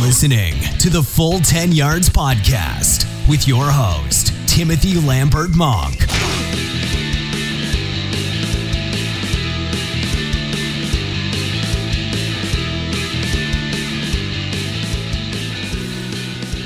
listening 0.00 0.54
to 0.78 0.88
the 0.88 1.02
Full 1.02 1.40
10 1.40 1.72
Yards 1.72 2.08
Podcast 2.08 3.04
with 3.28 3.46
your 3.46 3.64
host, 3.70 4.32
Timothy 4.48 4.98
Lambert 4.98 5.50
Monk. 5.50 6.00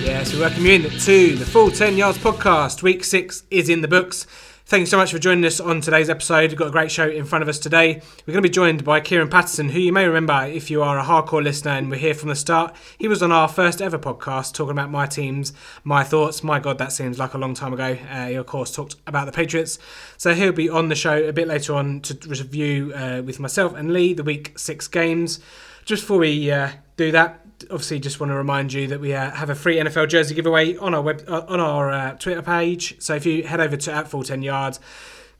Yes, 0.05 0.32
we 0.32 0.39
welcome 0.39 0.64
you 0.64 0.73
in 0.75 0.82
to 0.82 1.35
the 1.35 1.45
Full 1.45 1.73
10 1.73 1.96
Yards 1.96 2.19
Podcast. 2.19 2.85
Week 2.85 3.03
six 3.03 3.43
is 3.51 3.69
in 3.69 3.80
the 3.80 3.89
books. 3.89 4.29
Thank 4.75 4.83
you 4.83 4.87
so 4.87 4.97
much 4.97 5.13
for 5.13 5.21
joining 5.21 5.45
us 5.45 5.61
on 5.61 5.81
today's 5.81 6.11
episode. 6.11 6.51
We've 6.51 6.59
got 6.59 6.67
a 6.67 6.73
great 6.73 6.91
show 6.91 7.09
in 7.09 7.25
front 7.27 7.43
of 7.43 7.49
us 7.49 7.61
today. 7.61 8.03
We're 8.27 8.32
going 8.32 8.43
to 8.43 8.49
be 8.49 8.53
joined 8.53 8.82
by 8.82 8.99
Kieran 8.99 9.29
Patterson, 9.29 9.69
who 9.69 9.79
you 9.79 9.93
may 9.93 10.05
remember 10.05 10.46
if 10.46 10.69
you 10.69 10.82
are 10.82 10.99
a 10.99 11.05
hardcore 11.05 11.45
listener 11.45 11.71
and 11.71 11.89
we're 11.89 11.99
here 11.99 12.13
from 12.13 12.29
the 12.29 12.35
start. 12.35 12.75
He 12.99 13.07
was 13.07 13.23
on 13.23 13.31
our 13.31 13.46
first 13.46 13.81
ever 13.81 14.01
podcast 14.01 14.53
talking 14.53 14.73
about 14.73 14.91
my 14.91 15.07
teams, 15.07 15.53
my 15.85 16.03
thoughts. 16.03 16.43
My 16.43 16.59
God, 16.59 16.79
that 16.79 16.91
seems 16.91 17.21
like 17.21 17.35
a 17.35 17.39
long 17.39 17.55
time 17.55 17.73
ago. 17.73 17.96
Uh, 18.11 18.27
he, 18.27 18.35
of 18.35 18.46
course, 18.46 18.75
talked 18.75 18.96
about 19.07 19.27
the 19.27 19.32
Patriots. 19.32 19.79
So 20.17 20.35
he'll 20.35 20.51
be 20.51 20.68
on 20.68 20.89
the 20.89 20.96
show 20.96 21.23
a 21.23 21.32
bit 21.32 21.46
later 21.46 21.77
on 21.77 22.01
to 22.01 22.29
review 22.29 22.93
uh, 22.96 23.23
with 23.25 23.39
myself 23.39 23.77
and 23.77 23.93
Lee 23.93 24.13
the 24.13 24.25
week 24.25 24.59
six 24.59 24.89
games. 24.89 25.39
Just 25.85 26.03
before 26.03 26.18
we 26.18 26.51
uh, 26.51 26.71
do 26.96 27.13
that, 27.13 27.43
obviously 27.64 27.99
just 27.99 28.21
want 28.21 28.31
to 28.31 28.36
remind 28.36 28.72
you 28.72 28.86
that 28.89 29.00
we 29.00 29.14
uh, 29.14 29.31
have 29.31 29.50
a 29.50 29.54
free 29.54 29.76
NFL 29.76 30.08
jersey 30.08 30.35
giveaway 30.35 30.76
on 30.76 30.95
our 30.95 31.03
web 31.03 31.25
uh, 31.29 31.45
on 31.49 31.61
our 31.61 31.90
uh, 31.90 32.12
Twitter 32.14 32.42
page. 32.42 33.00
So 33.00 33.14
if 33.14 33.27
you 33.27 33.45
head 33.45 33.61
over 33.61 33.77
to 33.77 33.92
at 33.92 34.08
full 34.08 34.22
ten 34.22 34.42
yards, 34.42 34.81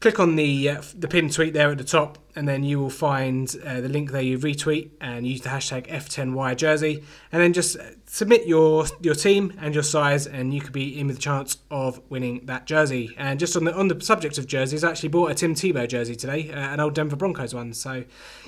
click 0.01 0.21
on 0.21 0.37
the 0.37 0.69
uh, 0.69 0.83
the 0.95 1.09
pinned 1.09 1.33
tweet 1.33 1.55
there 1.55 1.71
at 1.71 1.79
the 1.79 1.85
top, 1.85 2.19
and 2.37 2.47
then 2.47 2.63
you 2.63 2.79
will 2.79 2.91
find 2.91 3.55
uh, 3.65 3.81
the 3.81 3.89
link 3.89 4.11
there. 4.11 4.23
You 4.23 4.39
retweet 4.39 4.91
and 5.01 5.27
use 5.27 5.41
the 5.41 5.49
hashtag 5.49 5.87
F10Y 5.89 6.57
jersey, 6.57 7.03
and 7.33 7.43
then 7.43 7.53
just 7.53 7.77
submit 8.07 8.47
your 8.47 8.87
your 9.01 9.15
team 9.15 9.55
and 9.61 9.75
your 9.75 9.83
size, 9.83 10.27
and 10.27 10.53
you 10.53 10.61
could 10.61 10.73
be 10.73 10.99
in 10.99 11.07
with 11.07 11.17
a 11.17 11.21
chance 11.21 11.59
of 11.71 12.01
winning 12.11 12.45
that 12.47 12.67
jersey. 12.67 13.15
And 13.17 13.41
just 13.41 13.57
on 13.57 13.65
the 13.65 13.75
on 13.75 13.89
the 13.89 14.01
subject 14.01 14.39
of 14.39 14.47
jerseys, 14.47 14.85
I 14.85 14.91
actually 14.91 15.09
bought 15.09 15.31
a 15.31 15.35
Tim 15.35 15.55
Tebow 15.55 15.89
jersey 15.89 16.17
today, 16.17 16.51
uh, 16.51 16.59
an 16.59 16.81
old 16.81 16.95
Denver 16.95 17.17
Broncos 17.17 17.55
one. 17.55 17.73
So 17.73 18.05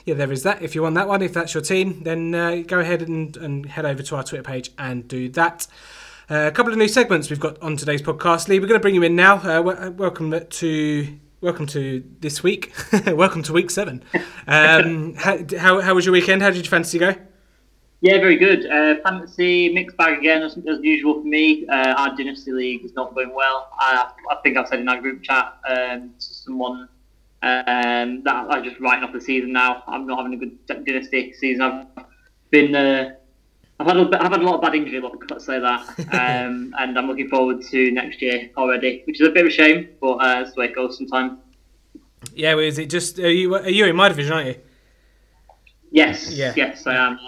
yeah, 0.07 0.15
there 0.15 0.31
is 0.31 0.45
that. 0.45 0.63
If 0.63 0.77
you 0.77 0.83
want 0.83 0.95
that 0.95 1.09
one, 1.09 1.21
if 1.21 1.35
that's 1.35 1.53
your 1.53 1.63
team, 1.65 2.05
then 2.05 2.33
uh, 2.33 2.63
go 2.65 2.79
ahead 2.79 3.03
and, 3.03 3.37
and 3.37 3.67
head 3.67 3.85
over 3.85 4.05
to 4.05 4.17
our 4.17 4.23
Twitter 4.23 4.45
page 4.45 4.71
and 4.79 5.07
do 5.09 5.29
that. 5.31 5.67
Uh, 6.31 6.47
a 6.47 6.53
couple 6.53 6.73
of 6.73 6.79
new 6.79 6.87
segments 6.87 7.29
we've 7.29 7.41
got 7.41 7.61
on 7.61 7.77
today's 7.77 8.03
podcast. 8.03 8.47
Lee, 8.47 8.61
we're 8.61 8.69
going 8.69 8.79
to 8.79 8.83
bring 8.83 8.95
you 8.95 9.03
in 9.03 9.17
now. 9.17 9.39
Uh, 9.39 9.63
w- 9.63 9.91
welcome 9.91 10.33
to 10.49 11.19
welcome 11.41 11.67
to 11.67 12.05
this 12.21 12.41
week. 12.41 12.73
welcome 13.07 13.43
to 13.43 13.53
week 13.53 13.69
seven. 13.69 14.05
Um, 14.47 15.15
how, 15.19 15.39
how, 15.59 15.81
how, 15.81 15.95
was 15.95 16.07
your 16.07 16.13
weekend? 16.13 16.41
How 16.41 16.51
did 16.51 16.65
your 16.65 16.71
fantasy 16.71 17.01
go? 17.01 17.17
Yeah, 18.01 18.19
very 18.19 18.37
good. 18.37 18.65
Uh, 18.65 19.03
fantasy 19.03 19.73
mixed 19.73 19.97
bag 19.97 20.19
again, 20.19 20.43
as, 20.43 20.57
as 20.69 20.79
usual 20.83 21.15
for 21.15 21.27
me. 21.27 21.67
Uh, 21.67 21.95
our 21.95 22.17
dynasty 22.17 22.53
league 22.53 22.85
is 22.85 22.95
not 22.95 23.13
going 23.13 23.35
well. 23.35 23.71
I, 23.81 24.13
I 24.31 24.37
think 24.45 24.57
I've 24.57 24.69
said 24.69 24.79
in 24.79 24.89
our 24.89 25.01
group 25.01 25.25
chat 25.25 25.59
um, 25.69 26.15
to 26.17 26.35
someone 26.35 26.89
um, 27.43 28.23
that 28.25 28.47
I'm 28.51 28.65
just 28.65 28.81
writing 28.81 29.05
off 29.05 29.13
the 29.13 29.21
season 29.21 29.53
now. 29.53 29.83
I'm 29.87 30.07
not 30.07 30.19
having 30.19 30.35
a 30.35 30.37
good 30.37 30.85
dynasty 30.85 31.33
season. 31.33 31.63
I've 31.63 31.87
been, 32.51 32.75
uh, 32.75 33.15
I've 33.79 33.87
had, 33.87 33.97
a, 33.97 34.23
I've 34.23 34.33
had 34.33 34.41
a 34.41 34.45
lot 34.45 34.57
of 34.57 34.63
bad 34.63 34.75
injury 34.75 35.01
luck, 35.01 35.23
let's 35.31 35.45
say 35.45 35.61
that, 35.61 35.81
um, 36.13 36.75
and 36.79 36.99
I'm 36.99 37.07
looking 37.07 37.29
forward 37.29 37.63
to 37.63 37.91
next 37.91 38.23
year 38.23 38.51
already, 38.57 39.03
which 39.07 39.21
is 39.21 39.29
a 39.29 39.31
bit 39.31 39.47
of 39.47 39.53
a 39.53 39.55
shame, 39.55 39.89
but 40.01 40.15
uh, 40.15 40.43
that's 40.43 40.55
the 40.55 40.61
way 40.61 40.67
it 40.67 40.75
goes 40.75 40.97
sometimes. 40.97 41.39
Yeah, 42.35 42.55
well, 42.55 42.65
is 42.65 42.79
it 42.79 42.91
just 42.91 43.19
are 43.19 43.31
you 43.31 43.55
are 43.55 43.69
you 43.69 43.87
in 43.87 43.97
my 43.97 44.09
division, 44.09 44.33
aren't 44.33 44.49
you? 44.49 44.57
Yes, 45.91 46.33
yeah. 46.33 46.53
yes, 46.57 46.87
I 46.87 46.97
am. 46.97 47.19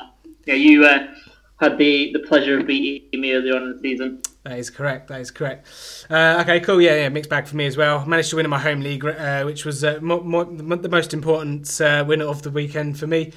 Yeah, 0.47 0.55
you 0.55 0.85
uh, 0.85 1.15
had 1.61 1.79
the, 1.79 2.13
the 2.13 2.21
pleasure 2.21 2.59
of 2.59 2.67
beating 2.67 3.21
me 3.21 3.33
earlier 3.33 3.57
on 3.57 3.63
in 3.63 3.73
the 3.73 3.79
season. 3.81 4.23
That 4.49 4.59
is 4.59 4.71
correct. 4.71 5.09
That 5.09 5.21
is 5.21 5.31
correct. 5.31 5.67
Uh, 6.09 6.39
okay, 6.41 6.61
cool. 6.61 6.81
Yeah, 6.81 6.95
yeah, 6.95 7.11
mixed 7.11 7.29
bag 7.29 7.47
for 7.47 7.55
me 7.55 7.67
as 7.67 7.77
well. 7.77 8.07
Managed 8.07 8.31
to 8.31 8.37
win 8.37 8.47
in 8.47 8.51
my 8.51 8.59
home 8.59 8.81
league, 8.81 9.05
uh, 9.05 9.43
which 9.43 9.67
was 9.67 9.85
uh, 9.85 9.99
mo- 10.01 10.23
mo- 10.23 10.45
the 10.45 10.89
most 10.89 11.13
important 11.13 11.79
uh, 11.83 12.03
winner 12.09 12.25
of 12.25 12.41
the 12.41 12.51
weekend 12.51 12.99
for 12.99 13.07
me. 13.07 13.35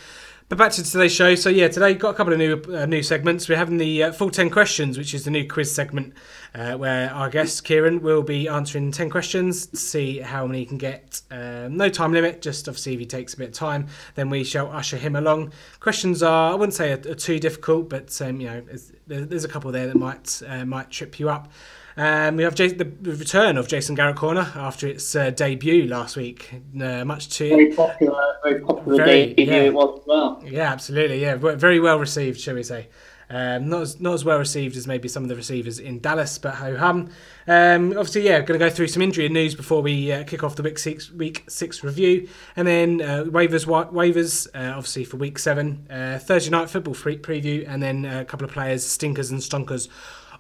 But 0.48 0.58
back 0.58 0.72
to 0.74 0.84
today's 0.84 1.14
show. 1.14 1.36
So 1.36 1.50
yeah, 1.50 1.68
today 1.68 1.96
got 1.96 2.12
a 2.12 2.14
couple 2.14 2.32
of 2.32 2.40
new 2.40 2.62
uh, 2.74 2.86
new 2.86 3.04
segments. 3.04 3.50
We're 3.50 3.58
having 3.58 3.78
the 3.78 4.04
uh, 4.04 4.12
full 4.14 4.30
ten 4.30 4.50
questions, 4.50 4.98
which 4.98 5.14
is 5.14 5.26
the 5.26 5.32
new 5.32 5.46
quiz 5.46 5.74
segment, 5.74 6.14
where 6.54 7.10
our 7.14 7.30
guest 7.30 7.66
Kieran 7.66 8.02
will 8.02 8.24
be 8.24 8.48
answering 8.48 8.92
ten 8.94 9.10
questions 9.10 9.66
to 9.68 9.78
see 9.78 10.20
how 10.20 10.48
many 10.48 10.60
he 10.60 10.66
can 10.66 10.78
get. 10.78 11.22
Um, 11.30 11.76
no 11.76 11.90
time 11.90 12.14
limit. 12.14 12.42
Just 12.42 12.70
obviously 12.70 12.94
if 12.94 13.00
he 13.00 13.06
takes 13.06 13.34
a 13.34 13.38
bit 13.38 13.50
of 13.50 13.54
time, 13.54 13.88
then 14.16 14.30
we 14.30 14.46
shall 14.46 14.72
usher 14.72 14.98
him 14.98 15.18
along. 15.18 15.52
Questions 15.82 16.24
are 16.24 16.54
I 16.54 16.56
wouldn't 16.56 16.74
say 16.74 16.92
are, 16.94 17.12
are 17.12 17.16
too 17.16 17.40
difficult, 17.40 17.90
but 17.90 18.22
um, 18.22 18.40
you 18.40 18.48
know 18.48 18.64
there's 19.12 19.44
a 19.44 19.50
couple 19.50 19.72
there 19.72 19.88
that 19.88 19.96
might 19.96 20.42
uh, 20.48 20.66
might 20.66 20.90
trip 20.90 21.20
you 21.20 21.30
up. 21.30 21.52
Um, 21.98 22.38
we 22.38 22.44
have 22.44 22.56
Jason, 22.56 22.78
the 22.78 23.12
return 23.12 23.58
of 23.58 23.68
Jason 23.68 23.96
Garrett 23.96 24.16
Corner 24.16 24.52
after 24.56 24.88
its 24.88 25.14
uh, 25.14 25.30
debut 25.30 25.88
last 25.88 26.16
week. 26.16 26.50
Uh, 26.82 27.04
much 27.04 27.30
to 27.38 27.50
very 27.50 27.74
popular, 27.74 28.36
very 28.44 28.62
popular 28.62 28.98
very, 28.98 29.34
debut 29.34 29.46
yeah. 29.46 29.62
it 29.64 29.74
was 29.74 30.00
as 30.00 30.08
well. 30.08 30.42
Yeah, 30.46 30.72
absolutely. 30.72 31.22
Yeah, 31.22 31.36
very 31.36 31.80
well 31.80 32.00
received, 32.00 32.40
shall 32.40 32.56
we 32.56 32.64
say? 32.64 32.88
Um, 33.32 33.70
not 33.70 33.82
as 33.84 34.00
not 34.02 34.14
as 34.14 34.26
well 34.26 34.38
received 34.38 34.76
as 34.76 34.88
maybe 34.88 35.08
some 35.08 35.24
of 35.24 35.30
the 35.30 35.38
receivers 35.38 35.80
in 35.80 36.02
Dallas, 36.02 36.38
but 36.38 36.56
ho 36.56 36.76
hum. 36.76 37.10
Um, 37.48 37.92
obviously, 37.92 38.24
yeah, 38.24 38.42
going 38.42 38.60
to 38.60 38.66
go 38.66 38.70
through 38.70 38.88
some 38.88 39.02
injury 39.02 39.30
news 39.30 39.56
before 39.56 39.82
we 39.82 40.12
uh, 40.12 40.26
kick 40.26 40.44
off 40.44 40.58
the 40.58 40.64
week 40.64 40.78
six 40.78 41.10
week 41.12 41.46
six 41.48 41.82
review, 41.82 42.28
and 42.58 42.68
then 42.68 43.02
uh, 43.02 43.24
waivers 43.24 43.66
waivers 43.66 44.48
uh, 44.54 44.76
obviously 44.76 45.06
for 45.06 45.16
week 45.16 45.40
seven, 45.40 45.88
uh, 45.90 46.20
Thursday 46.20 46.52
night 46.52 46.70
football 46.70 46.94
preview, 46.94 47.66
and 47.68 47.82
then 47.82 48.04
a 48.04 48.26
couple 48.26 48.44
of 48.44 48.52
players 48.52 48.86
stinkers 48.86 49.32
and 49.32 49.40
stonkers 49.40 49.88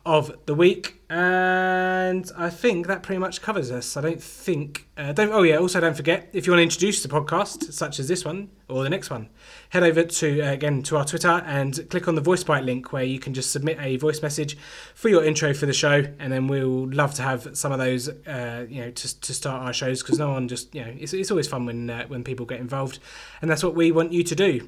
of 0.05 0.35
the 0.45 0.55
week, 0.55 1.01
and 1.09 2.31
I 2.35 2.49
think 2.49 2.87
that 2.87 3.03
pretty 3.03 3.19
much 3.19 3.41
covers 3.41 3.69
us. 3.69 3.95
I 3.95 4.01
don't 4.01 4.21
think. 4.21 4.87
Uh, 4.97 5.11
don't. 5.13 5.31
Oh 5.31 5.43
yeah. 5.43 5.57
Also, 5.57 5.79
don't 5.79 5.95
forget 5.95 6.29
if 6.33 6.47
you 6.47 6.51
want 6.51 6.59
to 6.59 6.63
introduce 6.63 7.03
the 7.03 7.09
podcast, 7.09 7.71
such 7.73 7.99
as 7.99 8.07
this 8.07 8.25
one 8.25 8.49
or 8.67 8.83
the 8.83 8.89
next 8.89 9.09
one, 9.09 9.29
head 9.69 9.83
over 9.83 10.03
to 10.03 10.41
uh, 10.41 10.51
again 10.51 10.81
to 10.83 10.97
our 10.97 11.05
Twitter 11.05 11.43
and 11.45 11.87
click 11.89 12.07
on 12.07 12.15
the 12.15 12.21
voice 12.21 12.43
bite 12.43 12.63
link 12.63 12.91
where 12.91 13.03
you 13.03 13.19
can 13.19 13.33
just 13.33 13.51
submit 13.51 13.77
a 13.79 13.97
voice 13.97 14.21
message 14.21 14.57
for 14.95 15.09
your 15.09 15.23
intro 15.23 15.53
for 15.53 15.67
the 15.67 15.73
show, 15.73 16.03
and 16.17 16.33
then 16.33 16.47
we'll 16.47 16.89
love 16.91 17.13
to 17.15 17.21
have 17.21 17.55
some 17.55 17.71
of 17.71 17.77
those. 17.77 18.09
Uh, 18.09 18.65
you 18.67 18.81
know, 18.81 18.91
to, 18.91 19.19
to 19.21 19.33
start 19.33 19.63
our 19.63 19.73
shows 19.73 20.01
because 20.01 20.17
no 20.17 20.31
one 20.31 20.47
just 20.47 20.73
you 20.73 20.81
know 20.83 20.93
it's, 20.97 21.13
it's 21.13 21.29
always 21.29 21.47
fun 21.47 21.65
when 21.65 21.89
uh, 21.89 22.07
when 22.07 22.23
people 22.23 22.45
get 22.45 22.59
involved, 22.59 22.99
and 23.41 23.51
that's 23.51 23.63
what 23.63 23.75
we 23.75 23.91
want 23.91 24.11
you 24.11 24.23
to 24.23 24.35
do. 24.35 24.67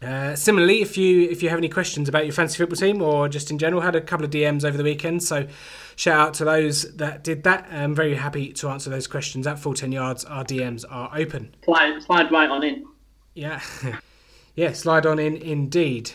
Uh, 0.00 0.36
similarly, 0.36 0.80
if 0.80 0.96
you 0.96 1.28
if 1.28 1.42
you 1.42 1.48
have 1.48 1.58
any 1.58 1.68
questions 1.68 2.08
about 2.08 2.24
your 2.24 2.32
fantasy 2.32 2.58
football 2.58 2.76
team 2.76 3.02
or 3.02 3.28
just 3.28 3.50
in 3.50 3.58
general, 3.58 3.82
had 3.82 3.96
a 3.96 4.00
couple 4.00 4.24
of 4.24 4.30
DMs 4.30 4.64
over 4.64 4.76
the 4.76 4.84
weekend. 4.84 5.22
So 5.22 5.48
shout 5.96 6.28
out 6.28 6.34
to 6.34 6.44
those 6.44 6.94
that 6.96 7.24
did 7.24 7.42
that. 7.42 7.66
I'm 7.70 7.96
very 7.96 8.14
happy 8.14 8.52
to 8.52 8.68
answer 8.68 8.90
those 8.90 9.08
questions 9.08 9.46
at 9.46 9.58
full 9.58 9.74
ten 9.74 9.90
yards. 9.90 10.24
Our 10.24 10.44
DMs 10.44 10.84
are 10.88 11.10
open. 11.14 11.54
Slide, 11.64 12.02
slide 12.02 12.30
right 12.30 12.48
on 12.48 12.62
in. 12.62 12.86
Yeah, 13.34 13.60
yeah, 14.54 14.72
slide 14.72 15.04
on 15.04 15.18
in 15.18 15.36
indeed. 15.36 16.12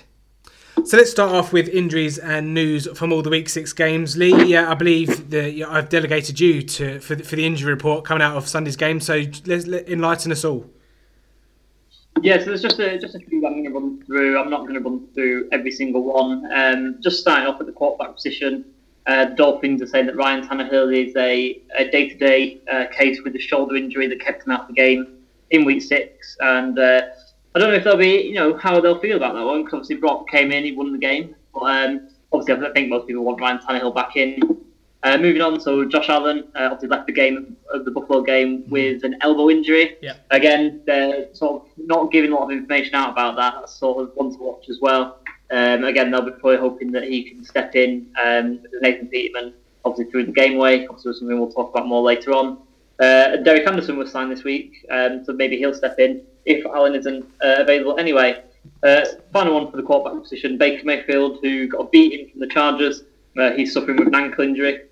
So 0.85 0.97
let's 0.97 1.11
start 1.11 1.33
off 1.33 1.53
with 1.53 1.67
injuries 1.67 2.17
and 2.17 2.53
news 2.53 2.87
from 2.97 3.13
all 3.13 3.21
the 3.21 3.29
week 3.29 3.47
six 3.47 3.73
games. 3.73 4.17
Lee, 4.17 4.45
yeah, 4.45 4.69
I 4.71 4.73
believe 4.73 5.29
that 5.29 5.67
I've 5.69 5.87
delegated 5.87 6.39
you 6.39 6.61
to 6.63 6.99
for 6.99 7.15
the, 7.15 7.23
for 7.23 7.35
the 7.35 7.45
injury 7.45 7.71
report 7.71 8.05
coming 8.05 8.21
out 8.21 8.35
of 8.35 8.47
Sunday's 8.47 8.75
game. 8.75 8.99
So 8.99 9.23
let's 9.45 9.65
enlighten 9.65 10.31
us 10.31 10.43
all. 10.43 10.69
Yeah, 12.21 12.39
so 12.39 12.45
there's 12.45 12.61
just 12.61 12.79
a, 12.79 12.97
just 12.97 13.15
a 13.15 13.19
few 13.19 13.45
I'm 13.45 13.53
going 13.53 13.65
to 13.65 13.71
run 13.71 14.03
through. 14.05 14.39
I'm 14.39 14.49
not 14.49 14.61
going 14.61 14.75
to 14.75 14.79
run 14.79 15.07
through 15.13 15.49
every 15.51 15.71
single 15.71 16.03
one. 16.03 16.49
Um, 16.53 16.97
just 17.01 17.19
starting 17.19 17.47
off 17.47 17.59
at 17.59 17.65
the 17.65 17.73
quarterback 17.73 18.15
position, 18.15 18.65
uh, 19.07 19.25
Dolphins 19.25 19.81
are 19.81 19.87
saying 19.87 20.05
that 20.05 20.15
Ryan 20.15 20.47
Tannehill 20.47 21.07
is 21.07 21.15
a, 21.17 21.61
a 21.77 21.89
day-to-day 21.89 22.61
uh, 22.71 22.85
case 22.91 23.19
with 23.23 23.35
a 23.35 23.39
shoulder 23.39 23.75
injury 23.75 24.07
that 24.07 24.21
kept 24.21 24.45
him 24.45 24.51
out 24.53 24.61
of 24.61 24.67
the 24.67 24.73
game 24.73 25.17
in 25.49 25.65
Week 25.65 25.81
Six, 25.81 26.37
and 26.39 26.79
uh, 26.79 27.01
I 27.55 27.59
don't 27.59 27.69
know 27.69 27.75
if 27.75 27.83
they'll 27.83 27.97
be, 27.97 28.21
you 28.21 28.33
know, 28.33 28.57
how 28.57 28.79
they'll 28.79 28.99
feel 28.99 29.17
about 29.17 29.35
that 29.35 29.43
one 29.43 29.63
because 29.63 29.73
obviously 29.73 29.97
Brock 29.97 30.27
came 30.29 30.51
in, 30.51 30.63
he 30.63 30.71
won 30.71 30.91
the 30.91 30.97
game, 30.97 31.35
but 31.53 31.63
um, 31.63 32.09
obviously 32.31 32.65
I 32.65 32.71
think 32.71 32.89
most 32.89 33.05
people 33.05 33.23
want 33.23 33.39
Ryan 33.39 33.59
Tannehill 33.59 33.93
back 33.93 34.15
in. 34.15 34.39
Uh, 35.03 35.17
moving 35.17 35.41
on, 35.41 35.59
so 35.59 35.83
Josh 35.85 36.07
Allen 36.07 36.45
uh, 36.55 36.69
obviously 36.71 36.87
left 36.87 37.07
the 37.07 37.13
game 37.13 37.57
of 37.73 37.83
the 37.83 37.91
Buffalo 37.91 38.21
game 38.21 38.59
mm-hmm. 38.59 38.71
with 38.71 39.03
an 39.03 39.17
elbow 39.21 39.49
injury. 39.49 39.97
Yeah. 40.01 40.13
Again, 40.31 40.81
they're 40.85 41.33
sort 41.33 41.63
of 41.63 41.67
not 41.77 42.11
giving 42.11 42.31
a 42.31 42.35
lot 42.35 42.45
of 42.45 42.51
information 42.51 42.95
out 42.95 43.11
about 43.11 43.35
that. 43.35 43.55
That's 43.59 43.75
sort 43.75 44.01
of 44.01 44.11
one 44.15 44.31
to 44.31 44.37
watch 44.37 44.69
as 44.69 44.79
well. 44.81 45.19
Um, 45.51 45.83
again, 45.83 46.09
they'll 46.09 46.21
be 46.21 46.31
probably 46.31 46.57
hoping 46.57 46.91
that 46.93 47.03
he 47.03 47.23
can 47.23 47.43
step 47.43 47.75
in. 47.75 48.07
Um, 48.23 48.61
Nathan 48.81 49.07
Peterman 49.07 49.53
obviously 49.85 50.11
through 50.11 50.25
the 50.25 50.31
game 50.31 50.57
way. 50.57 50.87
Obviously, 50.87 51.13
something 51.13 51.39
we'll 51.39 51.51
talk 51.51 51.71
about 51.71 51.87
more 51.87 52.01
later 52.01 52.33
on. 52.33 52.59
Uh, 52.99 53.37
Derek 53.37 53.67
Anderson 53.67 53.97
was 53.97 54.11
signed 54.11 54.31
this 54.31 54.43
week, 54.43 54.85
um, 54.91 55.23
so 55.25 55.33
maybe 55.33 55.57
he'll 55.57 55.73
step 55.73 55.99
in 55.99 56.21
if 56.45 56.65
Allen 56.65 56.95
isn't 56.95 57.25
uh, 57.43 57.55
available 57.59 57.97
anyway. 57.97 58.43
Uh, 58.81 59.05
final 59.31 59.55
one 59.55 59.69
for 59.69 59.77
the 59.77 59.83
quarterback 59.83 60.21
position, 60.21 60.57
Baker 60.57 60.83
Mayfield, 60.85 61.39
who 61.41 61.67
got 61.67 61.91
beaten 61.91 62.29
from 62.29 62.39
the 62.39 62.47
Chargers. 62.47 63.03
Uh, 63.37 63.51
he's 63.51 63.73
suffering 63.73 63.97
with 63.97 64.07
an 64.07 64.15
ankle 64.15 64.43
injury. 64.43 64.83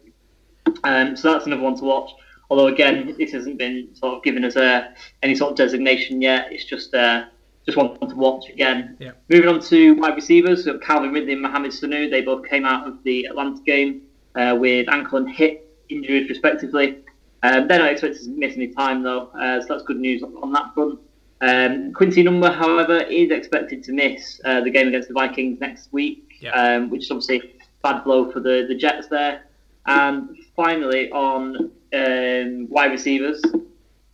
Um, 0.84 1.16
so 1.16 1.32
that's 1.34 1.46
another 1.46 1.62
one 1.62 1.76
to 1.78 1.84
watch. 1.86 2.12
Although 2.50 2.68
again, 2.68 3.16
this 3.18 3.32
hasn't 3.32 3.58
been 3.58 3.90
sort 3.94 4.16
of 4.18 4.24
given 4.24 4.44
us 4.44 4.56
a, 4.56 4.94
any 5.24 5.36
sort 5.36 5.52
of 5.52 5.58
designation 5.58 6.22
yet. 6.22 6.52
It's 6.52 6.66
just 6.66 6.94
uh, 6.94 7.26
just 7.66 7.78
one 7.78 7.98
to 8.00 8.16
watch 8.16 8.50
again. 8.50 8.98
Yeah. 9.00 9.12
Moving 9.30 9.50
on 9.50 9.60
to 9.62 9.94
wide 9.96 10.16
receivers, 10.16 10.66
so 10.66 10.78
Calvin 10.80 11.12
Ridley 11.14 11.34
and 11.34 11.42
Mohamed 11.42 11.72
Sanu, 11.72 12.10
they 12.10 12.22
both 12.22 12.48
came 12.50 12.66
out 12.66 12.88
of 12.88 13.02
the 13.04 13.26
Atlanta 13.26 13.62
game 13.62 14.02
uh, 14.36 14.56
with 14.60 14.90
ankle 14.90 15.20
and 15.20 15.30
hip 15.30 15.68
injuries 15.90 16.30
respectively. 16.30 16.98
Um, 17.44 17.68
they're 17.68 17.80
not 17.80 17.92
expected 17.92 18.24
to 18.24 18.30
miss 18.32 18.56
any 18.56 18.68
time 18.68 19.02
though, 19.02 19.28
uh, 19.40 19.62
so 19.62 19.68
that's 19.70 19.84
good 19.84 19.98
news 20.00 20.22
on 20.24 20.52
that 20.54 20.74
front. 20.74 21.00
Um, 21.42 21.92
Quincy 21.94 22.24
Enunwa, 22.24 22.54
however, 22.56 22.98
is 23.00 23.32
expected 23.32 23.84
to 23.86 23.94
miss 23.94 24.40
uh, 24.46 24.62
the 24.62 24.70
game 24.70 24.88
against 24.90 25.08
the 25.08 25.14
Vikings 25.16 25.60
next 25.60 25.92
week, 25.92 26.24
Yeah. 26.40 26.52
um, 26.52 26.90
which 26.92 27.06
is 27.06 27.12
obviously 27.12 27.38
a 27.38 27.64
bad 27.82 28.04
blow 28.04 28.32
for 28.32 28.40
the, 28.42 28.66
the 28.68 28.76
Jets 28.76 29.08
there. 29.08 29.46
And 29.88 30.38
finally, 30.56 31.12
on 31.12 31.72
um, 31.94 32.70
wide 32.70 32.92
receivers, 32.92 33.42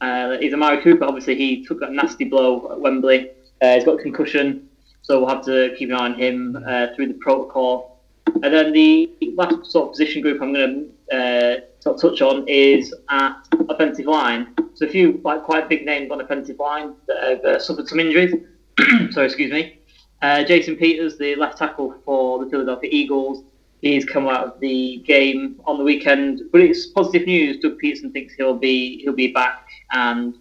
uh, 0.02 0.38
is 0.42 0.54
Amari 0.54 0.82
Cooper. 0.82 1.06
Obviously, 1.06 1.36
he 1.36 1.66
took 1.66 1.82
a 1.82 1.90
nasty 1.90 2.26
blow 2.26 2.72
at 2.72 2.80
Wembley. 2.80 3.32
Uh, 3.62 3.76
he's 3.76 3.84
got 3.84 4.00
concussion, 4.00 4.70
so 5.02 5.20
we'll 5.20 5.30
have 5.30 5.44
to 5.46 5.74
keep 5.78 5.90
an 5.90 5.96
eye 5.96 6.06
on 6.06 6.14
him 6.14 6.64
uh, 6.68 6.88
through 6.96 7.08
the 7.08 7.16
protocol. 7.16 8.02
And 8.44 8.54
then 8.54 8.72
the 8.72 9.10
last 9.36 9.72
sort 9.72 9.88
of 9.88 9.92
position 9.94 10.22
group 10.22 10.42
I'm 10.42 10.54
going 10.54 10.92
to 11.10 11.16
uh, 11.16 11.62
sort 11.80 11.96
of 11.96 12.02
touch 12.02 12.22
on 12.22 12.48
is 12.48 12.94
at 13.10 13.48
offensive 13.70 14.06
line. 14.06 14.54
So 14.76 14.86
a 14.86 14.90
few 14.90 15.20
like 15.24 15.44
quite 15.44 15.70
big 15.70 15.86
names 15.86 16.12
on 16.12 16.22
offensive 16.22 16.60
line 16.60 16.96
that 17.08 17.24
have 17.24 17.46
uh, 17.46 17.60
suffered 17.60 17.88
some 17.88 18.00
injuries. 18.00 18.36
Sorry, 19.12 19.26
excuse 19.26 19.52
me. 19.52 19.80
Uh, 20.22 20.44
Jason 20.44 20.76
Peters, 20.76 21.18
the 21.18 21.36
left 21.36 21.58
tackle 21.58 21.96
for 22.04 22.44
the 22.44 22.50
Philadelphia 22.50 22.90
Eagles, 22.92 23.44
he's 23.82 24.06
come 24.06 24.28
out 24.28 24.48
of 24.48 24.60
the 24.60 24.98
game 25.06 25.60
on 25.66 25.78
the 25.78 25.84
weekend. 25.84 26.42
But 26.52 26.62
it's 26.62 26.88
positive 26.88 27.28
news. 27.28 27.58
Doug 27.58 27.80
Pederson 27.82 28.12
thinks 28.12 28.34
he'll 28.34 28.58
be 28.58 29.02
he'll 29.04 29.14
be 29.14 29.32
back, 29.32 29.68
and 29.92 30.36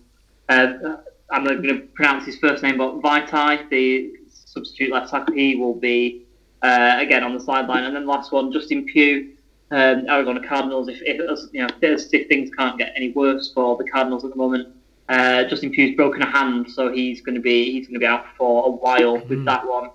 uh, 0.48 0.96
I'm 1.30 1.44
not 1.44 1.62
going 1.62 1.80
to 1.80 1.86
pronounce 1.94 2.24
his 2.24 2.38
first 2.38 2.62
name, 2.62 2.78
but 2.78 3.00
Vaitai, 3.00 3.68
the 3.68 4.12
substitute 4.28 4.92
left 4.92 5.10
tackle, 5.10 5.34
he 5.34 5.56
will 5.56 5.74
be 5.74 6.26
uh, 6.62 6.96
again 6.98 7.24
on 7.24 7.34
the 7.34 7.40
sideline. 7.40 7.84
And 7.84 7.94
then 7.94 8.06
last 8.06 8.32
one, 8.32 8.52
Justin 8.52 8.84
Pugh, 8.86 9.32
um, 9.70 10.06
Arizona 10.08 10.46
Cardinals. 10.46 10.88
If, 10.88 11.02
if 11.02 11.18
you 11.52 11.62
know 11.62 11.68
if, 11.82 12.12
if 12.12 12.28
things 12.28 12.50
can't 12.56 12.78
get 12.78 12.92
any 12.96 13.12
worse 13.12 13.52
for 13.52 13.76
the 13.76 13.84
Cardinals 13.84 14.24
at 14.24 14.30
the 14.30 14.36
moment, 14.36 14.68
uh, 15.08 15.44
Justin 15.44 15.72
Pugh's 15.72 15.96
broken 15.96 16.22
a 16.22 16.30
hand, 16.30 16.70
so 16.70 16.92
he's 16.92 17.20
going 17.20 17.34
to 17.34 17.40
be 17.40 17.72
he's 17.72 17.86
going 17.86 17.94
to 17.94 18.00
be 18.00 18.06
out 18.06 18.26
for 18.36 18.66
a 18.66 18.70
while 18.70 19.18
with 19.26 19.44
that 19.44 19.66
one. 19.66 19.90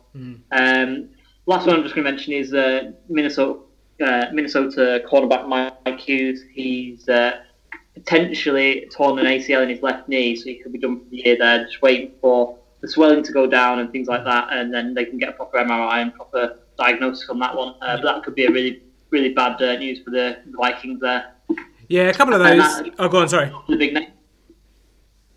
Um, 0.52 1.10
last 1.46 1.68
one 1.68 1.76
I'm 1.76 1.84
just 1.84 1.96
going 1.96 2.06
to 2.06 2.12
mention 2.12 2.34
is 2.34 2.54
uh, 2.54 2.92
Minnesota 3.10 3.60
uh, 4.06 4.26
Minnesota 4.34 5.04
cornerback 5.10 5.48
Mike 5.48 6.00
Hughes. 6.00 6.44
He's 6.52 7.08
uh, 7.08 7.42
potentially 7.94 8.88
torn 8.92 9.20
an 9.20 9.26
ACL 9.26 9.62
in 9.64 9.70
his 9.70 9.82
left 9.84 10.08
knee, 10.10 10.36
so 10.36 10.46
he 10.46 10.56
could 10.56 10.72
be 10.72 10.80
done 10.80 11.00
for 11.00 11.10
the 11.10 11.18
year 11.18 11.38
there. 11.38 11.66
Just 11.66 11.82
waiting 11.82 12.12
for 12.20 12.58
the 12.82 12.88
swelling 12.88 13.22
to 13.24 13.32
go 13.32 13.46
down 13.46 13.78
and 13.80 13.92
things 13.92 14.08
like 14.08 14.24
that, 14.26 14.48
and 14.52 14.74
then 14.74 14.94
they 14.96 15.06
can 15.06 15.18
get 15.20 15.30
a 15.30 15.34
proper 15.34 15.58
MRI 15.60 16.02
and 16.02 16.14
proper 16.16 16.58
diagnosis 16.80 17.30
on 17.30 17.38
that 17.40 17.56
one. 17.56 17.76
Uh, 17.82 17.98
but 17.98 18.04
that 18.04 18.24
could 18.24 18.34
be 18.36 18.46
a 18.46 18.52
really 18.52 18.82
really 19.12 19.34
bad 19.34 19.62
uh, 19.62 19.76
news 19.78 20.00
for 20.04 20.10
the 20.10 20.38
Vikings 20.58 21.00
there. 21.02 21.34
Yeah, 21.90 22.04
a 22.04 22.14
couple 22.14 22.34
of 22.34 22.40
those. 22.40 22.58
that- 22.58 22.96
Oh, 22.98 23.10
go 23.10 23.20
on. 23.20 23.28
Sorry. 23.28 23.52
The 23.68 23.76
big 23.76 23.94
name. 23.94 24.08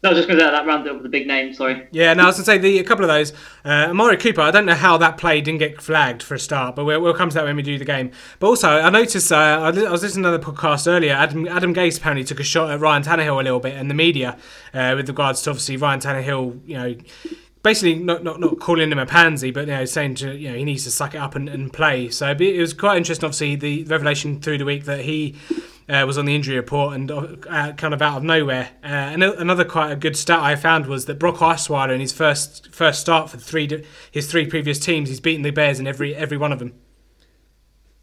I 0.05 0.11
was 0.11 0.19
just 0.19 0.29
going 0.29 0.39
to 0.39 0.45
say 0.45 0.51
that 0.51 0.67
rounded 0.67 0.91
up 0.91 0.97
with 0.97 1.03
the 1.03 1.09
big 1.09 1.27
name. 1.27 1.55
Sorry. 1.55 1.87
Yeah, 1.91 2.13
no, 2.15 2.25
I 2.25 2.27
was 2.27 2.37
going 2.37 2.45
to 2.45 2.51
say 2.53 2.59
the, 2.59 2.79
a 2.79 2.85
couple 2.85 3.05
of 3.05 3.09
those. 3.09 3.33
Uh, 3.65 3.89
Amari 3.91 4.17
Cooper, 4.17 4.41
I 4.41 4.51
don't 4.51 4.67
know 4.67 4.75
how 4.75 4.97
that 4.99 5.17
play 5.17 5.41
didn't 5.41 5.61
get 5.61 5.81
flagged 5.81 6.23
for 6.23 6.35
a 6.35 6.39
start, 6.39 6.77
but 6.77 6.85
we'll, 6.85 7.01
we'll 7.01 7.15
come 7.15 7.31
to 7.31 7.35
that 7.35 7.45
when 7.45 7.57
we 7.57 7.63
do 7.63 7.79
the 7.79 7.85
game. 7.85 8.11
But 8.39 8.49
also, 8.49 8.69
I 8.69 8.91
noticed 8.91 9.33
uh, 9.33 9.37
I, 9.37 9.71
li- 9.71 9.87
I 9.87 9.91
was 9.91 10.03
listening 10.03 10.25
to 10.25 10.29
another 10.31 10.45
podcast 10.45 10.87
earlier. 10.87 11.13
Adam, 11.13 11.49
Adam 11.49 11.75
Gase 11.75 11.99
apparently 11.99 12.25
took 12.25 12.41
a 12.41 12.45
shot 12.45 12.71
at 12.71 12.81
Ryan 12.81 13.03
Tannehill 13.03 13.41
a 13.41 13.45
little 13.45 13.61
bit 13.61 13.75
in 13.77 13.89
the 13.89 13.95
media 13.95 14.37
uh, 14.73 14.93
with 14.97 15.09
regards 15.09 15.43
to 15.43 15.51
obviously 15.51 15.77
Ryan 15.77 16.01
Tannehill, 16.01 16.61
you 16.67 16.75
know. 16.75 16.97
Basically, 17.63 17.95
not, 17.95 18.23
not 18.23 18.41
not 18.41 18.61
calling 18.61 18.93
him 18.93 18.99
a 18.99 19.07
pansy, 19.07 19.51
but 19.51 19.61
you 19.61 19.73
know, 19.73 19.87
saying 19.87 20.17
to, 20.17 20.37
you 20.37 20.51
know 20.51 20.55
he 20.55 20.65
needs 20.65 20.85
to 20.85 20.91
suck 20.91 21.15
it 21.15 21.19
up 21.19 21.35
and, 21.35 21.49
and 21.49 21.73
play. 21.73 22.11
So 22.11 22.31
it 22.39 22.61
was 22.61 22.75
quite 22.75 22.99
interesting. 22.99 23.25
Obviously, 23.25 23.57
the 23.57 23.85
revelation 23.85 24.39
through 24.39 24.59
the 24.59 24.67
week 24.67 24.85
that 24.85 25.01
he 25.01 25.35
uh, 25.89 26.05
was 26.07 26.19
on 26.19 26.25
the 26.25 26.35
injury 26.35 26.57
report 26.57 26.95
and 26.95 27.11
uh, 27.11 27.73
kind 27.73 27.95
of 27.95 28.01
out 28.01 28.19
of 28.19 28.23
nowhere. 28.23 28.71
Uh, 28.83 28.87
and 28.87 29.23
another 29.23 29.65
quite 29.65 29.91
a 29.93 29.97
good 29.97 30.17
stat 30.17 30.41
I 30.41 30.57
found 30.57 30.87
was 30.87 31.07
that 31.07 31.19
Brock 31.19 31.37
Osweiler 31.37 31.95
in 31.95 32.01
his 32.01 32.13
first 32.13 32.73
first 32.75 33.01
start 33.01 33.31
for 33.31 33.37
three 33.37 33.85
his 34.11 34.31
three 34.31 34.47
previous 34.47 34.79
teams, 34.79 35.09
he's 35.09 35.21
beaten 35.21 35.43
the 35.43 35.51
Bears 35.51 35.81
in 35.81 35.87
every 35.87 36.15
every 36.15 36.37
one 36.37 36.53
of 36.53 36.59
them. 36.59 36.75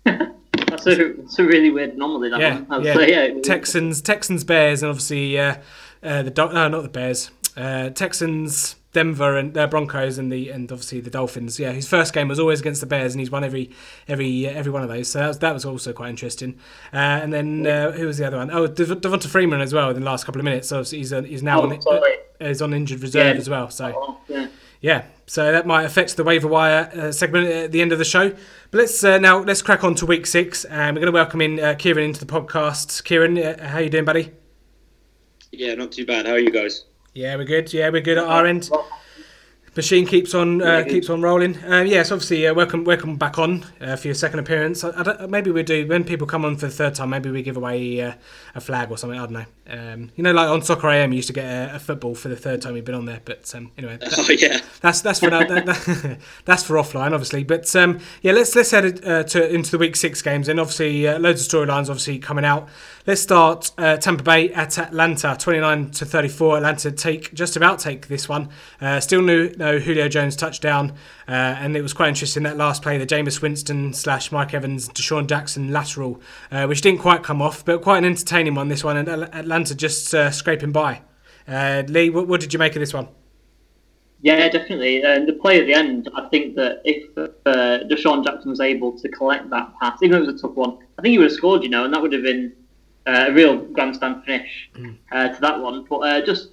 That's 0.04 0.88
a, 0.88 1.14
that's 1.14 1.38
a 1.38 1.44
really 1.44 1.70
weird 1.70 1.92
anomaly. 1.92 2.30
That 2.30 2.40
Yeah, 2.40 2.62
one. 2.62 2.84
Yeah. 2.84 2.94
say, 2.96 3.12
yeah. 3.34 3.42
Texans, 3.42 4.02
Texans, 4.02 4.44
Bears, 4.44 4.82
and 4.82 4.90
obviously 4.90 5.38
uh, 5.38 5.56
uh, 6.02 6.24
the 6.24 6.32
no, 6.32 6.68
not 6.70 6.84
the 6.84 6.90
Bears, 6.90 7.30
uh, 7.58 7.90
Texans, 7.90 8.76
Denver, 8.94 9.38
and 9.38 9.54
their 9.54 9.68
Broncos, 9.68 10.18
and 10.18 10.32
the 10.32 10.50
and 10.50 10.72
obviously 10.72 11.00
the 11.00 11.10
Dolphins. 11.10 11.60
Yeah, 11.60 11.72
his 11.72 11.88
first 11.88 12.14
game 12.14 12.28
was 12.28 12.40
always 12.40 12.60
against 12.60 12.82
the 12.82 12.88
Bears, 12.88 13.14
and 13.14 13.20
he's 13.20 13.32
won 13.32 13.44
every 13.44 13.72
every 14.08 14.48
uh, 14.48 14.52
every 14.52 14.72
one 14.72 14.84
of 14.84 14.90
those. 14.90 15.08
So 15.10 15.20
that 15.20 15.28
was, 15.28 15.40
that 15.40 15.54
was 15.54 15.66
also 15.66 15.94
quite 15.94 16.10
interesting. 16.10 16.56
Uh, 16.94 16.98
and 16.98 17.32
then 17.32 17.66
uh, 17.66 17.92
who 17.92 18.06
was 18.06 18.18
the 18.18 18.28
other 18.28 18.38
one? 18.38 18.52
Oh, 18.52 18.68
Dev- 18.68 19.02
Devonta 19.02 19.28
Freeman 19.28 19.62
as 19.62 19.74
well 19.74 19.90
in 19.90 19.96
the 20.00 20.06
last 20.06 20.26
couple 20.26 20.40
of 20.42 20.46
minutes. 20.46 20.68
So 20.68 20.84
he's 20.84 21.14
uh, 21.14 21.22
he's 21.22 21.44
now 21.44 21.62
Oh, 21.62 21.70
on 21.72 21.82
sorry. 21.82 22.16
uh, 22.42 22.46
is 22.46 22.62
on 22.62 22.74
injured 22.74 23.02
reserve 23.02 23.36
Yeah. 23.36 23.40
as 23.42 23.50
well. 23.50 23.70
So. 23.70 23.94
Oh, 23.96 24.18
yeah. 24.28 24.48
Yeah, 24.84 25.04
so 25.28 25.52
that 25.52 25.68
might 25.68 25.84
affect 25.84 26.18
the 26.18 26.24
waiver 26.24 26.48
wire 26.48 26.90
uh, 26.96 27.12
segment 27.12 27.46
at 27.48 27.72
the 27.72 27.84
end 27.84 27.92
of 27.92 28.00
the 28.00 28.04
show. 28.04 28.32
But 28.72 28.78
let's 28.80 29.04
uh, 29.04 29.20
now 29.20 29.38
let's 29.38 29.62
crack 29.62 29.84
on 29.84 29.94
to 29.94 30.08
week 30.08 30.26
six, 30.26 30.66
and 30.66 30.96
we're 30.96 31.02
going 31.02 31.14
to 31.14 31.16
welcome 31.16 31.40
in 31.40 31.60
uh, 31.60 31.76
Kieran 31.78 32.04
into 32.06 32.26
the 32.26 32.26
podcast. 32.26 33.04
Kieran, 33.04 33.38
uh, 33.38 33.68
how 33.68 33.78
you 33.78 33.92
doing, 33.92 34.06
buddy? 34.06 34.32
Yeah, 35.52 35.76
not 35.76 35.92
too 35.92 36.04
bad. 36.08 36.26
How 36.26 36.32
are 36.32 36.40
you 36.40 36.50
guys? 36.50 36.86
Yeah, 37.14 37.36
we're 37.36 37.44
good. 37.46 37.74
Yeah, 37.74 37.90
we're 37.90 38.02
good 38.02 38.18
at 38.18 38.24
our 38.26 38.46
end. 38.46 38.70
Machine 39.74 40.06
keeps 40.06 40.34
on 40.34 40.62
uh, 40.62 40.84
keeps 40.86 41.10
on 41.10 41.22
rolling. 41.22 41.58
Um, 41.66 41.88
yes, 41.88 42.12
obviously, 42.12 42.46
uh, 42.46 42.54
welcome 42.54 42.84
welcome 42.84 43.16
back 43.16 43.40
on 43.40 43.64
uh, 43.80 43.96
for 43.96 44.10
your 44.10 44.16
second 44.16 44.40
appearance. 44.40 44.84
I, 44.84 44.90
I 44.90 45.26
maybe 45.28 45.50
we 45.50 45.64
do 45.64 45.88
when 45.88 46.04
people 46.04 46.28
come 46.28 46.44
on 46.44 46.58
for 46.58 46.66
the 46.66 46.72
third 46.74 46.94
time. 46.96 47.10
Maybe 47.12 47.32
we 47.32 47.42
give 47.42 47.56
away 47.56 48.02
uh, 48.02 48.14
a 48.54 48.60
flag 48.60 48.92
or 48.92 48.98
something. 48.98 49.18
I 49.18 49.26
don't 49.28 49.32
know. 49.32 49.46
Um, 49.94 50.12
you 50.18 50.24
know, 50.24 50.34
like 50.34 50.50
on 50.50 50.62
Soccer 50.62 50.90
AM, 50.90 51.14
you 51.14 51.18
used 51.18 51.28
to 51.28 51.34
get 51.34 51.46
a, 51.46 51.76
a 51.76 51.80
football 51.80 52.16
for 52.16 52.28
the 52.28 52.36
third 52.36 52.62
time 52.62 52.76
you've 52.76 52.84
been 52.84 52.96
on 52.96 53.06
there. 53.06 53.22
But 53.24 53.50
um, 53.56 53.72
anyway, 53.78 53.96
that- 53.96 54.14
Oh 54.18 54.30
yeah, 54.34 54.60
that's 54.82 55.00
that's 55.00 55.20
for 55.22 55.30
now, 55.30 55.46
that, 55.48 55.66
that- 55.66 56.18
that's 56.46 56.64
for 56.64 56.74
offline, 56.76 57.14
obviously. 57.14 57.46
But 57.46 57.74
um, 57.78 58.00
yeah, 58.22 58.34
let's 58.34 58.54
let's 58.58 58.72
head 58.72 59.06
uh, 59.06 59.24
to 59.24 59.54
into 59.54 59.72
the 59.72 59.78
week 59.78 59.96
six 59.96 60.22
games, 60.22 60.50
and 60.50 60.60
obviously 60.60 61.08
uh, 61.08 61.18
loads 61.18 61.46
of 61.46 61.50
storylines 61.50 61.88
obviously 61.90 62.20
coming 62.20 62.44
out. 62.44 62.68
Let's 63.08 63.22
start 63.22 63.72
uh, 63.80 63.98
Tampa 63.98 64.22
Bay 64.22 64.54
at 64.54 64.78
Atlanta, 64.78 65.36
twenty 65.40 65.60
nine 65.60 65.90
to 65.90 66.06
thirty 66.06 66.28
four. 66.28 66.58
Atlanta 66.58 66.92
take 66.92 67.34
just 67.34 67.56
about 67.56 67.80
take 67.80 68.08
this 68.08 68.30
one. 68.30 68.50
Uh, 68.80 69.00
still 69.00 69.24
no 69.24 69.50
no 69.58 69.80
Julio 69.80 70.08
Jones 70.08 70.36
touchdown, 70.36 70.92
uh, 71.28 71.32
and 71.32 71.76
it 71.76 71.82
was 71.82 71.94
quite 71.94 72.10
interesting 72.10 72.44
that 72.44 72.58
last 72.58 72.84
play, 72.84 73.00
the 73.00 73.08
Jameis 73.08 73.42
Winston 73.42 73.92
slash 73.94 74.32
Mike 74.32 74.54
Evans, 74.54 74.88
DeSean 74.88 75.26
Jackson 75.26 75.72
lateral, 75.72 76.22
uh, 76.52 76.68
which 76.68 76.82
didn't 76.82 77.00
quite 77.00 77.24
come 77.24 77.42
off, 77.42 77.66
but 77.66 77.82
quite 77.82 77.98
an 77.98 78.06
entertaining 78.06 78.54
one. 78.54 78.68
This 78.68 78.84
one, 78.84 78.98
and 78.98 79.10
Atlanta 79.10 79.74
just 79.74 80.14
uh, 80.14 80.30
scraping 80.30 80.72
by. 80.72 81.02
Uh, 81.48 81.82
Lee, 81.88 82.12
what, 82.12 82.28
what 82.28 82.40
did 82.40 82.54
you 82.54 82.60
make 82.60 82.76
of 82.76 82.82
this 82.82 82.94
one? 82.94 83.08
Yeah, 84.22 84.48
definitely. 84.50 85.02
And 85.02 85.28
the 85.28 85.34
play 85.34 85.60
at 85.60 85.66
the 85.66 85.74
end, 85.74 86.08
I 86.14 86.30
think 86.30 86.56
that 86.56 86.82
if 86.86 87.16
DeSean 87.16 88.24
Jackson 88.24 88.52
was 88.52 88.60
able 88.60 88.96
to 89.00 89.10
collect 89.10 89.50
that 89.50 89.74
pass, 89.82 89.98
even 90.04 90.12
though 90.12 90.24
it 90.24 90.34
was 90.34 90.36
a 90.36 90.48
tough 90.48 90.56
one, 90.56 90.78
I 91.00 91.02
think 91.02 91.14
he 91.14 91.18
would 91.18 91.32
have 91.32 91.34
scored, 91.34 91.64
you 91.64 91.70
know, 91.70 91.86
and 91.86 91.94
that 91.96 92.00
would 92.00 92.14
have 92.14 92.22
been 92.22 92.54
uh, 93.08 93.26
a 93.30 93.34
real 93.34 93.58
grandstand 93.58 94.24
finish 94.26 94.70
uh, 95.12 95.30
to 95.30 95.42
that 95.42 95.60
one. 95.60 95.86
But 95.90 95.98
uh, 95.98 96.26
just 96.26 96.50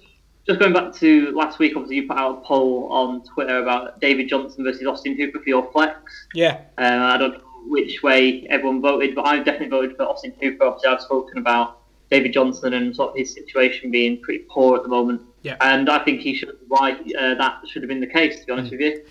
just 0.46 0.58
going 0.60 0.72
back 0.72 0.94
to 0.94 1.30
last 1.32 1.58
week, 1.58 1.76
obviously 1.76 1.96
you 1.96 2.08
put 2.08 2.16
out 2.16 2.38
a 2.38 2.40
poll 2.40 2.88
on 2.90 3.22
Twitter 3.24 3.58
about 3.62 4.00
David 4.00 4.28
Johnson 4.28 4.64
versus 4.64 4.86
Austin 4.86 5.14
Hooper 5.16 5.40
for 5.40 5.48
your 5.48 5.70
flex. 5.72 6.00
Yeah, 6.34 6.60
Um, 6.78 7.02
I 7.02 7.18
don't 7.18 7.34
know 7.34 7.44
which 7.66 8.02
way 8.02 8.46
everyone 8.48 8.80
voted, 8.80 9.14
but 9.14 9.26
I 9.26 9.38
definitely 9.38 9.68
voted 9.68 9.96
for 9.96 10.04
Austin 10.04 10.32
Hooper. 10.40 10.64
Obviously, 10.64 10.88
I've 10.88 11.02
spoken 11.02 11.36
about 11.38 11.80
David 12.10 12.32
Johnson 12.32 12.72
and 12.72 12.96
sort 12.96 13.10
of 13.10 13.16
his 13.16 13.34
situation 13.34 13.90
being 13.90 14.22
pretty 14.22 14.44
poor 14.48 14.76
at 14.78 14.82
the 14.84 14.88
moment. 14.88 15.20
Yeah. 15.42 15.56
And 15.60 15.90
I 15.90 15.98
think 16.02 16.20
he 16.20 16.34
should 16.34 16.56
why 16.68 16.92
uh, 16.92 17.34
that 17.34 17.60
should 17.68 17.82
have 17.82 17.88
been 17.88 18.00
the 18.00 18.06
case. 18.06 18.40
To 18.40 18.46
be 18.46 18.52
honest 18.52 18.70
with 18.70 18.80
you. 18.80 19.04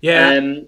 yeah. 0.00 0.28
Um, 0.28 0.66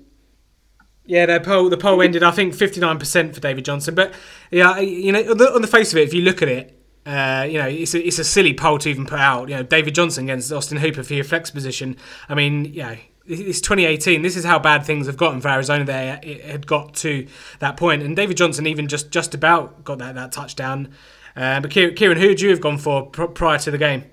Yeah, 1.07 1.27
the 1.27 1.41
poll 1.41 1.69
the 1.69 1.77
poll 1.77 2.03
ended 2.03 2.23
I 2.23 2.31
think 2.33 2.55
fifty 2.55 2.81
nine 2.81 2.99
percent 2.99 3.35
for 3.35 3.41
David 3.41 3.65
Johnson, 3.65 3.95
but 3.95 4.13
yeah, 4.51 4.79
you 4.79 5.13
know 5.13 5.31
on 5.31 5.39
the, 5.39 5.55
on 5.55 5.63
the 5.63 5.69
face 5.69 5.93
of 5.93 5.99
it, 5.99 6.03
if 6.03 6.13
you 6.13 6.23
look 6.23 6.43
at 6.43 6.49
it, 6.49 6.79
uh, 7.07 7.47
you 7.49 7.59
know 7.59 7.69
it's 7.69 7.95
a, 7.95 8.05
it's 8.05 8.19
a 8.19 8.25
silly 8.25 8.53
poll 8.53 8.79
to 8.79 8.89
even 8.89 9.07
put 9.07 9.21
out. 9.21 9.49
You 9.49 9.57
know 9.57 9.63
David 9.63 9.95
Johnson 9.95 10.25
against 10.25 10.53
Austin 10.53 10.79
Hooper 10.79 11.03
for 11.05 11.15
your 11.15 11.25
flex 11.25 11.51
position. 11.51 11.97
I 12.29 12.35
mean, 12.35 12.73
know 12.75 12.97
it's 13.29 13.61
2018. 13.61 14.23
This 14.23 14.37
is 14.37 14.45
how 14.45 14.59
bad 14.59 14.85
things 14.85 15.07
have 15.07 15.17
gotten 15.17 15.41
for 15.41 15.49
Arizona. 15.49 15.85
There, 15.85 16.19
it 16.23 16.45
had 16.45 16.67
got 16.67 16.95
to 16.97 17.27
that 17.61 17.77
point. 17.77 18.03
and 18.03 18.15
David 18.17 18.37
Johnson 18.37 18.67
even 18.67 18.89
just 18.89 19.11
just 19.11 19.35
about 19.35 19.85
got 19.85 19.99
that 19.99 20.17
that 20.17 20.33
touchdown. 20.33 20.89
Uh, 21.37 21.61
but 21.61 21.71
Kieran, 21.71 21.95
Kieran, 21.95 22.19
who 22.19 22.29
would 22.29 22.41
you 22.41 22.51
have 22.51 22.61
gone 22.61 22.79
for 22.79 23.07
pr- 23.07 23.27
prior 23.27 23.59
to 23.59 23.71
the 23.71 23.79
game? 23.79 24.05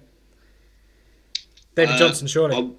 David 1.75 1.95
Uh, 1.95 1.97
Johnson, 1.99 2.27
surely. 2.27 2.75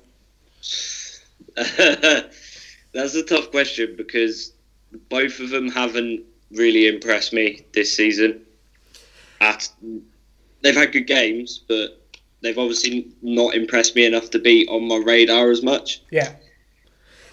That's 2.94 3.14
a 3.16 3.22
tough 3.22 3.50
question 3.50 3.94
because 3.96 4.52
both 5.08 5.40
of 5.40 5.50
them 5.50 5.68
haven't 5.68 6.24
really 6.52 6.86
impressed 6.86 7.32
me 7.32 7.62
this 7.72 7.94
season. 7.94 8.40
At 9.40 9.68
they've 10.62 10.76
had 10.76 10.92
good 10.92 11.06
games, 11.06 11.60
but 11.68 12.00
they've 12.40 12.58
obviously 12.58 13.08
not 13.20 13.54
impressed 13.54 13.96
me 13.96 14.04
enough 14.04 14.30
to 14.30 14.38
be 14.38 14.66
on 14.68 14.86
my 14.86 14.96
radar 14.96 15.50
as 15.50 15.62
much. 15.62 16.02
Yeah. 16.10 16.34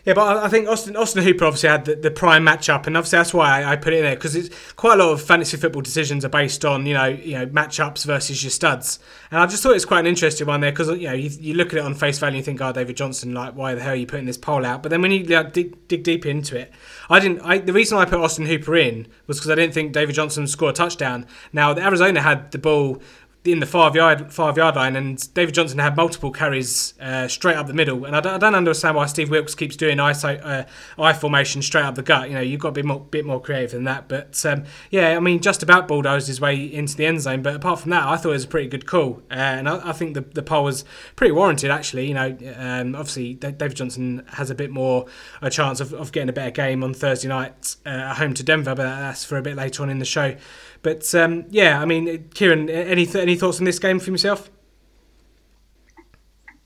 Yeah, 0.04 0.14
but 0.14 0.38
I 0.38 0.48
think 0.48 0.68
Austin 0.68 0.96
Austin 0.96 1.24
Hooper 1.24 1.46
obviously 1.46 1.70
had 1.70 1.86
the, 1.86 1.96
the 1.96 2.10
prime 2.10 2.44
matchup, 2.44 2.88
and 2.88 2.98
obviously 2.98 3.18
that's 3.18 3.34
why 3.34 3.62
I, 3.62 3.74
I 3.74 3.76
put 3.76 3.94
it 3.94 3.98
in 3.98 4.04
there 4.04 4.16
because 4.16 4.36
it's 4.36 4.50
quite 4.74 5.00
a 5.00 5.04
lot 5.04 5.12
of 5.12 5.22
fantasy 5.22 5.58
football 5.58 5.84
decisions 5.84 6.26
are 6.26 6.30
based 6.30 6.66
on 6.66 6.88
you 6.88 6.96
know 6.96 7.06
you 7.06 7.34
know 7.34 7.46
matchups 7.46 8.06
versus 8.06 8.44
your 8.44 8.50
studs, 8.50 9.00
and 9.30 9.40
I 9.40 9.46
just 9.46 9.62
thought 9.62 9.76
it's 9.76 9.86
quite 9.86 10.00
an 10.00 10.08
interesting 10.08 10.48
one 10.48 10.62
there 10.62 10.72
because 10.72 10.90
you 10.90 11.08
know 11.08 11.14
you, 11.14 11.30
you 11.40 11.54
look 11.54 11.68
at 11.68 11.76
it 11.76 11.86
on 11.86 11.94
face 11.94 12.18
value 12.18 12.38
and 12.38 12.46
think, 12.46 12.62
oh, 12.62 12.72
David 12.72 12.98
Johnson, 12.98 13.34
like 13.34 13.56
why 13.56 13.76
the 13.76 13.82
hell 13.82 13.94
are 13.94 13.96
you 13.96 14.08
putting 14.08 14.26
this 14.26 14.38
poll 14.38 14.66
out? 14.66 14.82
But 14.82 14.90
then 14.90 15.04
when 15.04 15.12
you 15.12 15.24
like, 15.26 15.54
dig, 15.54 15.88
dig 15.88 16.04
deep 16.04 16.26
into 16.26 16.58
it, 16.58 16.72
I 17.10 17.20
didn't. 17.20 17.42
I, 17.42 17.60
the 17.60 17.74
reason 17.74 18.00
I 18.00 18.06
put 18.06 18.20
Austin 18.20 18.48
Hooper 18.48 18.76
in 18.76 19.08
was 19.28 19.38
because 19.38 19.52
I 19.52 19.56
didn't 19.56 19.76
think 19.76 19.94
David 19.94 20.16
Johnson 20.16 20.44
would 20.44 20.50
score 20.50 20.72
a 20.72 20.74
touchdown. 20.74 21.28
Now 21.54 21.74
the 21.74 21.84
Arizona 21.84 22.22
had 22.22 22.52
the 22.52 22.58
ball 22.58 23.02
in 23.44 23.60
the 23.60 23.66
five 23.66 23.96
yard 23.96 24.32
five 24.32 24.56
yard 24.56 24.76
line, 24.76 24.96
and 24.96 25.34
David 25.34 25.56
Johnson 25.56 25.80
had 25.80 25.96
multiple 25.96 26.32
carries 26.32 26.94
uh, 27.00 27.28
straight 27.28 27.56
up 27.56 27.66
the 27.66 27.74
middle. 27.74 28.06
And 28.06 28.16
I 28.16 28.20
don't, 28.20 28.36
I 28.36 28.38
don't, 28.38 28.54
understand 28.54 28.96
why 28.96 29.08
Steve 29.08 29.32
Wilks 29.32 29.56
keeps 29.56 29.76
doing 29.76 29.98
ISO, 29.98 30.40
uh, 30.46 30.66
I 31.02 31.14
formation 31.14 31.64
straight 31.64 31.84
up 31.84 31.96
the 31.96 32.04
gut. 32.04 32.30
You 32.30 32.36
know, 32.36 32.42
you've 32.42 32.60
got 32.60 32.76
to 32.76 32.84
be 32.84 32.88
more, 32.88 33.00
bit 33.00 33.26
more 33.26 33.42
creative 33.42 33.72
than 33.72 33.86
that. 33.86 34.08
But 34.08 34.46
um, 34.46 34.66
yeah, 34.92 35.18
I 35.18 35.20
mean, 35.20 35.40
just 35.40 35.64
about 35.64 35.88
bulldozed 35.88 36.28
his 36.28 36.40
way 36.40 36.56
into 36.56 36.96
the 36.96 37.08
end 37.08 37.22
zone. 37.22 37.42
But 37.42 37.56
apart 37.56 37.80
from 37.80 37.90
that, 37.92 38.04
I 38.04 38.16
thought 38.16 38.30
it 38.30 38.34
was 38.34 38.44
a 38.44 38.50
pretty 38.50 38.68
good 38.68 38.86
call, 38.86 39.24
uh, 39.32 39.34
and 39.34 39.68
I, 39.68 39.90
I, 39.90 39.94
think 39.94 40.14
the 40.14 40.22
the 40.22 40.44
poll 40.44 40.66
was 40.66 40.86
pretty 41.16 41.32
warranted 41.32 41.72
actually. 41.72 42.08
You 42.08 42.14
know, 42.14 42.38
um, 42.58 42.96
obviously 42.96 43.34
David 43.34 43.76
Johnson 43.76 44.24
has 44.34 44.52
a 44.52 44.56
bit 44.56 44.70
more 44.70 45.08
a 45.42 45.50
chance 45.50 45.80
of, 45.80 45.94
of 45.94 46.12
getting 46.12 46.30
a 46.30 46.34
better 46.34 46.52
game 46.52 46.84
on 46.84 46.94
Thursday 46.94 47.28
night 47.28 47.76
uh, 47.88 47.90
at 47.90 48.18
home 48.18 48.36
to 48.36 48.44
Denver, 48.44 48.76
but 48.76 48.84
that's 48.84 49.26
for 49.26 49.38
a 49.38 49.42
bit 49.42 49.56
later 49.56 49.82
on 49.82 49.90
in 49.90 49.98
the 49.98 50.06
show. 50.06 50.36
But 50.82 51.14
um, 51.14 51.46
yeah, 51.50 51.82
I 51.82 51.86
mean, 51.86 52.30
Kieran, 52.34 52.70
any 52.70 53.06
th- 53.06 53.22
any 53.22 53.36
thoughts 53.36 53.60
on 53.60 53.66
this 53.66 53.80
game 53.80 54.00
for 54.00 54.12
yourself? 54.12 54.50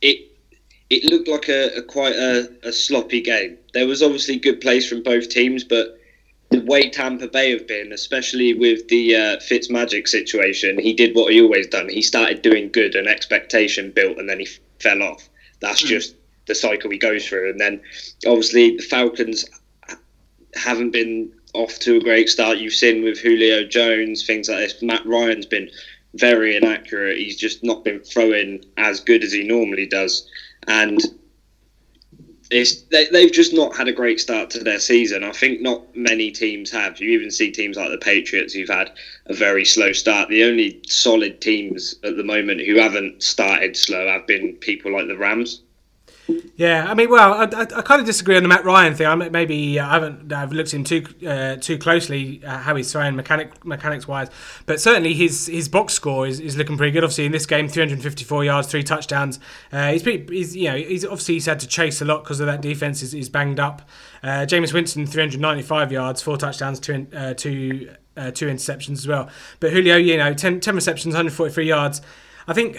It 0.01 0.31
it 0.89 1.03
looked 1.05 1.27
like 1.27 1.49
a, 1.49 1.77
a 1.77 1.81
quite 1.81 2.15
a, 2.15 2.49
a, 2.63 2.71
sloppy 2.71 3.21
game. 3.21 3.57
There 3.73 3.87
was 3.87 4.01
obviously 4.01 4.37
good 4.37 4.61
plays 4.61 4.87
from 4.87 5.03
both 5.03 5.29
teams, 5.29 5.63
but 5.63 5.99
the 6.51 6.61
way 6.61 6.89
Tampa 6.89 7.27
Bay 7.27 7.51
have 7.51 7.67
been, 7.67 7.91
especially 7.91 8.53
with 8.53 8.87
the 8.87 9.15
uh, 9.15 9.39
Fitz 9.39 9.69
Magic 9.69 10.07
situation, 10.07 10.79
he 10.79 10.93
did 10.93 11.15
what 11.15 11.33
he 11.33 11.41
always 11.41 11.67
done. 11.67 11.89
He 11.89 12.01
started 12.01 12.41
doing 12.41 12.69
good, 12.71 12.95
and 12.95 13.07
expectation 13.07 13.91
built, 13.91 14.17
and 14.17 14.29
then 14.29 14.39
he 14.39 14.47
fell 14.79 15.01
off. 15.01 15.27
That's 15.59 15.83
mm. 15.83 15.87
just 15.87 16.15
the 16.45 16.55
cycle 16.55 16.91
he 16.91 16.97
goes 16.97 17.27
through. 17.27 17.49
And 17.49 17.59
then 17.59 17.81
obviously 18.25 18.77
the 18.77 18.83
Falcons 18.83 19.45
haven't 20.55 20.91
been 20.91 21.31
off 21.55 21.79
to 21.79 21.97
a 21.97 21.99
great 21.99 22.29
start. 22.29 22.57
You've 22.57 22.73
seen 22.73 23.03
with 23.03 23.17
Julio 23.17 23.63
Jones, 23.63 24.25
things 24.25 24.49
like 24.49 24.59
this. 24.59 24.81
Matt 24.81 25.05
Ryan's 25.05 25.45
been 25.45 25.69
very 26.13 26.55
inaccurate. 26.55 27.17
He's 27.17 27.37
just 27.37 27.63
not 27.63 27.83
been 27.83 27.99
throwing 27.99 28.63
as 28.77 28.99
good 28.99 29.23
as 29.23 29.31
he 29.31 29.43
normally 29.43 29.85
does. 29.85 30.27
And 30.67 30.99
it's, 32.51 32.83
they, 32.83 33.07
they've 33.07 33.31
just 33.31 33.53
not 33.53 33.75
had 33.75 33.87
a 33.87 33.93
great 33.93 34.19
start 34.19 34.49
to 34.51 34.63
their 34.63 34.79
season. 34.79 35.23
I 35.23 35.31
think 35.31 35.61
not 35.61 35.83
many 35.95 36.31
teams 36.31 36.69
have. 36.71 36.99
You 36.99 37.09
even 37.09 37.31
see 37.31 37.51
teams 37.51 37.77
like 37.77 37.89
the 37.89 37.97
Patriots 37.97 38.53
who've 38.53 38.69
had 38.69 38.91
a 39.25 39.33
very 39.33 39.65
slow 39.65 39.91
start. 39.91 40.29
The 40.29 40.43
only 40.43 40.79
solid 40.87 41.41
teams 41.41 41.95
at 42.03 42.17
the 42.17 42.23
moment 42.23 42.61
who 42.61 42.79
haven't 42.79 43.23
started 43.23 43.75
slow 43.75 44.07
have 44.07 44.27
been 44.27 44.53
people 44.55 44.93
like 44.93 45.07
the 45.07 45.17
Rams. 45.17 45.61
Yeah, 46.55 46.89
I 46.89 46.93
mean, 46.93 47.09
well, 47.09 47.33
I, 47.33 47.43
I, 47.43 47.61
I, 47.61 47.81
kind 47.81 47.99
of 47.99 48.05
disagree 48.05 48.35
on 48.37 48.43
the 48.43 48.49
Matt 48.49 48.65
Ryan 48.65 48.95
thing. 48.95 49.05
I 49.05 49.15
maybe 49.15 49.77
uh, 49.77 49.87
I 49.87 49.89
haven't 49.91 50.33
I've 50.33 50.51
looked 50.51 50.73
in 50.73 50.83
too 50.83 51.05
uh, 51.27 51.57
too 51.57 51.77
closely 51.77 52.43
uh, 52.43 52.59
how 52.59 52.75
he's 52.75 52.91
throwing 52.91 53.15
mechanic 53.15 53.63
mechanics 53.63 54.07
wise, 54.07 54.29
but 54.65 54.79
certainly 54.79 55.13
his 55.13 55.47
his 55.47 55.67
box 55.67 55.93
score 55.93 56.25
is, 56.25 56.39
is 56.39 56.57
looking 56.57 56.77
pretty 56.77 56.91
good. 56.91 57.03
Obviously, 57.03 57.25
in 57.25 57.31
this 57.31 57.45
game, 57.45 57.67
354 57.67 58.43
yards, 58.43 58.67
three 58.67 58.83
touchdowns. 58.83 59.39
Uh, 59.71 59.91
he's 59.91 60.01
pretty, 60.01 60.33
he's 60.35 60.55
you 60.55 60.69
know 60.69 60.77
he's 60.77 61.05
obviously 61.05 61.35
he's 61.35 61.45
had 61.45 61.59
to 61.59 61.67
chase 61.67 62.01
a 62.01 62.05
lot 62.05 62.23
because 62.23 62.39
of 62.39 62.47
that 62.47 62.61
defense 62.61 63.03
is, 63.03 63.13
is 63.13 63.29
banged 63.29 63.59
up. 63.59 63.83
Uh, 64.23 64.45
Jameis 64.47 64.73
Winston, 64.73 65.05
395 65.05 65.91
yards, 65.91 66.21
four 66.21 66.37
touchdowns, 66.37 66.79
two 66.79 67.05
uh, 67.15 67.33
two 67.33 67.91
two 68.33 68.47
interceptions 68.47 68.93
as 68.93 69.07
well. 69.07 69.29
But 69.59 69.73
Julio, 69.73 69.97
you 69.97 70.15
know, 70.15 70.33
10, 70.33 70.61
10 70.61 70.73
receptions, 70.73 71.13
143 71.13 71.67
yards. 71.67 72.01
I 72.47 72.53
think 72.53 72.77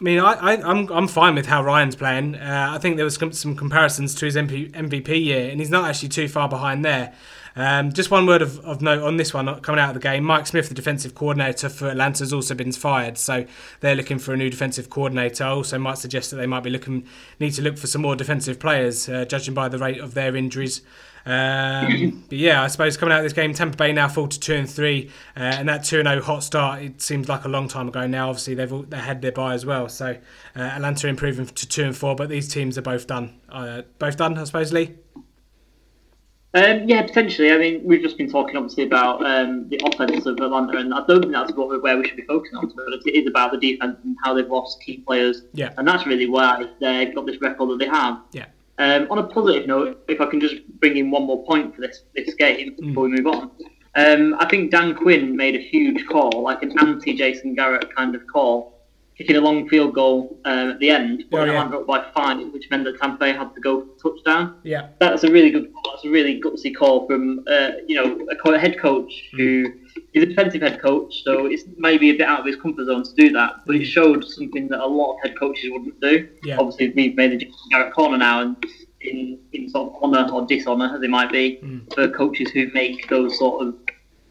I 0.00 0.04
mean, 0.04 0.20
I, 0.20 0.32
I, 0.34 0.54
am 0.54 0.64
I'm, 0.64 0.92
I'm 0.92 1.08
fine 1.08 1.34
with 1.34 1.46
how 1.46 1.62
Ryan's 1.62 1.96
playing. 1.96 2.36
Uh, 2.36 2.70
I 2.72 2.78
think 2.78 2.96
there 2.96 3.04
was 3.04 3.18
some 3.32 3.56
comparisons 3.56 4.14
to 4.16 4.26
his 4.26 4.36
MP, 4.36 4.70
MVP 4.70 5.24
year, 5.24 5.50
and 5.50 5.58
he's 5.58 5.70
not 5.70 5.88
actually 5.88 6.10
too 6.10 6.28
far 6.28 6.48
behind 6.48 6.84
there. 6.84 7.12
Um, 7.58 7.92
just 7.92 8.08
one 8.12 8.24
word 8.24 8.40
of, 8.40 8.60
of 8.60 8.80
note 8.80 9.02
on 9.02 9.16
this 9.16 9.34
one 9.34 9.52
coming 9.62 9.80
out 9.80 9.88
of 9.88 9.94
the 9.94 10.00
game. 10.00 10.22
Mike 10.22 10.46
Smith, 10.46 10.68
the 10.68 10.76
defensive 10.76 11.16
coordinator 11.16 11.68
for 11.68 11.88
Atlanta, 11.88 12.20
has 12.20 12.32
also 12.32 12.54
been 12.54 12.70
fired, 12.70 13.18
so 13.18 13.44
they're 13.80 13.96
looking 13.96 14.20
for 14.20 14.32
a 14.32 14.36
new 14.36 14.48
defensive 14.48 14.88
coordinator. 14.88 15.42
I 15.42 15.48
also 15.48 15.76
might 15.76 15.98
suggest 15.98 16.30
that 16.30 16.36
they 16.36 16.46
might 16.46 16.62
be 16.62 16.70
looking 16.70 17.04
need 17.40 17.50
to 17.54 17.62
look 17.62 17.76
for 17.76 17.88
some 17.88 18.02
more 18.02 18.14
defensive 18.14 18.60
players, 18.60 19.08
uh, 19.08 19.24
judging 19.24 19.54
by 19.54 19.68
the 19.68 19.76
rate 19.76 19.98
of 19.98 20.14
their 20.14 20.36
injuries. 20.36 20.82
Um, 21.26 22.24
but 22.28 22.38
yeah, 22.38 22.62
I 22.62 22.68
suppose 22.68 22.96
coming 22.96 23.12
out 23.12 23.18
of 23.18 23.24
this 23.24 23.32
game, 23.32 23.52
Tampa 23.52 23.76
Bay 23.76 23.92
now 23.92 24.06
fall 24.06 24.28
to 24.28 24.38
two 24.38 24.54
and 24.54 24.70
three, 24.70 25.10
uh, 25.36 25.40
and 25.40 25.68
that 25.68 25.82
two 25.82 25.98
and 25.98 26.06
zero 26.06 26.20
oh 26.20 26.22
hot 26.22 26.44
start. 26.44 26.82
It 26.82 27.02
seems 27.02 27.28
like 27.28 27.44
a 27.44 27.48
long 27.48 27.66
time 27.66 27.88
ago 27.88 28.06
now. 28.06 28.28
Obviously, 28.28 28.54
they've 28.54 28.72
all, 28.72 28.82
they 28.82 28.98
had 28.98 29.20
their 29.20 29.32
bye 29.32 29.54
as 29.54 29.66
well, 29.66 29.88
so 29.88 30.16
uh, 30.54 30.60
Atlanta 30.60 31.08
improving 31.08 31.46
to 31.46 31.66
two 31.66 31.82
and 31.82 31.96
four. 31.96 32.14
But 32.14 32.28
these 32.28 32.46
teams 32.46 32.78
are 32.78 32.82
both 32.82 33.08
done. 33.08 33.40
Uh, 33.48 33.82
both 33.98 34.16
done, 34.16 34.38
I 34.38 34.44
suppose, 34.44 34.72
Lee. 34.72 34.94
Um, 36.54 36.88
yeah, 36.88 37.02
potentially. 37.02 37.52
I 37.52 37.58
mean, 37.58 37.82
we've 37.84 38.00
just 38.00 38.16
been 38.16 38.30
talking 38.30 38.56
obviously 38.56 38.84
about 38.84 39.24
um, 39.24 39.68
the 39.68 39.80
offense 39.84 40.24
of 40.24 40.38
Atlanta, 40.40 40.78
and 40.78 40.94
I 40.94 41.04
don't 41.06 41.20
think 41.20 41.32
that's 41.32 41.52
what, 41.52 41.82
where 41.82 41.98
we 41.98 42.06
should 42.06 42.16
be 42.16 42.24
focusing 42.24 42.56
on. 42.56 42.72
But 42.74 43.06
it 43.06 43.14
is 43.14 43.28
about 43.28 43.52
the 43.52 43.58
defense 43.58 43.98
and 44.02 44.16
how 44.24 44.32
they've 44.32 44.48
lost 44.48 44.80
key 44.80 44.98
players. 44.98 45.42
Yeah. 45.52 45.72
And 45.76 45.86
that's 45.86 46.06
really 46.06 46.28
why 46.28 46.64
they've 46.80 47.14
got 47.14 47.26
this 47.26 47.40
record 47.42 47.70
that 47.70 47.78
they 47.78 47.90
have. 47.90 48.20
Yeah. 48.32 48.46
Um, 48.78 49.08
on 49.10 49.18
a 49.18 49.24
positive 49.24 49.66
note, 49.66 50.02
if 50.08 50.20
I 50.20 50.26
can 50.26 50.40
just 50.40 50.66
bring 50.80 50.96
in 50.96 51.10
one 51.10 51.24
more 51.24 51.44
point 51.44 51.74
for 51.74 51.80
this 51.80 52.04
this 52.14 52.32
game 52.34 52.70
mm. 52.70 52.76
before 52.88 53.04
we 53.04 53.10
move 53.10 53.26
on, 53.26 53.50
um, 53.96 54.36
I 54.38 54.46
think 54.48 54.70
Dan 54.70 54.94
Quinn 54.94 55.36
made 55.36 55.54
a 55.54 55.60
huge 55.60 56.06
call, 56.06 56.42
like 56.42 56.62
an 56.62 56.72
anti 56.78 57.14
Jason 57.14 57.54
Garrett 57.54 57.94
kind 57.94 58.14
of 58.14 58.22
call, 58.26 58.77
kicking 59.18 59.36
a 59.36 59.40
long 59.40 59.68
field 59.68 59.94
goal 59.94 60.38
um, 60.44 60.70
at 60.70 60.78
the 60.78 60.90
end, 60.90 61.24
but 61.30 61.48
oh, 61.48 61.52
yeah. 61.52 61.64
up 61.64 61.86
by 61.86 62.04
five, 62.14 62.38
which 62.52 62.70
meant 62.70 62.84
that 62.84 62.98
Tampa 63.00 63.18
Bay 63.18 63.32
had 63.32 63.52
to 63.54 63.60
go 63.60 63.84
for 64.00 64.12
touchdown. 64.12 64.60
Yeah, 64.62 64.88
that's 65.00 65.24
a 65.24 65.30
really 65.30 65.50
good. 65.50 65.72
That's 65.84 66.04
a 66.04 66.08
really 66.08 66.40
gutsy 66.40 66.74
call 66.74 67.06
from 67.06 67.44
uh, 67.50 67.70
you 67.86 67.96
know 67.96 68.26
a 68.30 68.58
head 68.58 68.78
coach 68.78 69.12
mm. 69.34 69.36
who 69.36 69.72
he's 70.12 70.22
a 70.22 70.26
defensive 70.26 70.62
head 70.62 70.80
coach, 70.80 71.22
so 71.24 71.46
it's 71.46 71.64
maybe 71.76 72.10
a 72.10 72.14
bit 72.14 72.26
out 72.26 72.40
of 72.40 72.46
his 72.46 72.56
comfort 72.56 72.86
zone 72.86 73.02
to 73.02 73.14
do 73.14 73.30
that. 73.32 73.60
But 73.66 73.76
it 73.76 73.84
showed 73.84 74.24
something 74.24 74.68
that 74.68 74.80
a 74.80 74.86
lot 74.86 75.16
of 75.16 75.22
head 75.22 75.38
coaches 75.38 75.70
wouldn't 75.70 76.00
do. 76.00 76.28
Yeah. 76.44 76.58
Obviously, 76.58 76.90
we've 76.90 77.16
made 77.16 77.38
the 77.38 77.50
Garrett 77.70 77.92
corner 77.92 78.18
now, 78.18 78.40
and 78.40 78.64
in, 79.00 79.38
in 79.52 79.68
sort 79.68 79.92
of 79.92 80.02
honour 80.02 80.30
or 80.32 80.46
dishonour, 80.46 80.94
as 80.94 81.02
it 81.02 81.10
might 81.10 81.32
be, 81.32 81.58
mm. 81.62 81.92
for 81.92 82.08
coaches 82.08 82.50
who 82.50 82.70
make 82.72 83.08
those 83.08 83.36
sort 83.38 83.66
of 83.66 83.74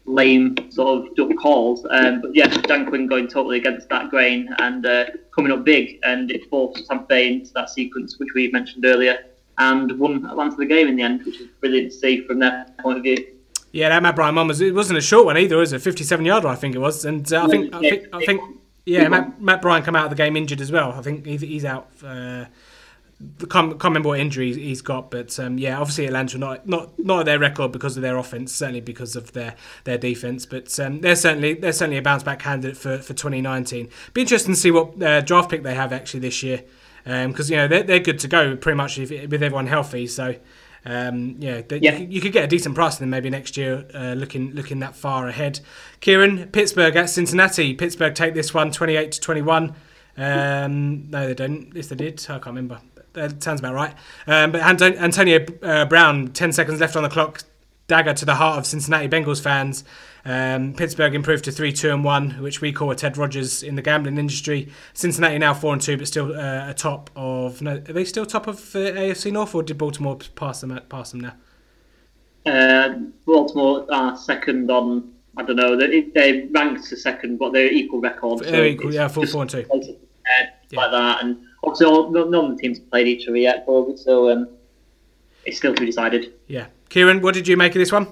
lame 0.08 0.56
sort 0.70 1.06
of 1.06 1.14
duck 1.14 1.30
calls. 1.40 1.86
Um, 1.90 2.22
but 2.22 2.34
yeah, 2.34 2.48
Dan 2.48 2.86
Quinn 2.86 3.06
going 3.06 3.28
totally 3.28 3.58
against 3.58 3.88
that 3.90 4.10
grain 4.10 4.48
and 4.58 4.84
uh, 4.86 5.06
coming 5.34 5.52
up 5.52 5.64
big, 5.64 5.98
and 6.02 6.30
it 6.30 6.48
forced 6.48 6.86
Tampa 6.86 7.06
Bay 7.06 7.32
into 7.32 7.52
that 7.54 7.70
sequence 7.70 8.18
which 8.18 8.30
we 8.34 8.50
mentioned 8.50 8.84
earlier, 8.84 9.18
and 9.58 9.98
won 9.98 10.24
Atlanta 10.26 10.56
the 10.56 10.66
game 10.66 10.88
in 10.88 10.96
the 10.96 11.02
end, 11.02 11.24
which 11.24 11.40
is 11.40 11.48
brilliant 11.60 11.92
to 11.92 11.98
see 11.98 12.26
from 12.26 12.38
their 12.38 12.66
point 12.80 12.98
of 12.98 13.04
view. 13.04 13.34
Yeah, 13.72 13.90
that 13.90 14.02
Matt 14.02 14.16
Bryant 14.16 14.36
one 14.36 14.48
was 14.48 14.60
it 14.60 14.74
wasn't 14.74 14.98
a 14.98 15.02
short 15.02 15.26
one 15.26 15.36
either, 15.36 15.58
was 15.58 15.72
it? 15.72 15.82
Fifty-seven 15.82 16.24
yarder, 16.24 16.48
I 16.48 16.54
think 16.54 16.74
it 16.74 16.78
was, 16.78 17.04
and 17.04 17.30
uh, 17.32 17.44
I 17.44 17.48
think 17.48 17.74
I 17.74 17.80
think 17.80 18.06
I 18.12 18.24
think 18.24 18.40
yeah, 18.86 19.06
Matt, 19.08 19.40
Matt 19.40 19.60
Bryant 19.60 19.84
come 19.84 19.94
out 19.94 20.04
of 20.04 20.10
the 20.10 20.16
game 20.16 20.34
injured 20.34 20.62
as 20.62 20.72
well. 20.72 20.92
I 20.92 21.02
think 21.02 21.26
he's, 21.26 21.42
he's 21.42 21.64
out. 21.66 21.88
Uh, 22.02 22.06
the 22.06 22.48
can't, 23.38 23.70
can't 23.70 23.84
remember 23.84 24.10
what 24.10 24.20
injury 24.20 24.54
he's 24.54 24.80
got, 24.80 25.10
but 25.10 25.38
um, 25.40 25.58
yeah, 25.58 25.78
obviously 25.78 26.06
Atlanta 26.06 26.38
not 26.38 26.68
not 26.68 26.96
not 26.98 27.24
their 27.24 27.38
record 27.38 27.72
because 27.72 27.96
of 27.96 28.02
their 28.02 28.16
offense, 28.16 28.52
certainly 28.52 28.80
because 28.80 29.16
of 29.16 29.32
their 29.32 29.56
their 29.84 29.98
defense. 29.98 30.46
But 30.46 30.78
um, 30.78 31.00
they're 31.00 31.16
certainly 31.16 31.54
they're 31.54 31.72
certainly 31.72 31.98
a 31.98 32.02
bounce 32.02 32.22
back 32.22 32.38
candidate 32.38 32.76
for, 32.76 32.98
for 32.98 33.14
2019. 33.14 33.88
Be 34.14 34.20
interesting 34.20 34.54
to 34.54 34.60
see 34.60 34.70
what 34.70 35.02
uh, 35.02 35.20
draft 35.22 35.50
pick 35.50 35.64
they 35.64 35.74
have 35.74 35.92
actually 35.92 36.20
this 36.20 36.44
year, 36.44 36.62
because 37.04 37.50
um, 37.50 37.52
you 37.52 37.56
know 37.56 37.66
they're, 37.66 37.82
they're 37.82 37.98
good 37.98 38.20
to 38.20 38.28
go 38.28 38.56
pretty 38.56 38.76
much 38.76 38.98
if, 38.98 39.10
with 39.10 39.42
everyone 39.42 39.66
healthy. 39.66 40.06
So 40.06 40.36
um, 40.84 41.36
yeah, 41.40 41.62
they, 41.66 41.78
yeah. 41.78 41.96
You, 41.96 42.06
you, 42.06 42.20
could 42.20 42.32
get 42.32 42.44
a 42.44 42.48
decent 42.48 42.76
price 42.76 42.98
then 42.98 43.10
maybe 43.10 43.30
next 43.30 43.56
year, 43.56 43.84
uh, 43.94 44.14
looking 44.14 44.52
looking 44.52 44.78
that 44.78 44.94
far 44.94 45.26
ahead. 45.26 45.58
Kieran, 46.00 46.46
Pittsburgh 46.50 46.94
at 46.94 47.10
Cincinnati. 47.10 47.74
Pittsburgh 47.74 48.14
take 48.14 48.34
this 48.34 48.54
one 48.54 48.70
28 48.70 49.10
to 49.10 49.20
21. 49.20 49.74
Um, 50.16 51.10
no, 51.10 51.26
they 51.26 51.34
don't. 51.34 51.72
Yes, 51.74 51.88
they 51.88 51.96
did. 51.96 52.20
I 52.28 52.34
can't 52.34 52.46
remember. 52.46 52.80
That 53.18 53.42
sounds 53.42 53.60
about 53.60 53.74
right. 53.74 53.94
Um, 54.26 54.52
but 54.52 54.60
Antonio 54.62 55.44
uh, 55.62 55.84
Brown, 55.84 56.28
10 56.28 56.52
seconds 56.52 56.80
left 56.80 56.96
on 56.96 57.02
the 57.02 57.08
clock, 57.08 57.42
dagger 57.86 58.14
to 58.14 58.24
the 58.24 58.34
heart 58.34 58.58
of 58.58 58.66
Cincinnati 58.66 59.08
Bengals 59.08 59.42
fans. 59.42 59.84
Um, 60.24 60.74
Pittsburgh 60.74 61.14
improved 61.14 61.44
to 61.44 61.52
three, 61.52 61.72
two, 61.72 61.90
and 61.90 62.04
one, 62.04 62.32
which 62.42 62.60
we 62.60 62.72
call 62.72 62.90
a 62.90 62.94
Ted 62.94 63.16
Rogers 63.16 63.62
in 63.62 63.76
the 63.76 63.82
gambling 63.82 64.18
industry. 64.18 64.68
Cincinnati 64.92 65.38
now 65.38 65.54
four 65.54 65.72
and 65.72 65.80
two, 65.80 65.96
but 65.96 66.06
still 66.06 66.38
uh, 66.38 66.68
a 66.68 66.74
top 66.74 67.10
of. 67.16 67.62
No, 67.62 67.76
are 67.76 67.78
they 67.78 68.04
still 68.04 68.26
top 68.26 68.46
of 68.46 68.72
the 68.72 68.92
AFC 68.92 69.32
North, 69.32 69.54
or 69.54 69.62
did 69.62 69.78
Baltimore 69.78 70.18
pass 70.34 70.60
them? 70.60 70.78
Pass 70.88 71.12
them 71.12 71.20
now. 71.20 71.34
Uh, 72.44 72.94
Baltimore 73.24 73.86
are 73.90 74.16
second 74.16 74.70
on. 74.70 75.12
I 75.36 75.44
don't 75.44 75.56
know. 75.56 75.76
They, 75.76 76.02
they 76.14 76.48
ranked 76.50 76.88
to 76.88 76.96
second, 76.96 77.38
but 77.38 77.52
they're 77.52 77.72
equal 77.72 78.00
records. 78.00 78.42
They're 78.42 78.66
equal, 78.66 78.92
yeah, 78.92 79.08
four, 79.08 79.24
four 79.24 79.42
and 79.42 79.50
two. 79.50 79.64
Uh, 79.72 79.78
yeah. 80.70 80.78
like 80.80 80.90
that. 80.90 81.24
And 81.24 81.38
obviously, 81.62 81.86
all, 81.86 82.10
none 82.10 82.34
of 82.34 82.56
the 82.56 82.62
teams 82.62 82.78
have 82.78 82.90
played 82.90 83.06
each 83.06 83.28
other 83.28 83.36
yet, 83.36 83.64
probably. 83.64 83.96
So 83.96 84.30
um, 84.30 84.48
it's 85.44 85.58
still 85.58 85.74
to 85.74 85.80
be 85.80 85.86
decided. 85.86 86.34
Yeah, 86.46 86.66
Kieran, 86.88 87.20
what 87.20 87.34
did 87.34 87.48
you 87.48 87.56
make 87.56 87.74
of 87.74 87.78
this 87.78 87.92
one? 87.92 88.06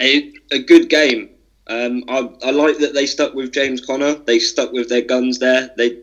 A, 0.00 0.32
a 0.52 0.60
good 0.60 0.88
game. 0.88 1.30
Um, 1.66 2.04
I, 2.08 2.30
I 2.44 2.50
like 2.50 2.78
that 2.78 2.94
they 2.94 3.06
stuck 3.06 3.34
with 3.34 3.52
James 3.52 3.84
Conner. 3.84 4.14
They 4.14 4.38
stuck 4.38 4.72
with 4.72 4.88
their 4.88 5.02
guns 5.02 5.38
there. 5.38 5.70
They 5.76 5.98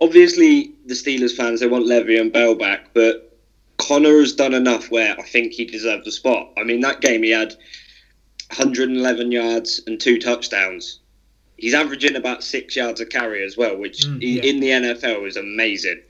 obviously 0.00 0.74
the 0.86 0.94
Steelers 0.94 1.34
fans 1.34 1.60
they 1.60 1.68
want 1.68 1.86
Le'Veon 1.86 2.32
Bell 2.32 2.54
back, 2.54 2.92
but 2.92 3.38
Connor 3.78 4.20
has 4.20 4.32
done 4.32 4.52
enough 4.54 4.90
where 4.90 5.18
I 5.18 5.22
think 5.22 5.52
he 5.52 5.64
deserves 5.64 6.06
a 6.06 6.12
spot. 6.12 6.52
I 6.58 6.64
mean, 6.64 6.80
that 6.80 7.00
game 7.00 7.22
he 7.22 7.30
had 7.30 7.54
111 8.50 9.32
yards 9.32 9.80
and 9.86 9.98
two 9.98 10.18
touchdowns. 10.18 11.00
He's 11.62 11.74
averaging 11.74 12.16
about 12.16 12.42
six 12.42 12.74
yards 12.74 13.00
a 13.00 13.06
carry 13.06 13.44
as 13.44 13.56
well, 13.56 13.76
which 13.76 14.00
mm, 14.00 14.18
yeah. 14.20 14.42
in 14.42 14.58
the 14.58 14.70
NFL 14.70 15.28
is 15.28 15.36
amazing. 15.36 16.02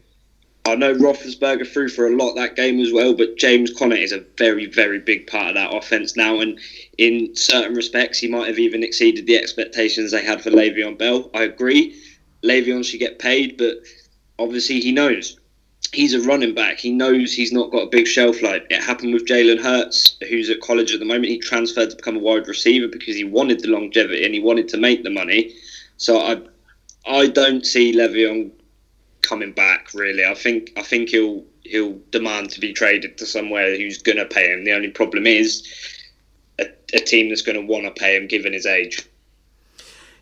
I 0.64 0.76
know 0.76 0.94
Roethlisberger 0.94 1.70
threw 1.70 1.90
for 1.90 2.06
a 2.06 2.16
lot 2.16 2.36
that 2.36 2.56
game 2.56 2.80
as 2.80 2.90
well, 2.90 3.12
but 3.12 3.36
James 3.36 3.70
Conner 3.70 3.96
is 3.96 4.12
a 4.12 4.24
very, 4.38 4.64
very 4.64 4.98
big 4.98 5.26
part 5.26 5.48
of 5.48 5.54
that 5.56 5.76
offense 5.76 6.16
now. 6.16 6.40
And 6.40 6.58
in 6.96 7.36
certain 7.36 7.74
respects, 7.74 8.18
he 8.18 8.28
might 8.28 8.48
have 8.48 8.58
even 8.58 8.82
exceeded 8.82 9.26
the 9.26 9.36
expectations 9.36 10.12
they 10.12 10.24
had 10.24 10.42
for 10.42 10.50
Le'Veon 10.50 10.96
Bell. 10.96 11.30
I 11.34 11.42
agree. 11.42 12.00
Le'Veon 12.42 12.82
should 12.82 13.00
get 13.00 13.18
paid, 13.18 13.58
but 13.58 13.76
obviously 14.38 14.80
he 14.80 14.90
knows 14.90 15.38
he's 15.92 16.14
a 16.14 16.20
running 16.20 16.54
back. 16.54 16.78
He 16.78 16.90
knows 16.90 17.32
he's 17.32 17.52
not 17.52 17.70
got 17.70 17.82
a 17.82 17.86
big 17.86 18.06
shelf 18.06 18.40
life. 18.42 18.62
It 18.70 18.82
happened 18.82 19.14
with 19.14 19.26
Jalen 19.26 19.60
Hurts, 19.60 20.16
who's 20.28 20.48
at 20.48 20.60
college 20.60 20.92
at 20.94 21.00
the 21.00 21.06
moment. 21.06 21.26
He 21.26 21.38
transferred 21.38 21.90
to 21.90 21.96
become 21.96 22.16
a 22.16 22.20
wide 22.20 22.48
receiver 22.48 22.88
because 22.88 23.16
he 23.16 23.24
wanted 23.24 23.60
the 23.60 23.68
longevity 23.68 24.24
and 24.24 24.34
he 24.34 24.40
wanted 24.40 24.68
to 24.68 24.76
make 24.76 25.02
the 25.02 25.10
money. 25.10 25.52
So 25.96 26.18
I, 26.18 26.40
I 27.06 27.26
don't 27.26 27.66
see 27.66 27.92
Le'Veon 27.92 28.52
coming 29.22 29.52
back 29.52 29.94
really. 29.94 30.24
I 30.24 30.34
think 30.34 30.72
I 30.76 30.82
think 30.82 31.10
he'll 31.10 31.44
he'll 31.62 31.98
demand 32.10 32.50
to 32.50 32.60
be 32.60 32.72
traded 32.72 33.16
to 33.18 33.26
somewhere 33.26 33.76
who's 33.76 33.98
going 33.98 34.18
to 34.18 34.26
pay 34.26 34.52
him. 34.52 34.64
The 34.64 34.72
only 34.72 34.90
problem 34.90 35.26
is 35.26 35.66
a, 36.58 36.66
a 36.92 36.98
team 36.98 37.28
that's 37.28 37.42
going 37.42 37.60
to 37.60 37.66
want 37.66 37.84
to 37.84 37.92
pay 37.92 38.16
him 38.16 38.26
given 38.26 38.52
his 38.52 38.66
age. 38.66 39.06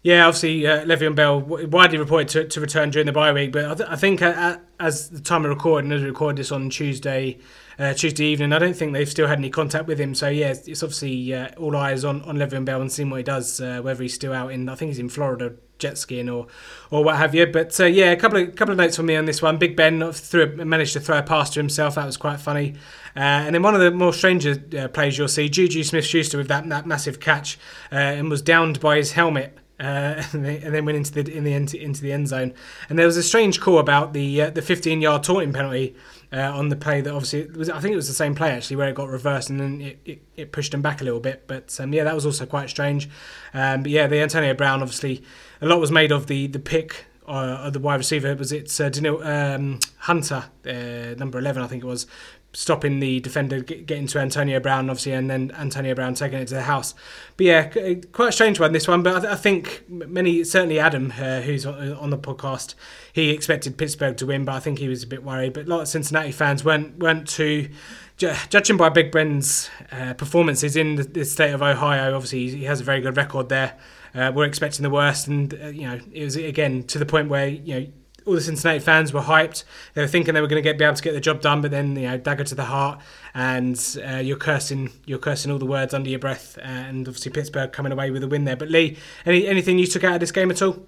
Yeah, 0.03 0.27
obviously 0.27 0.67
uh, 0.67 0.87
Le'Veon 0.87 1.15
Bell 1.15 1.41
widely 1.41 1.99
reported 1.99 2.29
to, 2.29 2.49
to 2.49 2.61
return 2.61 2.89
during 2.89 3.05
the 3.05 3.13
bye 3.13 3.33
week, 3.33 3.53
but 3.53 3.67
I, 3.67 3.75
th- 3.75 3.89
I 3.91 3.97
think 3.97 4.23
uh, 4.23 4.57
as 4.79 5.11
the 5.11 5.21
time 5.21 5.45
of 5.45 5.51
recording, 5.51 5.93
as 5.93 6.01
we 6.01 6.09
record 6.09 6.37
this 6.37 6.51
on 6.51 6.71
Tuesday, 6.71 7.37
uh, 7.79 7.93
Tuesday 7.93 8.25
evening, 8.25 8.55
I 8.55 8.59
don't 8.59 8.73
think 8.75 8.95
they've 8.95 9.09
still 9.09 9.27
had 9.27 9.37
any 9.37 9.51
contact 9.51 9.87
with 9.87 10.01
him. 10.01 10.15
So 10.15 10.31
yeah, 10.31 10.53
it's, 10.53 10.67
it's 10.67 10.83
obviously 10.83 11.35
uh, 11.35 11.51
all 11.59 11.77
eyes 11.77 12.03
on 12.07 12.23
on 12.23 12.39
Le'Veon 12.39 12.65
Bell 12.65 12.81
and 12.81 12.91
seeing 12.91 13.11
what 13.11 13.19
he 13.19 13.23
does, 13.25 13.61
uh, 13.61 13.81
whether 13.83 14.03
he's 14.03 14.15
still 14.15 14.33
out 14.33 14.53
in. 14.53 14.71
I 14.71 14.75
think 14.75 14.89
he's 14.89 14.99
in 14.99 15.11
Florida 15.11 15.53
jet 15.79 15.99
skiing 15.99 16.31
or 16.31 16.47
or 16.91 17.05
what 17.05 17.17
have 17.17 17.35
you. 17.35 17.47
But 17.47 17.79
uh, 17.79 17.85
yeah, 17.85 18.11
a 18.13 18.17
couple 18.17 18.39
of 18.43 18.57
couple 18.57 18.73
of 18.73 18.79
notes 18.79 18.97
from 18.97 19.05
me 19.05 19.17
on 19.17 19.27
this 19.27 19.43
one. 19.43 19.59
Big 19.59 19.77
Ben 19.77 20.13
threw, 20.13 20.57
managed 20.57 20.95
to 20.95 21.01
throw 21.01 21.19
a 21.19 21.23
pass 21.23 21.51
to 21.51 21.61
himself. 21.61 21.97
That 21.97 22.07
was 22.07 22.17
quite 22.17 22.41
funny. 22.41 22.75
Uh, 23.15 23.19
and 23.19 23.55
then 23.55 23.63
one 23.63 23.75
of 23.75 23.83
the 23.83 23.91
more 23.91 24.15
stranger 24.15 24.57
uh, 24.79 24.89
plays 24.89 25.19
you'll 25.19 25.29
see, 25.29 25.49
Juju 25.49 25.83
Smith-Schuster 25.83 26.39
with 26.39 26.49
that, 26.49 26.67
that 26.69 26.87
massive 26.87 27.19
catch 27.19 27.59
uh, 27.91 27.97
and 27.97 28.31
was 28.31 28.41
downed 28.41 28.81
by 28.81 28.97
his 28.97 29.13
helmet. 29.13 29.59
Uh, 29.81 30.23
and, 30.33 30.45
then 30.45 30.85
went 30.85 30.99
into 30.99 31.11
the 31.11 31.35
in 31.35 31.43
the 31.43 31.55
end, 31.55 31.73
into 31.73 32.03
the 32.03 32.13
end 32.13 32.29
zone, 32.29 32.53
and 32.91 32.99
there 32.99 33.07
was 33.07 33.17
a 33.17 33.23
strange 33.23 33.61
call 33.61 33.79
about 33.79 34.13
the 34.13 34.43
uh, 34.43 34.51
the 34.51 34.61
15 34.61 35.01
yard 35.01 35.23
taunting 35.23 35.55
penalty 35.55 35.97
uh, 36.35 36.53
on 36.55 36.69
the 36.69 36.77
play 36.77 37.01
that 37.01 37.15
obviously 37.15 37.47
was 37.57 37.71
I 37.71 37.81
think 37.81 37.95
it 37.95 37.97
was 37.97 38.07
the 38.07 38.13
same 38.13 38.35
play 38.35 38.51
actually 38.51 38.77
where 38.77 38.91
it 38.91 38.95
got 38.95 39.09
reversed 39.09 39.49
and 39.49 39.59
then 39.59 39.81
it, 39.81 39.99
it, 40.05 40.23
it 40.37 40.53
pushed 40.53 40.75
him 40.75 40.83
back 40.83 41.01
a 41.01 41.05
little 41.05 41.19
bit, 41.19 41.45
but 41.47 41.75
um, 41.81 41.95
yeah 41.95 42.05
that 42.05 42.15
was 42.15 42.27
also 42.27 42.45
quite 42.45 42.69
strange. 42.69 43.09
Um, 43.55 43.83
but 43.83 43.91
yeah, 43.91 44.07
the 44.07 44.21
Antonio 44.21 44.53
Brown 44.53 44.83
obviously 44.83 45.23
a 45.63 45.67
lot 45.67 45.81
was 45.81 45.91
made 45.91 46.13
of 46.13 46.27
the 46.27 46.47
the 46.47 46.59
pick 46.59 47.07
uh, 47.27 47.71
the 47.71 47.79
wide 47.79 47.97
receiver. 47.97 48.35
Was 48.35 48.53
it 48.53 48.81
uh, 48.81 48.89
Daniel, 48.89 49.23
um, 49.23 49.79
Hunter, 49.99 50.45
uh, 50.67 51.15
number 51.17 51.39
eleven, 51.39 51.63
I 51.63 51.69
think 51.69 51.85
it 51.85 51.87
was, 51.87 52.07
stopping 52.53 52.99
the 52.99 53.21
defender 53.21 53.61
getting 53.61 54.07
to 54.09 54.19
Antonio 54.19 54.59
Brown, 54.59 54.91
obviously, 54.91 55.13
and 55.13 55.31
then 55.31 55.53
Antonio 55.57 55.95
Brown 55.95 56.15
taking 56.15 56.41
it 56.41 56.49
to 56.49 56.55
the 56.55 56.63
house. 56.63 56.95
But 57.37 57.47
yeah, 57.47 57.73
uh, 57.77 57.95
quite 58.13 58.31
a 58.31 58.33
strange 58.33 58.59
one 58.59 58.73
this 58.73 58.89
one. 58.89 59.03
But 59.03 59.17
I, 59.17 59.21
th- 59.21 59.33
I 59.33 59.37
think 59.37 59.85
many, 59.89 60.43
certainly 60.43 60.79
Adam, 60.79 61.13
uh, 61.17 61.41
who's 61.41 61.65
on, 61.65 62.11
the 62.11 62.19
podcast, 62.19 62.75
he 63.13 63.31
expected 63.31 63.79
Pittsburgh 63.79 64.17
to 64.17 64.27
win, 64.27 64.45
but 64.45 64.55
I 64.55 64.61
think 64.61 64.79
he 64.79 64.89
was 64.89 65.03
a 65.03 65.07
bit 65.07 65.23
worried. 65.23 65.53
But 65.53 65.67
a 65.67 65.69
lot 65.69 65.81
of 65.81 65.89
Cincinnati 65.89 66.33
fans 66.33 66.65
weren't 66.65 66.99
weren't 66.99 67.29
too. 67.29 67.69
Judging 68.17 68.77
by 68.77 68.91
Big 68.91 69.11
Ben's 69.11 69.71
uh, 69.91 70.13
performances 70.13 70.77
in 70.77 70.97
the, 70.97 71.05
the, 71.05 71.25
state 71.25 71.53
of 71.53 71.63
Ohio, 71.63 72.15
obviously 72.15 72.51
he 72.51 72.65
has 72.65 72.79
a 72.79 72.85
very 72.85 73.01
good 73.01 73.17
record 73.17 73.49
there. 73.49 73.79
Uh, 74.15 74.31
we're 74.35 74.45
expecting 74.45 74.83
the 74.83 74.91
worst, 74.91 75.27
and 75.27 75.55
uh, 75.55 75.69
you 75.69 75.83
know 75.83 75.99
it 76.13 76.25
was 76.25 76.37
again 76.37 76.83
to 76.83 76.99
the 76.99 77.07
point 77.07 77.31
where 77.31 77.49
you 77.49 77.81
know 77.81 77.87
all 78.27 78.35
the 78.35 78.41
Cincinnati 78.41 78.79
fans 78.79 79.13
were 79.13 79.21
hyped. 79.21 79.65
They 79.95 80.03
were 80.03 80.09
thinking 80.09 80.35
they 80.35 80.41
were 80.41 80.47
going 80.47 80.63
to 80.63 80.69
get 80.69 80.79
be 80.79 80.85
able 80.85 80.97
to 80.97 81.03
get 81.03 81.13
the 81.13 81.21
job 81.21 81.41
done, 81.41 81.61
but 81.61 81.71
then 81.71 81.97
you 81.97 82.09
know 82.09 82.19
dagger 82.19 82.45
to 82.45 82.55
the 82.55 82.65
heart, 82.65 83.01
and 83.35 83.99
uh, 84.07 84.17
you're 84.17 84.37
cursing 84.37 84.91
you're 85.07 85.19
cursing 85.19 85.51
all 85.51 85.59
the 85.59 85.67
words 85.67 85.95
under 85.95 86.11
your 86.11 86.19
breath, 86.19 86.59
and 86.63 87.07
obviously 87.07 87.33
Pittsburgh 87.33 87.73
coming 87.73 87.93
away 87.93 88.11
with 88.11 88.23
a 88.23 88.29
win 88.29 88.45
there. 88.45 88.57
But 88.57 88.71
Lee, 88.71 88.97
any 89.27 89.47
anything 89.47 89.79
you 89.79 89.87
took 89.87 90.05
out 90.05 90.15
of 90.15 90.21
this 90.21 90.33
game 90.33 90.51
at 90.51 90.63
all? 90.63 90.87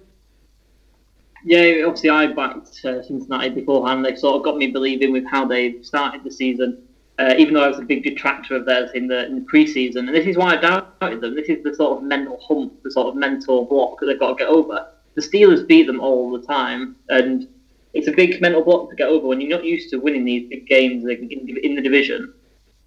Yeah, 1.45 1.83
obviously 1.85 2.09
I 2.09 2.27
backed 2.27 2.85
uh, 2.85 3.03
Cincinnati 3.03 3.49
beforehand. 3.49 4.05
They 4.05 4.15
sort 4.15 4.37
of 4.37 4.43
got 4.43 4.57
me 4.57 4.67
believing 4.67 5.11
with 5.11 5.25
how 5.29 5.45
they 5.45 5.81
started 5.81 6.23
the 6.23 6.31
season. 6.31 6.83
Uh, 7.19 7.35
even 7.37 7.53
though 7.53 7.63
I 7.63 7.67
was 7.67 7.77
a 7.77 7.83
big 7.83 8.03
detractor 8.03 8.55
of 8.55 8.65
theirs 8.65 8.89
in 8.95 9.07
the 9.07 9.27
in 9.27 9.35
the 9.35 9.41
preseason, 9.41 9.97
and 9.97 10.15
this 10.15 10.25
is 10.25 10.35
why 10.35 10.55
I 10.55 10.57
doubted 10.57 11.21
them. 11.21 11.35
This 11.35 11.47
is 11.47 11.63
the 11.63 11.75
sort 11.75 11.99
of 11.99 12.03
mental 12.03 12.39
hump, 12.47 12.81
the 12.81 12.89
sort 12.89 13.07
of 13.07 13.15
mental 13.15 13.65
block 13.65 13.99
that 13.99 14.07
they've 14.07 14.19
got 14.19 14.29
to 14.29 14.35
get 14.35 14.47
over 14.47 14.87
the 15.15 15.21
Steelers 15.21 15.67
beat 15.67 15.87
them 15.87 15.99
all 15.99 16.31
the 16.31 16.45
time, 16.45 16.95
and 17.09 17.47
it's 17.93 18.07
a 18.07 18.11
big 18.11 18.41
mental 18.41 18.63
block 18.63 18.89
to 18.89 18.95
get 18.95 19.07
over 19.07 19.27
when 19.27 19.39
you're 19.39 19.57
not 19.57 19.65
used 19.65 19.89
to 19.91 19.97
winning 19.97 20.25
these 20.25 20.49
big 20.49 20.67
games 20.67 21.03
in, 21.05 21.75
the 21.75 21.81
division. 21.81 22.33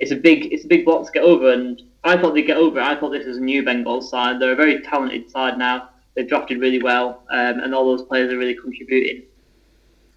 It's 0.00 0.10
a 0.10 0.16
big 0.16 0.52
it's 0.52 0.64
a 0.64 0.68
big 0.68 0.84
block 0.84 1.06
to 1.06 1.12
get 1.12 1.22
over, 1.22 1.52
and 1.52 1.80
I 2.04 2.16
thought 2.18 2.34
they'd 2.34 2.42
get 2.42 2.56
over. 2.56 2.80
I 2.80 2.98
thought 2.98 3.10
this 3.10 3.26
was 3.26 3.38
a 3.38 3.40
new 3.40 3.62
Bengals 3.62 4.04
side. 4.04 4.40
They're 4.40 4.52
a 4.52 4.56
very 4.56 4.82
talented 4.82 5.30
side 5.30 5.58
now. 5.58 5.90
They've 6.14 6.28
drafted 6.28 6.60
really 6.60 6.82
well, 6.82 7.22
um, 7.30 7.60
and 7.60 7.74
all 7.74 7.96
those 7.96 8.06
players 8.06 8.32
are 8.32 8.38
really 8.38 8.56
contributing. 8.56 9.22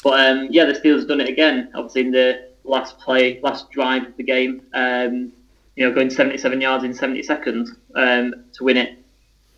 But 0.03 0.19
um, 0.19 0.47
yeah, 0.49 0.65
the 0.65 0.73
Steelers 0.73 0.99
have 0.99 1.07
done 1.07 1.21
it 1.21 1.29
again. 1.29 1.71
Obviously, 1.75 2.01
in 2.01 2.11
the 2.11 2.49
last 2.63 2.97
play, 2.99 3.39
last 3.41 3.69
drive 3.71 4.05
of 4.05 4.17
the 4.17 4.23
game, 4.23 4.63
um, 4.73 5.31
you 5.75 5.87
know, 5.87 5.93
going 5.93 6.09
77 6.09 6.59
yards 6.59 6.83
in 6.83 6.93
70 6.93 7.23
seconds 7.23 7.71
um, 7.95 8.33
to 8.53 8.63
win 8.63 8.77
it 8.77 8.99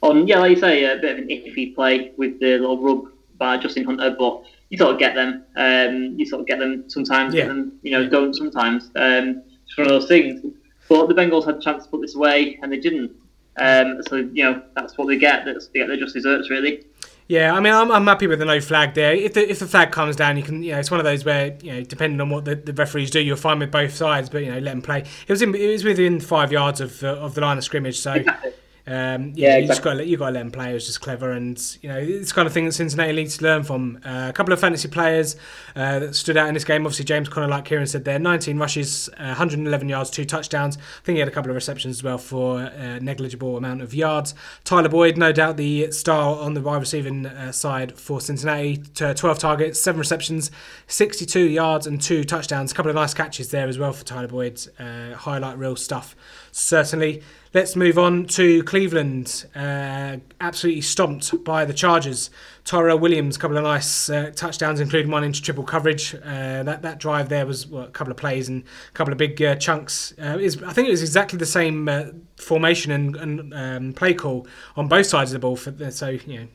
on 0.02 0.28
yeah, 0.28 0.40
like 0.40 0.52
you 0.52 0.58
say, 0.58 0.84
a 0.84 0.98
bit 0.98 1.12
of 1.12 1.18
an 1.20 1.28
iffy 1.30 1.74
play 1.74 2.12
with 2.18 2.40
the 2.40 2.58
little 2.58 2.82
rub 2.82 3.12
by 3.38 3.58
Justin 3.58 3.86
Hunter, 3.86 4.16
but 4.18 4.44
you 4.70 4.78
sort 4.78 4.94
of 4.94 5.00
get 5.00 5.16
them. 5.16 5.44
Um, 5.56 6.18
you 6.18 6.26
sort 6.26 6.42
of 6.42 6.48
get 6.48 6.60
them 6.60 6.90
sometimes, 6.90 7.34
yeah. 7.34 7.50
and 7.50 7.72
you 7.84 7.92
know 7.92 8.08
don't 8.10 8.34
sometimes. 8.34 8.86
Um, 8.96 9.44
it's 9.66 9.78
one 9.78 9.88
of 9.88 9.94
those 9.94 10.08
things. 10.08 10.44
But 10.90 11.08
the 11.08 11.14
Bengals 11.14 11.46
had 11.46 11.56
a 11.56 11.62
chance 11.62 11.86
to 11.86 11.90
put 11.90 12.02
this 12.02 12.16
away, 12.16 12.60
and 12.62 12.72
they 12.72 12.80
didn't. 12.80 13.12
Um, 13.58 14.02
so 14.08 14.18
you 14.18 14.44
know 14.44 14.62
that's 14.76 14.98
what 14.98 15.08
they 15.08 15.18
get. 15.18 15.46
That's 15.46 15.68
they 15.68 15.80
get 15.80 15.88
their 15.88 15.98
just 15.98 16.16
desserts, 16.16 16.50
really. 16.50 16.86
Yeah, 17.28 17.54
I 17.54 17.62
mean, 17.62 17.72
I'm, 17.72 17.90
I'm 17.92 18.06
happy 18.08 18.28
with 18.28 18.40
the 18.40 18.46
no 18.46 18.60
flag 18.60 18.94
there. 18.94 19.14
If 19.14 19.36
the 19.36 19.50
if 19.50 19.60
the 19.60 19.68
flag 19.68 19.92
comes 19.92 20.18
down, 20.18 20.36
you 20.36 20.44
can, 20.44 20.64
you 20.64 20.74
know, 20.74 20.80
it's 20.80 20.92
one 20.92 21.00
of 21.00 21.06
those 21.06 21.24
where, 21.24 21.58
you 21.62 21.72
know, 21.72 21.82
depending 21.82 22.20
on 22.20 22.30
what 22.30 22.44
the, 22.44 22.56
the 22.56 22.74
referees 22.74 23.10
do, 23.10 23.22
you're 23.22 23.38
fine 23.38 23.60
with 23.60 23.72
both 23.72 23.94
sides, 23.94 24.30
but 24.30 24.44
you 24.44 24.52
know, 24.52 24.60
let 24.60 24.72
them 24.72 24.82
play. 24.82 25.00
It 25.00 25.30
was 25.30 25.42
in, 25.42 25.56
it 25.56 25.72
was 25.72 25.86
within 25.86 26.20
five 26.20 26.52
yards 26.52 26.82
of 26.82 27.02
uh, 27.04 27.16
of 27.16 27.36
the 27.36 27.42
line 27.42 27.58
of 27.58 27.64
scrimmage, 27.64 28.00
so 28.00 28.14
exactly. 28.14 28.52
Um, 28.88 29.34
yeah, 29.36 29.50
yeah 29.50 29.58
exactly. 29.58 29.62
you 29.62 29.68
just 29.68 29.84
got 29.84 29.94
to, 29.94 30.06
you 30.06 30.18
got 30.18 30.28
to 30.28 30.32
let 30.34 30.40
them 30.40 30.52
play. 30.52 30.72
It 30.72 30.74
was 30.74 30.86
just 30.86 31.02
clever, 31.02 31.32
and 31.32 31.78
you 31.82 31.90
know 31.90 31.98
it's 31.98 32.32
kind 32.32 32.48
of 32.48 32.54
thing 32.54 32.66
that 32.66 32.74
Cincinnati 32.74 33.14
needs 33.14 33.38
to 33.38 33.44
learn 33.44 33.64
from. 33.64 34.00
Uh, 34.04 34.28
a 34.30 34.34
couple 34.34 34.54
of 34.54 34.60
fantasy 34.60 34.88
players 34.88 35.36
uh, 35.76 36.00
that 36.00 36.16
stood 36.16 36.38
out 36.38 36.48
in 36.48 36.54
this 36.54 36.64
game. 36.64 36.86
Obviously, 36.86 37.06
James 37.06 37.30
Conner, 37.30 37.48
like 37.48 37.66
Kieran 37.66 37.86
said, 37.86 38.06
there, 38.06 38.20
19 38.20 38.58
rushes, 38.58 39.10
uh, 39.18 39.26
111 39.26 39.90
yards, 39.90 40.10
two 40.10 40.26
touchdowns. 40.26 40.78
I 40.78 41.04
think 41.04 41.16
he 41.16 41.20
had 41.20 41.28
a 41.28 41.32
couple 41.32 41.52
of 41.52 41.56
receptions 41.56 41.98
as 41.98 42.04
well 42.04 42.18
for 42.18 42.62
a 42.62 42.66
uh, 42.66 43.00
negligible 43.02 43.58
amount 43.58 43.82
of 43.82 43.94
yards. 43.94 44.34
Tyler 44.64 44.90
Boyd, 44.90 45.18
no 45.18 45.32
doubt 45.32 45.58
the 45.58 45.92
star 45.92 46.40
on 46.40 46.54
the 46.54 46.62
wide 46.62 46.78
receiving 46.78 47.26
uh, 47.26 47.52
side 47.52 47.98
for 47.98 48.20
Cincinnati, 48.20 48.78
12 48.78 49.40
targets, 49.40 49.80
seven 49.80 50.00
receptions, 50.00 50.52
62 50.88 51.40
yards, 51.42 51.88
and 51.88 52.02
two 52.02 52.24
touchdowns. 52.24 52.72
A 52.72 52.76
couple 52.76 52.90
of 52.90 52.96
nice 52.96 53.14
catches 53.14 53.52
there 53.52 53.68
as 53.68 53.78
well 53.78 53.94
for 53.94 54.04
Tyler 54.04 54.28
Boyd. 54.28 54.62
Uh, 54.80 55.14
highlight 55.14 55.58
real 55.58 55.76
stuff, 55.76 56.16
certainly. 56.52 57.22
Let's 57.54 57.76
move 57.76 58.00
on 58.00 58.28
to 58.28 58.64
Cleveland. 58.64 59.46
Uh, 59.54 60.18
absolutely 60.40 60.80
stomped 60.80 61.44
by 61.44 61.66
the 61.66 61.74
Chargers. 61.74 62.30
Tyrell 62.64 62.98
Williams, 62.98 63.36
a 63.36 63.40
couple 63.40 63.58
of 63.58 63.64
nice 63.64 64.10
uh, 64.10 64.32
touchdowns, 64.34 64.80
including 64.80 65.12
one 65.12 65.26
into 65.26 65.42
triple 65.42 65.66
coverage. 65.66 66.16
Uh, 66.16 66.64
that 66.64 66.82
that 66.84 66.98
drive 66.98 67.28
there 67.28 67.46
was 67.46 67.68
well, 67.68 67.84
a 67.84 67.90
couple 67.90 68.10
of 68.10 68.16
plays 68.16 68.48
and 68.48 68.64
a 68.64 68.92
couple 68.94 69.12
of 69.12 69.18
big 69.18 69.42
uh, 69.42 69.56
chunks. 69.56 70.14
Uh, 70.18 70.38
I 70.40 70.72
think 70.72 70.88
it 70.88 70.92
was 70.92 71.02
exactly 71.02 71.38
the 71.38 71.46
same 71.46 71.90
uh, 71.90 72.06
formation 72.38 72.94
and, 72.94 73.18
and 73.18 73.54
um, 73.54 73.94
play 73.94 74.14
call 74.14 74.48
on 74.78 74.88
both 74.88 75.08
sides 75.08 75.32
of 75.32 75.42
the 75.42 75.46
ball. 75.46 75.58
For 75.58 75.92
so 75.92 76.10
you 76.10 76.40
know. 76.40 76.48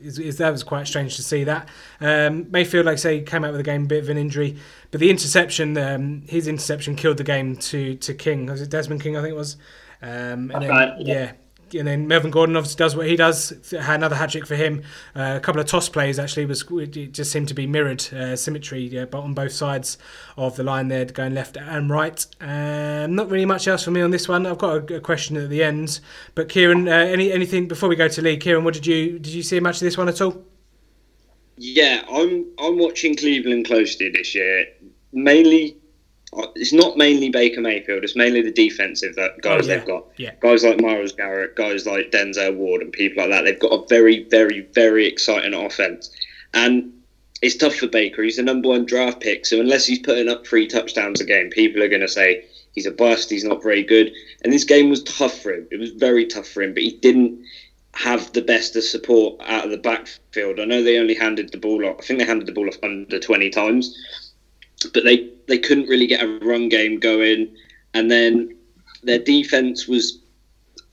Is, 0.00 0.16
is, 0.20 0.38
that 0.38 0.52
was 0.52 0.62
quite 0.62 0.86
strange 0.86 1.16
to 1.16 1.24
see 1.24 1.42
that. 1.42 1.68
Um, 2.00 2.48
Mayfield, 2.52 2.86
like 2.86 2.92
I 2.92 2.96
say, 2.96 3.20
came 3.20 3.42
out 3.42 3.50
with 3.50 3.58
a 3.58 3.64
game, 3.64 3.82
a 3.82 3.86
bit 3.86 4.04
of 4.04 4.08
an 4.08 4.16
injury, 4.16 4.56
but 4.92 5.00
the 5.00 5.10
interception, 5.10 5.76
um, 5.76 6.22
his 6.28 6.46
interception 6.46 6.94
killed 6.94 7.16
the 7.16 7.24
game 7.24 7.56
to 7.56 7.96
to 7.96 8.14
King. 8.14 8.46
Was 8.46 8.62
it 8.62 8.70
Desmond 8.70 9.02
King? 9.02 9.16
I 9.16 9.22
think 9.22 9.32
it 9.32 9.36
was. 9.36 9.56
Um, 10.00 10.50
and 10.52 10.62
then, 10.62 10.70
right, 10.70 10.92
yeah. 11.00 11.32
and 11.74 11.88
then 11.88 12.06
Melvin 12.06 12.30
Gordon 12.30 12.56
obviously 12.56 12.78
does 12.78 12.94
what 12.94 13.06
he 13.06 13.16
does. 13.16 13.52
Had 13.72 13.96
another 13.96 14.14
hat 14.14 14.30
trick 14.30 14.46
for 14.46 14.54
him. 14.54 14.82
Uh, 15.14 15.34
a 15.36 15.40
couple 15.40 15.60
of 15.60 15.66
toss 15.66 15.88
plays 15.88 16.18
actually 16.18 16.46
was 16.46 16.64
it 16.70 17.12
just 17.12 17.32
seemed 17.32 17.48
to 17.48 17.54
be 17.54 17.66
mirrored 17.66 18.02
uh, 18.12 18.36
symmetry 18.36 18.80
yeah, 18.80 19.06
but 19.06 19.20
on 19.20 19.34
both 19.34 19.52
sides 19.52 19.98
of 20.36 20.56
the 20.56 20.62
line 20.62 20.88
there, 20.88 21.04
going 21.06 21.34
left 21.34 21.56
and 21.56 21.90
right. 21.90 22.24
Um, 22.40 23.14
not 23.14 23.28
really 23.30 23.44
much 23.44 23.66
else 23.66 23.82
for 23.82 23.90
me 23.90 24.00
on 24.00 24.10
this 24.10 24.28
one. 24.28 24.46
I've 24.46 24.58
got 24.58 24.90
a, 24.90 24.96
a 24.96 25.00
question 25.00 25.36
at 25.36 25.50
the 25.50 25.62
end, 25.64 26.00
but 26.34 26.48
Kieran, 26.48 26.88
uh, 26.88 26.92
any 26.92 27.32
anything 27.32 27.66
before 27.66 27.88
we 27.88 27.96
go 27.96 28.08
to 28.08 28.22
Lee? 28.22 28.36
Kieran, 28.36 28.64
what 28.64 28.74
did 28.74 28.86
you 28.86 29.18
did 29.18 29.32
you 29.32 29.42
see 29.42 29.58
much 29.58 29.76
of 29.76 29.80
this 29.80 29.98
one 29.98 30.08
at 30.08 30.20
all? 30.20 30.44
Yeah, 31.56 32.04
I'm 32.08 32.46
I'm 32.58 32.78
watching 32.78 33.16
Cleveland 33.16 33.66
closely 33.66 34.10
this 34.10 34.34
year. 34.34 34.66
Mainly 35.12 35.76
it's 36.56 36.72
not 36.72 36.96
mainly 36.96 37.30
Baker 37.30 37.60
Mayfield. 37.60 38.04
It's 38.04 38.16
mainly 38.16 38.42
the 38.42 38.52
defensive 38.52 39.14
that 39.16 39.40
guys 39.40 39.66
Oh, 39.66 39.68
yeah. 39.70 39.76
they've 39.78 39.86
got. 39.86 40.06
Yeah. 40.16 40.32
Guys 40.40 40.62
like 40.64 40.80
Myles 40.80 41.12
Garrett, 41.12 41.56
guys 41.56 41.86
like 41.86 42.10
Denzel 42.10 42.54
Ward, 42.54 42.82
and 42.82 42.92
people 42.92 43.22
like 43.22 43.30
that. 43.30 43.42
They've 43.44 43.58
got 43.58 43.72
a 43.72 43.86
very, 43.88 44.24
very, 44.24 44.60
very 44.74 45.06
exciting 45.06 45.54
offense, 45.54 46.10
and 46.54 46.92
it's 47.40 47.56
tough 47.56 47.76
for 47.76 47.86
Baker. 47.86 48.22
He's 48.22 48.36
the 48.36 48.42
number 48.42 48.68
one 48.68 48.84
draft 48.84 49.20
pick, 49.20 49.46
so 49.46 49.60
unless 49.60 49.86
he's 49.86 50.00
putting 50.00 50.28
up 50.28 50.46
three 50.46 50.66
touchdowns 50.66 51.20
a 51.20 51.24
game, 51.24 51.50
people 51.50 51.82
are 51.82 51.88
going 51.88 52.02
to 52.02 52.08
say 52.08 52.44
he's 52.72 52.86
a 52.86 52.90
bust. 52.90 53.30
He's 53.30 53.44
not 53.44 53.62
very 53.62 53.82
good. 53.82 54.12
And 54.42 54.52
this 54.52 54.64
game 54.64 54.90
was 54.90 55.02
tough 55.04 55.40
for 55.40 55.52
him. 55.54 55.66
It 55.70 55.78
was 55.78 55.90
very 55.90 56.26
tough 56.26 56.48
for 56.48 56.62
him, 56.62 56.74
but 56.74 56.82
he 56.82 56.92
didn't 56.98 57.40
have 57.94 58.32
the 58.32 58.42
best 58.42 58.76
of 58.76 58.84
support 58.84 59.40
out 59.46 59.64
of 59.64 59.70
the 59.70 59.78
backfield. 59.78 60.60
I 60.60 60.64
know 60.64 60.82
they 60.82 60.98
only 60.98 61.14
handed 61.14 61.50
the 61.52 61.58
ball 61.58 61.84
off. 61.86 61.96
I 62.00 62.02
think 62.02 62.18
they 62.20 62.26
handed 62.26 62.46
the 62.46 62.52
ball 62.52 62.68
off 62.68 62.76
under 62.82 63.18
twenty 63.18 63.50
times 63.50 63.96
but 64.92 65.04
they 65.04 65.28
they 65.46 65.58
couldn't 65.58 65.88
really 65.88 66.06
get 66.06 66.22
a 66.22 66.38
run 66.44 66.68
game 66.68 66.98
going, 66.98 67.54
and 67.94 68.10
then 68.10 68.56
their 69.02 69.18
defense 69.18 69.88
was 69.88 70.18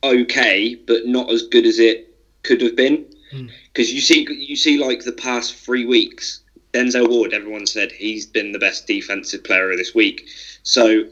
okay, 0.04 0.76
but 0.76 1.06
not 1.06 1.30
as 1.30 1.44
good 1.44 1.66
as 1.66 1.80
it 1.80 2.16
could 2.44 2.62
have 2.62 2.76
been. 2.76 3.06
Hmm. 3.32 3.48
Because 3.68 3.92
you 3.92 4.02
see, 4.02 4.28
you 4.30 4.56
see, 4.56 4.78
like 4.78 5.04
the 5.04 5.12
past 5.12 5.56
three 5.56 5.86
weeks, 5.86 6.42
Denzel 6.74 7.10
Ward, 7.10 7.34
everyone 7.34 7.66
said 7.66 7.92
he's 7.92 8.26
been 8.26 8.52
the 8.52 8.60
best 8.60 8.88
defensive 8.88 9.44
player 9.44 9.72
of 9.72 9.78
this 9.78 9.94
week. 9.94 10.28
So 10.64 11.06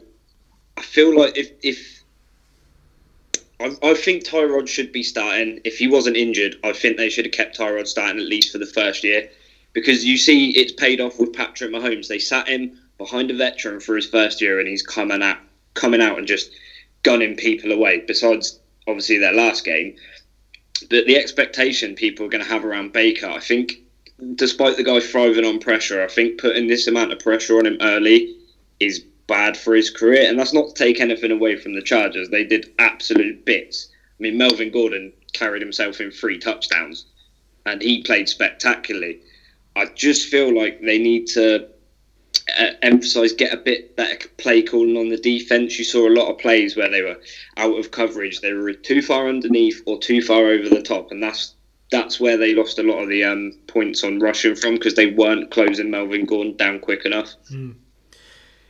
I 0.76 0.82
feel 0.82 1.16
like 1.16 1.36
if 1.36 1.50
if 1.62 2.02
I, 3.60 3.74
I 3.82 3.94
think 3.94 4.24
Tyrod 4.24 4.68
should 4.68 4.92
be 4.92 5.02
starting. 5.02 5.60
If 5.64 5.78
he 5.78 5.86
wasn't 5.86 6.16
injured, 6.16 6.56
I 6.64 6.72
think 6.72 6.96
they 6.96 7.08
should 7.08 7.26
have 7.26 7.32
kept 7.32 7.58
Tyrod 7.58 7.86
starting 7.86 8.20
at 8.20 8.26
least 8.26 8.52
for 8.52 8.58
the 8.58 8.66
first 8.66 9.04
year 9.04 9.28
because 9.74 10.04
you 10.04 10.16
see 10.16 10.50
it's 10.50 10.72
paid 10.72 11.00
off 11.00 11.18
with 11.18 11.32
Patrick 11.32 11.70
Mahomes. 11.70 12.08
They 12.08 12.18
sat 12.18 12.48
him 12.48 12.70
behind 12.96 13.30
a 13.30 13.34
veteran 13.34 13.80
for 13.80 13.96
his 13.96 14.06
first 14.06 14.40
year, 14.40 14.58
and 14.58 14.66
he's 14.66 14.82
coming 14.82 15.22
out, 15.22 15.38
coming 15.74 16.00
out 16.00 16.16
and 16.16 16.26
just 16.26 16.50
gunning 17.02 17.36
people 17.36 17.72
away. 17.72 18.02
Besides, 18.06 18.58
obviously 18.86 19.18
their 19.18 19.32
last 19.32 19.64
game, 19.64 19.94
but 20.88 21.06
the 21.06 21.16
expectation 21.16 21.94
people 21.94 22.26
are 22.26 22.30
going 22.30 22.42
to 22.42 22.50
have 22.50 22.64
around 22.64 22.92
Baker, 22.92 23.28
I 23.28 23.40
think, 23.40 23.80
despite 24.34 24.76
the 24.76 24.82
guy 24.82 25.00
thriving 25.00 25.44
on 25.44 25.58
pressure, 25.58 26.02
I 26.02 26.08
think 26.08 26.38
putting 26.38 26.66
this 26.66 26.86
amount 26.86 27.12
of 27.12 27.18
pressure 27.18 27.58
on 27.58 27.66
him 27.66 27.76
early 27.80 28.34
is 28.80 29.00
bad 29.26 29.56
for 29.56 29.74
his 29.74 29.90
career, 29.90 30.28
and 30.28 30.38
that's 30.38 30.52
not 30.52 30.68
to 30.68 30.74
take 30.74 31.00
anything 31.00 31.30
away 31.30 31.56
from 31.56 31.74
the 31.74 31.82
Chargers. 31.82 32.28
They 32.28 32.44
did 32.44 32.70
absolute 32.78 33.44
bits. 33.44 33.88
I 34.18 34.22
mean, 34.22 34.36
Melvin 34.36 34.70
Gordon 34.70 35.12
carried 35.32 35.62
himself 35.62 36.00
in 36.00 36.10
three 36.10 36.38
touchdowns, 36.38 37.06
and 37.66 37.80
he 37.82 38.02
played 38.02 38.28
spectacularly. 38.28 39.20
I 39.76 39.86
just 39.94 40.28
feel 40.28 40.54
like 40.56 40.80
they 40.80 40.98
need 40.98 41.26
to 41.28 41.68
uh, 42.58 42.70
emphasize, 42.82 43.32
get 43.32 43.52
a 43.52 43.56
bit 43.56 43.96
better 43.96 44.28
play 44.36 44.62
calling 44.62 44.96
on 44.96 45.08
the 45.08 45.16
defense. 45.16 45.78
You 45.78 45.84
saw 45.84 46.08
a 46.08 46.10
lot 46.10 46.30
of 46.30 46.38
plays 46.38 46.76
where 46.76 46.90
they 46.90 47.02
were 47.02 47.18
out 47.56 47.78
of 47.78 47.90
coverage, 47.90 48.40
they 48.40 48.52
were 48.52 48.72
too 48.72 49.02
far 49.02 49.28
underneath 49.28 49.82
or 49.86 49.98
too 49.98 50.22
far 50.22 50.46
over 50.46 50.68
the 50.68 50.82
top, 50.82 51.10
and 51.10 51.22
that's 51.22 51.54
that's 51.90 52.18
where 52.18 52.36
they 52.36 52.54
lost 52.54 52.78
a 52.78 52.82
lot 52.82 53.02
of 53.02 53.08
the 53.08 53.24
um, 53.24 53.52
points 53.66 54.04
on 54.04 54.18
rushing 54.18 54.54
from 54.54 54.74
because 54.74 54.94
they 54.94 55.12
weren't 55.12 55.50
closing 55.50 55.90
Melvin 55.90 56.24
Gordon 56.24 56.56
down 56.56 56.80
quick 56.80 57.04
enough. 57.04 57.34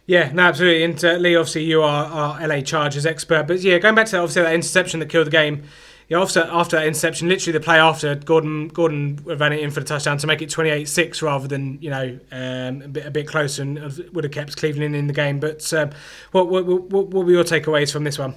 Yeah, 0.07 0.31
no, 0.33 0.43
absolutely. 0.43 0.85
And 0.85 1.03
uh, 1.03 1.13
Lee, 1.15 1.35
obviously, 1.35 1.65
you 1.65 1.83
are 1.83 2.05
our 2.07 2.47
LA 2.47 2.61
Chargers 2.61 3.07
expert, 3.07 3.47
but 3.47 3.61
yeah, 3.61 3.79
going 3.79 3.95
back 3.95 4.07
to 4.07 4.13
that, 4.13 4.19
obviously 4.19 4.43
that 4.43 4.55
interception 4.55 5.01
that 5.01 5.09
killed 5.09 5.27
the 5.27 5.31
game. 5.31 5.65
Yeah, 6.09 6.21
after 6.21 6.41
after 6.43 6.77
that 6.77 6.87
interception, 6.87 7.29
literally 7.29 7.59
the 7.59 7.65
play 7.65 7.79
after, 7.79 8.15
Gordon 8.15 8.69
Gordon 8.69 9.19
ran 9.25 9.53
it 9.53 9.61
in 9.61 9.71
for 9.71 9.81
the 9.81 9.87
touchdown 9.87 10.19
to 10.19 10.27
make 10.27 10.43
it 10.43 10.51
28-6 10.51 11.23
rather 11.23 11.49
than 11.49 11.81
you 11.81 11.91
know 11.91 12.19
um, 12.31 12.83
a 12.83 12.89
bit 12.89 13.07
a 13.07 13.11
bit 13.11 13.27
closer 13.27 13.63
and 13.63 13.79
would 14.13 14.25
have 14.25 14.33
kept 14.33 14.57
Cleveland 14.57 14.95
in 14.95 15.07
the 15.07 15.15
game. 15.15 15.41
But 15.41 15.73
um, 15.73 15.91
what, 16.33 16.49
what 16.49 16.67
what 16.67 17.09
what 17.09 17.27
were 17.27 17.33
your 17.33 17.45
takeaways 17.45 17.91
from 17.91 18.05
this 18.05 18.19
one? 18.19 18.35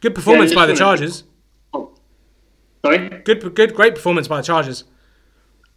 Good 0.00 0.14
performance 0.14 0.50
just 0.50 0.56
by 0.56 0.66
the 0.66 0.74
Chargers. 0.74 1.24
Oh, 1.72 1.94
sorry. 2.84 3.08
Good 3.24 3.54
good 3.54 3.74
great 3.74 3.94
performance 3.94 4.26
by 4.26 4.38
the 4.38 4.42
Chargers. 4.42 4.84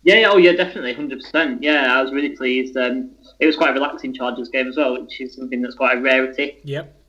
Yeah, 0.04 0.16
yeah, 0.16 0.30
oh 0.32 0.38
yeah, 0.38 0.52
definitely, 0.54 0.94
hundred 0.94 1.22
percent. 1.22 1.62
Yeah, 1.62 1.98
I 1.98 2.02
was 2.02 2.12
really 2.12 2.36
pleased. 2.36 2.76
Um, 2.76 3.12
it 3.40 3.46
was 3.46 3.56
quite 3.56 3.70
a 3.70 3.74
relaxing 3.74 4.14
Chargers 4.14 4.50
game 4.50 4.68
as 4.68 4.76
well, 4.76 5.02
which 5.02 5.22
is 5.22 5.36
something 5.36 5.62
that's 5.62 5.76
quite 5.76 5.98
a 5.98 6.02
rarity. 6.02 6.60
Yep. 6.64 7.00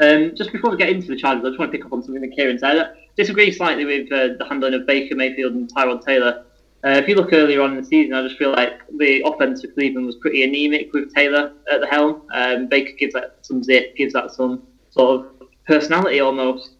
Um, 0.00 0.32
just 0.36 0.52
before 0.52 0.70
we 0.70 0.76
get 0.76 0.90
into 0.90 1.08
the 1.08 1.16
Chargers, 1.16 1.44
I 1.44 1.48
just 1.48 1.58
want 1.58 1.72
to 1.72 1.78
pick 1.78 1.86
up 1.86 1.92
on 1.92 2.02
something 2.02 2.20
that 2.20 2.36
Kieran 2.36 2.58
said. 2.58 2.94
Disagree 3.16 3.50
slightly 3.50 3.84
with 3.84 4.12
uh, 4.12 4.36
the 4.38 4.46
handling 4.48 4.74
of 4.74 4.86
Baker 4.86 5.14
Mayfield 5.14 5.54
and 5.54 5.72
Tyrod 5.72 6.04
Taylor. 6.04 6.44
Uh, 6.84 6.90
if 6.90 7.08
you 7.08 7.14
look 7.14 7.32
earlier 7.32 7.62
on 7.62 7.70
in 7.72 7.82
the 7.82 7.84
season, 7.84 8.12
I 8.12 8.22
just 8.22 8.36
feel 8.36 8.52
like 8.52 8.80
the 8.98 9.22
offense 9.24 9.62
for 9.62 9.68
Cleveland 9.68 10.06
was 10.06 10.16
pretty 10.16 10.44
anemic 10.44 10.92
with 10.92 11.12
Taylor 11.14 11.52
at 11.72 11.80
the 11.80 11.86
helm. 11.86 12.22
Um, 12.32 12.68
Baker 12.68 12.92
gives 12.96 13.14
that 13.14 13.38
some 13.42 13.62
zip, 13.62 13.96
gives 13.96 14.12
that 14.12 14.32
some 14.32 14.62
sort 14.90 15.20
of 15.20 15.48
personality 15.66 16.20
almost. 16.20 16.72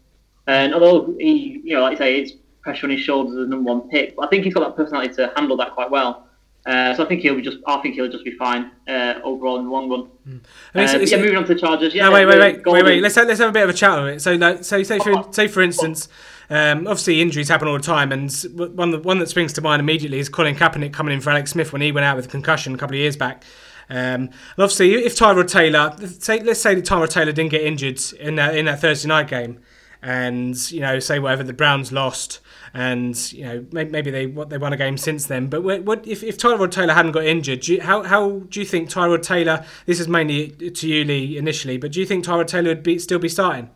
And 0.45 0.73
although 0.73 1.15
he, 1.19 1.61
you 1.63 1.75
know, 1.75 1.81
like 1.81 1.95
I 1.95 1.99
say, 1.99 2.21
it's 2.21 2.33
pressure 2.61 2.85
on 2.85 2.91
his 2.91 3.01
shoulders 3.01 3.31
as 3.31 3.39
the 3.39 3.47
number 3.47 3.73
one 3.73 3.89
pick, 3.89 4.15
but 4.15 4.25
I 4.25 4.29
think 4.29 4.43
he's 4.43 4.53
got 4.53 4.61
that 4.61 4.75
personality 4.75 5.13
to 5.15 5.31
handle 5.35 5.57
that 5.57 5.73
quite 5.73 5.89
well. 5.89 6.26
Uh, 6.67 6.93
so 6.93 7.05
I 7.05 7.07
think 7.07 7.21
he'll 7.21 7.35
be 7.35 7.41
just. 7.41 7.57
I 7.65 7.77
think 7.77 7.95
he'll 7.95 8.11
just 8.11 8.25
be 8.25 8.31
fine 8.31 8.71
uh, 8.89 9.13
overall 9.23 9.57
in 9.57 9.65
the 9.65 9.71
long 9.71 9.89
run. 9.89 10.09
I 10.25 10.29
mean, 10.29 10.41
Uh, 10.75 10.99
but 10.99 11.09
yeah, 11.09 11.17
moving 11.17 11.37
on 11.37 11.45
to 11.45 11.53
the 11.53 11.59
Chargers. 11.59 11.95
Yeah, 11.95 12.05
no, 12.09 12.11
wait, 12.11 12.25
wait, 12.25 12.39
wait, 12.39 12.55
wait, 12.55 12.63
Golden- 12.63 12.85
wait. 12.85 13.01
Let's 13.01 13.15
have, 13.15 13.25
let's 13.25 13.39
have 13.39 13.49
a 13.49 13.53
bit 13.53 13.63
of 13.63 13.69
a 13.69 13.73
chat 13.73 13.91
on 13.97 14.09
it. 14.09 14.19
So, 14.21 14.33
like, 14.35 14.65
so 14.65 14.83
say 14.83 14.99
for 14.99 15.25
say 15.31 15.47
for 15.47 15.61
instance, 15.61 16.09
um, 16.49 16.79
obviously 16.79 17.21
injuries 17.21 17.47
happen 17.47 17.69
all 17.69 17.75
the 17.77 17.79
time, 17.79 18.11
and 18.11 18.29
one 18.75 18.91
that 18.91 19.03
one 19.05 19.19
that 19.19 19.29
springs 19.29 19.53
to 19.53 19.61
mind 19.61 19.79
immediately 19.79 20.19
is 20.19 20.27
Colin 20.27 20.55
Kaepernick 20.55 20.91
coming 20.91 21.13
in 21.13 21.21
for 21.21 21.29
Alex 21.29 21.51
Smith 21.51 21.71
when 21.71 21.81
he 21.81 21.93
went 21.93 22.03
out 22.03 22.17
with 22.17 22.25
a 22.25 22.29
concussion 22.29 22.75
a 22.75 22.77
couple 22.77 22.95
of 22.95 22.99
years 22.99 23.15
back. 23.15 23.45
Um, 23.89 23.95
and 23.97 24.29
obviously, 24.57 24.93
if 24.95 25.15
Tyrod 25.15 25.47
Taylor, 25.49 25.95
say, 26.19 26.41
let's 26.41 26.59
say 26.59 26.75
that 26.75 26.83
Tyrod 26.83 27.09
Taylor 27.09 27.31
didn't 27.31 27.51
get 27.51 27.61
injured 27.61 28.01
in 28.19 28.35
that 28.35 28.57
in 28.57 28.65
that 28.65 28.81
Thursday 28.81 29.07
night 29.07 29.29
game, 29.29 29.59
and 30.01 30.71
you 30.71 30.81
know, 30.81 30.99
say 30.99 31.19
whatever 31.19 31.43
the 31.43 31.53
Browns 31.53 31.91
lost, 31.91 32.39
and 32.73 33.31
you 33.31 33.43
know, 33.43 33.65
maybe, 33.71 33.89
maybe 33.89 34.11
they 34.11 34.25
what 34.25 34.49
they 34.49 34.57
won 34.57 34.73
a 34.73 34.77
game 34.77 34.97
since 34.97 35.25
then. 35.25 35.47
But 35.47 35.63
what, 35.63 35.83
what 35.83 36.07
if, 36.07 36.23
if 36.23 36.37
Tyrod 36.37 36.71
Taylor 36.71 36.93
hadn't 36.93 37.11
got 37.11 37.25
injured? 37.25 37.61
Do 37.61 37.75
you, 37.75 37.81
how 37.81 38.03
how 38.03 38.39
do 38.49 38.59
you 38.59 38.65
think 38.65 38.89
Tyrod 38.89 39.23
Taylor? 39.23 39.65
This 39.85 39.99
is 39.99 40.07
mainly 40.07 40.49
to 40.49 40.87
you, 40.87 41.03
Lee, 41.03 41.37
initially, 41.37 41.77
but 41.77 41.91
do 41.91 41.99
you 41.99 42.05
think 42.05 42.25
Tyrod 42.25 42.47
Taylor 42.47 42.69
would 42.69 42.83
be 42.83 42.99
still 42.99 43.19
be 43.19 43.29
starting? 43.29 43.69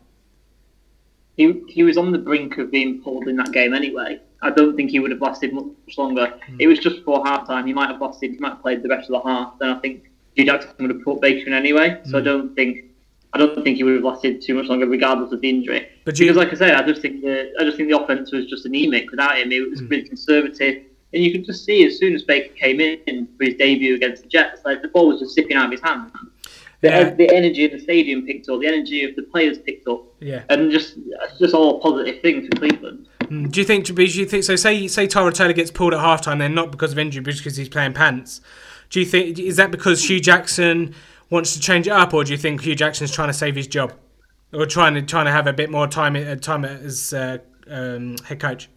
he, 1.36 1.62
he 1.68 1.82
was 1.82 1.96
on 1.96 2.12
the 2.12 2.18
brink 2.18 2.58
of 2.58 2.70
being 2.70 3.02
pulled 3.02 3.28
in 3.28 3.36
that 3.36 3.52
game 3.52 3.74
anyway. 3.74 4.20
I 4.42 4.50
don't 4.50 4.76
think 4.76 4.90
he 4.90 4.98
would 4.98 5.10
have 5.10 5.20
lasted 5.20 5.52
much 5.52 5.66
longer. 5.96 6.34
Hmm. 6.46 6.56
It 6.58 6.66
was 6.66 6.78
just 6.78 6.96
before 6.96 7.24
half 7.24 7.46
time. 7.46 7.66
He 7.66 7.72
might 7.72 7.90
have 7.90 8.00
lasted, 8.00 8.32
he 8.32 8.38
might 8.38 8.50
have 8.50 8.62
played 8.62 8.82
the 8.82 8.88
rest 8.88 9.10
of 9.10 9.22
the 9.22 9.28
half. 9.28 9.58
Then 9.58 9.70
I 9.70 9.78
think 9.80 10.10
Hue 10.34 10.44
Jackson 10.44 10.74
would 10.80 10.90
have 10.90 11.02
put 11.02 11.20
Baker 11.20 11.46
in 11.46 11.52
anyway. 11.52 12.00
So 12.04 12.10
hmm. 12.10 12.16
I 12.16 12.20
don't 12.20 12.54
think 12.54 12.84
I 13.34 13.38
don't 13.38 13.62
think 13.64 13.78
he 13.78 13.82
would 13.84 13.94
have 13.94 14.04
lasted 14.04 14.42
too 14.42 14.54
much 14.54 14.66
longer, 14.66 14.86
regardless 14.86 15.32
of 15.32 15.40
the 15.40 15.48
injury. 15.48 15.86
But 16.04 16.18
you- 16.18 16.26
because, 16.26 16.36
like 16.36 16.52
I 16.52 16.56
said, 16.56 16.74
I 16.74 16.86
just 16.86 17.00
think 17.00 17.22
the 17.22 17.52
I 17.58 17.64
just 17.64 17.76
think 17.76 17.88
the 17.88 17.98
offense 17.98 18.30
was 18.32 18.46
just 18.46 18.66
anemic 18.66 19.10
without 19.10 19.38
him. 19.38 19.50
It 19.52 19.70
was 19.70 19.82
really 19.82 20.02
conservative, 20.02 20.82
and 21.14 21.24
you 21.24 21.32
could 21.32 21.44
just 21.46 21.64
see 21.64 21.86
as 21.86 21.98
soon 21.98 22.14
as 22.14 22.22
Baker 22.22 22.52
came 22.54 22.80
in 22.80 23.26
for 23.38 23.44
his 23.44 23.54
debut 23.54 23.94
against 23.94 24.22
the 24.24 24.28
Jets, 24.28 24.60
like 24.64 24.82
the 24.82 24.88
ball 24.88 25.08
was 25.08 25.20
just 25.20 25.34
slipping 25.34 25.56
out 25.56 25.66
of 25.66 25.70
his 25.72 25.80
hand. 25.80 26.10
The, 26.82 26.88
Yeah. 26.88 27.10
the 27.14 27.30
energy 27.32 27.64
of 27.64 27.70
the 27.70 27.78
stadium 27.78 28.26
picked 28.26 28.48
up, 28.48 28.60
the 28.60 28.66
energy 28.66 29.04
of 29.04 29.14
the 29.14 29.22
players 29.22 29.56
picked 29.58 29.86
up, 29.88 30.02
Yeah. 30.20 30.42
and 30.50 30.70
just 30.70 30.96
just 31.38 31.54
all 31.54 31.80
positive 31.80 32.20
things 32.20 32.46
for 32.48 32.56
Cleveland. 32.58 33.06
Mm, 33.22 33.50
Do 33.50 33.60
you 33.60 33.64
think? 33.64 33.86
Do 33.86 34.02
you 34.02 34.26
think 34.26 34.44
so? 34.44 34.56
Say 34.56 34.88
say 34.88 35.06
Tyrod 35.06 35.32
Taylor 35.34 35.52
gets 35.54 35.70
pulled 35.70 35.94
at 35.94 36.00
halftime, 36.00 36.38
then 36.40 36.54
not 36.54 36.70
because 36.70 36.92
of 36.92 36.98
injury, 36.98 37.22
but 37.22 37.36
because 37.36 37.56
he's 37.56 37.68
playing 37.70 37.94
pants. 37.94 38.40
Do 38.90 39.00
you 39.00 39.06
think 39.06 39.38
is 39.38 39.56
that 39.56 39.70
because 39.70 40.06
Hue 40.06 40.20
Jackson 40.20 40.92
wants 41.32 41.54
to 41.54 41.60
change 41.60 41.86
it 41.86 41.90
up, 41.90 42.12
or 42.12 42.22
do 42.22 42.30
you 42.30 42.36
think 42.36 42.60
Hue 42.60 42.74
Jackson's 42.74 43.10
trying 43.10 43.28
to 43.28 43.34
save 43.34 43.56
his 43.56 43.66
job, 43.66 43.94
or 44.52 44.66
trying 44.66 44.94
to 44.94 45.02
trying 45.02 45.24
to 45.24 45.32
have 45.32 45.46
a 45.46 45.52
bit 45.52 45.70
more 45.70 45.88
time 45.88 46.14
uh, 46.14 46.36
time 46.36 46.64
as 46.64 47.14
uh, 47.14 47.38
um, 47.68 48.16
head 48.18 48.38
coach? 48.38 48.68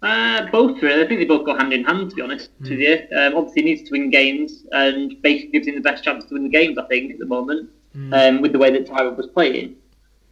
Uh, 0.00 0.46
both 0.50 0.80
really. 0.80 1.02
I 1.02 1.08
think 1.08 1.20
they 1.20 1.26
both 1.26 1.44
go 1.44 1.58
hand 1.58 1.72
in 1.72 1.84
hand. 1.84 2.10
To 2.10 2.16
be 2.16 2.22
honest 2.22 2.50
with 2.60 2.78
you, 2.78 3.02
um, 3.18 3.34
obviously 3.34 3.62
he 3.62 3.68
needs 3.68 3.82
to 3.88 3.92
win 3.92 4.08
games, 4.08 4.64
and 4.70 5.20
Baker 5.20 5.48
gives 5.50 5.66
him 5.66 5.74
the 5.74 5.80
best 5.80 6.04
chance 6.04 6.24
to 6.26 6.34
win 6.34 6.44
the 6.44 6.48
games. 6.48 6.78
I 6.78 6.86
think 6.86 7.12
at 7.12 7.18
the 7.18 7.26
moment, 7.26 7.70
um, 8.12 8.40
with 8.40 8.52
the 8.52 8.58
way 8.58 8.70
that 8.70 8.86
Tyrod 8.86 9.16
was 9.16 9.26
playing. 9.26 9.76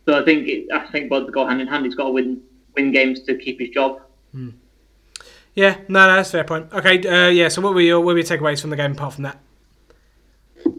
So 0.06 0.18
I 0.18 0.24
think 0.24 0.48
it, 0.48 0.72
I 0.72 0.86
think 0.92 1.10
both 1.10 1.30
go 1.32 1.44
hand 1.44 1.60
in 1.60 1.66
hand. 1.66 1.84
He's 1.84 1.96
got 1.96 2.04
to 2.04 2.12
win 2.12 2.40
win 2.76 2.92
games 2.92 3.24
to 3.24 3.36
keep 3.36 3.58
his 3.58 3.70
job. 3.70 4.00
Yeah, 5.54 5.76
no, 5.88 6.06
no, 6.06 6.14
that's 6.14 6.28
a 6.28 6.32
fair 6.32 6.44
point. 6.44 6.72
Okay, 6.72 7.04
uh, 7.08 7.30
yeah. 7.30 7.48
So 7.48 7.60
what 7.60 7.74
were 7.74 7.80
your 7.80 7.98
what 7.98 8.14
were 8.14 8.18
your 8.18 8.24
takeaways 8.24 8.60
from 8.60 8.70
the 8.70 8.76
game 8.76 8.92
apart 8.92 9.14
from 9.14 9.24
that? 9.24 9.40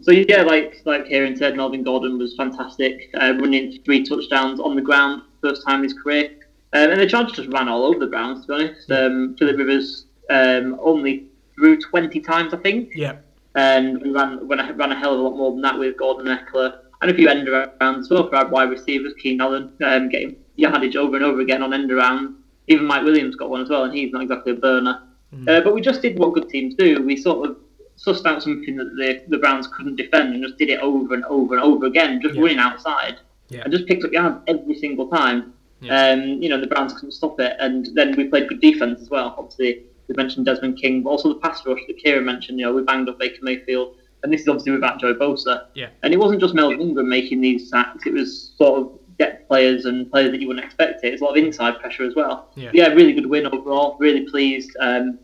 So 0.02 0.12
yeah, 0.12 0.42
like 0.42 0.82
like 0.84 1.06
Kieran 1.06 1.36
said, 1.36 1.56
Melvin 1.56 1.82
Gordon 1.82 2.18
was 2.18 2.34
fantastic, 2.36 3.10
uh, 3.14 3.34
running 3.38 3.80
three 3.84 4.04
touchdowns 4.04 4.60
on 4.60 4.74
the 4.74 4.82
ground. 4.82 5.22
first 5.40 5.66
time 5.66 5.78
in 5.78 5.84
his 5.84 5.94
career. 5.94 6.30
Um, 6.72 6.90
and 6.90 7.00
the 7.00 7.06
Chargers 7.06 7.32
just 7.32 7.48
ran 7.48 7.68
all 7.68 7.84
over 7.84 7.98
the 7.98 8.06
Browns, 8.06 8.46
to 8.46 8.48
be 8.48 8.54
honest. 8.54 8.90
Um, 8.90 9.34
Philip 9.38 9.56
Rivers 9.56 10.06
um, 10.30 10.78
only 10.80 11.26
threw 11.54 11.80
20 11.80 12.20
times, 12.20 12.54
I 12.54 12.58
think. 12.58 12.90
Yeah. 12.94 13.16
And 13.56 14.00
we 14.00 14.10
ran, 14.10 14.46
when 14.46 14.60
I 14.60 14.70
ran 14.70 14.92
a 14.92 14.98
hell 14.98 15.14
of 15.14 15.20
a 15.20 15.22
lot 15.22 15.36
more 15.36 15.50
than 15.50 15.62
that 15.62 15.78
with 15.78 15.96
Gordon 15.96 16.26
Ekeler 16.26 16.78
and 17.02 17.10
a 17.10 17.14
few 17.14 17.28
end 17.28 17.48
arounds 17.48 18.00
as 18.00 18.10
well 18.10 18.28
for 18.28 18.36
our 18.36 18.48
wide 18.48 18.70
receivers, 18.70 19.14
Keenan 19.20 19.40
Allen, 19.40 19.72
um, 19.84 20.08
getting 20.08 20.36
yardage 20.56 20.94
over 20.94 21.16
and 21.16 21.24
over 21.24 21.40
again 21.40 21.62
on 21.62 21.74
end 21.74 21.90
around. 21.90 22.36
Even 22.68 22.86
Mike 22.86 23.02
Williams 23.02 23.34
got 23.34 23.50
one 23.50 23.62
as 23.62 23.68
well, 23.68 23.84
and 23.84 23.92
he's 23.92 24.12
not 24.12 24.22
exactly 24.22 24.52
a 24.52 24.56
burner. 24.56 25.02
Mm. 25.34 25.48
Uh, 25.48 25.60
but 25.62 25.74
we 25.74 25.80
just 25.80 26.02
did 26.02 26.18
what 26.18 26.34
good 26.34 26.48
teams 26.48 26.74
do. 26.76 27.02
We 27.02 27.16
sort 27.16 27.48
of 27.48 27.56
sussed 28.04 28.26
out 28.26 28.42
something 28.42 28.76
that 28.76 28.96
the, 28.96 29.22
the 29.28 29.38
Browns 29.38 29.66
couldn't 29.68 29.96
defend 29.96 30.34
and 30.34 30.42
just 30.42 30.58
did 30.58 30.70
it 30.70 30.80
over 30.80 31.14
and 31.14 31.24
over 31.24 31.54
and 31.54 31.62
over 31.62 31.86
again, 31.86 32.20
just 32.20 32.34
yeah. 32.34 32.42
running 32.42 32.58
outside. 32.58 33.18
Yeah. 33.48 33.62
And 33.62 33.72
just 33.72 33.86
picked 33.86 34.04
up 34.04 34.12
yards 34.12 34.40
every 34.46 34.76
single 34.78 35.08
time. 35.08 35.54
Yeah. 35.80 36.10
Um, 36.10 36.42
you 36.42 36.48
know, 36.48 36.60
the 36.60 36.66
Browns 36.66 36.92
couldn't 36.92 37.12
stop 37.12 37.40
it. 37.40 37.56
And 37.58 37.88
then 37.94 38.16
we 38.16 38.24
played 38.24 38.48
good 38.48 38.60
defense 38.60 39.00
as 39.00 39.10
well. 39.10 39.34
Obviously, 39.36 39.84
we 40.08 40.14
mentioned 40.14 40.46
Desmond 40.46 40.78
King, 40.78 41.02
but 41.02 41.10
also 41.10 41.30
the 41.30 41.40
pass 41.40 41.64
rush 41.66 41.80
that 41.86 41.98
Kieran 41.98 42.24
mentioned. 42.24 42.58
You 42.58 42.66
know, 42.66 42.74
we 42.74 42.82
banged 42.82 43.08
up 43.08 43.18
Baker 43.18 43.42
Mayfield. 43.42 43.96
And 44.22 44.32
this 44.32 44.42
is 44.42 44.48
obviously 44.48 44.72
without 44.72 45.00
Joe 45.00 45.14
Bosa. 45.14 45.66
Yeah. 45.74 45.88
And 46.02 46.12
it 46.12 46.18
wasn't 46.18 46.40
just 46.40 46.54
Melvin 46.54 46.80
Ingram 46.80 47.08
making 47.08 47.40
these 47.40 47.70
sacks. 47.70 48.06
It 48.06 48.12
was 48.12 48.52
sort 48.56 48.80
of 48.80 48.98
get 49.18 49.48
players 49.48 49.84
and 49.86 50.10
players 50.10 50.30
that 50.30 50.40
you 50.40 50.46
wouldn't 50.46 50.64
expect 50.64 51.04
it. 51.04 51.12
It's 51.12 51.22
a 51.22 51.24
lot 51.24 51.36
of 51.36 51.44
inside 51.44 51.78
pressure 51.80 52.04
as 52.04 52.14
well. 52.14 52.50
Yeah, 52.54 52.70
yeah 52.72 52.88
really 52.88 53.12
good 53.12 53.26
win 53.26 53.46
overall. 53.46 53.96
Really 53.98 54.28
pleased. 54.28 54.70
Um, 54.80 55.18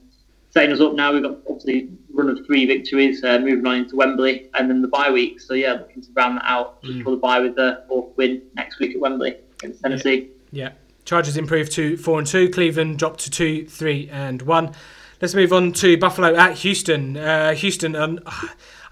setting 0.57 0.73
us 0.73 0.81
up 0.81 0.95
now. 0.95 1.13
We've 1.13 1.23
got 1.23 1.37
obviously 1.47 1.91
run 2.15 2.31
of 2.31 2.47
three 2.47 2.65
victories, 2.65 3.23
uh, 3.23 3.39
moving 3.39 3.67
on 3.67 3.77
into 3.77 3.95
Wembley, 3.95 4.49
and 4.55 4.71
then 4.71 4.81
the 4.81 4.89
bye 4.89 5.11
week. 5.11 5.39
So 5.39 5.53
yeah, 5.53 5.75
looking 5.75 6.01
to 6.01 6.09
round 6.15 6.39
that 6.39 6.45
out 6.47 6.83
mm. 6.83 7.05
for 7.05 7.11
the 7.11 7.19
bye 7.19 7.41
with 7.41 7.57
the 7.57 7.85
fourth 7.87 8.17
win 8.17 8.41
next 8.55 8.79
week 8.79 8.95
at 8.95 9.01
Wembley 9.01 9.37
against 9.59 9.83
Tennessee. 9.83 10.31
Yeah. 10.51 10.69
yeah. 10.69 10.73
Chargers 11.05 11.37
improved 11.37 11.73
to 11.73 11.99
four 11.99 12.19
and 12.19 12.27
two. 12.27 12.49
Cleveland 12.49 12.99
dropped 12.99 13.21
to 13.21 13.31
two, 13.31 13.67
three, 13.67 14.09
and 14.11 14.41
one. 14.43 14.73
Let's 15.21 15.35
move 15.35 15.53
on 15.53 15.73
to 15.75 15.99
Buffalo 15.99 16.35
at 16.35 16.55
Houston. 16.59 17.19
Uh, 17.19 17.55
Houston, 17.55 17.95
um, 17.95 18.19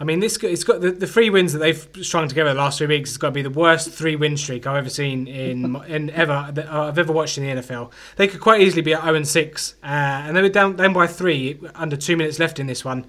I 0.00 0.04
mean, 0.04 0.20
this 0.20 0.36
it's 0.38 0.64
got 0.64 0.80
the, 0.80 0.90
the 0.90 1.06
three 1.06 1.30
wins 1.30 1.52
that 1.52 1.60
they've 1.60 1.88
strung 2.02 2.28
together 2.28 2.52
the 2.52 2.58
last 2.58 2.78
three 2.78 2.86
weeks. 2.86 3.10
It's 3.10 3.16
got 3.16 3.28
to 3.28 3.32
be 3.32 3.42
the 3.42 3.50
worst 3.50 3.90
three 3.90 4.16
win 4.16 4.36
streak 4.36 4.66
I've 4.66 4.76
ever 4.76 4.90
seen 4.90 5.26
in 5.26 5.76
in 5.88 6.10
ever 6.10 6.50
that 6.52 6.70
I've 6.70 6.98
ever 6.98 7.12
watched 7.12 7.38
in 7.38 7.44
the 7.44 7.62
NFL. 7.62 7.92
They 8.16 8.26
could 8.26 8.40
quite 8.40 8.60
easily 8.60 8.82
be 8.82 8.94
at 8.94 9.02
zero 9.02 9.14
and 9.14 9.26
six, 9.26 9.74
uh, 9.82 9.86
and 9.86 10.36
they 10.36 10.42
were 10.42 10.48
down 10.48 10.76
down 10.76 10.92
by 10.92 11.06
three 11.06 11.60
under 11.74 11.96
two 11.96 12.16
minutes 12.16 12.38
left 12.38 12.58
in 12.58 12.66
this 12.66 12.84
one. 12.84 13.06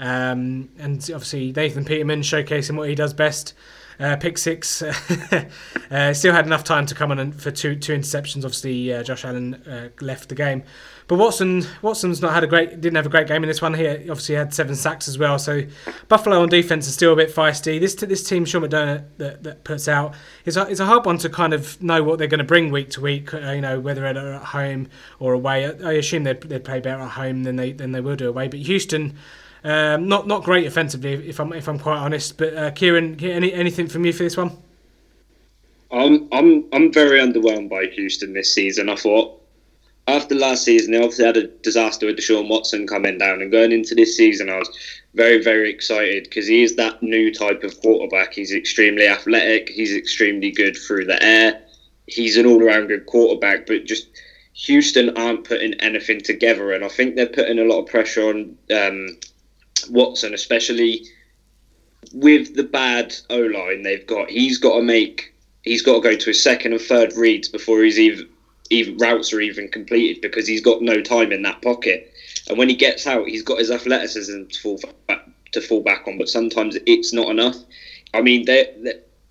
Um, 0.00 0.68
and 0.78 0.98
obviously 1.12 1.52
Nathan 1.52 1.84
Peterman 1.84 2.20
showcasing 2.20 2.76
what 2.76 2.88
he 2.88 2.94
does 2.94 3.12
best. 3.12 3.54
Uh, 4.00 4.16
pick 4.16 4.38
six. 4.38 4.82
uh, 5.90 6.14
still 6.14 6.32
had 6.32 6.46
enough 6.46 6.62
time 6.62 6.86
to 6.86 6.94
come 6.94 7.10
on 7.10 7.32
for 7.32 7.50
two 7.50 7.74
two 7.74 7.92
interceptions. 7.92 8.44
Obviously, 8.44 8.92
uh, 8.92 9.02
Josh 9.02 9.24
Allen 9.24 9.54
uh, 9.54 9.88
left 10.00 10.28
the 10.28 10.36
game. 10.36 10.62
But 11.08 11.16
Watson, 11.16 11.64
Watson's 11.80 12.20
not 12.20 12.34
had 12.34 12.44
a 12.44 12.46
great, 12.46 12.82
didn't 12.82 12.96
have 12.96 13.06
a 13.06 13.08
great 13.08 13.26
game 13.26 13.42
in 13.42 13.48
this 13.48 13.62
one. 13.62 13.72
He 13.72 13.88
obviously 13.88 14.34
had 14.34 14.52
seven 14.52 14.74
sacks 14.76 15.08
as 15.08 15.18
well. 15.18 15.38
So 15.38 15.62
Buffalo 16.06 16.42
on 16.42 16.50
defense 16.50 16.86
is 16.86 16.92
still 16.92 17.14
a 17.14 17.16
bit 17.16 17.34
feisty. 17.34 17.80
This 17.80 17.94
this 17.94 18.22
team 18.28 18.44
Sean 18.44 18.62
McDermott 18.62 19.04
that, 19.16 19.42
that 19.42 19.64
puts 19.64 19.88
out 19.88 20.14
is 20.44 20.58
a, 20.58 20.68
is 20.68 20.80
a 20.80 20.84
hard 20.84 21.06
one 21.06 21.16
to 21.18 21.30
kind 21.30 21.54
of 21.54 21.82
know 21.82 22.04
what 22.04 22.18
they're 22.18 22.28
going 22.28 22.38
to 22.38 22.44
bring 22.44 22.70
week 22.70 22.90
to 22.90 23.00
week. 23.00 23.32
Uh, 23.32 23.52
you 23.52 23.62
know 23.62 23.80
whether 23.80 24.02
they're 24.02 24.34
at 24.34 24.42
home 24.42 24.88
or 25.18 25.32
away. 25.32 25.66
I, 25.66 25.88
I 25.88 25.92
assume 25.94 26.24
they'd, 26.24 26.40
they'd 26.42 26.62
play 26.62 26.78
better 26.80 27.00
at 27.00 27.12
home 27.12 27.44
than 27.44 27.56
they 27.56 27.72
than 27.72 27.92
they 27.92 28.02
will 28.02 28.16
do 28.16 28.28
away. 28.28 28.46
But 28.48 28.60
Houston. 28.60 29.16
Um, 29.64 30.08
not 30.08 30.26
not 30.26 30.44
great 30.44 30.66
offensively, 30.66 31.28
if 31.28 31.40
I'm 31.40 31.52
if 31.52 31.68
I'm 31.68 31.78
quite 31.78 31.98
honest. 31.98 32.38
But 32.38 32.56
uh, 32.56 32.70
Kieran, 32.70 33.22
any 33.22 33.52
anything 33.52 33.88
from 33.88 34.04
you 34.04 34.12
for 34.12 34.22
this 34.22 34.36
one? 34.36 34.56
I'm 35.90 36.28
I'm 36.32 36.66
I'm 36.72 36.92
very 36.92 37.20
underwhelmed 37.20 37.70
by 37.70 37.86
Houston 37.86 38.32
this 38.32 38.52
season. 38.54 38.88
I 38.88 38.96
thought 38.96 39.38
after 40.08 40.34
last 40.34 40.64
season, 40.64 40.92
they 40.92 40.98
obviously 40.98 41.26
had 41.26 41.36
a 41.36 41.46
disaster 41.48 42.06
with 42.06 42.16
Deshaun 42.16 42.48
Watson 42.48 42.86
coming 42.86 43.18
down, 43.18 43.42
and 43.42 43.52
going 43.52 43.72
into 43.72 43.94
this 43.94 44.16
season, 44.16 44.48
I 44.48 44.58
was 44.58 44.70
very, 45.14 45.42
very 45.42 45.70
excited 45.70 46.24
because 46.24 46.46
he 46.46 46.62
is 46.62 46.76
that 46.76 47.02
new 47.02 47.32
type 47.32 47.62
of 47.62 47.78
quarterback. 47.80 48.32
He's 48.32 48.52
extremely 48.52 49.06
athletic. 49.06 49.68
He's 49.68 49.94
extremely 49.94 50.50
good 50.50 50.76
through 50.76 51.04
the 51.04 51.22
air. 51.22 51.60
He's 52.06 52.38
an 52.38 52.46
all-around 52.46 52.86
good 52.86 53.04
quarterback, 53.04 53.66
but 53.66 53.84
just 53.84 54.08
Houston 54.54 55.14
aren't 55.16 55.44
putting 55.44 55.74
anything 55.74 56.20
together, 56.20 56.72
and 56.72 56.84
I 56.84 56.88
think 56.88 57.14
they're 57.14 57.26
putting 57.26 57.58
a 57.58 57.64
lot 57.64 57.80
of 57.80 57.86
pressure 57.86 58.28
on 58.30 58.56
um, 58.74 59.18
Watson, 59.90 60.34
especially 60.34 61.04
with 62.12 62.54
the 62.54 62.62
bad 62.62 63.14
O 63.30 63.38
line 63.38 63.82
they've 63.82 64.06
got. 64.06 64.30
He's 64.30 64.58
got 64.58 64.76
to 64.76 64.82
make. 64.82 65.34
He's 65.62 65.82
got 65.82 65.94
to 65.94 66.00
go 66.00 66.16
to 66.16 66.26
his 66.26 66.42
second 66.42 66.72
and 66.72 66.80
third 66.80 67.14
reads 67.14 67.48
before 67.48 67.82
he's 67.82 67.98
even 67.98 68.28
even 68.70 68.96
routes 68.98 69.32
are 69.32 69.40
even 69.40 69.68
completed 69.68 70.20
because 70.20 70.46
he's 70.46 70.60
got 70.60 70.82
no 70.82 71.00
time 71.00 71.32
in 71.32 71.42
that 71.42 71.62
pocket. 71.62 72.12
And 72.48 72.58
when 72.58 72.68
he 72.68 72.74
gets 72.74 73.06
out, 73.06 73.26
he's 73.26 73.42
got 73.42 73.58
his 73.58 73.70
athleticism 73.70 74.44
to 74.44 74.60
fall 74.60 74.80
back, 75.06 75.26
to 75.52 75.60
fall 75.60 75.80
back 75.80 76.06
on, 76.06 76.18
but 76.18 76.28
sometimes 76.28 76.76
it's 76.86 77.12
not 77.12 77.28
enough. 77.28 77.56
I 78.14 78.20
mean, 78.22 78.44
they 78.44 78.66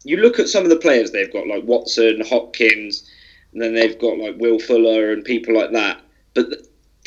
you 0.04 0.18
look 0.18 0.40
at 0.40 0.50
some 0.50 0.64
of 0.64 0.70
the 0.70 0.78
players 0.78 1.12
they've 1.12 1.32
got, 1.32 1.48
like 1.48 1.64
Watson, 1.64 2.22
Hopkins, 2.22 3.10
and 3.52 3.62
then 3.62 3.74
they've 3.74 3.98
got 3.98 4.18
like 4.18 4.36
Will 4.38 4.60
Fuller 4.60 5.12
and 5.12 5.24
people 5.24 5.54
like 5.54 5.72
that. 5.72 6.02
But 6.34 6.48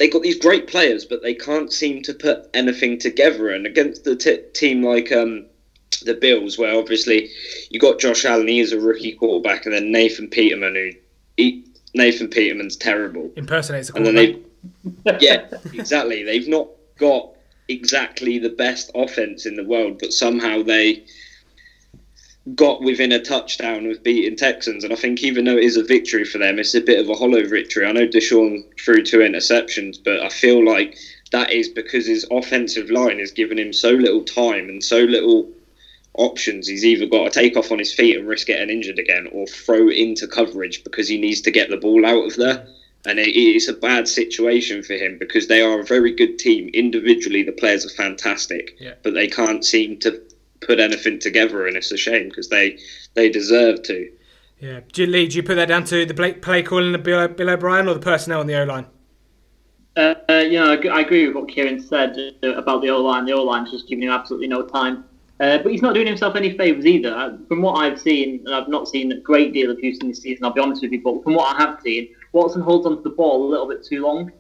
they've 0.01 0.11
got 0.11 0.23
these 0.23 0.39
great 0.39 0.67
players, 0.67 1.05
but 1.05 1.23
they 1.23 1.35
can't 1.35 1.73
seem 1.73 2.03
to 2.03 2.15
put 2.15 2.49
anything 2.55 2.99
together. 2.99 3.51
And 3.51 3.67
against 3.67 4.03
the 4.03 4.17
t- 4.17 4.39
team 4.55 4.83
like 4.83 5.13
um, 5.13 5.45
the 6.03 6.15
Bills, 6.15 6.59
where 6.59 6.75
obviously 6.75 7.29
you 7.69 7.79
got 7.79 8.01
Josh 8.01 8.25
Allen, 8.25 8.49
he 8.49 8.61
is 8.61 8.73
a 8.73 8.81
rookie 8.81 9.13
quarterback, 9.13 9.67
and 9.67 9.75
then 9.75 9.93
Nathan 9.93 10.29
Peterman, 10.29 10.75
who 10.75 10.91
he, 11.37 11.63
Nathan 11.95 12.29
Peterman's 12.29 12.77
terrible. 12.77 13.31
Impersonates 13.37 13.91
a 13.91 13.95
and 13.95 14.07
then 14.07 14.15
they, 14.15 14.37
yeah, 15.21 15.47
exactly. 15.73 16.25
They've 16.25 16.49
not 16.49 16.69
got 16.99 17.29
exactly 17.69 18.39
the 18.39 18.49
best 18.49 18.91
offense 18.95 19.45
in 19.45 19.55
the 19.55 19.65
world, 19.65 19.99
but 20.01 20.15
somehow 20.15 20.63
they 20.63 21.05
got 22.55 22.83
within 22.83 23.13
a 23.13 23.23
touchdown 23.23 23.87
of 23.87 24.03
beating 24.03 24.37
Texans. 24.37 24.83
And 24.83 24.93
I 24.93 24.97
think 24.97 25.23
even 25.23 25.45
though 25.45 25.57
it 25.57 25.65
is 25.65 25.77
a 25.77 25.85
victory 25.85 26.25
for 26.25 26.39
them, 26.39 26.59
it's 26.59 26.75
a 26.75 26.81
bit 26.81 26.99
of 26.99 27.09
a 27.09 27.15
hollow 27.15 27.47
victory. 27.47 27.87
I 27.87 27.93
know 27.93 28.07
Deshaun 28.07 28.65
threw 28.79 29.03
two 29.05 29.19
interceptions, 29.19 29.99
but 30.03 30.21
I 30.21 30.29
feel 30.31 30.65
like 30.65 30.97
that 31.33 31.53
is 31.53 31.69
because 31.69 32.07
his 32.07 32.27
offensive 32.31 32.91
line 32.91 33.21
is 33.21 33.31
giving 33.31 33.59
him 33.59 33.73
so 33.73 33.91
little 33.91 34.25
time 34.25 34.69
and 34.69 34.83
so 34.83 35.01
little 35.01 35.51
options. 36.15 36.67
He's 36.67 36.85
either 36.85 37.07
got 37.07 37.25
to 37.25 37.31
take 37.31 37.57
off 37.57 37.71
on 37.71 37.79
his 37.79 37.95
feet 37.95 38.17
and 38.17 38.27
risk 38.27 38.47
getting 38.47 38.71
injured 38.71 38.99
again, 38.99 39.29
or 39.33 39.47
throw 39.47 39.89
into 39.89 40.27
coverage 40.27 40.83
because 40.83 41.09
he 41.09 41.19
needs 41.19 41.43
to 41.43 41.51
get 41.51 41.71
the 41.71 41.77
ball 41.77 42.05
out 42.07 42.27
of 42.27 42.37
there. 42.37 42.67
And 43.07 43.19
it 43.19 43.35
is 43.35 43.69
a 43.69 43.73
bad 43.73 44.09
situation 44.09 44.83
for 44.83 44.95
him 44.95 45.17
because 45.19 45.47
they 45.47 45.63
are 45.63 45.81
a 45.81 45.85
very 45.85 46.13
good 46.13 46.39
team. 46.39 46.69
Individually, 46.75 47.43
the 47.43 47.53
players 47.53 47.87
are 47.87 47.91
fantastic, 47.91 48.77
yeah. 48.79 48.95
but 49.03 49.15
they 49.15 49.27
can't 49.27 49.65
seem 49.65 49.99
to 50.01 50.21
put 50.71 50.79
anything 50.79 51.19
together, 51.19 51.67
and 51.67 51.77
it's 51.77 51.91
a 51.91 51.97
shame 51.97 52.29
because 52.29 52.49
they 52.49 52.79
they 53.15 53.29
deserve 53.29 53.83
to. 53.83 54.11
Yeah, 54.61 54.81
do 54.93 55.03
you, 55.03 55.09
Lee, 55.09 55.27
do 55.27 55.37
you 55.37 55.43
put 55.43 55.57
that 55.57 55.69
down 55.69 55.85
to 55.85 56.05
the 56.05 56.15
play 56.15 56.63
calling 56.63 56.95
of 56.95 57.03
Bill, 57.03 57.29
Bill 57.29 57.51
O'Brien 57.51 57.89
or 57.89 57.95
the 57.95 58.01
personnel 58.01 58.41
on 58.41 58.47
the 58.47 58.61
O 58.61 58.65
line? 58.65 58.87
Uh, 59.97 60.15
uh, 60.29 60.45
yeah, 60.49 60.77
I 60.93 61.01
agree 61.01 61.27
with 61.27 61.35
what 61.35 61.49
Kieran 61.49 61.81
said 61.81 62.17
about 62.43 62.83
the 62.83 62.91
O 62.91 63.01
line. 63.03 63.25
The 63.25 63.33
O 63.33 63.43
line's 63.43 63.71
just 63.71 63.89
giving 63.89 64.05
him 64.05 64.11
absolutely 64.11 64.49
no 64.49 64.63
time. 64.63 65.05
Uh, 65.41 65.57
but 65.59 65.73
he's 65.73 65.81
not 65.81 65.95
doing 65.95 66.07
himself 66.07 66.37
any 66.37 66.57
favours 66.57 66.85
either. 66.85 67.13
Uh, 67.13 67.39
from 67.49 67.63
what 67.63 67.83
I've 67.83 67.99
seen, 67.99 68.43
and 68.45 68.55
I've 68.55 68.69
not 68.69 68.87
seen 68.87 69.11
a 69.11 69.21
great 69.21 69.55
deal 69.55 69.71
of 69.71 69.79
Houston 69.79 70.09
this 70.09 70.21
season, 70.21 70.45
I'll 70.45 70.53
be 70.53 70.61
honest 70.61 70.83
with 70.83 70.93
you, 70.93 71.01
but 71.03 71.25
from 71.25 71.35
what 71.35 71.57
I 71.57 71.63
have 71.63 71.81
seen, 71.81 72.15
Watson 72.33 72.61
holds 72.61 72.87
onto 72.87 73.03
the 73.03 73.11
ball 73.11 73.49
a 73.49 73.49
little 73.49 73.67
bit 73.67 73.83
too 73.85 74.03
long. 74.03 74.31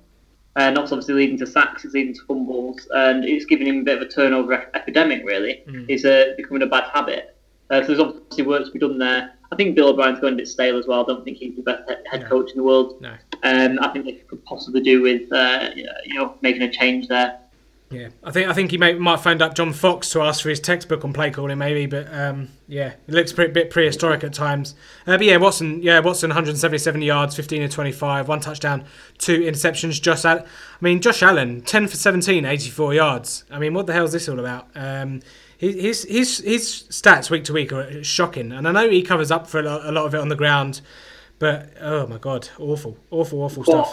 And 0.69 0.77
that's 0.77 0.93
obviously 0.93 1.15
leading 1.15 1.39
to 1.39 1.47
sacks, 1.47 1.85
it's 1.85 1.95
leading 1.95 2.15
to 2.15 2.21
fumbles, 2.27 2.87
and 2.91 3.25
it's 3.25 3.47
giving 3.47 3.67
him 3.67 3.81
a 3.81 3.83
bit 3.83 3.97
of 3.97 4.03
a 4.03 4.11
turnover 4.11 4.71
epidemic, 4.75 5.25
really. 5.25 5.63
Mm. 5.67 5.87
It's 5.89 6.05
uh, 6.05 6.35
becoming 6.37 6.63
a 6.63 6.67
bad 6.67 6.85
habit. 6.93 7.37
Uh, 7.71 7.81
so 7.81 7.87
there's 7.87 8.01
obviously 8.01 8.45
work 8.45 8.67
to 8.67 8.71
be 8.71 8.79
done 8.79 8.99
there. 8.99 9.33
I 9.53 9.57
think 9.57 9.75
Bill 9.75 9.89
O'Brien's 9.89 10.21
going 10.21 10.35
a 10.35 10.37
bit 10.37 10.49
stale 10.49 10.79
as 10.79 10.87
well. 10.87 11.03
I 11.03 11.07
don't 11.07 11.25
think 11.25 11.39
he's 11.39 11.57
the 11.57 11.63
best 11.63 11.91
head 12.11 12.29
coach 12.29 12.51
in 12.51 12.59
the 12.59 12.63
world. 12.63 13.01
No. 13.01 13.15
Um, 13.43 13.79
I 13.81 13.89
think 13.89 14.05
they 14.05 14.13
could 14.13 14.45
possibly 14.45 14.81
do 14.81 15.01
with 15.03 15.33
uh, 15.33 15.71
you 15.75 16.15
know 16.15 16.37
making 16.43 16.63
a 16.63 16.71
change 16.71 17.09
there. 17.09 17.41
Yeah, 17.91 18.11
I 18.23 18.31
think 18.31 18.49
I 18.49 18.53
think 18.53 18.71
he 18.71 18.79
may, 18.79 18.95
might 18.95 19.19
phoned 19.19 19.43
up 19.43 19.55
John 19.55 19.73
Fox 19.73 20.11
to 20.11 20.23
ask 20.23 20.43
for 20.43 20.49
his 20.49 20.61
textbook 20.61 21.05
on 21.05 21.13
play 21.13 21.33
calling, 21.33 21.59
maybe. 21.59 21.87
But 21.87 22.07
um, 22.15 22.49
yeah, 22.69 22.95
it 23.09 23.13
looks 23.13 23.33
a 23.33 23.49
bit 23.49 23.71
prehistoric 23.71 24.23
at 24.23 24.33
times. 24.33 24.77
Uh, 25.09 25.17
but 25.17 25.27
yeah, 25.27 25.39
Watson, 25.39 25.83
yeah, 25.83 25.99
Watson, 25.99 26.31
177 26.31 27.03
yards, 27.03 27.35
15 27.35 27.65
of 27.65 27.71
25, 27.71 28.29
one 28.29 28.39
touchdown, 28.39 28.85
two 29.19 29.41
interceptions. 29.41 30.01
Josh, 30.01 30.25
Allen, 30.25 30.45
I 30.45 30.85
mean, 30.85 31.01
Josh 31.01 31.21
Allen, 31.21 31.63
10 31.63 31.89
for 31.89 31.97
17, 31.97 32.45
84 32.45 32.95
yards. 32.95 33.45
I 33.51 33.59
mean, 33.59 33.75
what 33.75 33.87
the 33.87 33.93
hell 33.93 34.05
is 34.05 34.13
this 34.13 34.29
all 34.29 34.39
about? 34.39 34.69
Um, 34.77 35.21
his 35.59 36.05
his 36.05 36.39
his 36.39 36.85
stats 36.91 37.29
week 37.29 37.43
to 37.45 37.53
week 37.53 37.73
are 37.73 38.05
shocking, 38.05 38.53
and 38.53 38.69
I 38.69 38.73
know 38.73 38.89
he 38.89 39.03
covers 39.03 39.33
up 39.33 39.49
for 39.49 39.59
a 39.59 39.63
lot, 39.65 39.85
a 39.85 39.91
lot 39.91 40.07
of 40.07 40.15
it 40.15 40.21
on 40.21 40.29
the 40.29 40.37
ground. 40.37 40.81
But 41.41 41.73
oh 41.81 42.07
my 42.07 42.19
god, 42.19 42.49
awful, 42.57 42.99
awful, 43.11 43.43
awful 43.43 43.65
stuff. 43.65 43.93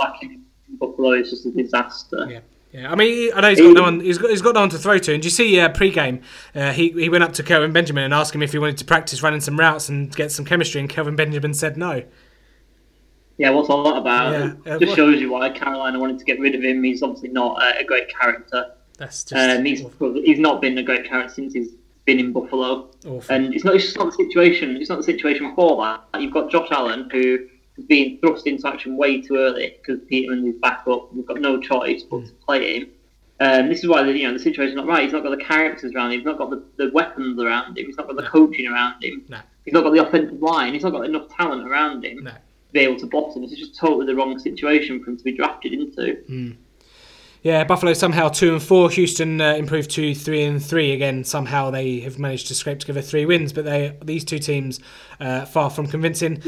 Buffalo 0.70 1.14
is 1.14 1.32
just 1.32 1.48
a 1.48 1.52
disaster. 1.52 2.28
Yeah. 2.30 2.40
Yeah, 2.74 2.92
I 2.92 2.96
mean, 2.96 3.32
I 3.34 3.42
know 3.42 3.50
he's 3.50 3.62
got 3.62 3.74
no 3.74 3.82
one. 3.84 4.00
He's 4.02 4.18
got, 4.18 4.30
he's 4.30 4.42
got 4.42 4.54
no 4.54 4.60
one 4.62 4.70
to 4.70 4.78
throw 4.78 4.98
to. 4.98 5.14
And 5.14 5.22
do 5.22 5.26
you 5.28 5.32
see 5.32 5.60
uh, 5.60 5.70
pre-game? 5.70 6.22
Uh, 6.54 6.72
he 6.74 6.90
he 6.90 7.08
went 7.10 7.24
up 7.24 7.34
to 7.34 7.44
Kelvin 7.44 7.72
Benjamin 7.72 8.04
and 8.04 8.14
asked 8.14 8.36
him 8.36 8.44
if 8.44 8.52
he 8.52 8.60
wanted 8.60 8.78
to 8.80 8.86
practice 8.86 9.24
running 9.24 9.40
some 9.40 9.58
routes 9.58 9.88
and 9.90 10.14
get 10.16 10.32
some 10.32 10.44
chemistry. 10.46 10.82
And 10.82 10.90
Kelvin 10.90 11.16
Benjamin 11.16 11.54
said 11.54 11.78
no. 11.78 12.04
Yeah, 13.38 13.52
what's 13.52 13.70
all 13.70 13.84
that 13.86 13.98
about? 13.98 14.32
Yeah, 14.66 14.74
uh, 14.74 14.80
just 14.80 14.90
what- 14.90 14.96
shows 14.96 15.22
you 15.22 15.32
why 15.32 15.50
Carolina 15.52 16.00
wanted 16.00 16.20
to 16.20 16.26
get 16.26 16.40
rid 16.40 16.56
of 16.56 16.64
him. 16.64 16.84
He's 16.84 17.02
obviously 17.04 17.30
not 17.30 17.62
a 17.62 17.84
great 17.84 18.10
character. 18.10 18.66
That's 18.98 19.24
just 19.24 19.58
Um, 19.60 19.64
he's 19.64 19.84
he's 20.26 20.40
not 20.40 20.60
been 20.62 20.78
a 20.78 20.84
great 20.84 21.06
character 21.08 21.34
since 21.34 21.54
he's 21.54 21.70
been 22.06 22.20
in 22.20 22.34
Buffalo. 22.34 22.90
awful. 23.06 23.24
And 23.30 23.54
it's 23.54 23.64
not 23.64 23.76
it's 23.76 23.86
just 23.86 23.98
not 23.98 24.08
the 24.08 24.24
situation. 24.26 24.76
It's 24.78 24.90
not 24.90 24.98
the 24.98 25.04
situation 25.04 25.54
for 25.56 25.78
that. 25.84 26.22
You've 26.22 26.34
got 26.34 26.50
Josh 26.50 26.68
Allen 26.72 27.10
who 27.12 27.48
been 27.86 28.18
thrust 28.20 28.48
into 28.48 28.68
action 28.68 28.98
way 28.98 29.22
too 29.22 29.36
early 29.38 29.76
because 29.78 30.02
Peterman 30.08 30.48
is 30.48 30.56
back 30.56 30.84
up. 30.88 31.14
We've 31.14 31.26
got 31.26 31.40
no 31.40 31.60
choice 31.62 32.04
but 32.04 32.26
to 32.26 32.32
play 32.46 32.80
him. 32.80 32.88
Um, 33.40 33.70
this 33.70 33.84
is 33.84 33.88
why 33.88 34.02
the, 34.04 34.12
you 34.18 34.28
know 34.28 34.34
the 34.34 34.40
situation's 34.40 34.76
not 34.76 34.88
right. 34.88 35.04
He's 35.04 35.14
not 35.14 35.22
got 35.24 35.30
the 35.38 35.44
characters 35.44 35.94
around 35.94 36.12
him. 36.12 36.20
He's 36.20 36.26
not 36.26 36.40
got 36.40 36.50
the, 36.50 36.64
the 36.78 36.90
weapons 36.92 37.40
around 37.40 37.78
him. 37.78 37.86
He's 37.86 37.96
not 37.98 38.08
got 38.08 38.16
the 38.16 38.24
No. 38.24 38.30
coaching 38.30 38.68
around 38.68 39.04
him. 39.04 39.26
No. 39.30 39.40
He's 39.64 39.74
not 39.74 39.84
got 39.84 39.92
the 39.94 40.08
offensive 40.08 40.42
line. 40.42 40.74
He's 40.74 40.84
not 40.84 40.92
got 40.92 41.06
enough 41.06 41.28
talent 41.36 41.68
around 41.68 42.04
him 42.04 42.24
No. 42.24 42.32
to 42.32 42.38
be 42.74 42.80
able 42.80 42.98
to 43.00 43.06
boss 43.06 43.36
him. 43.36 43.44
It's 43.44 43.54
just 43.56 43.78
totally 43.78 44.08
the 44.08 44.16
wrong 44.16 44.40
situation 44.40 45.04
for 45.04 45.12
him 45.12 45.18
to 45.18 45.24
be 45.24 45.34
drafted 45.34 45.74
into. 45.74 46.56
Yeah, 47.44 47.64
Buffalo 47.64 47.94
somehow 47.94 48.30
two 48.30 48.54
and 48.54 48.62
four. 48.64 48.90
Houston 48.90 49.40
uh, 49.40 49.54
improved 49.54 49.92
to 49.92 50.16
three 50.16 50.44
and 50.44 50.64
three 50.64 50.92
again. 50.94 51.24
Somehow 51.24 51.70
they 51.70 52.00
have 52.00 52.18
managed 52.18 52.48
to 52.48 52.56
scrape 52.56 52.80
together 52.80 53.02
three 53.02 53.26
wins, 53.26 53.54
but 53.54 53.64
they 53.66 53.96
these 54.04 54.26
two 54.26 54.40
teams 54.40 54.80
uh, 55.20 55.46
far 55.46 55.70
from 55.70 55.86
convincing. 55.88 56.42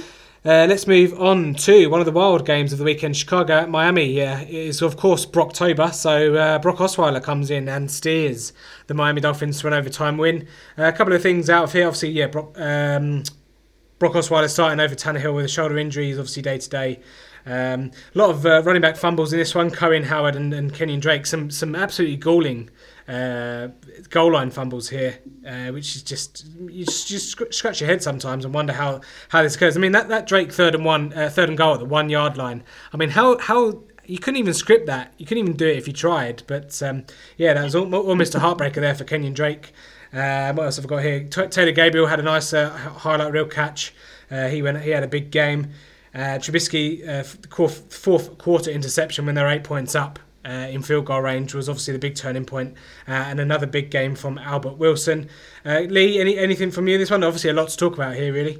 Uh, 0.45 0.65
let's 0.69 0.87
move 0.87 1.19
on 1.19 1.53
to 1.53 1.87
one 1.87 1.99
of 1.99 2.05
the 2.05 2.13
wild 2.13 2.45
games 2.45 2.71
of 2.71 2.79
the 2.79 2.85
weekend. 2.85 3.17
Chicago 3.17 3.55
at 3.55 3.69
Miami. 3.69 4.05
Yeah, 4.05 4.39
it 4.39 4.49
is 4.49 4.81
of 4.81 4.95
course 4.95 5.25
Brocktober, 5.25 5.93
so 5.93 6.33
uh, 6.35 6.59
Brock 6.59 6.77
Osweiler 6.77 7.21
comes 7.21 7.51
in 7.51 7.67
and 7.67 7.91
steers 7.91 8.53
the 8.87 8.93
Miami 8.93 9.19
Dolphins 9.19 9.59
to 9.59 9.67
an 9.67 9.73
overtime 9.73 10.17
win. 10.17 10.47
Uh, 10.77 10.83
a 10.83 10.93
couple 10.93 11.11
of 11.11 11.21
things 11.21 11.49
out 11.49 11.65
of 11.65 11.73
here. 11.73 11.87
Obviously, 11.87 12.11
yeah, 12.11 12.27
Brock, 12.27 12.57
um, 12.57 13.23
Brock 13.99 14.13
Osweiler 14.13 14.49
starting 14.49 14.79
over 14.79 14.95
Tannehill 14.95 15.35
with 15.35 15.43
a 15.43 15.49
shoulder 15.49 15.77
injury. 15.77 16.07
He's 16.07 16.17
obviously 16.17 16.43
day 16.43 16.57
to 16.57 16.69
day. 16.69 16.99
Um, 17.45 17.91
a 18.15 18.17
lot 18.17 18.29
of 18.29 18.45
uh, 18.45 18.63
running 18.63 18.81
back 18.81 18.95
fumbles 18.95 19.33
in 19.33 19.39
this 19.39 19.53
one. 19.53 19.69
Cohen 19.69 20.03
Howard 20.03 20.37
and, 20.37 20.53
and 20.53 20.73
Kenyon 20.73 21.01
Drake. 21.01 21.25
Some 21.25 21.51
some 21.51 21.75
absolutely 21.75 22.15
galling 22.15 22.69
uh, 23.09 23.69
goal 24.09 24.33
line 24.33 24.51
fumbles 24.51 24.89
here, 24.89 25.17
uh, 25.45 25.71
which 25.71 25.95
is 25.95 26.03
just 26.03 26.45
you 26.67 26.85
just, 26.85 27.07
just 27.07 27.53
scratch 27.53 27.81
your 27.81 27.89
head 27.89 28.03
sometimes 28.03 28.45
and 28.45 28.53
wonder 28.53 28.73
how, 28.73 29.01
how 29.29 29.41
this 29.41 29.55
occurs. 29.55 29.75
I 29.75 29.79
mean 29.79 29.93
that, 29.93 30.09
that 30.09 30.27
Drake 30.27 30.51
third 30.51 30.75
and 30.75 30.85
one 30.85 31.11
uh, 31.13 31.29
third 31.29 31.49
and 31.49 31.57
goal 31.57 31.73
at 31.73 31.79
the 31.79 31.85
one 31.85 32.09
yard 32.09 32.37
line. 32.37 32.63
I 32.93 32.97
mean 32.97 33.09
how 33.09 33.39
how 33.39 33.81
you 34.05 34.19
couldn't 34.19 34.39
even 34.39 34.53
script 34.53 34.85
that. 34.85 35.13
You 35.17 35.25
couldn't 35.25 35.43
even 35.43 35.57
do 35.57 35.67
it 35.67 35.77
if 35.77 35.87
you 35.87 35.93
tried. 35.93 36.43
But 36.45 36.81
um, 36.83 37.05
yeah, 37.37 37.53
that 37.53 37.63
was 37.63 37.75
al- 37.75 37.93
almost 37.95 38.35
a 38.35 38.39
heartbreaker 38.39 38.75
there 38.75 38.95
for 38.95 39.05
Kenyon 39.05 39.33
Drake. 39.33 39.73
Um, 40.13 40.55
what 40.55 40.65
else 40.65 40.75
have 40.75 40.85
I 40.85 40.87
got 40.87 41.03
here? 41.03 41.23
T- 41.23 41.47
Taylor 41.47 41.71
Gabriel 41.71 42.07
had 42.07 42.19
a 42.19 42.23
nice 42.23 42.53
uh, 42.53 42.69
highlight 42.69 43.31
reel 43.31 43.45
catch. 43.45 43.93
Uh, 44.29 44.47
he 44.47 44.61
went. 44.61 44.81
He 44.81 44.91
had 44.91 45.03
a 45.03 45.07
big 45.07 45.31
game. 45.31 45.71
Uh, 46.13 46.39
Trubisky, 46.39 47.07
uh, 47.07 47.23
f- 47.23 47.37
fourth 47.91 48.37
quarter 48.39 48.71
interception 48.71 49.25
when 49.27 49.35
they're 49.35 49.47
eight 49.47 49.63
points 49.63 49.93
up 49.93 50.19
uh, 50.49 50.67
in 50.67 50.81
field 50.81 51.05
goal 51.05 51.21
range 51.21 51.53
was 51.53 51.69
obviously 51.69 51.93
the 51.93 51.99
big 51.99 52.15
turning 52.15 52.45
point. 52.45 52.73
Uh, 53.07 53.11
and 53.11 53.39
another 53.39 53.67
big 53.67 53.91
game 53.91 54.15
from 54.15 54.37
Albert 54.39 54.77
Wilson. 54.77 55.29
Uh, 55.63 55.81
Lee, 55.81 56.19
any 56.19 56.37
anything 56.37 56.71
from 56.71 56.87
you? 56.87 56.97
This 56.97 57.11
one, 57.11 57.23
obviously, 57.23 57.51
a 57.51 57.53
lot 57.53 57.69
to 57.69 57.77
talk 57.77 57.93
about 57.93 58.15
here, 58.15 58.33
really. 58.33 58.59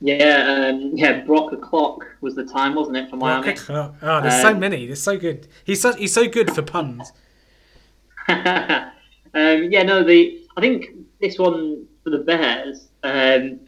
Yeah, 0.00 0.68
um, 0.70 0.92
yeah. 0.94 1.24
Brock 1.24 1.52
o'clock 1.52 2.06
was 2.20 2.36
the 2.36 2.44
time, 2.44 2.76
wasn't 2.76 2.98
it, 2.98 3.10
for 3.10 3.16
Miami? 3.16 3.56
Oh, 3.68 3.94
oh, 4.00 4.20
there's 4.20 4.40
so 4.40 4.50
Um, 4.50 4.60
many. 4.60 4.86
There's 4.86 5.02
so 5.02 5.18
good. 5.18 5.48
He's 5.64 5.80
such, 5.80 5.98
he's 5.98 6.14
so 6.14 6.28
good 6.28 6.54
for 6.54 6.62
puns. 6.62 7.12
um, 8.28 8.92
yeah, 9.34 9.82
no, 9.82 10.04
the 10.04 10.46
I 10.56 10.60
think 10.60 10.90
this 11.20 11.38
one 11.38 11.86
for 12.04 12.10
the 12.10 12.18
Bears. 12.18 12.88
Um, 13.02 13.60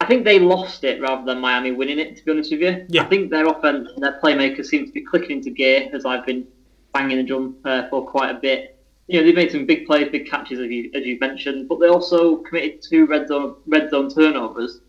I 0.00 0.06
think 0.06 0.24
they 0.24 0.38
lost 0.38 0.84
it 0.84 1.00
rather 1.00 1.24
than 1.24 1.40
Miami 1.40 1.72
winning 1.72 1.98
it. 1.98 2.16
To 2.16 2.24
be 2.24 2.30
honest 2.30 2.52
with 2.52 2.60
you, 2.60 2.86
Yeah. 2.88 3.02
I 3.02 3.06
think 3.06 3.30
their 3.30 3.46
offense 3.46 3.90
and 3.94 4.02
their 4.02 4.18
playmakers 4.22 4.66
seem 4.66 4.86
to 4.86 4.92
be 4.92 5.00
clicking 5.00 5.38
into 5.38 5.50
gear 5.50 5.88
as 5.92 6.04
I've 6.04 6.24
been 6.24 6.46
banging 6.94 7.18
the 7.18 7.24
drum 7.24 7.56
uh, 7.64 7.88
for 7.88 8.06
quite 8.06 8.30
a 8.30 8.38
bit. 8.38 8.76
You 9.08 9.18
know, 9.18 9.26
they've 9.26 9.34
made 9.34 9.50
some 9.50 9.66
big 9.66 9.86
plays, 9.86 10.08
big 10.10 10.28
catches, 10.28 10.60
as 10.60 10.66
you 10.70 10.90
as 10.94 11.04
you 11.04 11.18
mentioned, 11.18 11.68
but 11.68 11.80
they 11.80 11.88
also 11.88 12.36
committed 12.36 12.82
two 12.82 13.06
red 13.06 13.26
zone 13.26 13.56
red 13.66 13.90
zone 13.90 14.10
turnovers, 14.10 14.80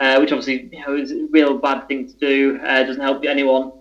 uh, 0.00 0.18
which 0.18 0.32
obviously 0.32 0.68
you 0.72 0.84
know 0.84 0.96
is 0.96 1.12
a 1.12 1.26
real 1.30 1.56
bad 1.56 1.86
thing 1.86 2.08
to 2.08 2.14
do. 2.14 2.58
Uh, 2.62 2.82
doesn't 2.82 3.02
help 3.02 3.24
anyone. 3.24 3.72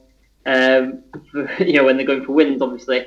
Um, 0.45 1.03
you 1.59 1.73
know, 1.73 1.85
when 1.85 1.97
they're 1.97 2.05
going 2.05 2.23
for 2.23 2.33
wins, 2.33 2.61
obviously. 2.61 2.99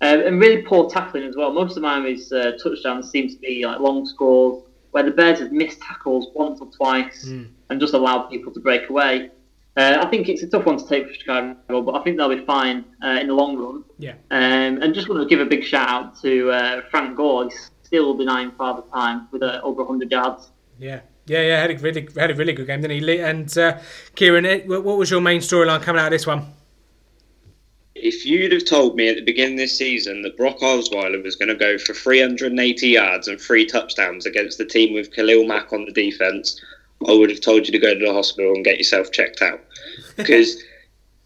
Um, 0.00 0.20
and 0.20 0.40
really 0.40 0.62
poor 0.62 0.88
tackling 0.88 1.24
as 1.24 1.34
well. 1.34 1.52
Most 1.52 1.76
of 1.76 1.82
Miami's 1.82 2.30
uh, 2.32 2.52
touchdowns 2.62 3.10
seem 3.10 3.28
to 3.28 3.36
be 3.38 3.66
like 3.66 3.80
long 3.80 4.06
scores 4.06 4.62
where 4.98 5.04
the 5.04 5.12
Bears 5.12 5.38
have 5.38 5.52
missed 5.52 5.80
tackles 5.80 6.26
once 6.34 6.60
or 6.60 6.68
twice 6.72 7.22
and 7.24 7.80
just 7.80 7.94
allowed 7.94 8.22
people 8.30 8.52
to 8.52 8.58
break 8.58 8.90
away. 8.90 9.30
Uh, 9.76 9.98
I 10.00 10.10
think 10.10 10.28
it's 10.28 10.42
a 10.42 10.48
tough 10.48 10.66
one 10.66 10.76
to 10.76 10.84
take 10.88 11.06
for 11.06 11.14
Chicago, 11.14 11.82
but 11.82 11.94
I 11.94 12.02
think 12.02 12.16
they'll 12.16 12.28
be 12.28 12.44
fine 12.44 12.84
uh, 13.04 13.20
in 13.20 13.28
the 13.28 13.32
long 13.32 13.56
run. 13.56 13.84
Yeah. 14.00 14.14
Um, 14.32 14.82
and 14.82 14.92
just 14.92 15.08
want 15.08 15.22
to 15.22 15.28
give 15.28 15.38
a 15.38 15.48
big 15.48 15.62
shout 15.62 15.88
out 15.88 16.20
to 16.22 16.50
uh, 16.50 16.80
Frank 16.90 17.16
Gore. 17.16 17.44
He's 17.44 17.70
still 17.84 18.16
denying 18.16 18.50
father 18.58 18.82
time 18.92 19.28
with 19.30 19.44
uh, 19.44 19.60
over 19.62 19.84
100 19.84 20.10
yards. 20.10 20.50
Yeah. 20.80 21.02
Yeah, 21.26 21.42
yeah, 21.42 21.60
had 21.60 21.70
a 21.70 21.76
really 21.76 22.08
had 22.16 22.30
a 22.30 22.34
really 22.34 22.54
good 22.54 22.66
game, 22.66 22.80
didn't 22.80 23.02
he? 23.02 23.20
And 23.20 23.56
uh, 23.58 23.78
Kieran, 24.16 24.66
what 24.66 24.82
was 24.82 25.10
your 25.10 25.20
main 25.20 25.42
storyline 25.42 25.82
coming 25.82 26.00
out 26.00 26.06
of 26.06 26.12
this 26.12 26.26
one? 26.26 26.46
If 28.00 28.24
you'd 28.24 28.52
have 28.52 28.64
told 28.64 28.96
me 28.96 29.08
at 29.08 29.16
the 29.16 29.22
beginning 29.22 29.54
of 29.54 29.60
this 29.60 29.76
season 29.76 30.22
that 30.22 30.36
Brock 30.36 30.60
Osweiler 30.60 31.22
was 31.22 31.36
going 31.36 31.48
to 31.48 31.54
go 31.54 31.78
for 31.78 31.94
380 31.94 32.88
yards 32.88 33.28
and 33.28 33.40
three 33.40 33.64
touchdowns 33.64 34.26
against 34.26 34.58
the 34.58 34.64
team 34.64 34.92
with 34.92 35.12
Khalil 35.12 35.44
Mack 35.44 35.72
on 35.72 35.84
the 35.84 35.92
defense, 35.92 36.60
I 37.06 37.12
would 37.12 37.30
have 37.30 37.40
told 37.40 37.66
you 37.66 37.72
to 37.72 37.78
go 37.78 37.94
to 37.94 38.04
the 38.04 38.12
hospital 38.12 38.54
and 38.54 38.64
get 38.64 38.78
yourself 38.78 39.10
checked 39.10 39.42
out 39.42 39.60
because 40.16 40.56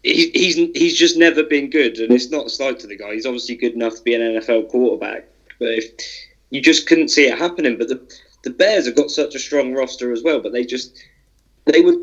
he, 0.03 0.29
he's 0.33 0.55
he's 0.73 0.95
just 0.95 1.15
never 1.15 1.43
been 1.43 1.69
good, 1.69 1.97
and 1.99 2.11
it's 2.11 2.29
not 2.29 2.45
a 2.45 2.49
slight 2.49 2.79
to 2.79 2.87
the 2.87 2.97
guy. 2.97 3.13
He's 3.13 3.25
obviously 3.25 3.55
good 3.55 3.73
enough 3.73 3.95
to 3.95 4.03
be 4.03 4.13
an 4.13 4.21
NFL 4.21 4.67
quarterback, 4.67 5.25
but 5.59 5.69
if 5.69 5.85
you 6.49 6.61
just 6.61 6.85
couldn't 6.85 7.09
see 7.09 7.25
it 7.25 7.37
happening. 7.37 7.77
But 7.77 7.87
the 7.87 8.01
the 8.43 8.49
Bears 8.49 8.85
have 8.85 8.95
got 8.95 9.09
such 9.09 9.33
a 9.35 9.39
strong 9.39 9.73
roster 9.73 10.11
as 10.11 10.21
well, 10.21 10.39
but 10.39 10.51
they 10.51 10.65
just 10.65 10.91
they 11.65 11.81
were 11.81 11.95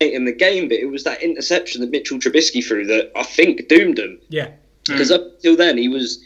dominating 0.00 0.24
the 0.24 0.32
game. 0.32 0.68
But 0.68 0.78
it 0.78 0.86
was 0.86 1.04
that 1.04 1.22
interception 1.22 1.80
that 1.80 1.90
Mitchell 1.90 2.18
Trubisky 2.18 2.64
threw 2.64 2.86
that 2.86 3.10
I 3.16 3.22
think 3.22 3.68
doomed 3.68 3.98
him. 3.98 4.20
Yeah. 4.28 4.50
because 4.86 5.10
mm. 5.10 5.14
up 5.14 5.40
till 5.40 5.56
then 5.56 5.78
he 5.78 5.88
was 5.88 6.22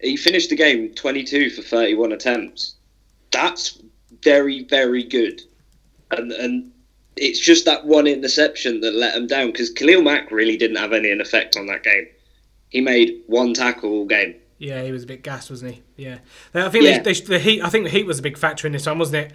he 0.00 0.16
finished 0.16 0.50
the 0.50 0.56
game 0.56 0.92
22 0.94 1.50
for 1.50 1.62
31 1.62 2.12
attempts. 2.12 2.76
That's 3.30 3.78
very 4.22 4.64
very 4.64 5.02
good, 5.02 5.42
and 6.10 6.32
and 6.32 6.72
it's 7.16 7.38
just 7.38 7.64
that 7.64 7.84
one 7.84 8.06
interception 8.06 8.80
that 8.80 8.94
let 8.94 9.16
him 9.16 9.26
down 9.26 9.52
because 9.52 9.70
Khalil 9.70 10.02
Mack 10.02 10.30
really 10.30 10.56
didn't 10.56 10.76
have 10.76 10.92
any 10.92 11.10
effect 11.10 11.56
on 11.56 11.66
that 11.66 11.82
game. 11.82 12.06
He 12.70 12.80
made 12.80 13.22
one 13.26 13.54
tackle 13.54 13.90
all 13.90 14.06
game. 14.06 14.34
Yeah, 14.58 14.82
he 14.82 14.92
was 14.92 15.04
a 15.04 15.06
bit 15.06 15.22
gassed, 15.22 15.50
wasn't 15.50 15.74
he? 15.74 15.82
Yeah, 15.96 16.18
I 16.54 16.68
think 16.68 16.84
Yeah. 16.84 17.00
They, 17.00 17.12
they, 17.12 17.20
the 17.20 17.38
heat. 17.38 17.62
I 17.62 17.68
think 17.68 17.84
the 17.84 17.90
heat 17.90 18.06
was 18.06 18.18
a 18.18 18.22
big 18.22 18.38
factor 18.38 18.66
in 18.66 18.72
this 18.72 18.86
one, 18.86 18.98
wasn't 18.98 19.26
it? 19.26 19.32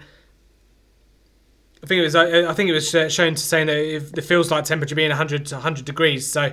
I 1.82 1.86
think 1.86 2.00
it 2.00 2.02
was. 2.02 2.14
I 2.14 2.50
I 2.50 2.52
think 2.54 2.70
it 2.70 2.74
was 2.74 2.94
uh, 2.94 3.08
shown 3.08 3.34
to 3.34 3.42
saying 3.42 3.66
that 3.68 4.10
the 4.14 4.22
feels 4.22 4.50
like 4.50 4.64
temperature 4.64 4.94
being 4.94 5.08
100 5.08 5.46
to 5.46 5.54
100 5.56 5.84
degrees, 5.84 6.30
so 6.30 6.52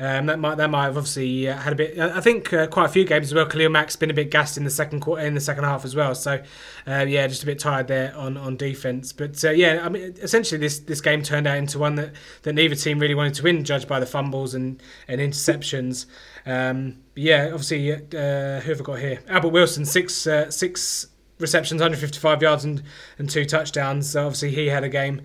um, 0.00 0.26
that 0.26 0.38
might 0.38 0.56
that 0.56 0.70
might 0.70 0.84
have 0.84 0.96
obviously 0.96 1.48
uh, 1.48 1.56
had 1.56 1.72
a 1.72 1.76
bit. 1.76 1.98
I 1.98 2.20
think 2.20 2.52
uh, 2.52 2.66
quite 2.66 2.86
a 2.86 2.88
few 2.88 3.04
games 3.04 3.26
as 3.26 3.34
well. 3.34 3.46
Khalil 3.46 3.70
Mack's 3.70 3.94
been 3.94 4.10
a 4.10 4.14
bit 4.14 4.30
gassed 4.30 4.56
in 4.56 4.64
the 4.64 4.70
second 4.70 5.00
quarter, 5.00 5.24
in 5.24 5.34
the 5.34 5.40
second 5.40 5.64
half 5.64 5.84
as 5.84 5.94
well. 5.94 6.14
So 6.14 6.42
uh, 6.86 7.04
yeah, 7.06 7.26
just 7.28 7.44
a 7.44 7.46
bit 7.46 7.60
tired 7.60 7.86
there 7.86 8.14
on, 8.16 8.36
on 8.36 8.56
defense. 8.56 9.12
But 9.12 9.44
uh, 9.44 9.50
yeah, 9.50 9.80
I 9.84 9.88
mean, 9.88 10.14
essentially 10.20 10.58
this 10.58 10.80
this 10.80 11.00
game 11.00 11.22
turned 11.22 11.46
out 11.46 11.56
into 11.56 11.78
one 11.78 11.94
that, 11.94 12.12
that 12.42 12.54
neither 12.54 12.74
team 12.74 12.98
really 12.98 13.14
wanted 13.14 13.34
to 13.34 13.44
win, 13.44 13.64
judged 13.64 13.86
by 13.86 14.00
the 14.00 14.06
fumbles 14.06 14.54
and 14.54 14.82
and 15.06 15.20
interceptions. 15.20 16.06
Um, 16.46 16.98
yeah, 17.14 17.50
obviously, 17.52 17.92
uh, 17.92 18.60
who 18.60 18.70
have 18.72 18.80
I 18.80 18.84
got 18.84 18.98
here? 18.98 19.20
Albert 19.28 19.50
Wilson, 19.50 19.84
six 19.84 20.26
uh, 20.26 20.50
six 20.50 21.06
receptions, 21.38 21.80
155 21.80 22.42
yards, 22.42 22.64
and, 22.64 22.82
and 23.18 23.28
two 23.28 23.44
touchdowns. 23.44 24.10
So 24.10 24.24
obviously, 24.26 24.50
he 24.50 24.66
had 24.66 24.84
a 24.84 24.88
game. 24.88 25.22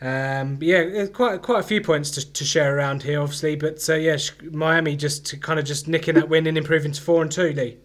Um, 0.00 0.58
yeah, 0.60 1.06
quite 1.06 1.42
quite 1.42 1.60
a 1.60 1.62
few 1.62 1.80
points 1.80 2.10
to, 2.12 2.32
to 2.32 2.44
share 2.44 2.76
around 2.76 3.04
here, 3.04 3.20
obviously. 3.20 3.54
But 3.54 3.88
uh, 3.88 3.94
yeah, 3.94 4.16
Miami 4.50 4.96
just 4.96 5.40
kind 5.40 5.60
of 5.60 5.64
just 5.64 5.86
nicking 5.86 6.16
that 6.16 6.28
win 6.28 6.46
and 6.46 6.58
improving 6.58 6.90
to 6.92 7.00
four 7.00 7.22
and 7.22 7.30
two. 7.30 7.52
Lee. 7.52 7.78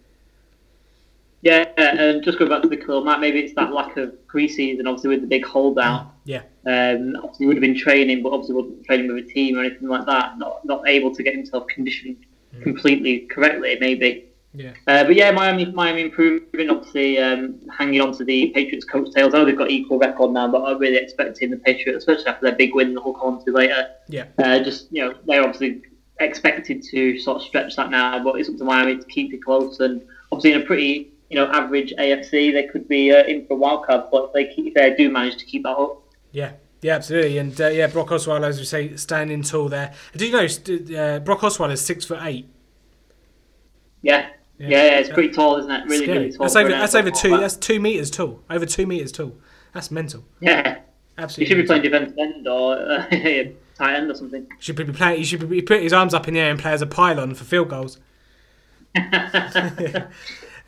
Yeah, 1.42 1.66
and 1.78 2.24
just 2.24 2.40
going 2.40 2.50
back 2.50 2.64
to 2.64 2.68
the 2.68 3.02
Mack, 3.02 3.20
maybe 3.20 3.40
it's 3.40 3.54
that 3.54 3.72
lack 3.72 3.96
of 3.98 4.12
preseason, 4.28 4.88
obviously 4.88 5.12
with 5.12 5.22
the 5.22 5.28
big 5.28 5.46
holdout. 5.46 6.12
Yeah. 6.26 6.42
Um, 6.66 7.16
obviously, 7.18 7.44
he 7.44 7.46
would 7.46 7.58
have 7.58 7.62
been 7.62 7.78
training, 7.78 8.24
but 8.24 8.32
obviously 8.32 8.56
wasn't 8.56 8.84
training 8.86 9.14
with 9.14 9.26
a 9.26 9.28
team 9.28 9.56
or 9.56 9.64
anything 9.64 9.88
like 9.88 10.08
that. 10.08 10.40
Not 10.40 10.66
not 10.66 10.88
able 10.88 11.14
to 11.14 11.22
get 11.22 11.36
himself 11.36 11.68
conditioned 11.68 12.18
completely 12.64 13.20
correctly, 13.20 13.78
maybe. 13.80 14.26
Yeah. 14.58 14.74
Uh, 14.88 15.04
but 15.04 15.16
yeah, 15.16 15.32
Miami, 15.32 15.66
Miami 15.66 16.02
improving, 16.02 16.70
obviously 16.70 17.20
um, 17.20 17.60
hanging 17.78 18.02
on 18.02 18.12
to 18.18 18.26
the 18.26 18.50
Patriots' 18.56 18.86
coattails. 18.86 19.34
I 19.34 19.38
know 19.38 19.46
they've 19.46 19.58
got 19.58 19.70
equal 19.70 20.00
record 20.00 20.32
now, 20.32 20.52
but 20.52 20.64
I'm 20.64 20.80
really 20.80 20.98
expecting 20.98 21.52
the 21.52 21.58
Patriots, 21.58 22.00
especially 22.00 22.26
after 22.26 22.48
their 22.48 22.56
big 22.56 22.74
win 22.74 22.96
that 22.96 23.06
we'll 23.06 23.14
come 23.14 23.36
on 23.36 23.46
to 23.46 23.52
later. 23.52 23.88
Yeah. 24.08 24.26
Uh, 24.40 24.60
just 24.60 24.88
you 24.92 25.06
know, 25.06 25.16
they're 25.26 25.44
obviously 25.44 25.84
expected 26.20 26.82
to 26.84 27.20
sort 27.20 27.38
of 27.38 27.44
stretch 27.44 27.76
that 27.76 27.92
now, 27.92 28.24
but 28.24 28.40
it's 28.40 28.50
up 28.50 28.58
to 28.58 28.64
Miami 28.64 28.98
to 28.98 29.06
keep 29.06 29.32
it 29.32 29.44
close. 29.44 29.80
And 29.80 30.02
obviously, 30.32 30.54
in 30.54 30.62
a 30.64 30.66
pretty 30.66 31.12
you 31.30 31.36
know 31.36 31.52
average 31.52 31.94
AFC, 32.00 32.52
they 32.52 32.64
could 32.64 32.88
be 32.88 33.12
uh, 33.12 33.26
in 33.26 33.46
for 33.46 33.54
a 33.54 33.58
wild 33.58 33.86
card 33.86 34.06
but 34.12 34.34
they 34.34 34.48
keep, 34.48 34.68
if 34.68 34.74
they 34.74 34.96
do 34.96 35.12
manage 35.12 35.38
to 35.38 35.46
keep 35.46 35.64
that 35.64 35.78
up. 35.78 36.02
Yeah, 36.32 36.54
Yeah, 36.82 36.96
absolutely, 36.96 37.38
and 37.38 37.60
uh, 37.62 37.68
yeah, 37.68 37.86
Brock 37.86 38.08
Osweiler, 38.08 38.48
as 38.48 38.58
we 38.58 38.66
say, 38.66 38.96
standing 38.96 39.44
tall 39.44 39.70
there. 39.70 39.94
Did 40.14 40.22
you 40.24 40.32
know 40.32 41.00
uh, 41.00 41.20
Brock 41.20 41.42
Osweiler 41.42 41.74
is 41.74 41.86
six 41.86 42.06
foot 42.06 42.20
eight? 42.24 42.50
Yeah. 44.02 44.30
Yeah, 44.60 44.70
yeah 44.70 45.00
it's 45.00 45.10
pretty 45.10 45.34
tall, 45.34 45.58
isn't 45.58 45.72
it? 45.72 45.86
Really, 45.86 46.06
Scary. 46.06 46.18
really 46.18 46.32
tall. 46.32 46.46
That's 46.46 46.56
over. 46.56 46.70
That's 46.70 46.96
over 46.96 47.12
two. 47.12 47.38
That's 47.38 47.56
two 47.56 47.80
meters 47.80 48.10
tall. 48.10 48.42
Over 48.50 48.66
two 48.66 48.88
meters 48.88 49.12
tall. 49.12 49.36
That's 49.74 49.92
mental. 49.92 50.24
Yeah. 50.40 50.80
Absolutely. 51.18 51.46
He 51.46 51.50
should 51.50 51.62
be 51.62 51.68
playing 51.68 51.82
defensive 51.84 52.18
end 52.18 52.48
or 52.48 52.78
uh, 52.78 53.06
tight 53.76 53.96
end 53.96 54.12
or 54.12 54.16
something. 54.16 54.48
Should 54.60 54.76
be 54.76 54.86
playing. 54.86 55.18
He 55.18 55.24
should 55.24 55.50
be 55.50 55.62
put 55.62 55.82
his 55.82 55.94
arms 55.94 56.14
up 56.14 56.28
in 56.28 56.36
the 56.36 56.40
air 56.40 56.52
and 56.52 56.60
play 56.60 56.72
as 56.72 56.82
a 56.82 56.88
pylon 56.88 57.34
for 57.34 57.44
field 57.44 57.70
goals. 57.70 58.00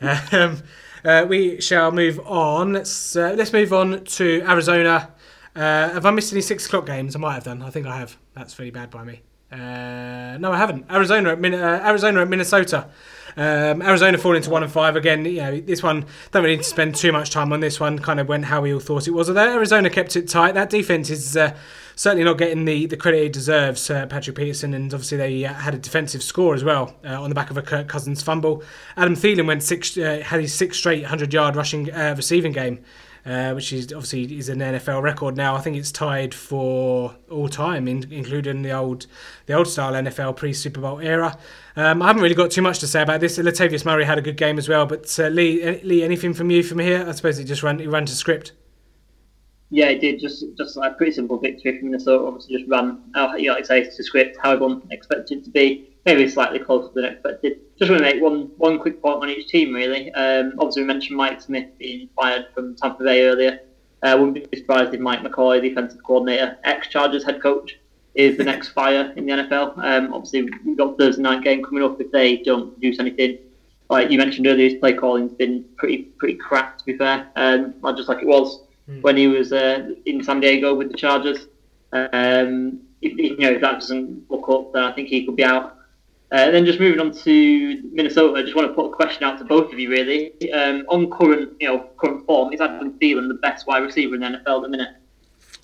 um, 0.32 0.62
uh, 1.04 1.26
we 1.28 1.60
shall 1.60 1.92
move 1.92 2.20
on. 2.26 2.72
Let's 2.72 3.14
uh, 3.14 3.34
let's 3.36 3.52
move 3.52 3.72
on 3.72 4.04
to 4.04 4.42
Arizona. 4.46 5.12
Uh, 5.54 5.90
have 5.90 6.06
I 6.06 6.10
missed 6.10 6.32
any 6.32 6.42
six 6.42 6.66
o'clock 6.66 6.86
games? 6.86 7.14
I 7.14 7.18
might 7.18 7.34
have 7.34 7.44
done. 7.44 7.62
I 7.62 7.70
think 7.70 7.86
I 7.86 7.98
have. 7.98 8.16
That's 8.34 8.58
really 8.58 8.70
bad 8.70 8.90
by 8.90 9.04
me. 9.04 9.22
Uh, 9.52 10.38
no, 10.38 10.52
I 10.52 10.56
haven't. 10.58 10.86
Arizona 10.90 11.30
at 11.30 11.40
Min- 11.40 11.54
uh, 11.54 11.82
Arizona 11.84 12.22
at 12.22 12.28
Minnesota. 12.28 12.88
Um, 13.36 13.80
Arizona 13.82 14.18
falling 14.18 14.42
to 14.42 14.50
one 14.50 14.62
and 14.62 14.72
five 14.72 14.96
again. 14.96 15.24
You 15.24 15.36
know, 15.36 15.60
this 15.60 15.82
one 15.82 16.04
don't 16.30 16.42
really 16.42 16.56
need 16.56 16.62
to 16.62 16.68
spend 16.68 16.94
too 16.94 17.12
much 17.12 17.30
time 17.30 17.52
on 17.52 17.60
this 17.60 17.78
one. 17.80 17.98
Kind 17.98 18.20
of 18.20 18.28
went 18.28 18.44
how 18.44 18.60
we 18.60 18.72
all 18.72 18.80
thought 18.80 19.06
it 19.06 19.12
was. 19.12 19.28
Although 19.28 19.52
Arizona 19.54 19.90
kept 19.90 20.16
it 20.16 20.28
tight, 20.28 20.52
that 20.54 20.70
defense 20.70 21.10
is 21.10 21.36
uh, 21.36 21.56
certainly 21.94 22.24
not 22.24 22.38
getting 22.38 22.64
the, 22.64 22.86
the 22.86 22.96
credit 22.96 23.24
it 23.24 23.32
deserves. 23.32 23.88
Uh, 23.90 24.06
Patrick 24.06 24.36
Peterson, 24.36 24.74
and 24.74 24.92
obviously 24.92 25.18
they 25.18 25.44
uh, 25.44 25.54
had 25.54 25.74
a 25.74 25.78
defensive 25.78 26.22
score 26.22 26.54
as 26.54 26.64
well 26.64 26.96
uh, 27.04 27.20
on 27.20 27.28
the 27.28 27.34
back 27.34 27.50
of 27.50 27.56
a 27.56 27.62
Kirk 27.62 27.88
Cousins 27.88 28.22
fumble. 28.22 28.62
Adam 28.96 29.14
Thielen 29.14 29.46
went 29.46 29.62
six, 29.62 29.96
uh, 29.96 30.22
had 30.24 30.40
his 30.40 30.52
sixth 30.52 30.78
straight 30.78 31.04
hundred 31.04 31.32
yard 31.32 31.56
rushing 31.56 31.84
receiving 31.84 32.52
game. 32.52 32.84
Uh, 33.26 33.52
which 33.52 33.70
is 33.70 33.92
obviously 33.92 34.38
is 34.38 34.48
an 34.48 34.60
NFL 34.60 35.02
record 35.02 35.36
now. 35.36 35.54
I 35.54 35.60
think 35.60 35.76
it's 35.76 35.92
tied 35.92 36.32
for 36.32 37.14
all 37.30 37.48
time, 37.50 37.86
in, 37.86 38.10
including 38.10 38.62
the 38.62 38.72
old 38.72 39.06
the 39.44 39.52
old 39.52 39.68
style 39.68 39.92
NFL 39.92 40.36
pre 40.36 40.54
Super 40.54 40.80
Bowl 40.80 41.00
era. 41.00 41.36
Um, 41.76 42.00
I 42.00 42.06
haven't 42.06 42.22
really 42.22 42.34
got 42.34 42.50
too 42.50 42.62
much 42.62 42.78
to 42.78 42.86
say 42.86 43.02
about 43.02 43.20
this. 43.20 43.36
Latavius 43.36 43.84
Murray 43.84 44.06
had 44.06 44.16
a 44.16 44.22
good 44.22 44.38
game 44.38 44.56
as 44.56 44.70
well, 44.70 44.86
but 44.86 45.18
uh, 45.20 45.28
Lee, 45.28 45.62
uh, 45.62 45.78
Lee, 45.82 46.02
anything 46.02 46.32
from 46.32 46.50
you 46.50 46.62
from 46.62 46.78
here? 46.78 47.04
I 47.06 47.12
suppose 47.12 47.38
it 47.38 47.44
just 47.44 47.62
ran 47.62 47.78
it 47.78 47.90
ran 47.90 48.06
to 48.06 48.14
script. 48.14 48.52
Yeah, 49.68 49.86
it 49.86 50.00
did. 50.00 50.18
Just 50.18 50.44
just 50.56 50.78
a 50.78 50.94
pretty 50.94 51.12
simple 51.12 51.38
victory 51.38 51.78
from 51.78 51.90
Minnesota. 51.90 52.24
Obviously, 52.24 52.56
just 52.56 52.70
ran, 52.70 53.02
uh, 53.14 53.34
you 53.36 53.48
know, 53.48 53.54
like 53.54 53.64
I 53.64 53.82
say, 53.82 53.84
to 53.84 54.02
script 54.02 54.38
how 54.42 54.52
everyone 54.52 54.82
expected 54.90 55.38
it 55.38 55.44
to 55.44 55.50
be. 55.50 55.89
Maybe 56.06 56.28
slightly 56.28 56.58
closer 56.58 56.90
than 56.94 57.04
expected. 57.04 57.60
Just 57.78 57.90
want 57.90 58.02
to 58.02 58.10
make 58.10 58.22
one 58.22 58.50
one 58.56 58.78
quick 58.78 59.02
point 59.02 59.22
on 59.22 59.28
each 59.28 59.48
team, 59.48 59.74
really. 59.74 60.10
Um, 60.12 60.54
obviously, 60.58 60.82
we 60.82 60.86
mentioned 60.86 61.16
Mike 61.16 61.40
Smith 61.40 61.66
being 61.78 62.08
fired 62.16 62.46
from 62.54 62.74
Tampa 62.76 63.04
Bay 63.04 63.26
earlier. 63.26 63.60
Uh, 64.02 64.16
wouldn't 64.18 64.50
be 64.50 64.58
surprised 64.58 64.94
if 64.94 65.00
Mike 65.00 65.20
McCoy, 65.20 65.60
the 65.60 65.68
defensive 65.68 66.02
coordinator, 66.02 66.56
ex-Chargers 66.64 67.22
head 67.22 67.42
coach, 67.42 67.78
is 68.14 68.38
the 68.38 68.44
next 68.44 68.68
fire 68.68 69.12
in 69.16 69.26
the 69.26 69.32
NFL. 69.32 69.76
Um, 69.78 70.12
obviously, 70.14 70.48
we've 70.64 70.76
got 70.76 70.96
Thursday 70.98 71.22
night 71.22 71.44
game 71.44 71.62
coming 71.62 71.82
up. 71.82 72.00
If 72.00 72.10
they 72.10 72.38
don't 72.38 72.72
produce 72.72 72.98
anything, 72.98 73.38
like 73.90 74.10
you 74.10 74.16
mentioned 74.16 74.46
earlier, 74.46 74.70
his 74.70 74.78
play 74.78 74.94
calling's 74.94 75.32
been 75.34 75.64
pretty 75.76 76.04
pretty 76.18 76.34
crap. 76.34 76.78
To 76.78 76.84
be 76.84 76.96
fair, 76.96 77.28
um, 77.36 77.74
not 77.82 77.96
just 77.96 78.08
like 78.08 78.22
it 78.22 78.26
was 78.26 78.62
when 79.02 79.16
he 79.16 79.26
was 79.26 79.52
uh, 79.52 79.90
in 80.06 80.22
San 80.24 80.40
Diego 80.40 80.74
with 80.74 80.90
the 80.90 80.96
Chargers. 80.96 81.46
Um, 81.92 82.80
if, 83.02 83.16
you 83.16 83.36
know, 83.38 83.50
if 83.50 83.60
that 83.60 83.80
doesn't 83.80 84.30
look 84.30 84.48
up, 84.48 84.72
then 84.72 84.82
I 84.82 84.92
think 84.92 85.08
he 85.08 85.24
could 85.24 85.36
be 85.36 85.44
out. 85.44 85.76
Uh, 86.32 86.36
and 86.36 86.54
then 86.54 86.64
just 86.64 86.78
moving 86.78 87.00
on 87.00 87.12
to 87.12 87.82
Minnesota, 87.92 88.38
I 88.38 88.42
just 88.42 88.54
want 88.54 88.68
to 88.68 88.74
put 88.74 88.86
a 88.86 88.94
question 88.94 89.24
out 89.24 89.38
to 89.38 89.44
both 89.44 89.72
of 89.72 89.78
you, 89.80 89.90
really. 89.90 90.52
Um, 90.52 90.84
on 90.88 91.10
current, 91.10 91.54
you 91.58 91.66
know, 91.66 91.90
current 91.96 92.24
form, 92.24 92.52
is 92.52 92.60
Adam 92.60 92.92
Thielen 93.00 93.26
the 93.26 93.34
best 93.34 93.66
wide 93.66 93.82
receiver 93.82 94.14
in 94.14 94.20
the 94.20 94.26
NFL 94.26 94.58
at 94.58 94.62
the 94.62 94.68
minute? 94.68 94.94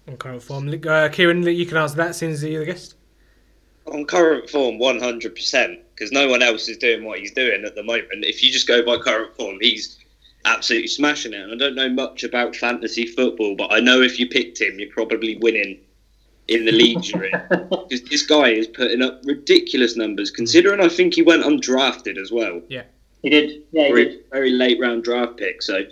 On 0.09 0.17
current 0.17 0.43
form, 0.43 0.69
uh, 0.69 1.09
Kieran, 1.09 1.45
you 1.45 1.67
can 1.67 1.77
answer 1.77 1.97
that 1.97 2.17
since 2.17 2.43
you're 2.43 2.65
the 2.65 2.73
guest. 2.73 2.97
On 3.87 4.05
current 4.05 4.51
form, 4.51 4.79
100%, 4.79 5.79
because 5.95 6.11
no 6.11 6.29
one 6.29 6.43
else 6.43 6.69
is 6.69 6.79
doing 6.79 7.05
what 7.05 7.21
he's 7.21 7.33
doing 7.33 7.65
at 7.65 7.77
the 7.77 7.85
moment. 7.85 8.25
If 8.25 8.43
you 8.43 8.51
just 8.51 8.67
go 8.67 8.85
by 8.85 8.99
current 8.99 9.37
form, 9.37 9.59
he's 9.61 9.99
absolutely 10.47 10.89
smashing 10.89 11.33
it. 11.33 11.41
And 11.41 11.53
I 11.53 11.57
don't 11.57 11.77
know 11.77 11.89
much 11.89 12.25
about 12.25 12.57
fantasy 12.57 13.07
football, 13.07 13.55
but 13.55 13.73
I 13.73 13.79
know 13.79 14.03
if 14.03 14.19
you 14.19 14.29
picked 14.29 14.61
him, 14.61 14.81
you're 14.81 14.91
probably 14.91 15.37
winning 15.37 15.79
in 16.49 16.65
the 16.65 16.73
leagues 16.73 17.11
you're 17.13 17.25
in. 17.25 17.33
Because 17.51 18.03
this 18.09 18.25
guy 18.25 18.51
is 18.51 18.67
putting 18.67 19.03
up 19.03 19.21
ridiculous 19.25 19.97
numbers, 19.97 20.31
considering 20.31 20.81
I 20.81 20.89
think 20.89 21.15
he 21.15 21.23
went 21.23 21.43
undrafted 21.45 22.19
as 22.19 22.31
well. 22.31 22.61
Yeah. 22.69 22.83
He 23.23 23.31
did. 23.31 23.63
Yeah, 23.73 23.85
he 23.85 23.89
Very, 23.91 24.05
did. 24.05 24.25
very 24.31 24.51
late 24.51 24.79
round 24.81 25.05
draft 25.05 25.37
pick. 25.39 25.63
So 25.63 25.85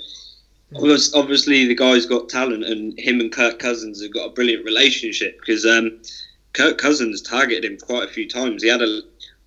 obvious- 0.77 1.15
obviously 1.15 1.67
the 1.67 1.75
guy's 1.75 2.07
got 2.07 2.29
talent, 2.29 2.65
and 2.65 2.99
him 2.99 3.21
and 3.21 3.33
Kirk 3.33 3.59
Cousins 3.59 4.03
have 4.03 4.13
got 4.13 4.27
a 4.27 4.31
brilliant 4.31 4.65
relationship 4.65 5.39
because 5.41 5.67
um, 5.67 6.01
Kirk 6.53 6.79
Cousins 6.79 7.21
targeted 7.23 7.65
him 7.65 7.79
quite 7.79 8.09
a 8.09 8.13
few 8.13 8.29
times. 8.29 8.63
He 8.63 8.69
had 8.69 8.83
a, 8.83 9.01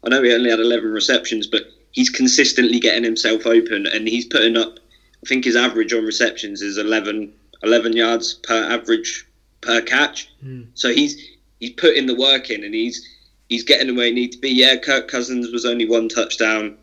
I 0.03 0.10
know 0.10 0.22
he 0.24 0.34
only 0.34 0.49
had 0.49 0.60
11 0.60 0.91
receptions, 0.91 1.47
but 1.47 1.64
he's 1.91 2.10
consistently 2.10 2.80
getting 2.80 3.03
himself 3.03 3.45
open, 3.45 3.88
and 3.88 4.08
he's 4.08 4.26
putting 4.26 4.58
up. 4.58 4.80
I 5.24 5.28
think 5.28 5.45
his 5.45 5.55
average 5.55 5.93
on 5.93 6.03
receptions 6.03 6.62
is 6.62 6.78
11, 6.78 7.32
11 7.64 7.93
yards 7.95 8.36
per 8.36 8.64
average 8.72 9.26
per 9.62 9.82
catch. 9.82 10.30
Hmm. 10.41 10.64
So 10.74 10.93
he's 10.93 11.22
he's 11.60 11.72
putting 11.72 12.05
the 12.05 12.16
work 12.16 12.49
in, 12.49 12.64
and 12.64 12.74
he's 12.74 13.08
he's 13.49 13.64
getting 13.64 13.95
where 13.95 14.08
he 14.08 14.14
needs 14.14 14.36
to 14.36 14.41
be. 14.41 14.49
Yeah, 14.49 14.76
Kirk 14.78 15.08
Cousins 15.08 15.51
was 15.51 15.66
only 15.66 15.88
one 15.88 16.10
touchdown 16.10 16.78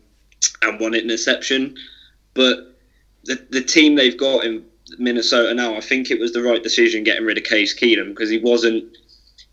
and 0.61 0.79
one 0.79 0.93
interception, 0.93 1.77
but 2.33 2.77
the 3.23 3.45
the 3.49 3.61
team 3.61 3.95
they've 3.95 4.17
got 4.17 4.45
in 4.45 4.65
Minnesota 4.97 5.53
now, 5.53 5.75
I 5.75 5.81
think 5.81 6.11
it 6.11 6.19
was 6.19 6.33
the 6.33 6.43
right 6.43 6.61
decision 6.61 7.03
getting 7.03 7.25
rid 7.25 7.37
of 7.37 7.43
Case 7.43 7.77
Keenum 7.77 8.09
because 8.09 8.29
he 8.29 8.37
wasn't 8.37 8.97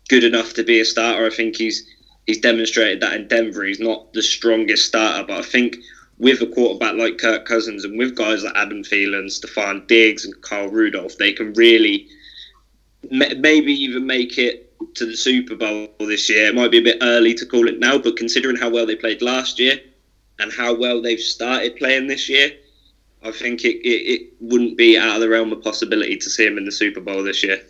good 0.09 0.23
enough 0.23 0.53
to 0.53 0.63
be 0.63 0.79
a 0.79 0.85
starter. 0.85 1.25
I 1.25 1.29
think 1.29 1.55
he's 1.55 1.87
he's 2.27 2.39
demonstrated 2.39 3.01
that 3.01 3.13
in 3.13 3.27
Denver. 3.27 3.63
He's 3.63 3.79
not 3.79 4.13
the 4.13 4.21
strongest 4.21 4.87
starter, 4.87 5.25
but 5.27 5.39
I 5.39 5.41
think 5.41 5.77
with 6.19 6.41
a 6.41 6.47
quarterback 6.47 6.95
like 6.95 7.17
Kirk 7.17 7.45
Cousins 7.45 7.83
and 7.83 7.97
with 7.97 8.15
guys 8.15 8.43
like 8.43 8.55
Adam 8.55 8.83
Thielen, 8.83 9.25
Stefon 9.25 9.87
Diggs, 9.87 10.25
and 10.25 10.39
Kyle 10.41 10.69
Rudolph, 10.69 11.17
they 11.17 11.33
can 11.33 11.53
really 11.53 12.07
maybe 13.13 13.73
even 13.73 14.05
make 14.05 14.37
it 14.37 14.73
to 14.95 15.05
the 15.05 15.15
Super 15.15 15.55
Bowl 15.55 15.87
this 15.99 16.29
year. 16.29 16.47
It 16.47 16.55
might 16.55 16.71
be 16.71 16.79
a 16.79 16.81
bit 16.81 16.97
early 17.01 17.33
to 17.35 17.45
call 17.45 17.67
it 17.67 17.79
now, 17.79 17.97
but 17.97 18.17
considering 18.17 18.55
how 18.55 18.69
well 18.69 18.85
they 18.85 18.95
played 18.95 19.21
last 19.21 19.59
year 19.59 19.79
and 20.39 20.51
how 20.51 20.73
well 20.73 21.01
they've 21.01 21.19
started 21.19 21.75
playing 21.75 22.07
this 22.07 22.27
year, 22.27 22.51
I 23.23 23.31
think 23.31 23.63
it, 23.63 23.77
it, 23.87 24.21
it 24.21 24.33
wouldn't 24.39 24.77
be 24.77 24.97
out 24.97 25.15
of 25.15 25.21
the 25.21 25.29
realm 25.29 25.51
of 25.53 25.63
possibility 25.63 26.17
to 26.17 26.29
see 26.29 26.45
him 26.45 26.57
in 26.57 26.65
the 26.65 26.71
Super 26.71 26.99
Bowl 26.99 27.23
this 27.23 27.43
year. 27.43 27.61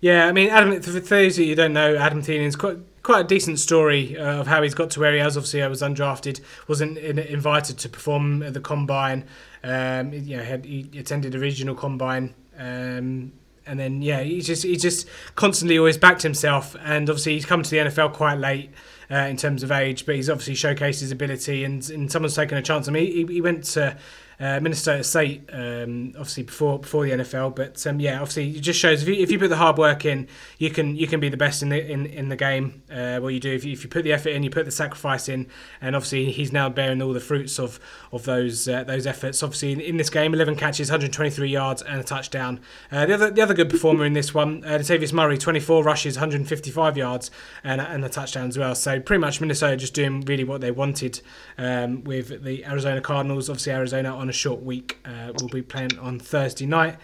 Yeah, 0.00 0.26
I 0.26 0.32
mean, 0.32 0.50
Adam. 0.50 0.80
For 0.80 0.90
those 0.90 1.38
of 1.38 1.44
you 1.44 1.54
don't 1.54 1.72
know, 1.72 1.96
Adam 1.96 2.22
Thielen's 2.22 2.56
quite 2.56 2.78
quite 3.02 3.20
a 3.22 3.24
decent 3.24 3.58
story 3.58 4.16
uh, 4.18 4.40
of 4.40 4.46
how 4.46 4.62
he's 4.62 4.74
got 4.74 4.90
to 4.90 5.00
where 5.00 5.12
he 5.12 5.18
has. 5.18 5.36
Obviously, 5.36 5.62
I 5.62 5.66
was 5.66 5.82
undrafted, 5.82 6.40
wasn't 6.68 6.98
in, 6.98 7.18
invited 7.18 7.78
to 7.78 7.88
perform 7.88 8.42
at 8.42 8.54
the 8.54 8.60
combine. 8.60 9.24
Um, 9.64 10.12
you 10.12 10.36
know, 10.36 10.42
had, 10.44 10.64
he 10.64 10.88
attended 10.96 11.34
a 11.34 11.38
regional 11.38 11.74
combine. 11.74 12.34
Um, 12.56 13.32
and 13.68 13.78
then 13.78 14.02
yeah, 14.02 14.20
he 14.20 14.40
just 14.40 14.62
he 14.62 14.76
just 14.76 15.08
constantly 15.34 15.78
always 15.78 15.96
backed 15.96 16.22
himself, 16.22 16.74
and 16.82 17.08
obviously 17.08 17.34
he's 17.34 17.46
come 17.46 17.62
to 17.62 17.70
the 17.70 17.76
NFL 17.76 18.14
quite 18.14 18.38
late 18.38 18.70
uh, 19.10 19.16
in 19.16 19.36
terms 19.36 19.62
of 19.62 19.70
age, 19.70 20.06
but 20.06 20.14
he's 20.14 20.30
obviously 20.30 20.54
showcased 20.54 21.00
his 21.00 21.12
ability, 21.12 21.64
and, 21.64 21.88
and 21.90 22.10
someone's 22.10 22.34
taken 22.34 22.58
a 22.58 22.62
chance 22.62 22.88
on 22.88 22.96
him. 22.96 23.04
He, 23.04 23.24
he 23.26 23.40
went 23.40 23.64
to 23.64 23.96
uh, 24.40 24.60
Minnesota 24.60 25.02
State, 25.02 25.48
um, 25.52 26.12
obviously 26.16 26.44
before 26.44 26.78
before 26.78 27.04
the 27.04 27.10
NFL, 27.10 27.56
but 27.56 27.84
um, 27.88 27.98
yeah, 27.98 28.20
obviously 28.20 28.50
it 28.50 28.60
just 28.60 28.78
shows 28.78 29.02
if 29.02 29.08
you, 29.08 29.14
if 29.14 29.32
you 29.32 29.38
put 29.38 29.48
the 29.48 29.56
hard 29.56 29.78
work 29.78 30.04
in, 30.04 30.28
you 30.58 30.70
can 30.70 30.94
you 30.94 31.08
can 31.08 31.18
be 31.18 31.28
the 31.28 31.36
best 31.36 31.60
in 31.60 31.70
the 31.70 31.90
in, 31.90 32.06
in 32.06 32.28
the 32.28 32.36
game. 32.36 32.82
Uh, 32.88 33.18
what 33.18 33.34
you 33.34 33.40
do 33.40 33.52
if 33.52 33.64
you, 33.64 33.72
if 33.72 33.82
you 33.82 33.90
put 33.90 34.04
the 34.04 34.12
effort 34.12 34.30
in, 34.30 34.44
you 34.44 34.50
put 34.50 34.64
the 34.64 34.70
sacrifice 34.70 35.28
in, 35.28 35.48
and 35.80 35.96
obviously 35.96 36.30
he's 36.30 36.52
now 36.52 36.68
bearing 36.68 37.02
all 37.02 37.12
the 37.12 37.20
fruits 37.20 37.58
of 37.58 37.80
of 38.12 38.24
those 38.24 38.68
uh, 38.68 38.84
those 38.84 39.08
efforts. 39.08 39.42
Obviously 39.42 39.72
in, 39.72 39.80
in 39.80 39.96
this 39.96 40.08
game, 40.08 40.32
11 40.32 40.54
catches, 40.54 40.88
123 40.88 41.48
yards, 41.48 41.82
and 41.82 42.00
a 42.00 42.04
touchdown. 42.04 42.60
Uh, 42.92 43.06
the 43.06 43.14
other 43.14 43.30
the 43.32 43.42
other 43.42 43.54
good 43.54 43.70
performer 43.70 44.04
in 44.04 44.12
this 44.12 44.32
one, 44.32 44.62
uh, 44.64 44.78
Latavius 44.78 45.12
Murray, 45.12 45.36
24 45.36 45.82
rushes, 45.82 46.16
155 46.16 46.96
yards, 46.96 47.32
and 47.64 47.80
and 47.80 48.04
a 48.04 48.08
touchdown 48.08 48.46
as 48.46 48.56
well. 48.56 48.76
So 48.76 49.00
pretty 49.00 49.20
much 49.20 49.40
Minnesota 49.40 49.76
just 49.76 49.94
doing 49.94 50.20
really 50.20 50.44
what 50.44 50.60
they 50.60 50.70
wanted 50.70 51.20
um, 51.56 52.04
with 52.04 52.44
the 52.44 52.64
Arizona 52.64 53.00
Cardinals. 53.00 53.50
Obviously 53.50 53.72
Arizona 53.72 54.14
on 54.14 54.27
a 54.28 54.32
short 54.32 54.62
week 54.62 54.98
uh, 55.04 55.32
will 55.40 55.48
be 55.48 55.62
playing 55.62 55.98
on 55.98 56.18
Thursday 56.18 56.66
night. 56.66 56.96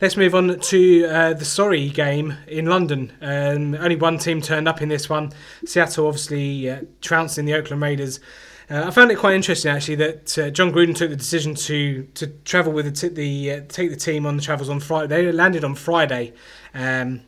Let's 0.00 0.16
move 0.16 0.34
on 0.34 0.58
to 0.58 1.04
uh, 1.06 1.34
the 1.34 1.44
sorry 1.44 1.90
game 1.90 2.34
in 2.46 2.66
London. 2.66 3.12
Um, 3.20 3.74
only 3.74 3.96
one 3.96 4.16
team 4.16 4.40
turned 4.40 4.66
up 4.66 4.80
in 4.80 4.88
this 4.88 5.10
one. 5.10 5.32
Seattle 5.66 6.06
obviously 6.06 6.70
uh, 6.70 6.82
trouncing 7.02 7.44
the 7.44 7.54
Oakland 7.54 7.82
Raiders. 7.82 8.18
Uh, 8.70 8.84
I 8.86 8.90
found 8.92 9.10
it 9.10 9.18
quite 9.18 9.34
interesting 9.34 9.70
actually 9.72 9.96
that 9.96 10.38
uh, 10.38 10.48
Jon 10.50 10.72
Gruden 10.72 10.94
took 10.94 11.10
the 11.10 11.16
decision 11.16 11.54
to 11.56 12.04
to 12.14 12.28
travel 12.44 12.72
with 12.72 12.86
the, 12.86 12.92
t- 12.92 13.14
the 13.14 13.52
uh, 13.52 13.60
take 13.68 13.90
the 13.90 13.96
team 13.96 14.24
on 14.24 14.36
the 14.36 14.42
travels 14.42 14.70
on 14.70 14.80
Friday. 14.80 15.08
They 15.08 15.32
landed 15.32 15.64
on 15.64 15.74
Friday. 15.74 16.32
Um, 16.72 17.22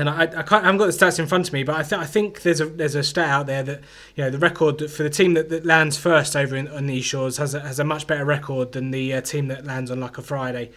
and 0.00 0.08
I, 0.08 0.22
I, 0.22 0.26
can't, 0.26 0.52
I 0.52 0.66
haven't 0.66 0.78
got 0.78 0.86
the 0.86 0.92
stats 0.92 1.18
in 1.18 1.26
front 1.26 1.46
of 1.46 1.52
me, 1.52 1.62
but 1.62 1.76
I, 1.76 1.82
th- 1.82 2.00
I 2.00 2.06
think 2.06 2.40
there's 2.40 2.60
a 2.60 2.66
there's 2.66 2.94
a 2.94 3.02
stat 3.02 3.28
out 3.28 3.46
there 3.46 3.62
that 3.62 3.80
you 4.16 4.24
know 4.24 4.30
the 4.30 4.38
record 4.38 4.90
for 4.90 5.02
the 5.02 5.10
team 5.10 5.34
that, 5.34 5.50
that 5.50 5.66
lands 5.66 5.98
first 5.98 6.34
over 6.34 6.56
in, 6.56 6.68
on 6.68 6.86
these 6.86 7.04
shores 7.04 7.36
has 7.36 7.54
a, 7.54 7.60
has 7.60 7.78
a 7.78 7.84
much 7.84 8.06
better 8.06 8.24
record 8.24 8.72
than 8.72 8.92
the 8.92 9.12
uh, 9.12 9.20
team 9.20 9.48
that 9.48 9.66
lands 9.66 9.90
on 9.90 10.00
like 10.00 10.16
a 10.16 10.22
Friday 10.22 10.70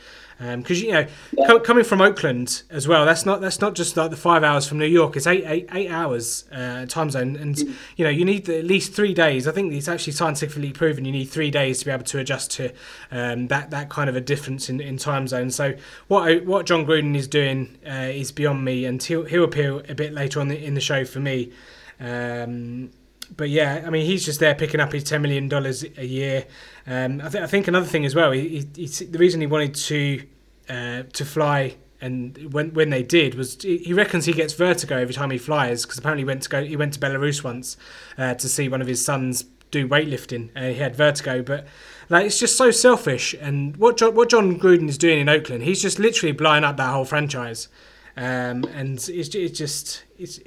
because 0.58 0.82
um, 0.82 0.86
you 0.86 0.91
know 0.91 1.08
yeah. 1.38 1.48
co- 1.48 1.60
coming 1.60 1.84
from 1.84 2.02
Oakland 2.02 2.64
as 2.70 2.88
well 2.88 3.06
that's 3.06 3.26
not 3.26 3.41
that's 3.41 3.62
not 3.62 3.76
just 3.76 3.96
like 3.96 4.10
the 4.10 4.18
five 4.18 4.44
hours 4.44 4.68
from 4.68 4.80
New 4.80 4.86
York 4.86 5.16
it's 5.16 5.28
eight 5.28 5.44
eight, 5.46 5.70
eight 5.72 5.89
hours 5.89 6.46
uh, 6.52 6.86
time 6.86 7.10
zone 7.10 7.36
and 7.36 7.56
mm. 7.56 7.74
you 7.96 8.04
know 8.04 8.10
you 8.10 8.26
need 8.26 8.48
at 8.50 8.66
least 8.66 8.94
three 8.94 9.14
days 9.14 9.48
I 9.48 9.52
think 9.52 9.74
it's 9.74 9.88
actually 9.88 10.14
scientifically 10.14 10.72
proven 10.72 11.06
you 11.06 11.12
need 11.12 11.26
three 11.26 11.52
days 11.52 11.80
to 11.80 11.86
be 11.86 11.91
able 11.91 12.04
to 12.06 12.20
adjust 12.20 12.52
to 12.52 12.74
um, 13.12 13.48
that 13.48 13.72
that 13.72 13.89
kind 13.89 14.10
of 14.10 14.16
a 14.16 14.22
difference 14.22 14.70
in, 14.70 14.82
in 14.82 14.98
time 14.98 15.28
zone 15.28 15.50
so 15.52 15.74
what 16.08 16.46
what 16.46 16.66
Jon 16.66 16.86
Gruden 16.86 17.16
is 17.16 17.28
doing 17.28 17.78
uh, 17.88 18.10
is 18.12 18.32
beyond 18.32 18.66
me 18.66 18.86
and 18.86 19.02
he'll, 19.02 19.26
he'll 19.26 19.44
appear 19.44 19.84
a 19.89 19.96
bit 19.96 20.14
later 20.14 20.39
on 20.39 20.48
the, 20.48 20.62
in 20.62 20.74
the 20.74 20.82
show 20.82 21.06
for 21.06 21.20
me 21.20 21.52
um, 22.00 22.91
but 23.36 23.50
yeah, 23.50 23.84
I 23.86 23.89
mean, 23.89 24.06
he's 24.06 24.26
just 24.26 24.39
there 24.39 24.56
picking 24.56 24.80
up 24.80 24.91
his 24.91 25.04
ten 25.04 25.22
million 25.22 25.48
dollars 25.48 25.84
a 25.98 26.06
year. 26.06 26.46
Um, 26.86 27.22
I, 27.22 27.30
th- 27.30 27.44
I, 27.44 27.48
think 27.48 27.68
another 27.68 27.86
thing 27.86 28.06
as 28.06 28.16
well. 28.16 28.32
He, 28.32 28.68
he, 28.76 28.86
the 28.86 29.18
reason 29.18 29.41
he 29.41 29.48
wanted 29.48 29.76
to 29.76 30.24
uh, 30.70 31.03
to 31.14 31.26
fly, 31.26 31.78
and 32.01 32.53
when 32.53 32.74
when 32.74 32.89
they 32.89 33.03
did 33.03 33.36
was 33.36 33.61
he 33.61 33.93
reckons 33.93 34.26
he 34.26 34.34
gets 34.34 34.53
vertigo 34.53 34.97
every 34.97 35.14
time 35.14 35.32
he 35.32 35.38
flies 35.38 35.86
because 35.86 35.97
apparently 35.97 36.22
he 36.22 36.26
went 36.26 36.41
to 36.43 36.49
go 36.49 36.64
he 36.64 36.76
went 36.76 36.93
to 36.93 36.99
Belarus 36.99 37.43
once 37.43 37.78
uh, 38.18 38.34
to 38.34 38.49
see 38.49 38.68
one 38.68 38.82
of 38.82 38.88
his 38.88 39.03
sons 39.03 39.45
do 39.74 39.88
weightlifting 39.88 40.49
and 40.55 40.74
he 40.74 40.76
had 40.76 40.95
vertigo, 40.95 41.41
but 41.41 41.68
like 42.09 42.26
it's 42.26 42.39
just 42.39 42.55
so 42.55 42.72
selfish. 42.72 43.36
And 43.41 43.76
what 43.76 43.97
Jon, 43.97 44.16
what 44.16 44.30
Jon 44.30 44.57
Gruden 44.57 44.88
is 44.88 44.97
doing 44.97 45.20
in 45.20 45.28
Oakland, 45.28 45.64
he's 45.64 45.82
just 45.82 45.99
literally 45.99 46.32
blowing 46.32 46.64
up 46.64 46.78
that 46.78 46.93
whole 46.93 47.05
franchise. 47.05 47.68
Um, 48.16 48.64
and 48.76 48.97
it's, 49.09 49.09
it's 49.09 49.57
just 49.57 50.03
it's, 50.18 50.39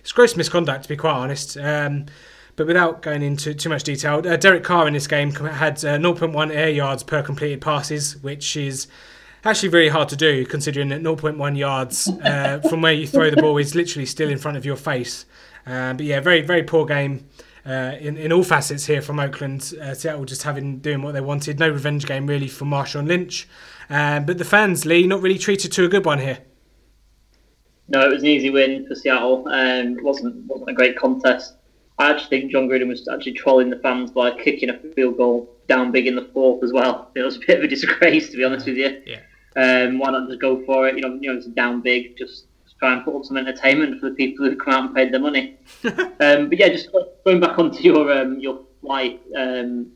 it's 0.00 0.12
gross 0.12 0.36
misconduct 0.36 0.84
to 0.84 0.88
be 0.88 0.96
quite 0.96 1.12
honest. 1.12 1.58
Um, 1.58 2.06
but 2.56 2.66
without 2.66 3.02
going 3.02 3.22
into 3.22 3.54
too 3.54 3.68
much 3.68 3.84
detail, 3.84 4.26
uh, 4.26 4.36
Derek 4.36 4.64
Carr 4.64 4.88
in 4.88 4.94
this 4.94 5.06
game 5.06 5.32
had 5.32 5.84
uh, 5.84 5.98
0.1 5.98 6.52
air 6.52 6.70
yards 6.70 7.02
per 7.02 7.22
completed 7.22 7.60
passes, 7.60 8.20
which 8.22 8.56
is 8.56 8.88
actually 9.48 9.68
very 9.68 9.88
hard 9.88 10.08
to 10.10 10.16
do 10.16 10.44
considering 10.44 10.88
that 10.88 11.02
0.1 11.02 11.56
yards 11.56 12.08
uh, 12.08 12.60
from 12.68 12.82
where 12.82 12.92
you 12.92 13.06
throw 13.06 13.30
the 13.30 13.36
ball 13.36 13.56
is 13.58 13.74
literally 13.74 14.06
still 14.06 14.28
in 14.28 14.38
front 14.38 14.56
of 14.56 14.64
your 14.64 14.76
face. 14.76 15.24
Uh, 15.66 15.92
but 15.94 16.04
yeah, 16.04 16.20
very 16.20 16.42
very 16.42 16.62
poor 16.62 16.86
game. 16.86 17.28
Uh, 17.66 17.96
in, 18.00 18.16
in 18.16 18.32
all 18.32 18.44
facets 18.44 18.86
here 18.86 19.02
from 19.02 19.20
Oakland, 19.20 19.74
uh, 19.82 19.92
Seattle 19.92 20.24
just 20.24 20.42
having 20.42 20.78
doing 20.78 21.02
what 21.02 21.12
they 21.12 21.20
wanted. 21.20 21.58
No 21.58 21.68
revenge 21.68 22.06
game 22.06 22.26
really 22.26 22.48
for 22.48 22.64
Marshawn 22.64 23.06
Lynch, 23.06 23.46
um, 23.90 24.24
but 24.24 24.38
the 24.38 24.44
fans, 24.44 24.86
Lee, 24.86 25.06
not 25.06 25.20
really 25.20 25.36
treated 25.36 25.72
to 25.72 25.84
a 25.84 25.88
good 25.88 26.06
one 26.06 26.18
here. 26.18 26.38
No, 27.88 28.00
it 28.00 28.10
was 28.10 28.22
an 28.22 28.28
easy 28.28 28.48
win 28.48 28.86
for 28.86 28.94
Seattle. 28.94 29.46
Um, 29.48 29.98
it 29.98 30.04
wasn't 30.04 30.46
wasn't 30.46 30.70
a 30.70 30.72
great 30.72 30.96
contest. 30.96 31.56
I 31.98 32.10
actually 32.10 32.40
think 32.40 32.52
Jon 32.52 32.68
Gruden 32.68 32.88
was 32.88 33.06
actually 33.08 33.32
trolling 33.32 33.70
the 33.70 33.78
fans 33.80 34.12
by 34.12 34.30
kicking 34.30 34.70
a 34.70 34.78
field 34.94 35.16
goal 35.16 35.50
down 35.66 35.90
big 35.90 36.06
in 36.06 36.14
the 36.14 36.30
fourth 36.32 36.62
as 36.62 36.72
well. 36.72 37.10
It 37.14 37.22
was 37.22 37.36
a 37.36 37.40
bit 37.40 37.58
of 37.58 37.64
a 37.64 37.68
disgrace, 37.68 38.30
to 38.30 38.36
be 38.36 38.44
honest 38.44 38.66
with 38.66 38.76
you. 38.76 39.02
Yeah. 39.04 39.20
Um, 39.58 39.98
why 39.98 40.12
not 40.12 40.28
just 40.28 40.40
go 40.40 40.64
for 40.64 40.86
it? 40.86 40.94
You 40.94 41.00
know, 41.02 41.18
you 41.20 41.32
know, 41.32 41.36
it's 41.36 41.46
down 41.48 41.80
big. 41.80 42.16
Just 42.16 42.46
try 42.78 42.92
and 42.92 43.04
put 43.04 43.16
up 43.16 43.24
some 43.24 43.36
entertainment 43.36 43.98
for 43.98 44.08
the 44.08 44.14
people 44.14 44.48
who 44.48 44.54
come 44.56 44.72
out 44.72 44.84
and 44.84 44.94
paid 44.94 45.12
their 45.12 45.20
money. 45.20 45.58
um, 45.84 46.48
but 46.48 46.58
yeah, 46.58 46.68
just 46.68 46.90
going 47.24 47.40
back 47.40 47.58
onto 47.58 47.82
your 47.82 48.12
um, 48.12 48.38
your 48.38 48.60
flight 48.80 49.20
um, 49.36 49.90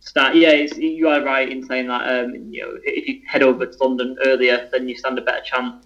start. 0.00 0.34
Yeah, 0.34 0.52
you 0.76 1.08
are 1.08 1.22
right 1.22 1.48
in 1.48 1.64
saying 1.64 1.86
that. 1.86 2.24
Um, 2.24 2.34
you 2.52 2.62
know, 2.62 2.78
if 2.82 3.06
you 3.06 3.20
head 3.24 3.44
over 3.44 3.66
to 3.66 3.78
London 3.78 4.16
earlier, 4.24 4.68
then 4.72 4.88
you 4.88 4.96
stand 4.96 5.16
a 5.16 5.22
better 5.22 5.42
chance. 5.44 5.84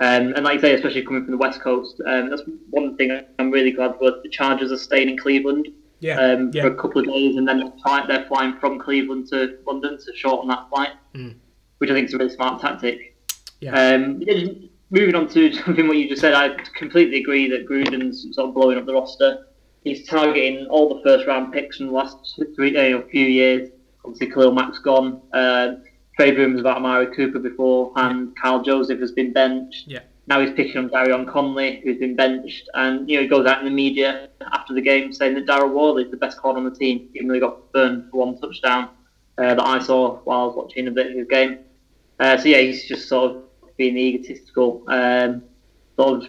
Um, 0.00 0.32
and 0.34 0.44
like 0.44 0.60
I 0.60 0.62
say, 0.62 0.74
especially 0.74 1.02
coming 1.02 1.24
from 1.24 1.32
the 1.32 1.38
West 1.38 1.60
Coast, 1.60 2.00
um, 2.06 2.30
that's 2.30 2.42
one 2.70 2.96
thing 2.96 3.20
I'm 3.40 3.50
really 3.50 3.72
glad 3.72 3.96
for. 3.98 4.12
The 4.22 4.28
Chargers 4.30 4.70
are 4.70 4.76
staying 4.76 5.08
in 5.08 5.18
Cleveland 5.18 5.66
yeah, 5.98 6.20
um, 6.20 6.52
yeah. 6.54 6.62
for 6.62 6.68
a 6.68 6.76
couple 6.76 7.00
of 7.00 7.08
days, 7.08 7.36
and 7.36 7.48
then 7.48 7.72
they're 8.06 8.26
flying 8.28 8.56
from 8.60 8.78
Cleveland 8.78 9.26
to 9.30 9.58
London 9.66 9.98
to 9.98 10.12
shorten 10.14 10.48
that 10.50 10.68
flight. 10.68 10.90
Mm 11.14 11.34
which 11.78 11.90
I 11.90 11.94
think 11.94 12.08
is 12.08 12.14
a 12.14 12.18
really 12.18 12.34
smart 12.34 12.60
tactic. 12.60 13.16
Yeah. 13.60 13.94
Um, 13.94 14.22
moving 14.90 15.14
on 15.14 15.28
to 15.28 15.52
something 15.64 15.88
what 15.88 15.96
you 15.96 16.08
just 16.08 16.20
said, 16.20 16.34
I 16.34 16.50
completely 16.74 17.20
agree 17.20 17.48
that 17.50 17.66
Gruden's 17.66 18.26
sort 18.34 18.48
of 18.48 18.54
blowing 18.54 18.78
up 18.78 18.86
the 18.86 18.94
roster. 18.94 19.46
He's 19.84 20.06
targeting 20.06 20.66
all 20.66 20.88
the 20.88 21.02
first 21.02 21.26
round 21.26 21.52
picks 21.52 21.78
from 21.78 21.86
the 21.86 21.92
last 21.92 22.16
three, 22.56 22.76
uh, 22.76 23.02
few 23.10 23.26
years. 23.26 23.70
Obviously, 24.04 24.30
Khalil 24.30 24.52
Mack's 24.52 24.78
gone. 24.80 25.22
Uh, 25.32 25.76
trade 26.16 26.36
rumours 26.36 26.60
about 26.60 26.78
Amari 26.78 27.14
Cooper 27.14 27.38
before, 27.38 27.92
and 27.96 28.28
yeah. 28.28 28.42
Karl 28.42 28.62
Joseph 28.62 28.98
has 29.00 29.12
been 29.12 29.32
benched. 29.32 29.86
Yeah. 29.86 30.00
Now 30.26 30.40
he's 30.40 30.52
picking 30.52 30.76
on 30.76 30.90
Gareon 30.90 31.26
Conley, 31.26 31.80
who's 31.82 31.98
been 31.98 32.16
benched, 32.16 32.68
and 32.74 33.08
you 33.08 33.16
know 33.16 33.22
he 33.22 33.28
goes 33.28 33.46
out 33.46 33.60
in 33.60 33.64
the 33.64 33.70
media 33.70 34.28
after 34.52 34.74
the 34.74 34.82
game 34.82 35.12
saying 35.12 35.34
that 35.34 35.46
Daryl 35.46 35.72
Worley 35.72 36.04
is 36.04 36.10
the 36.10 36.18
best 36.18 36.38
corner 36.38 36.58
on 36.58 36.64
the 36.64 36.76
team, 36.76 37.08
even 37.14 37.28
though 37.28 37.34
he 37.34 37.40
got 37.40 37.72
burned 37.72 38.10
for 38.10 38.26
one 38.26 38.38
touchdown 38.38 38.90
uh, 39.38 39.54
that 39.54 39.64
I 39.64 39.78
saw 39.78 40.18
while 40.24 40.40
I 40.40 40.44
was 40.46 40.56
watching 40.56 40.88
a 40.88 40.90
bit 40.90 41.06
of 41.06 41.12
his 41.14 41.28
game. 41.28 41.60
Uh, 42.18 42.36
so 42.36 42.48
yeah, 42.48 42.60
he's 42.60 42.86
just 42.86 43.08
sort 43.08 43.36
of 43.36 43.42
being 43.76 43.96
egotistical. 43.96 44.84
Um, 44.88 45.42
sort 45.96 46.28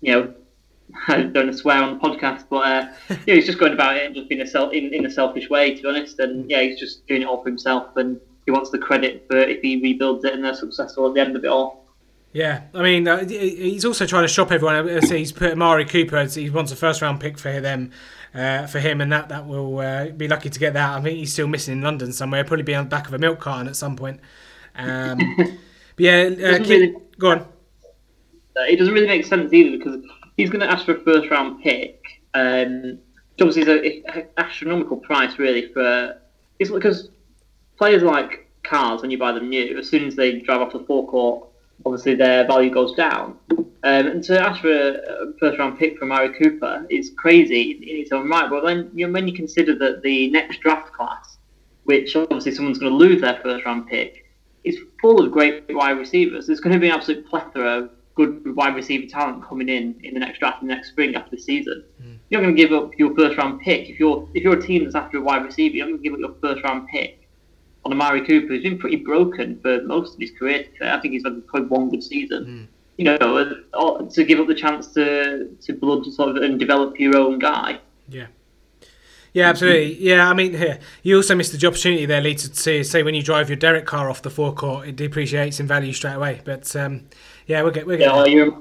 you 0.00 0.12
know, 0.12 0.34
I 1.08 1.22
don't 1.22 1.52
swear 1.52 1.82
on 1.82 1.98
the 1.98 2.00
podcast, 2.00 2.44
but 2.48 2.56
uh, 2.56 2.88
yeah, 3.26 3.34
he's 3.34 3.46
just 3.46 3.58
going 3.58 3.72
about 3.72 3.96
it 3.96 4.06
and 4.06 4.14
just 4.14 4.28
being 4.28 4.40
a 4.40 4.46
self 4.46 4.72
in, 4.72 4.94
in 4.94 5.06
a 5.06 5.10
selfish 5.10 5.50
way, 5.50 5.74
to 5.74 5.82
be 5.82 5.88
honest. 5.88 6.18
And 6.18 6.48
yeah, 6.50 6.62
he's 6.62 6.78
just 6.78 7.06
doing 7.06 7.22
it 7.22 7.26
all 7.26 7.42
for 7.42 7.48
himself, 7.48 7.96
and 7.96 8.20
he 8.44 8.52
wants 8.52 8.70
the 8.70 8.78
credit 8.78 9.26
for 9.28 9.36
if 9.36 9.60
he 9.60 9.80
rebuilds 9.82 10.24
it 10.24 10.32
and 10.32 10.44
they're 10.44 10.54
successful 10.54 11.08
at 11.08 11.14
the 11.14 11.20
end 11.20 11.36
of 11.36 11.44
it 11.44 11.48
all. 11.48 11.84
Yeah, 12.32 12.64
I 12.74 12.82
mean, 12.82 13.08
uh, 13.08 13.26
he's 13.26 13.86
also 13.86 14.04
trying 14.04 14.24
to 14.24 14.28
shop 14.28 14.52
everyone. 14.52 15.00
So 15.02 15.16
He's 15.16 15.32
put 15.32 15.52
Amari 15.52 15.86
Cooper. 15.86 16.22
He 16.26 16.50
wants 16.50 16.70
a 16.70 16.76
first 16.76 17.00
round 17.00 17.18
pick 17.18 17.38
for 17.38 17.60
them, 17.60 17.92
uh, 18.34 18.66
for 18.66 18.78
him, 18.78 19.00
and 19.00 19.10
that 19.10 19.30
that 19.30 19.46
will 19.46 19.78
uh, 19.78 20.10
be 20.10 20.28
lucky 20.28 20.50
to 20.50 20.60
get 20.60 20.74
that. 20.74 20.98
I 20.98 21.00
think 21.00 21.18
he's 21.18 21.32
still 21.32 21.48
missing 21.48 21.78
in 21.78 21.82
London 21.82 22.12
somewhere. 22.12 22.44
Probably 22.44 22.62
be 22.62 22.74
on 22.74 22.84
the 22.84 22.90
back 22.90 23.06
of 23.08 23.14
a 23.14 23.18
milk 23.18 23.40
carton 23.40 23.68
at 23.68 23.76
some 23.76 23.96
point. 23.96 24.20
Um, 24.76 25.18
but 25.36 25.58
yeah, 25.98 26.30
uh, 26.44 26.58
keep, 26.58 26.68
really, 26.68 26.94
go 27.18 27.30
on. 27.30 27.46
It 28.56 28.78
doesn't 28.78 28.94
really 28.94 29.06
make 29.06 29.26
sense 29.26 29.52
either 29.52 29.76
because 29.76 30.02
he's 30.36 30.50
going 30.50 30.60
to 30.60 30.70
ask 30.70 30.86
for 30.86 30.96
a 30.96 31.00
first 31.00 31.30
round 31.30 31.62
pick. 31.62 32.02
Um, 32.34 32.98
obviously, 33.40 33.62
it's 33.62 34.16
an 34.16 34.26
astronomical 34.36 34.96
price 34.96 35.38
really 35.38 35.72
for. 35.72 36.18
It's 36.58 36.70
because 36.70 37.10
players 37.76 38.02
like 38.02 38.50
cars 38.62 39.02
when 39.02 39.10
you 39.10 39.18
buy 39.18 39.32
them 39.32 39.48
new, 39.48 39.78
as 39.78 39.88
soon 39.88 40.06
as 40.06 40.16
they 40.16 40.40
drive 40.40 40.60
off 40.60 40.72
the 40.72 40.80
forecourt, 40.80 41.48
obviously 41.84 42.14
their 42.14 42.46
value 42.46 42.70
goes 42.70 42.94
down. 42.94 43.38
Um, 43.50 44.06
and 44.08 44.24
to 44.24 44.40
ask 44.40 44.62
for 44.62 44.72
a 44.72 45.32
first 45.38 45.58
round 45.58 45.78
pick 45.78 45.98
from 45.98 46.08
Mari 46.08 46.36
Cooper 46.36 46.86
is 46.90 47.12
crazy 47.16 47.72
in 47.72 47.96
its 47.98 48.10
own 48.10 48.28
right. 48.28 48.50
But 48.50 48.64
then 48.64 48.90
you, 48.94 49.10
when 49.12 49.28
you 49.28 49.34
consider 49.34 49.76
that 49.78 50.02
the 50.02 50.30
next 50.30 50.60
draft 50.60 50.92
class, 50.92 51.38
which 51.84 52.16
obviously 52.16 52.52
someone's 52.52 52.78
going 52.78 52.90
to 52.90 52.98
lose 52.98 53.20
their 53.20 53.38
first 53.42 53.64
round 53.64 53.86
pick, 53.86 54.25
is 54.66 54.78
full 55.00 55.24
of 55.24 55.30
great 55.30 55.64
wide 55.70 55.98
receivers. 55.98 56.46
There's 56.46 56.60
going 56.60 56.74
to 56.74 56.80
be 56.80 56.88
an 56.88 56.94
absolute 56.94 57.26
plethora 57.26 57.78
of 57.78 57.90
good 58.16 58.56
wide 58.56 58.74
receiver 58.74 59.06
talent 59.06 59.44
coming 59.46 59.68
in 59.68 59.94
in 60.02 60.14
the 60.14 60.20
next 60.20 60.40
draft, 60.40 60.62
in 60.62 60.68
the 60.68 60.74
next 60.74 60.88
spring 60.88 61.14
after 61.14 61.36
the 61.36 61.40
season. 61.40 61.84
Mm. 62.02 62.18
You're 62.28 62.40
not 62.40 62.46
going 62.46 62.56
to 62.56 62.62
give 62.62 62.72
up 62.72 62.98
your 62.98 63.14
first 63.14 63.38
round 63.38 63.60
pick 63.60 63.88
if 63.88 64.00
you're 64.00 64.28
if 64.34 64.42
you're 64.42 64.58
a 64.58 64.62
team 64.62 64.82
that's 64.82 64.96
after 64.96 65.18
a 65.18 65.20
wide 65.20 65.44
receiver. 65.44 65.76
You're 65.76 65.86
not 65.86 65.92
going 65.92 66.02
to 66.02 66.08
give 66.08 66.14
up 66.14 66.20
your 66.20 66.34
first 66.40 66.64
round 66.64 66.88
pick 66.88 67.28
on 67.84 67.92
Amari 67.92 68.26
Cooper, 68.26 68.48
who's 68.48 68.64
been 68.64 68.78
pretty 68.78 68.96
broken 68.96 69.60
for 69.60 69.82
most 69.82 70.14
of 70.14 70.20
his 70.20 70.32
career. 70.32 70.66
I 70.82 70.98
think 70.98 71.14
he's 71.14 71.24
had 71.24 71.46
probably 71.46 71.68
one 71.68 71.88
good 71.90 72.02
season. 72.02 72.44
Mm. 72.44 72.66
You 72.98 73.04
know, 73.04 74.08
to 74.08 74.24
give 74.24 74.40
up 74.40 74.48
the 74.48 74.54
chance 74.54 74.88
to 74.94 75.48
to 75.62 75.72
blood 75.74 76.04
sort 76.06 76.30
of 76.30 76.36
and 76.36 76.58
develop 76.58 76.98
your 76.98 77.16
own 77.16 77.38
guy. 77.38 77.78
Yeah. 78.08 78.26
Yeah, 79.36 79.50
absolutely. 79.50 80.02
Yeah, 80.02 80.30
I 80.30 80.32
mean, 80.32 80.54
here 80.54 80.78
you 81.02 81.16
also 81.16 81.34
missed 81.34 81.52
the 81.52 81.66
opportunity 81.66 82.06
there, 82.06 82.22
Lee, 82.22 82.36
to 82.36 82.82
say 82.82 83.02
when 83.02 83.14
you 83.14 83.22
drive 83.22 83.50
your 83.50 83.56
Derek 83.56 83.84
car 83.84 84.08
off 84.08 84.22
the 84.22 84.30
forecourt, 84.30 84.88
it 84.88 84.96
depreciates 84.96 85.60
in 85.60 85.66
value 85.66 85.92
straight 85.92 86.14
away. 86.14 86.40
But 86.42 86.74
um, 86.74 87.02
yeah, 87.44 87.60
we'll 87.60 87.70
get 87.70 87.86
we'll 87.86 87.98
get. 87.98 88.06
Yeah, 88.06 88.54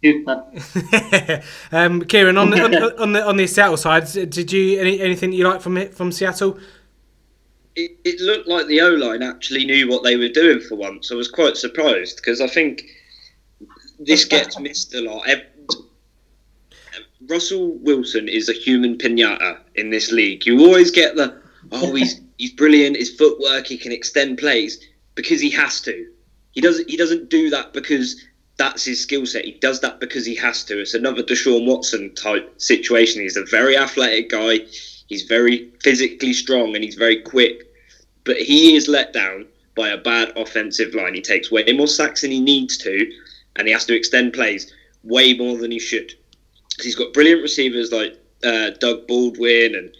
you're 0.00 1.42
um, 1.72 2.00
Kieran, 2.06 2.38
on 2.38 2.48
the, 2.48 2.64
on, 2.64 2.74
on, 2.98 3.12
the 3.12 3.26
on 3.26 3.36
the 3.36 3.46
Seattle 3.46 3.76
side, 3.76 4.06
did 4.06 4.50
you 4.50 4.80
any 4.80 4.98
anything 4.98 5.30
you 5.30 5.46
like 5.46 5.60
from 5.60 5.76
it 5.76 5.92
from 5.94 6.10
Seattle? 6.10 6.58
It, 7.76 7.98
it 8.06 8.18
looked 8.20 8.48
like 8.48 8.66
the 8.66 8.80
O 8.80 8.88
line 8.94 9.22
actually 9.22 9.66
knew 9.66 9.90
what 9.90 10.04
they 10.04 10.16
were 10.16 10.30
doing 10.30 10.60
for 10.60 10.76
once. 10.76 11.12
I 11.12 11.16
was 11.16 11.28
quite 11.28 11.58
surprised 11.58 12.16
because 12.16 12.40
I 12.40 12.46
think 12.46 12.84
this 13.98 14.24
gets 14.24 14.58
missed 14.58 14.94
a 14.94 15.02
lot. 15.02 15.28
Russell 17.28 17.78
Wilson 17.78 18.28
is 18.28 18.48
a 18.48 18.52
human 18.52 18.98
pinata 18.98 19.58
in 19.74 19.90
this 19.90 20.12
league. 20.12 20.46
You 20.46 20.60
always 20.64 20.90
get 20.90 21.16
the 21.16 21.40
oh 21.72 21.94
he's 21.94 22.20
he's 22.38 22.52
brilliant, 22.52 22.96
his 22.96 23.14
footwork, 23.14 23.66
he 23.66 23.78
can 23.78 23.92
extend 23.92 24.38
plays 24.38 24.82
because 25.14 25.40
he 25.40 25.50
has 25.50 25.80
to. 25.82 26.06
He 26.52 26.60
doesn't 26.60 26.88
he 26.88 26.96
doesn't 26.96 27.30
do 27.30 27.50
that 27.50 27.72
because 27.72 28.22
that's 28.56 28.84
his 28.84 29.00
skill 29.00 29.26
set. 29.26 29.44
He 29.44 29.52
does 29.52 29.80
that 29.80 30.00
because 30.00 30.24
he 30.24 30.34
has 30.36 30.64
to. 30.64 30.80
It's 30.80 30.94
another 30.94 31.22
Deshaun 31.22 31.66
Watson 31.66 32.14
type 32.14 32.54
situation. 32.60 33.22
He's 33.22 33.36
a 33.36 33.44
very 33.44 33.76
athletic 33.76 34.30
guy. 34.30 34.60
He's 35.06 35.22
very 35.22 35.70
physically 35.82 36.32
strong 36.32 36.74
and 36.74 36.84
he's 36.84 36.94
very 36.94 37.20
quick. 37.20 37.64
But 38.24 38.36
he 38.36 38.74
is 38.76 38.88
let 38.88 39.12
down 39.12 39.46
by 39.74 39.88
a 39.88 39.98
bad 39.98 40.32
offensive 40.36 40.94
line. 40.94 41.14
He 41.14 41.20
takes 41.20 41.50
way 41.50 41.64
more 41.72 41.88
sacks 41.88 42.22
than 42.22 42.30
he 42.30 42.40
needs 42.40 42.78
to, 42.78 43.10
and 43.56 43.66
he 43.66 43.72
has 43.72 43.84
to 43.86 43.94
extend 43.94 44.32
plays 44.32 44.72
way 45.02 45.34
more 45.34 45.58
than 45.58 45.70
he 45.70 45.78
should. 45.78 46.14
He's 46.82 46.94
got 46.94 47.12
brilliant 47.12 47.42
receivers 47.42 47.92
like 47.92 48.14
uh, 48.42 48.70
Doug 48.80 49.06
Baldwin 49.06 49.74
and 49.74 49.94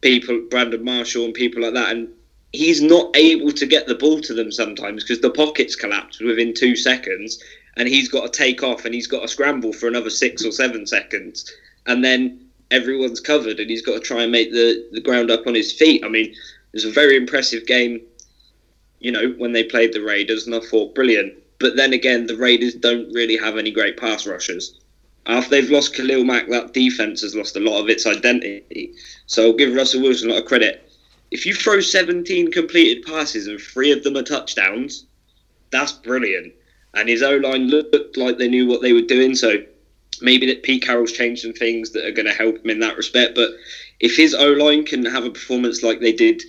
people, 0.00 0.40
Brandon 0.50 0.82
Marshall 0.82 1.24
and 1.24 1.34
people 1.34 1.62
like 1.62 1.74
that, 1.74 1.90
and 1.90 2.08
he's 2.52 2.80
not 2.80 3.10
able 3.14 3.50
to 3.52 3.66
get 3.66 3.86
the 3.86 3.94
ball 3.94 4.20
to 4.20 4.34
them 4.34 4.52
sometimes 4.52 5.02
because 5.02 5.20
the 5.20 5.30
pockets 5.30 5.74
collapse 5.74 6.20
within 6.20 6.54
two 6.54 6.76
seconds, 6.76 7.42
and 7.76 7.88
he's 7.88 8.08
got 8.08 8.32
to 8.32 8.38
take 8.38 8.62
off 8.62 8.84
and 8.84 8.94
he's 8.94 9.08
got 9.08 9.22
to 9.22 9.28
scramble 9.28 9.72
for 9.72 9.88
another 9.88 10.10
six 10.10 10.44
or 10.44 10.52
seven 10.52 10.86
seconds, 10.86 11.50
and 11.86 12.04
then 12.04 12.40
everyone's 12.70 13.20
covered 13.20 13.60
and 13.60 13.70
he's 13.70 13.82
got 13.82 13.94
to 13.94 14.00
try 14.00 14.22
and 14.22 14.32
make 14.32 14.50
the, 14.50 14.84
the 14.92 15.00
ground 15.00 15.30
up 15.30 15.46
on 15.46 15.54
his 15.54 15.72
feet. 15.72 16.02
I 16.04 16.08
mean, 16.08 16.26
it 16.26 16.36
was 16.72 16.84
a 16.84 16.90
very 16.90 17.16
impressive 17.16 17.66
game, 17.66 18.00
you 19.00 19.12
know, 19.12 19.28
when 19.36 19.52
they 19.52 19.62
played 19.62 19.92
the 19.92 20.02
Raiders, 20.02 20.46
and 20.46 20.54
I 20.54 20.60
thought 20.60 20.94
brilliant. 20.94 21.34
But 21.58 21.76
then 21.76 21.92
again, 21.92 22.26
the 22.26 22.36
Raiders 22.36 22.74
don't 22.74 23.12
really 23.12 23.36
have 23.36 23.56
any 23.56 23.70
great 23.70 23.96
pass 23.96 24.26
rushers. 24.26 24.74
After 25.26 25.50
they've 25.50 25.70
lost 25.70 25.94
Khalil 25.94 26.24
Mack, 26.24 26.48
that 26.48 26.74
defense 26.74 27.22
has 27.22 27.34
lost 27.34 27.56
a 27.56 27.60
lot 27.60 27.80
of 27.80 27.88
its 27.88 28.06
identity. 28.06 28.92
So 29.26 29.46
I'll 29.46 29.52
give 29.52 29.74
Russell 29.74 30.02
Wilson 30.02 30.30
a 30.30 30.34
lot 30.34 30.42
of 30.42 30.48
credit. 30.48 30.90
If 31.30 31.46
you 31.46 31.54
throw 31.54 31.80
17 31.80 32.52
completed 32.52 33.04
passes 33.04 33.46
and 33.46 33.60
three 33.60 33.90
of 33.90 34.02
them 34.02 34.16
are 34.16 34.22
touchdowns, 34.22 35.06
that's 35.70 35.92
brilliant. 35.92 36.52
And 36.92 37.08
his 37.08 37.22
O 37.22 37.36
line 37.36 37.68
looked 37.68 38.16
like 38.16 38.38
they 38.38 38.48
knew 38.48 38.66
what 38.66 38.82
they 38.82 38.92
were 38.92 39.00
doing. 39.00 39.34
So 39.34 39.64
maybe 40.20 40.46
that 40.46 40.62
Pete 40.62 40.82
Carroll's 40.82 41.12
changed 41.12 41.42
some 41.42 41.54
things 41.54 41.90
that 41.90 42.04
are 42.04 42.12
going 42.12 42.26
to 42.26 42.32
help 42.32 42.58
him 42.58 42.70
in 42.70 42.80
that 42.80 42.96
respect. 42.96 43.34
But 43.34 43.50
if 44.00 44.16
his 44.16 44.34
O 44.34 44.52
line 44.52 44.84
can 44.84 45.04
have 45.06 45.24
a 45.24 45.30
performance 45.30 45.82
like 45.82 46.00
they 46.00 46.12
did 46.12 46.42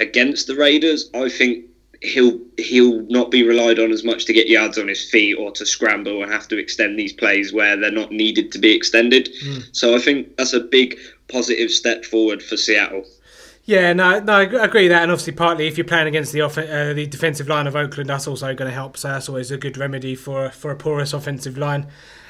against 0.00 0.46
the 0.46 0.56
Raiders, 0.56 1.10
I 1.14 1.28
think 1.28 1.66
he'll 2.02 2.38
he'll 2.58 3.02
not 3.02 3.30
be 3.30 3.42
relied 3.42 3.78
on 3.78 3.90
as 3.92 4.04
much 4.04 4.24
to 4.26 4.32
get 4.32 4.48
yards 4.48 4.78
on 4.78 4.88
his 4.88 5.08
feet 5.08 5.34
or 5.34 5.50
to 5.52 5.66
scramble 5.66 6.22
and 6.22 6.32
have 6.32 6.48
to 6.48 6.58
extend 6.58 6.98
these 6.98 7.12
plays 7.12 7.52
where 7.52 7.76
they're 7.76 7.90
not 7.90 8.12
needed 8.12 8.52
to 8.52 8.58
be 8.58 8.74
extended. 8.74 9.28
Mm. 9.44 9.64
So 9.72 9.94
I 9.94 9.98
think 9.98 10.36
that's 10.36 10.52
a 10.52 10.60
big 10.60 10.98
positive 11.28 11.70
step 11.70 12.04
forward 12.04 12.42
for 12.42 12.56
Seattle. 12.56 13.04
Yeah, 13.64 13.92
no, 13.94 14.20
no, 14.20 14.32
I 14.32 14.42
agree 14.42 14.84
with 14.84 14.92
that, 14.92 15.02
and 15.02 15.10
obviously 15.10 15.32
partly 15.32 15.66
if 15.66 15.76
you're 15.76 15.84
playing 15.84 16.06
against 16.06 16.32
the 16.32 16.40
off- 16.40 16.56
uh, 16.56 16.92
the 16.92 17.06
defensive 17.06 17.48
line 17.48 17.66
of 17.66 17.74
Oakland, 17.74 18.08
that's 18.08 18.28
also 18.28 18.54
going 18.54 18.70
to 18.70 18.74
help. 18.74 18.96
So 18.96 19.08
that's 19.08 19.28
always 19.28 19.50
a 19.50 19.58
good 19.58 19.76
remedy 19.76 20.14
for 20.14 20.50
for 20.50 20.70
a 20.70 20.76
porous 20.76 21.12
offensive 21.12 21.58
line. 21.58 21.88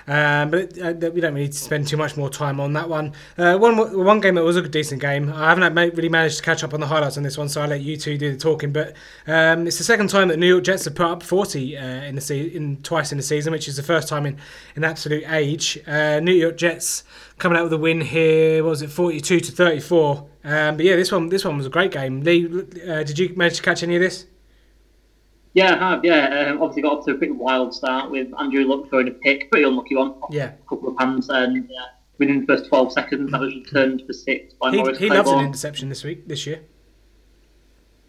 Um, 0.08 0.50
but 0.50 0.78
uh, 0.78 1.10
we 1.12 1.20
don't 1.20 1.34
need 1.34 1.52
to 1.52 1.58
spend 1.58 1.88
too 1.88 1.96
much 1.96 2.16
more 2.16 2.30
time 2.30 2.60
on 2.60 2.72
that 2.74 2.88
one. 2.88 3.12
Uh, 3.36 3.58
one 3.58 3.76
one 4.04 4.20
game 4.20 4.36
that 4.36 4.44
was 4.44 4.56
a 4.56 4.68
decent 4.68 5.00
game. 5.00 5.32
I 5.32 5.48
haven't 5.48 5.74
really 5.74 6.08
managed 6.08 6.38
to 6.38 6.42
catch 6.42 6.62
up 6.62 6.72
on 6.74 6.80
the 6.80 6.86
highlights 6.86 7.16
on 7.16 7.22
this 7.24 7.36
one, 7.36 7.48
so 7.48 7.62
I'll 7.62 7.68
let 7.68 7.80
you 7.80 7.96
two 7.96 8.16
do 8.16 8.32
the 8.32 8.38
talking. 8.38 8.72
But 8.72 8.94
um, 9.26 9.66
it's 9.66 9.78
the 9.78 9.84
second 9.84 10.08
time 10.08 10.28
that 10.28 10.38
New 10.38 10.46
York 10.46 10.64
Jets 10.64 10.84
have 10.84 10.94
put 10.94 11.06
up 11.06 11.22
40 11.22 11.76
uh, 11.76 11.82
in 11.82 12.14
the 12.14 12.20
se- 12.20 12.54
in 12.54 12.76
twice 12.82 13.10
in 13.10 13.18
the 13.18 13.24
season, 13.24 13.52
which 13.52 13.66
is 13.66 13.76
the 13.76 13.82
first 13.82 14.08
time 14.08 14.26
in 14.26 14.38
in 14.76 14.84
absolute 14.84 15.24
age. 15.28 15.78
Uh, 15.86 16.20
New 16.20 16.32
York 16.34 16.56
Jets 16.56 17.02
coming 17.38 17.58
out 17.58 17.64
with 17.64 17.72
a 17.72 17.78
win 17.78 18.00
here. 18.00 18.62
What 18.62 18.70
was 18.70 18.82
it 18.82 18.90
42 18.90 19.40
to 19.40 19.52
34? 19.52 20.28
Um, 20.44 20.76
but 20.76 20.86
yeah, 20.86 20.94
this 20.94 21.10
one 21.10 21.28
this 21.28 21.44
one 21.44 21.56
was 21.56 21.66
a 21.66 21.70
great 21.70 21.90
game. 21.90 22.22
Lee, 22.22 22.46
uh, 22.46 23.02
did 23.02 23.18
you 23.18 23.34
manage 23.34 23.56
to 23.56 23.62
catch 23.62 23.82
any 23.82 23.96
of 23.96 24.02
this? 24.02 24.26
Yeah, 25.56 25.74
I 25.74 25.78
have. 25.78 26.04
Yeah, 26.04 26.50
um, 26.50 26.60
obviously 26.60 26.82
got 26.82 26.98
off 26.98 27.06
to 27.06 27.12
a 27.12 27.14
pretty 27.14 27.32
wild 27.32 27.74
start 27.74 28.10
with 28.10 28.28
Andrew 28.38 28.66
Luck 28.66 28.90
throwing 28.90 29.08
a 29.08 29.12
pick, 29.12 29.50
pretty 29.50 29.66
unlucky 29.66 29.96
one. 29.96 30.16
Yeah, 30.30 30.52
a 30.52 30.68
couple 30.68 30.90
of 30.90 30.98
hands, 30.98 31.30
and 31.30 31.66
yeah, 31.70 31.86
within 32.18 32.40
the 32.40 32.46
first 32.46 32.68
twelve 32.68 32.92
seconds, 32.92 33.32
that 33.32 33.40
was 33.40 33.54
returned 33.54 34.02
for 34.06 34.12
six 34.12 34.52
by 34.52 34.70
he, 34.70 34.76
Morris. 34.76 34.98
He 34.98 35.08
loves 35.08 35.30
an 35.30 35.40
interception 35.46 35.88
this 35.88 36.04
week, 36.04 36.28
this 36.28 36.46
year. 36.46 36.60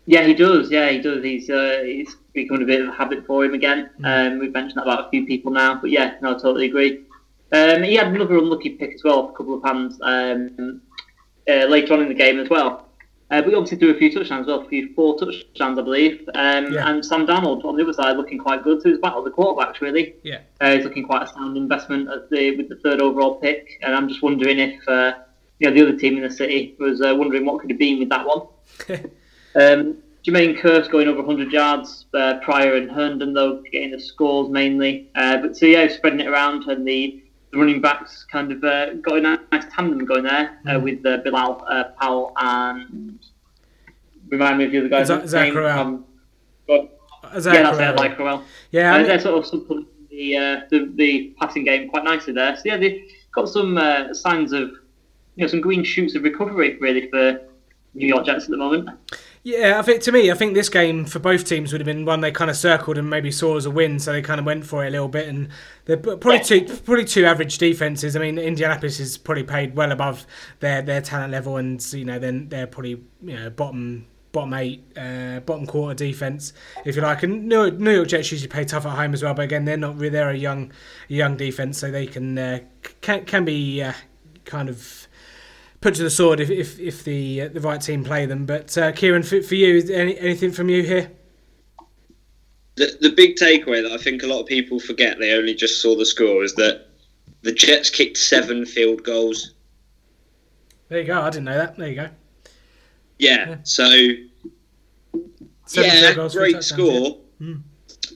Yeah, 0.07 0.25
he 0.25 0.33
does. 0.33 0.69
Yeah, 0.69 0.89
he 0.89 0.99
does. 0.99 1.23
He's 1.23 1.49
uh, 1.49 1.83
he's 1.85 2.17
becoming 2.33 2.63
a 2.63 2.65
bit 2.65 2.81
of 2.81 2.89
a 2.89 2.91
habit 2.91 3.25
for 3.25 3.45
him 3.45 3.53
again. 3.53 3.91
Mm. 4.01 4.33
Um, 4.33 4.39
we've 4.39 4.51
mentioned 4.51 4.79
that 4.79 4.83
about 4.83 5.07
a 5.07 5.09
few 5.09 5.25
people 5.25 5.49
now, 5.49 5.79
but 5.79 5.89
yeah, 5.89 6.15
no, 6.21 6.31
I 6.31 6.33
totally 6.33 6.65
agree. 6.65 7.05
Um, 7.53 7.81
he 7.83 7.95
had 7.95 8.07
another 8.07 8.39
unlucky 8.39 8.71
pick 8.71 8.95
as 8.95 9.05
well, 9.05 9.29
a 9.29 9.31
couple 9.31 9.53
of 9.55 9.63
hands 9.63 9.97
um, 10.01 10.81
uh, 11.49 11.65
later 11.67 11.93
on 11.93 12.01
in 12.01 12.09
the 12.09 12.13
game 12.13 12.41
as 12.41 12.49
well. 12.49 12.86
Uh, 13.29 13.41
but 13.41 13.47
we 13.47 13.55
obviously 13.55 13.77
threw 13.77 13.93
a 13.93 13.97
few 13.97 14.11
touchdowns 14.11 14.41
as 14.43 14.47
well, 14.47 14.61
a 14.61 14.69
few 14.69 14.93
four 14.93 15.19
touchdowns, 15.19 15.77
I 15.77 15.81
believe. 15.81 16.29
Um, 16.33 16.71
yeah. 16.71 16.89
And 16.89 17.05
Sam 17.05 17.27
Darnold 17.27 17.65
on 17.65 17.75
the 17.75 17.83
other 17.83 17.91
side 17.91 18.15
looking 18.15 18.37
quite 18.37 18.63
good. 18.63 18.81
So 18.81 18.97
battle 18.99 19.19
of 19.19 19.25
the 19.25 19.31
quarterbacks, 19.31 19.81
really. 19.81 20.15
Yeah. 20.23 20.39
Uh, 20.61 20.75
he's 20.75 20.85
looking 20.85 21.05
quite 21.05 21.23
a 21.23 21.27
sound 21.27 21.57
investment 21.57 22.09
at 22.09 22.29
the, 22.29 22.55
with 22.55 22.69
the 22.69 22.77
third 22.77 23.01
overall 23.01 23.35
pick. 23.35 23.79
And 23.81 23.93
I'm 23.93 24.07
just 24.07 24.23
wondering 24.23 24.59
if 24.59 24.87
uh, 24.87 25.13
you 25.59 25.69
know 25.69 25.75
the 25.75 25.81
other 25.87 25.97
team 25.97 26.15
in 26.15 26.23
the 26.23 26.29
city 26.29 26.75
was 26.79 27.01
uh, 27.01 27.13
wondering 27.15 27.45
what 27.45 27.59
could 27.59 27.69
have 27.69 27.79
been 27.79 27.99
with 27.99 28.09
that 28.09 28.25
one. 28.25 28.47
um, 29.55 29.97
Jermaine 30.25 30.59
Kearse 30.59 30.89
going 30.89 31.07
over 31.07 31.21
100 31.21 31.53
yards, 31.53 32.05
uh, 32.13 32.39
Pryor 32.43 32.75
and 32.75 32.91
Herndon, 32.91 33.33
though, 33.33 33.61
getting 33.71 33.91
the 33.91 33.99
scores 33.99 34.49
mainly. 34.49 35.09
Uh, 35.15 35.37
but 35.37 35.55
so, 35.55 35.65
yeah, 35.65 35.87
spreading 35.87 36.19
it 36.19 36.27
around 36.27 36.63
and 36.63 36.85
the 36.85 37.23
the 37.57 37.63
running 37.63 37.81
backs 37.81 38.23
kind 38.31 38.51
of 38.51 38.63
uh, 38.63 38.93
got 38.95 39.17
a 39.17 39.21
nice 39.21 39.65
tandem 39.73 40.05
going 40.05 40.23
there 40.23 40.59
uh, 40.67 40.71
mm. 40.71 40.83
with 40.83 41.05
uh, 41.05 41.17
Bilal 41.23 41.65
uh, 41.67 41.85
Powell 41.99 42.33
and 42.37 43.19
remind 44.29 44.57
me 44.57 44.65
of 44.65 44.71
the 44.71 44.79
other 44.79 44.89
guys. 44.89 45.07
Zach 45.29 45.51
Crowell. 45.51 45.79
Um, 45.79 46.05
but, 46.67 46.99
Zach 47.39 47.55
yeah, 47.55 47.63
that's 47.63 47.79
it, 47.79 47.95
like 47.95 48.15
Crowell. 48.15 48.43
Yeah, 48.71 48.93
I 48.93 48.97
mean, 48.99 49.07
they're 49.07 49.19
sort 49.19 49.39
of 49.39 49.45
supplementing 49.45 49.87
the, 50.09 50.37
uh, 50.37 50.61
the 50.69 50.91
the 50.95 51.35
passing 51.39 51.63
game 51.63 51.89
quite 51.89 52.03
nicely 52.03 52.33
there. 52.33 52.55
So 52.55 52.63
yeah, 52.65 52.77
they've 52.77 53.09
got 53.31 53.49
some 53.49 53.77
uh, 53.77 54.13
signs 54.13 54.53
of 54.53 54.69
you 55.35 55.43
know 55.43 55.47
some 55.47 55.61
green 55.61 55.83
shoots 55.83 56.15
of 56.15 56.23
recovery 56.23 56.77
really 56.79 57.09
for 57.09 57.41
New 57.93 58.07
York 58.07 58.25
Jets 58.25 58.45
at 58.45 58.51
the 58.51 58.57
moment. 58.57 58.89
Yeah, 59.47 59.79
I 59.79 59.81
think 59.81 60.01
to 60.01 60.11
me, 60.11 60.29
I 60.29 60.33
think 60.33 60.55
this 60.55 60.67
game 60.67 61.05
for 61.05 61.19
both 61.19 61.45
teams 61.45 61.71
would 61.71 61.79
have 61.79 61.85
been 61.85 62.03
one 62.03 62.19
they 62.19 62.33
kind 62.33 62.49
of 62.49 62.57
circled 62.57 62.97
and 62.97 63.09
maybe 63.09 63.31
saw 63.31 63.55
as 63.55 63.65
a 63.65 63.71
win, 63.71 63.97
so 63.97 64.11
they 64.11 64.21
kind 64.21 64.41
of 64.41 64.45
went 64.45 64.65
for 64.65 64.83
it 64.83 64.89
a 64.89 64.91
little 64.91 65.07
bit. 65.07 65.29
And 65.29 65.47
they're 65.85 65.95
probably 65.95 66.41
two, 66.41 66.65
probably 66.65 67.05
two 67.05 67.23
average 67.23 67.57
defenses. 67.57 68.17
I 68.17 68.19
mean, 68.19 68.37
Indianapolis 68.37 68.99
is 68.99 69.17
probably 69.17 69.43
paid 69.43 69.73
well 69.73 69.93
above 69.93 70.27
their 70.59 70.81
their 70.81 70.99
talent 70.99 71.31
level, 71.31 71.55
and 71.55 71.81
you 71.93 72.03
know, 72.03 72.19
then 72.19 72.49
they're 72.49 72.67
probably 72.67 73.01
you 73.21 73.35
know 73.37 73.49
bottom 73.49 74.07
bottom 74.33 74.53
eight, 74.53 74.83
uh, 74.97 75.39
bottom 75.39 75.65
quarter 75.65 75.95
defense, 75.95 76.51
if 76.83 76.97
you 76.97 77.01
like. 77.01 77.23
And 77.23 77.47
New, 77.47 77.71
New 77.71 77.93
York 77.93 78.09
Jets 78.09 78.29
usually 78.33 78.49
play 78.49 78.65
tough 78.65 78.85
at 78.85 78.97
home 78.97 79.13
as 79.13 79.23
well, 79.23 79.33
but 79.33 79.43
again, 79.43 79.63
they're 79.63 79.77
not 79.77 79.97
they're 79.97 80.29
a 80.29 80.35
young 80.35 80.73
young 81.07 81.37
defense, 81.37 81.77
so 81.77 81.89
they 81.89 82.05
can 82.05 82.37
uh, 82.37 82.59
can 82.99 83.23
can 83.23 83.45
be 83.45 83.81
uh, 83.81 83.93
kind 84.43 84.67
of 84.67 85.06
put 85.81 85.95
to 85.95 86.03
the 86.03 86.09
sword 86.09 86.39
if 86.39 86.49
if, 86.49 86.79
if 86.79 87.03
the 87.03 87.41
uh, 87.41 87.47
the 87.49 87.61
right 87.61 87.81
team 87.81 88.03
play 88.03 88.25
them. 88.25 88.45
But 88.45 88.77
uh, 88.77 88.91
Kieran, 88.91 89.23
for, 89.23 89.41
for 89.41 89.55
you, 89.55 89.93
any, 89.93 90.17
anything 90.17 90.51
from 90.51 90.69
you 90.69 90.83
here? 90.83 91.11
The, 92.75 92.95
the 93.01 93.09
big 93.09 93.35
takeaway 93.37 93.81
that 93.81 93.91
I 93.91 93.97
think 93.97 94.21
a 94.21 94.27
lot 94.27 94.41
of 94.41 94.45
people 94.45 94.79
forget 94.79 95.17
they 95.17 95.33
only 95.33 95.55
just 95.55 95.81
saw 95.81 95.95
the 95.95 96.05
score 96.05 96.43
is 96.43 96.53
that 96.55 96.87
the 97.41 97.51
Jets 97.51 97.89
kicked 97.89 98.17
seven 98.17 98.65
field 98.65 99.03
goals. 99.03 99.53
There 100.89 100.99
you 100.99 101.05
go. 101.05 101.21
I 101.21 101.29
didn't 101.31 101.45
know 101.45 101.57
that. 101.57 101.77
There 101.77 101.89
you 101.89 101.95
go. 101.95 102.09
Yeah. 103.17 103.49
yeah. 103.49 103.55
So. 103.63 103.89
Seven 105.65 105.91
yeah, 105.91 106.29
great 106.29 106.63
score. 106.63 107.17
Yeah. 107.39 107.47
Mm. 107.47 107.61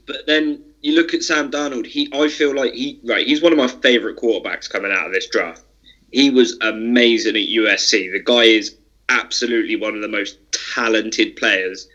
But 0.05 0.27
then 0.27 0.63
you 0.81 0.93
look 0.93 1.13
at 1.13 1.23
Sam 1.23 1.51
Darnold. 1.51 1.85
He, 1.85 2.09
I 2.13 2.29
feel 2.29 2.55
like 2.55 2.73
he, 2.73 3.01
right. 3.03 3.25
He's 3.25 3.41
one 3.41 3.51
of 3.51 3.57
my 3.57 3.67
favourite 3.67 4.17
quarterbacks 4.17 4.69
coming 4.69 4.91
out 4.91 5.07
of 5.07 5.11
this 5.11 5.27
draft 5.27 5.63
he 6.11 6.29
was 6.29 6.57
amazing 6.61 7.35
at 7.35 7.47
USC. 7.47 8.11
The 8.11 8.21
guy 8.23 8.43
is 8.43 8.75
absolutely 9.09 9.75
one 9.75 9.95
of 9.95 10.01
the 10.01 10.07
most 10.07 10.37
talented 10.73 11.35
players 11.35 11.87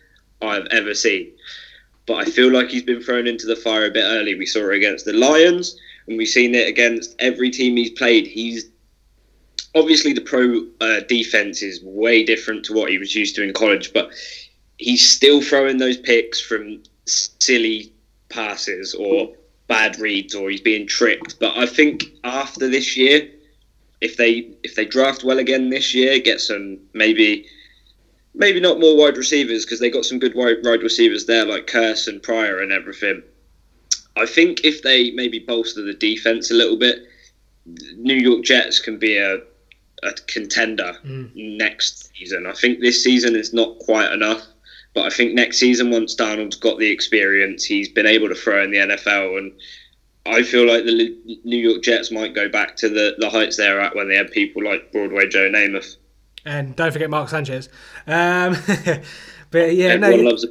I've 0.43 0.67
ever 0.71 0.95
seen. 0.95 1.33
But 2.07 2.15
I 2.17 2.25
feel 2.25 2.51
like 2.51 2.69
he's 2.69 2.83
been 2.83 3.03
thrown 3.03 3.27
into 3.27 3.47
the 3.47 3.57
fire 3.57 3.87
a 3.87 3.91
bit 3.91 4.05
early. 4.05 4.35
We 4.35 4.47
saw 4.47 4.71
it 4.71 4.77
against 4.77 5.05
the 5.05 5.13
Lions, 5.13 5.77
and 6.07 6.17
we've 6.17 6.29
seen 6.29 6.55
it 6.55 6.69
against 6.69 7.15
every 7.19 7.51
team 7.51 7.77
he's 7.77 7.91
played. 7.91 8.27
He's 8.27 8.67
obviously 9.75 10.13
the 10.13 10.21
pro 10.21 10.67
uh, 10.81 11.01
defense 11.01 11.63
is 11.63 11.83
way 11.83 12.25
different 12.25 12.65
to 12.67 12.73
what 12.73 12.91
he 12.91 12.99
was 12.99 13.15
used 13.15 13.35
to 13.37 13.43
in 13.43 13.53
college, 13.53 13.93
but 13.93 14.11
he's 14.79 15.09
still 15.09 15.43
throwing 15.43 15.79
those 15.79 15.97
picks 15.97 16.41
from 16.41 16.83
silly 17.07 17.93
passes 18.29 18.95
or 18.95 19.35
bad 19.67 19.99
reads, 19.99 20.35
or 20.35 20.49
he's 20.49 20.61
being 20.61 20.87
tricked. 20.87 21.39
But 21.41 21.57
I 21.57 21.67
think 21.67 22.05
after 22.23 22.69
this 22.69 22.97
year, 22.97 23.29
if 24.01 24.17
they 24.17 24.51
if 24.63 24.75
they 24.75 24.85
draft 24.85 25.25
well 25.25 25.39
again 25.39 25.71
this 25.71 25.95
year, 25.95 26.19
get 26.19 26.41
some 26.41 26.79
maybe 26.93 27.47
maybe 28.35 28.61
not 28.61 28.81
more 28.81 28.97
wide 28.97 29.17
receivers 29.17 29.65
because 29.65 29.81
they 29.81 29.91
got 29.91 30.05
some 30.05 30.19
good 30.19 30.35
wide, 30.35 30.59
wide 30.63 30.83
receivers 30.83 31.27
there 31.27 31.47
like 31.47 31.67
Kearse 31.67 32.07
and 32.07 32.23
Pryor 32.23 32.61
and 32.61 32.73
everything. 32.73 33.23
I 34.17 34.27
think 34.27 34.65
if 34.65 34.83
they 34.83 35.11
maybe 35.13 35.39
bolster 35.39 35.83
the 35.83 35.95
defense 35.95 36.51
a 36.51 36.55
little 36.55 36.77
bit, 36.77 37.07
New 37.97 38.15
York 38.15 38.45
Jets 38.45 38.81
can 38.81 38.99
be 38.99 39.17
a 39.17 39.39
a 40.03 40.13
contender 40.27 40.97
mm. 41.05 41.31
next 41.35 42.15
season. 42.15 42.47
I 42.47 42.53
think 42.53 42.81
this 42.81 43.03
season 43.03 43.35
is 43.35 43.55
not 43.55 43.79
quite 43.79 44.13
enough, 44.13 44.43
but 44.95 45.07
I 45.07 45.11
think 45.11 45.33
next 45.33 45.59
season 45.59 45.91
once 45.91 46.15
Darnold's 46.15 46.57
got 46.57 46.79
the 46.79 46.91
experience, 46.91 47.65
he's 47.65 47.89
been 47.89 48.07
able 48.07 48.29
to 48.29 48.35
throw 48.35 48.63
in 48.63 48.71
the 48.71 48.79
NFL 48.79 49.39
and 49.39 49.53
I 50.27 50.43
feel 50.43 50.67
like 50.67 50.85
the 50.85 51.17
New 51.45 51.57
York 51.57 51.83
Jets 51.83 52.11
might 52.11 52.35
go 52.35 52.49
back 52.49 52.77
to 52.77 52.89
the, 52.89 53.15
the 53.19 53.31
heights 53.31 53.57
they're 53.57 53.81
at 53.81 53.95
when 53.95 54.09
they 54.09 54.17
had 54.17 54.31
people 54.31 54.65
like 54.65 54.93
Broadway 54.93 55.29
Joe 55.29 55.51
Namath. 55.51 55.97
And 56.45 56.77
don't 56.77 56.93
forget 56.93 57.11
Mark 57.11 57.29
Sanchez. 57.29 57.69
Um, 58.07 58.57
but 59.51 59.75
yeah, 59.75 59.89
Everyone 59.89 60.25
no, 60.25 60.31
loves 60.31 60.47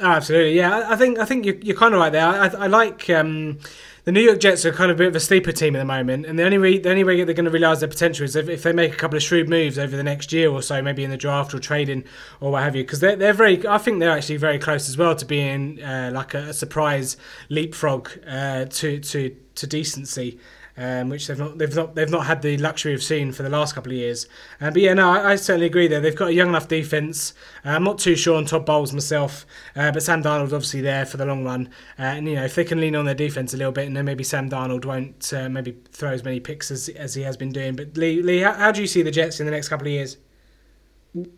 absolutely, 0.00 0.56
yeah. 0.56 0.86
I 0.88 0.96
think 0.96 1.18
I 1.18 1.24
think 1.24 1.44
you're, 1.44 1.56
you're 1.56 1.76
kind 1.76 1.94
of 1.94 2.00
right 2.00 2.12
there. 2.12 2.26
I, 2.26 2.46
I 2.46 2.66
like 2.66 3.08
um, 3.10 3.58
the 4.06 4.12
New 4.12 4.20
York 4.20 4.38
Jets 4.38 4.64
are 4.64 4.72
kind 4.72 4.88
of 4.88 4.96
a 4.96 4.98
bit 4.98 5.08
of 5.08 5.16
a 5.16 5.20
sleeper 5.20 5.50
team 5.50 5.74
at 5.74 5.80
the 5.80 5.84
moment, 5.84 6.26
and 6.26 6.38
the 6.38 6.44
only 6.44 6.58
re- 6.58 6.78
the 6.78 6.90
only 6.90 7.02
way 7.02 7.24
they're 7.24 7.34
going 7.34 7.44
to 7.44 7.50
realise 7.50 7.80
their 7.80 7.88
potential 7.88 8.24
is 8.24 8.36
if, 8.36 8.48
if 8.48 8.62
they 8.62 8.72
make 8.72 8.92
a 8.92 8.96
couple 8.96 9.16
of 9.16 9.22
shrewd 9.24 9.48
moves 9.48 9.80
over 9.80 9.96
the 9.96 10.04
next 10.04 10.32
year 10.32 10.48
or 10.48 10.62
so, 10.62 10.80
maybe 10.80 11.02
in 11.02 11.10
the 11.10 11.16
draft 11.16 11.52
or 11.52 11.58
trading 11.58 12.04
or 12.40 12.52
what 12.52 12.62
have 12.62 12.76
you, 12.76 12.84
because 12.84 13.00
they're, 13.00 13.16
they're 13.16 13.32
very. 13.32 13.66
I 13.66 13.78
think 13.78 13.98
they're 13.98 14.16
actually 14.16 14.36
very 14.36 14.60
close 14.60 14.88
as 14.88 14.96
well 14.96 15.16
to 15.16 15.24
being 15.24 15.82
uh, 15.82 16.12
like 16.14 16.34
a, 16.34 16.50
a, 16.50 16.52
surprise 16.52 17.16
leapfrog 17.48 18.08
uh, 18.28 18.66
to 18.66 19.00
to 19.00 19.36
to 19.56 19.66
decency 19.66 20.38
um, 20.76 21.08
which 21.08 21.26
they've 21.26 21.38
not 21.38 21.58
they've 21.58 21.74
not 21.74 21.94
they've 21.94 22.10
not 22.10 22.26
had 22.26 22.42
the 22.42 22.56
luxury 22.58 22.94
of 22.94 23.02
seeing 23.02 23.32
for 23.32 23.42
the 23.42 23.48
last 23.48 23.74
couple 23.74 23.92
of 23.92 23.98
years. 23.98 24.26
Uh, 24.60 24.70
but 24.70 24.82
yeah, 24.82 24.94
no, 24.94 25.10
I, 25.10 25.32
I, 25.32 25.36
certainly 25.36 25.66
agree 25.66 25.88
there. 25.88 26.00
They've 26.00 26.14
got 26.14 26.28
a 26.28 26.34
young 26.34 26.48
enough 26.48 26.68
defense. 26.68 27.32
Uh, 27.64 27.70
I'm 27.70 27.84
not 27.84 27.98
too 27.98 28.16
sure 28.16 28.36
on 28.36 28.44
Todd 28.44 28.66
Bowles 28.66 28.92
myself, 28.92 29.46
uh, 29.74 29.90
but 29.90 30.02
Sam 30.02 30.22
Darnold's 30.22 30.52
obviously 30.52 30.82
there 30.82 31.06
for 31.06 31.16
the 31.16 31.24
long 31.24 31.44
run. 31.44 31.68
Uh, 31.98 32.02
and 32.02 32.28
you 32.28 32.34
know, 32.34 32.44
if 32.44 32.54
they 32.54 32.64
can 32.64 32.80
lean 32.80 32.94
on 32.94 33.04
their 33.04 33.14
defense 33.14 33.54
a 33.54 33.56
little 33.56 33.72
bit, 33.72 33.86
and 33.86 33.96
then 33.96 34.04
maybe 34.04 34.24
Sam 34.24 34.50
Darnold 34.50 34.84
won't 34.84 35.32
uh, 35.32 35.48
maybe 35.48 35.76
throw 35.92 36.10
as 36.10 36.24
many 36.24 36.40
picks 36.40 36.70
as 36.70 36.88
as 36.90 37.14
he 37.14 37.22
has 37.22 37.36
been 37.36 37.52
doing. 37.52 37.76
But 37.76 37.96
Lee, 37.96 38.22
Lee, 38.22 38.40
how, 38.40 38.52
how 38.52 38.72
do 38.72 38.80
you 38.80 38.86
see 38.86 39.02
the 39.02 39.10
Jets 39.10 39.40
in 39.40 39.46
the 39.46 39.52
next 39.52 39.68
couple 39.68 39.86
of 39.86 39.92
years? 39.92 40.18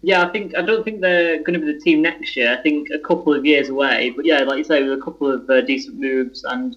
Yeah, 0.03 0.27
I 0.27 0.33
think 0.33 0.57
I 0.57 0.63
don't 0.63 0.83
think 0.83 1.01
they're 1.01 1.43
going 1.45 1.61
to 1.61 1.65
be 1.65 1.73
the 1.73 1.79
team 1.79 2.03
next 2.03 2.37
year. 2.37 2.53
I 2.59 2.61
think 2.63 2.89
a 2.93 2.99
couple 2.99 3.33
of 3.33 3.47
years 3.47 3.69
away. 3.69 4.11
But 4.17 4.25
yeah, 4.25 4.41
like 4.41 4.59
you 4.59 4.65
say, 4.65 4.83
with 4.83 4.99
a 4.99 5.03
couple 5.03 5.31
of 5.31 5.49
uh, 5.49 5.61
decent 5.61 5.97
moves 6.01 6.43
and 6.43 6.77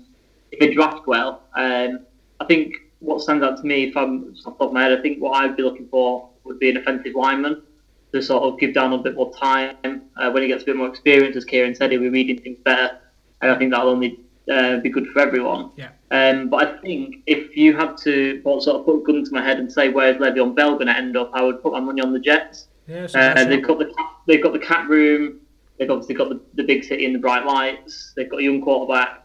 if 0.51 0.59
they 0.59 0.73
draft 0.73 1.07
well, 1.07 1.41
um, 1.55 2.01
I 2.41 2.45
think 2.45 2.75
what 2.99 3.21
stands 3.21 3.43
out 3.43 3.57
to 3.57 3.63
me, 3.63 3.83
if 3.83 3.95
I'm 3.95 4.23
off 4.23 4.35
the 4.35 4.41
top 4.43 4.61
of 4.61 4.73
my 4.73 4.83
head, 4.83 4.97
I 4.97 5.01
think 5.01 5.21
what 5.21 5.33
I'd 5.33 5.55
be 5.55 5.63
looking 5.63 5.87
for 5.89 6.29
would 6.43 6.59
be 6.59 6.71
an 6.71 6.77
offensive 6.77 7.13
lineman 7.15 7.61
to 8.13 8.21
sort 8.21 8.43
of 8.43 8.59
give 8.59 8.71
Darnold 8.71 9.01
a 9.01 9.03
bit 9.03 9.15
more 9.15 9.33
time. 9.33 9.77
Uh, 10.17 10.31
when 10.31 10.41
he 10.43 10.49
gets 10.49 10.63
a 10.63 10.65
bit 10.65 10.75
more 10.75 10.87
experience, 10.87 11.35
as 11.35 11.45
Kieran 11.45 11.75
said, 11.75 11.91
he'll 11.91 12.01
be 12.01 12.09
reading 12.09 12.41
things 12.41 12.59
better. 12.63 12.99
And 13.41 13.51
I 13.51 13.57
think 13.57 13.71
that'll 13.71 13.89
only 13.89 14.19
uh, 14.51 14.77
be 14.77 14.89
good 14.89 15.07
for 15.07 15.19
everyone. 15.19 15.71
Yeah. 15.75 15.89
Um, 16.09 16.49
but 16.49 16.67
I 16.67 16.77
think 16.81 17.17
if 17.27 17.55
you 17.55 17.75
had 17.75 17.95
to 17.97 18.41
sort 18.43 18.79
of 18.79 18.85
put 18.85 19.01
a 19.01 19.03
gun 19.03 19.23
to 19.23 19.31
my 19.31 19.43
head 19.43 19.59
and 19.59 19.71
say 19.71 19.89
where's 19.89 20.17
Le'Veon 20.17 20.55
Bell 20.55 20.73
going 20.73 20.87
to 20.87 20.97
end 20.97 21.15
up, 21.15 21.31
I 21.33 21.43
would 21.43 21.61
put 21.61 21.73
my 21.73 21.79
money 21.79 22.01
on 22.01 22.11
the 22.11 22.19
Jets. 22.19 22.67
Yeah, 22.87 23.07
uh, 23.13 23.45
they've 23.45 23.63
got 23.63 23.79
the 23.79 23.93
they've 24.27 24.43
got 24.43 24.53
the 24.53 24.59
cap 24.59 24.89
room. 24.89 25.39
They've 25.77 25.89
obviously 25.89 26.15
got 26.15 26.29
the, 26.29 26.41
the 26.55 26.63
big 26.63 26.83
city 26.83 27.05
and 27.05 27.15
the 27.15 27.19
bright 27.19 27.45
lights. 27.45 28.13
They've 28.15 28.29
got 28.29 28.41
a 28.41 28.43
young 28.43 28.61
quarterback. 28.61 29.20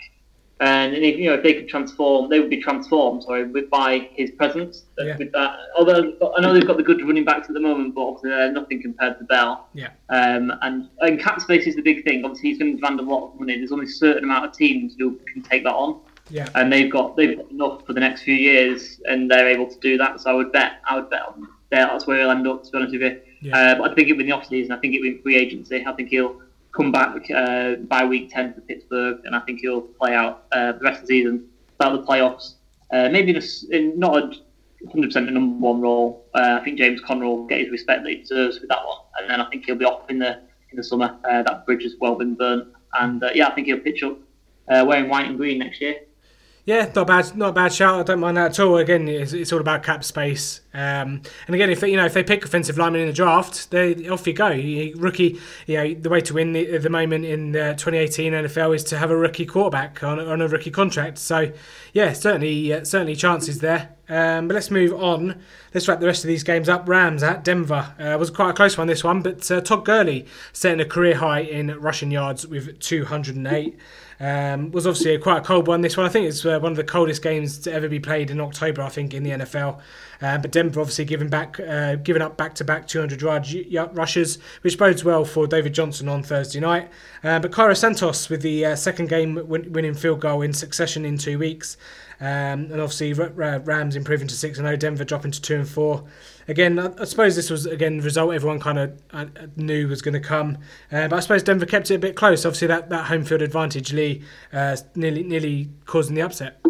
And 0.59 0.95
if 0.95 1.19
you 1.19 1.27
know 1.27 1.35
if 1.35 1.43
they 1.43 1.53
could 1.53 1.69
transform, 1.69 2.31
they 2.31 2.41
would 2.41 2.49
be 2.49 2.63
transformed. 2.63 3.25
Sorry, 3.25 3.45
with 3.45 3.69
by 3.69 4.09
his 4.15 4.31
presence. 4.31 4.85
Yeah. 4.99 5.17
With 5.19 5.33
that, 5.33 5.59
although 5.79 6.17
I 6.37 6.41
know 6.41 6.55
they've 6.55 6.67
got 6.67 6.79
the 6.79 6.83
good 6.83 7.03
running 7.03 7.27
backs 7.27 7.49
at 7.49 7.55
the 7.55 7.61
moment, 7.61 7.95
but 7.95 8.03
obviously 8.03 8.31
they're 8.31 8.53
nothing 8.53 8.81
compared 8.81 9.19
to 9.19 9.25
Bell. 9.25 9.69
Yeah. 9.75 9.91
Um, 10.09 10.53
and 10.63 10.89
and 11.01 11.21
cap 11.21 11.43
space 11.43 11.67
is 11.67 11.77
the 11.77 11.83
big 11.83 12.05
thing. 12.05 12.25
Obviously, 12.25 12.51
he's 12.51 12.59
going 12.59 12.73
to 12.73 12.77
demand 12.77 13.01
a 13.01 13.03
lot 13.03 13.33
of 13.33 13.39
money. 13.39 13.59
There's 13.59 13.73
only 13.73 13.85
a 13.85 13.89
certain 13.89 14.25
amount 14.25 14.47
of 14.47 14.53
teams 14.53 14.95
who 14.99 15.21
can 15.33 15.43
take 15.43 15.65
that 15.65 15.75
on. 15.75 16.01
Yeah. 16.31 16.49
And 16.55 16.73
they've 16.73 16.91
got 16.91 17.17
they've 17.17 17.37
got 17.37 17.51
enough 17.51 17.87
for 17.87 17.93
the 17.93 18.01
next 18.01 18.23
few 18.23 18.35
years, 18.35 18.99
and 19.05 19.31
they're 19.31 19.49
able 19.49 19.67
to 19.67 19.79
do 19.81 19.99
that. 19.99 20.21
So 20.23 20.31
I 20.31 20.35
would 20.35 20.53
bet 20.53 20.81
I 20.89 20.97
would 20.97 21.11
bet 21.11 21.23
on 21.23 21.49
that's 21.71 22.07
where 22.07 22.21
he'll 22.21 22.31
end 22.31 22.47
up. 22.47 22.65
To 22.65 22.71
be 22.71 22.79
honest 22.79 22.93
with 22.93 23.03
you, 23.03 23.21
yeah. 23.43 23.57
uh, 23.57 23.75
but 23.79 23.91
I 23.91 23.95
think 23.95 24.09
it'll 24.09 24.19
be 24.19 24.25
in 24.25 24.31
the 24.31 24.37
off 24.37 24.47
season. 24.47 24.73
I 24.73 24.79
think 24.79 24.95
it'll 24.95 25.03
be 25.03 25.17
in 25.17 25.23
free 25.23 25.37
agency. 25.37 25.85
I 25.87 25.93
think 25.93 26.09
he'll 26.09 26.41
come 26.77 26.93
back 26.93 27.31
uh, 27.31 27.77
by 27.77 28.05
week 28.05 28.31
10 28.31 28.55
for 28.55 28.61
Pittsburgh, 28.61 29.21
and 29.25 29.35
I 29.35 29.41
think 29.41 29.61
he'll 29.61 29.81
play 29.81 30.15
out 30.15 30.45
uh, 30.53 30.73
the 30.73 30.81
rest 30.81 31.03
of 31.03 31.09
the 31.09 31.15
season, 31.15 31.49
start 31.75 32.01
the 32.01 32.07
playoffs. 32.07 32.55
Uh, 32.93 33.09
maybe 33.09 33.31
in, 33.31 33.37
a, 33.37 33.77
in 33.77 33.99
not 33.99 34.17
a 34.17 34.31
100% 34.87 35.17
a 35.17 35.21
number 35.31 35.59
one 35.59 35.81
role. 35.81 36.27
Uh, 36.35 36.59
I 36.61 36.65
think 36.65 36.79
James 36.79 37.01
Conner 37.01 37.25
will 37.25 37.47
get 37.47 37.61
his 37.61 37.71
respect 37.71 38.03
that 38.05 38.11
he 38.11 38.17
deserves 38.17 38.61
with 38.61 38.69
that 38.69 38.85
one, 38.85 38.99
and 39.19 39.31
then 39.31 39.41
I 39.41 39.49
think 39.49 39.65
he'll 39.65 39.75
be 39.75 39.87
off 39.87 40.09
in 40.11 40.19
the 40.19 40.41
in 40.71 40.77
the 40.77 40.85
summer. 40.85 41.17
Uh, 41.25 41.43
that 41.43 41.65
bridge 41.65 41.83
has 41.83 41.95
well 41.99 42.15
been 42.15 42.35
burnt, 42.35 42.69
and 43.01 43.23
uh, 43.25 43.31
yeah, 43.35 43.49
I 43.49 43.55
think 43.55 43.67
he'll 43.67 43.79
pitch 43.79 44.03
up 44.03 44.19
wearing 44.69 45.09
white 45.09 45.27
and 45.27 45.37
green 45.37 45.59
next 45.59 45.81
year. 45.81 46.01
Yeah, 46.67 46.91
not 46.97 47.07
bad, 47.07 47.37
not 47.37 47.51
a 47.51 47.53
bad 47.53 47.73
shout. 47.73 48.01
I 48.01 48.03
don't 48.03 48.19
mind 48.19 48.37
that 48.37 48.51
at 48.51 48.59
all. 48.59 48.79
Again, 48.79 49.07
it's, 49.07 49.33
it's 49.33 49.53
all 49.53 49.61
about 49.61 49.85
cap 49.85 50.03
space. 50.03 50.63
Um, 50.75 51.23
and 51.47 51.55
again, 51.55 51.71
if 51.71 51.81
you 51.83 51.97
know 51.97 52.07
if 52.07 52.13
they 52.13 52.25
pick 52.25 52.45
offensive 52.45 52.77
linemen 52.77 53.03
in 53.03 53.07
the 53.07 53.13
draft, 53.13 53.71
they 53.71 54.09
off 54.09 54.27
you 54.27 54.33
go. 54.33 54.49
You, 54.49 54.97
rookie, 54.97 55.39
you 55.69 55.77
know 55.77 55.95
the 55.95 56.11
way 56.11 56.21
to 56.23 56.35
win 56.35 56.57
at 56.57 56.83
the 56.83 56.91
moment 56.91 57.25
in 57.25 57.55
uh, 57.55 57.75
2018 57.75 58.33
NFL 58.33 58.75
is 58.75 58.83
to 58.85 58.99
have 58.99 59.13
a 59.13 59.17
rookie 59.17 59.47
quarterback 59.47 60.03
on, 60.03 60.19
on 60.19 60.43
a 60.43 60.49
rookie 60.49 60.73
contract. 60.73 61.19
So, 61.19 61.53
yeah, 61.93 62.13
certainly, 62.13 62.73
uh, 62.73 62.85
certainly 62.85 63.15
chances 63.15 63.61
there. 63.61 63.91
Um, 64.09 64.49
but 64.49 64.55
let's 64.55 64.71
move 64.71 64.93
on. 64.93 65.41
Let's 65.73 65.87
wrap 65.87 66.01
the 66.01 66.07
rest 66.07 66.25
of 66.25 66.29
these 66.29 66.43
games 66.43 66.69
up. 66.69 66.89
Rams 66.89 67.23
at 67.23 67.45
Denver 67.45 67.95
uh, 68.01 68.17
was 68.19 68.31
quite 68.31 68.51
a 68.51 68.55
close 68.55 68.77
one 68.77 68.89
this 68.89 69.05
one, 69.05 69.23
but 69.23 69.49
uh, 69.53 69.61
Todd 69.61 69.85
Gurley 69.85 70.27
setting 70.53 70.81
a 70.81 70.85
career 70.85 71.17
high 71.17 71.41
in 71.41 71.79
rushing 71.79 72.11
yards 72.11 72.45
with 72.45 72.81
208. 72.81 73.79
Um, 74.19 74.71
was 74.71 74.87
obviously 74.87 75.15
a, 75.15 75.19
quite 75.19 75.39
a 75.39 75.41
cold 75.43 75.67
one. 75.67 75.83
This 75.83 75.97
one, 75.97 76.07
I 76.07 76.09
think, 76.09 76.27
it's 76.27 76.45
uh, 76.45 76.59
one 76.59 76.73
of 76.73 76.77
the 76.77 76.85
coldest 76.85 77.23
games 77.23 77.59
to 77.61 77.73
ever 77.73 77.89
be 77.89 78.01
played 78.01 78.31
in 78.31 78.41
October. 78.41 78.83
I 78.83 78.89
think 78.89 79.13
in 79.13 79.23
the 79.23 79.31
NFL. 79.31 79.81
Uh, 80.23 80.39
but 80.39 80.51
Denver 80.51 80.81
obviously 80.81 81.05
giving 81.05 81.29
back, 81.29 81.61
uh, 81.61 81.97
giving 81.97 82.23
up 82.23 82.37
back-to-back 82.37 82.87
200 82.87 83.21
yard 83.21 83.97
rushes, 83.97 84.39
which 84.63 84.79
bodes 84.79 85.05
well 85.05 85.25
for 85.25 85.47
David 85.47 85.75
Johnson 85.75 86.09
on 86.09 86.23
Thursday 86.23 86.61
night. 86.61 86.91
Uh, 87.23 87.39
but 87.39 87.53
Cairo 87.53 87.75
Santos 87.75 88.31
with 88.31 88.43
the 88.43 88.65
uh, 88.65 88.77
second 88.77 89.09
game 89.09 89.35
win- 89.47 89.73
winning 89.73 89.95
field 89.95 90.21
goal 90.21 90.41
in 90.43 90.53
succession 90.53 91.05
in 91.05 91.19
two 91.19 91.39
weeks. 91.39 91.77
Um, 92.19 92.71
and 92.73 92.81
obviously 92.81 93.13
Rams 93.13 93.95
improving 93.95 94.27
to 94.29 94.35
six 94.35 94.59
and 94.59 94.67
zero, 94.67 94.77
Denver 94.77 95.05
dropping 95.05 95.33
to 95.33 95.41
two 95.41 95.57
and 95.57 95.69
four. 95.69 96.05
Again, 96.49 96.79
I, 96.79 96.93
I 96.99 97.05
suppose 97.05 97.35
this 97.35 97.51
was 97.51 97.67
again 97.67 97.99
the 97.99 98.03
result 98.05 98.33
everyone 98.33 98.61
kind 98.61 98.79
of 98.79 99.03
uh, 99.13 99.27
knew 99.57 99.89
was 99.89 100.03
going 100.03 100.15
to 100.15 100.21
come, 100.21 100.59
uh, 100.93 101.09
but 101.09 101.17
I 101.17 101.21
suppose 101.21 101.43
Denver 101.43 101.67
kept 101.67 101.91
it 101.91 101.95
a 101.95 101.99
bit 101.99 102.17
close. 102.17 102.45
Obviously, 102.47 102.69
that, 102.69 102.89
that 102.91 103.07
home 103.07 103.25
field 103.25 103.43
advantage, 103.43 103.93
Lee, 103.93 104.23
uh, 104.53 104.77
nearly 104.95 105.23
nearly 105.23 105.71
causing 105.87 106.15
the 106.15 106.23
upset. 106.23 106.61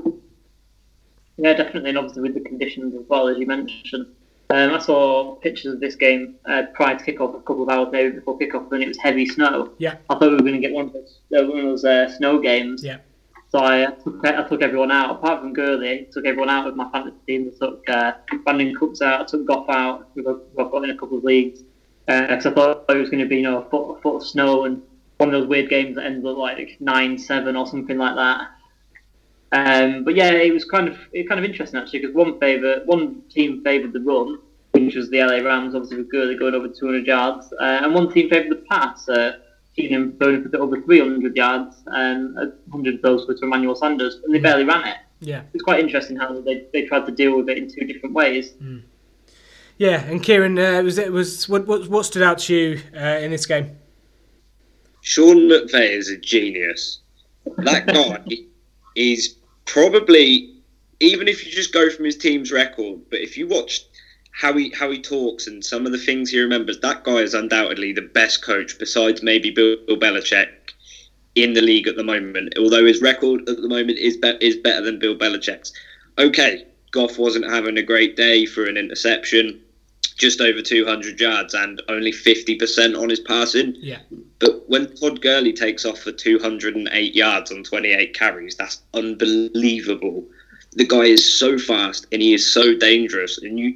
Yeah, 1.36 1.52
definitely, 1.52 1.90
and 1.90 1.98
obviously 1.98 2.22
with 2.22 2.34
the 2.34 2.40
conditions 2.40 2.94
as 2.94 3.06
well 3.08 3.28
as 3.28 3.38
you 3.38 3.46
mentioned. 3.46 4.06
Um, 4.48 4.72
I 4.72 4.78
saw 4.78 5.34
pictures 5.36 5.74
of 5.74 5.80
this 5.80 5.96
game 5.96 6.36
uh, 6.48 6.62
prior 6.72 6.96
to 6.96 7.04
kickoff, 7.04 7.34
a 7.34 7.40
couple 7.40 7.64
of 7.64 7.68
hours 7.68 7.88
maybe 7.90 8.14
before 8.14 8.38
kickoff, 8.38 8.70
and 8.70 8.82
it 8.82 8.88
was 8.88 8.96
heavy 8.98 9.26
snow. 9.26 9.72
Yeah. 9.78 9.96
I 10.08 10.14
thought 10.14 10.30
we 10.30 10.36
were 10.36 10.38
going 10.38 10.52
to 10.52 10.60
get 10.60 10.72
one 10.72 10.86
of 10.86 10.92
those, 10.92 11.18
uh, 11.36 11.44
one 11.44 11.58
of 11.58 11.64
those 11.64 11.84
uh, 11.84 12.16
snow 12.16 12.38
games. 12.38 12.84
Yeah. 12.84 12.98
So 13.48 13.60
I 13.60 13.86
took, 14.02 14.24
I 14.24 14.42
took 14.48 14.62
everyone 14.62 14.90
out, 14.90 15.10
apart 15.12 15.40
from 15.40 15.52
Gurley, 15.52 16.08
took 16.12 16.26
everyone 16.26 16.50
out 16.50 16.66
of 16.66 16.76
my 16.76 16.90
fantasy 16.90 17.16
team. 17.26 17.52
I 17.54 17.64
took 17.64 17.88
uh, 17.88 18.12
Brandin 18.44 18.74
Cooks 18.74 19.00
out, 19.00 19.20
I 19.20 19.24
took 19.24 19.46
Goff 19.46 19.68
out, 19.68 20.14
got, 20.22 20.38
we've 20.56 20.70
got 20.70 20.84
in 20.84 20.90
a 20.90 20.96
couple 20.96 21.18
of 21.18 21.24
leagues. 21.24 21.62
Because 22.06 22.46
uh, 22.46 22.50
I 22.50 22.54
thought 22.54 22.84
it 22.88 22.98
was 22.98 23.10
going 23.10 23.22
to 23.22 23.28
be 23.28 23.36
you 23.36 23.42
know, 23.42 23.62
a 23.62 23.70
foot, 23.70 23.96
a 23.96 24.00
foot 24.00 24.16
of 24.16 24.26
snow 24.26 24.64
and 24.64 24.82
one 25.18 25.32
of 25.32 25.40
those 25.40 25.48
weird 25.48 25.68
games 25.68 25.96
that 25.96 26.04
ends 26.04 26.26
up 26.26 26.36
like 26.36 26.76
9 26.80 27.18
7 27.18 27.56
or 27.56 27.66
something 27.66 27.98
like 27.98 28.14
that. 28.16 28.48
Um, 29.52 30.04
but 30.04 30.14
yeah, 30.14 30.30
it 30.32 30.52
was 30.52 30.64
kind 30.64 30.88
of 30.88 30.98
it 31.12 31.28
kind 31.28 31.38
of 31.38 31.44
interesting 31.44 31.80
actually 31.80 32.00
because 32.00 32.14
one 32.14 32.38
favor, 32.38 32.82
one 32.84 33.22
team 33.30 33.62
favoured 33.62 33.92
the 33.92 34.00
run, 34.00 34.38
which 34.72 34.96
was 34.96 35.08
the 35.10 35.20
LA 35.20 35.36
Rams, 35.36 35.74
obviously 35.74 35.98
with 35.98 36.10
Gurley 36.10 36.36
going 36.36 36.54
over 36.54 36.68
200 36.68 37.06
yards, 37.06 37.52
uh, 37.60 37.80
and 37.82 37.94
one 37.94 38.12
team 38.12 38.28
favoured 38.28 38.50
the 38.50 38.64
pass. 38.68 39.08
Uh, 39.08 39.38
Keenum 39.78 40.18
throwing 40.18 40.48
for 40.48 40.56
over 40.58 40.80
300 40.80 41.36
yards, 41.36 41.76
and 41.86 42.34
100 42.34 42.94
of 42.96 43.02
those 43.02 43.26
were 43.28 43.34
to 43.34 43.44
Emmanuel 43.44 43.74
Sanders, 43.74 44.20
and 44.24 44.34
they 44.34 44.38
barely 44.38 44.64
ran 44.64 44.86
it. 44.86 44.96
Yeah, 45.20 45.42
it's 45.54 45.62
quite 45.62 45.80
interesting 45.80 46.16
how 46.16 46.40
they, 46.40 46.66
they 46.72 46.84
tried 46.86 47.06
to 47.06 47.12
deal 47.12 47.36
with 47.36 47.48
it 47.48 47.58
in 47.58 47.70
two 47.70 47.86
different 47.86 48.14
ways. 48.14 48.52
Mm. 48.62 48.82
Yeah, 49.78 50.02
and 50.04 50.22
Kieran, 50.22 50.58
uh, 50.58 50.82
was 50.82 50.98
it 50.98 51.12
was 51.12 51.48
what, 51.48 51.66
what 51.66 51.88
what 51.88 52.06
stood 52.06 52.22
out 52.22 52.38
to 52.40 52.54
you 52.54 52.80
uh, 52.94 53.18
in 53.20 53.30
this 53.30 53.46
game? 53.46 53.76
Sean 55.02 55.48
McVay 55.48 55.90
is 55.90 56.08
a 56.08 56.16
genius. 56.16 57.00
That 57.58 57.86
guy 58.26 58.36
is 58.94 59.36
probably 59.66 60.56
even 61.00 61.28
if 61.28 61.44
you 61.44 61.52
just 61.52 61.72
go 61.72 61.90
from 61.90 62.04
his 62.04 62.16
team's 62.16 62.50
record, 62.50 63.00
but 63.10 63.20
if 63.20 63.36
you 63.36 63.46
watch 63.48 63.84
how 64.36 64.52
he 64.52 64.70
how 64.74 64.90
he 64.90 65.00
talks 65.00 65.46
and 65.46 65.64
some 65.64 65.86
of 65.86 65.92
the 65.92 65.98
things 65.98 66.30
he 66.30 66.38
remembers, 66.38 66.78
that 66.80 67.04
guy 67.04 67.16
is 67.16 67.32
undoubtedly 67.32 67.92
the 67.92 68.02
best 68.02 68.42
coach 68.42 68.78
besides 68.78 69.22
maybe 69.22 69.50
Bill, 69.50 69.76
Bill 69.86 69.96
Belichick 69.96 70.48
in 71.34 71.54
the 71.54 71.62
league 71.62 71.88
at 71.88 71.96
the 71.96 72.04
moment. 72.04 72.52
Although 72.58 72.84
his 72.84 73.00
record 73.00 73.48
at 73.48 73.56
the 73.56 73.68
moment 73.68 73.98
is 73.98 74.18
be- 74.18 74.36
is 74.42 74.56
better 74.56 74.82
than 74.82 74.98
Bill 74.98 75.16
Belichick's. 75.16 75.72
Okay, 76.18 76.66
Goff 76.90 77.16
wasn't 77.18 77.50
having 77.50 77.78
a 77.78 77.82
great 77.82 78.14
day 78.14 78.44
for 78.44 78.66
an 78.66 78.76
interception, 78.76 79.58
just 80.18 80.42
over 80.42 80.60
200 80.60 81.18
yards 81.18 81.54
and 81.54 81.80
only 81.88 82.12
50% 82.12 83.00
on 83.00 83.08
his 83.08 83.20
passing. 83.20 83.74
Yeah. 83.78 84.00
But 84.38 84.68
when 84.68 84.94
Todd 84.96 85.22
Gurley 85.22 85.54
takes 85.54 85.86
off 85.86 86.00
for 86.00 86.12
208 86.12 87.14
yards 87.14 87.50
on 87.50 87.64
28 87.64 88.14
carries, 88.14 88.54
that's 88.56 88.82
unbelievable. 88.92 90.26
The 90.72 90.86
guy 90.86 91.04
is 91.04 91.38
so 91.38 91.58
fast 91.58 92.06
and 92.12 92.20
he 92.20 92.34
is 92.34 92.46
so 92.50 92.74
dangerous, 92.74 93.38
and 93.38 93.58
you 93.58 93.74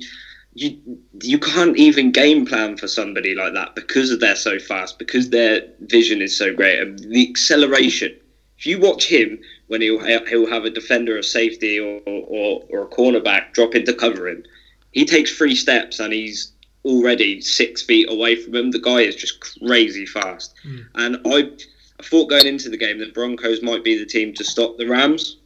you 0.61 0.99
you 1.23 1.39
can't 1.39 1.77
even 1.79 2.13
game 2.13 2.45
plan 2.45 2.77
for 2.77 2.87
somebody 2.87 3.35
like 3.35 3.55
that 3.55 3.75
because 3.75 4.17
they're 4.19 4.37
so 4.37 4.59
fast, 4.59 4.99
because 4.99 5.31
their 5.31 5.63
vision 5.81 6.21
is 6.21 6.37
so 6.37 6.55
great, 6.55 6.79
and 6.81 6.99
the 6.99 7.29
acceleration. 7.29 8.15
If 8.59 8.67
you 8.67 8.79
watch 8.79 9.07
him 9.07 9.39
when 9.69 9.81
he'll 9.81 10.05
he'll 10.27 10.51
have 10.51 10.67
a 10.67 10.71
defender, 10.71 11.17
a 11.17 11.23
safety, 11.23 11.81
or 11.81 12.01
or, 12.05 12.63
or 12.69 12.83
a 12.83 12.89
cornerback 12.89 13.55
drop 13.55 13.75
into 13.75 13.95
cover 13.95 14.29
him, 14.29 14.45
he 14.93 15.07
takes 15.07 15.35
three 15.35 15.57
steps 15.57 15.99
and 15.99 16.13
he's 16.13 16.53
already 16.85 17.41
six 17.41 17.81
feet 17.81 18.11
away 18.11 18.37
from 18.37 18.55
him. 18.55 18.71
The 18.71 18.81
guy 18.81 19.01
is 19.01 19.17
just 19.17 19.41
crazy 19.41 20.05
fast, 20.07 20.55
mm. 20.65 20.85
and 20.95 21.17
I. 21.25 21.51
I 21.99 22.03
thought 22.03 22.31
going 22.31 22.47
into 22.47 22.71
the 22.71 22.79
game 22.79 22.99
that 23.01 23.13
Broncos 23.13 23.61
might 23.61 23.85
be 23.85 23.99
the 23.99 24.07
team 24.07 24.33
to 24.37 24.43
stop 24.43 24.79
the 24.79 24.87
Rams. 24.87 25.37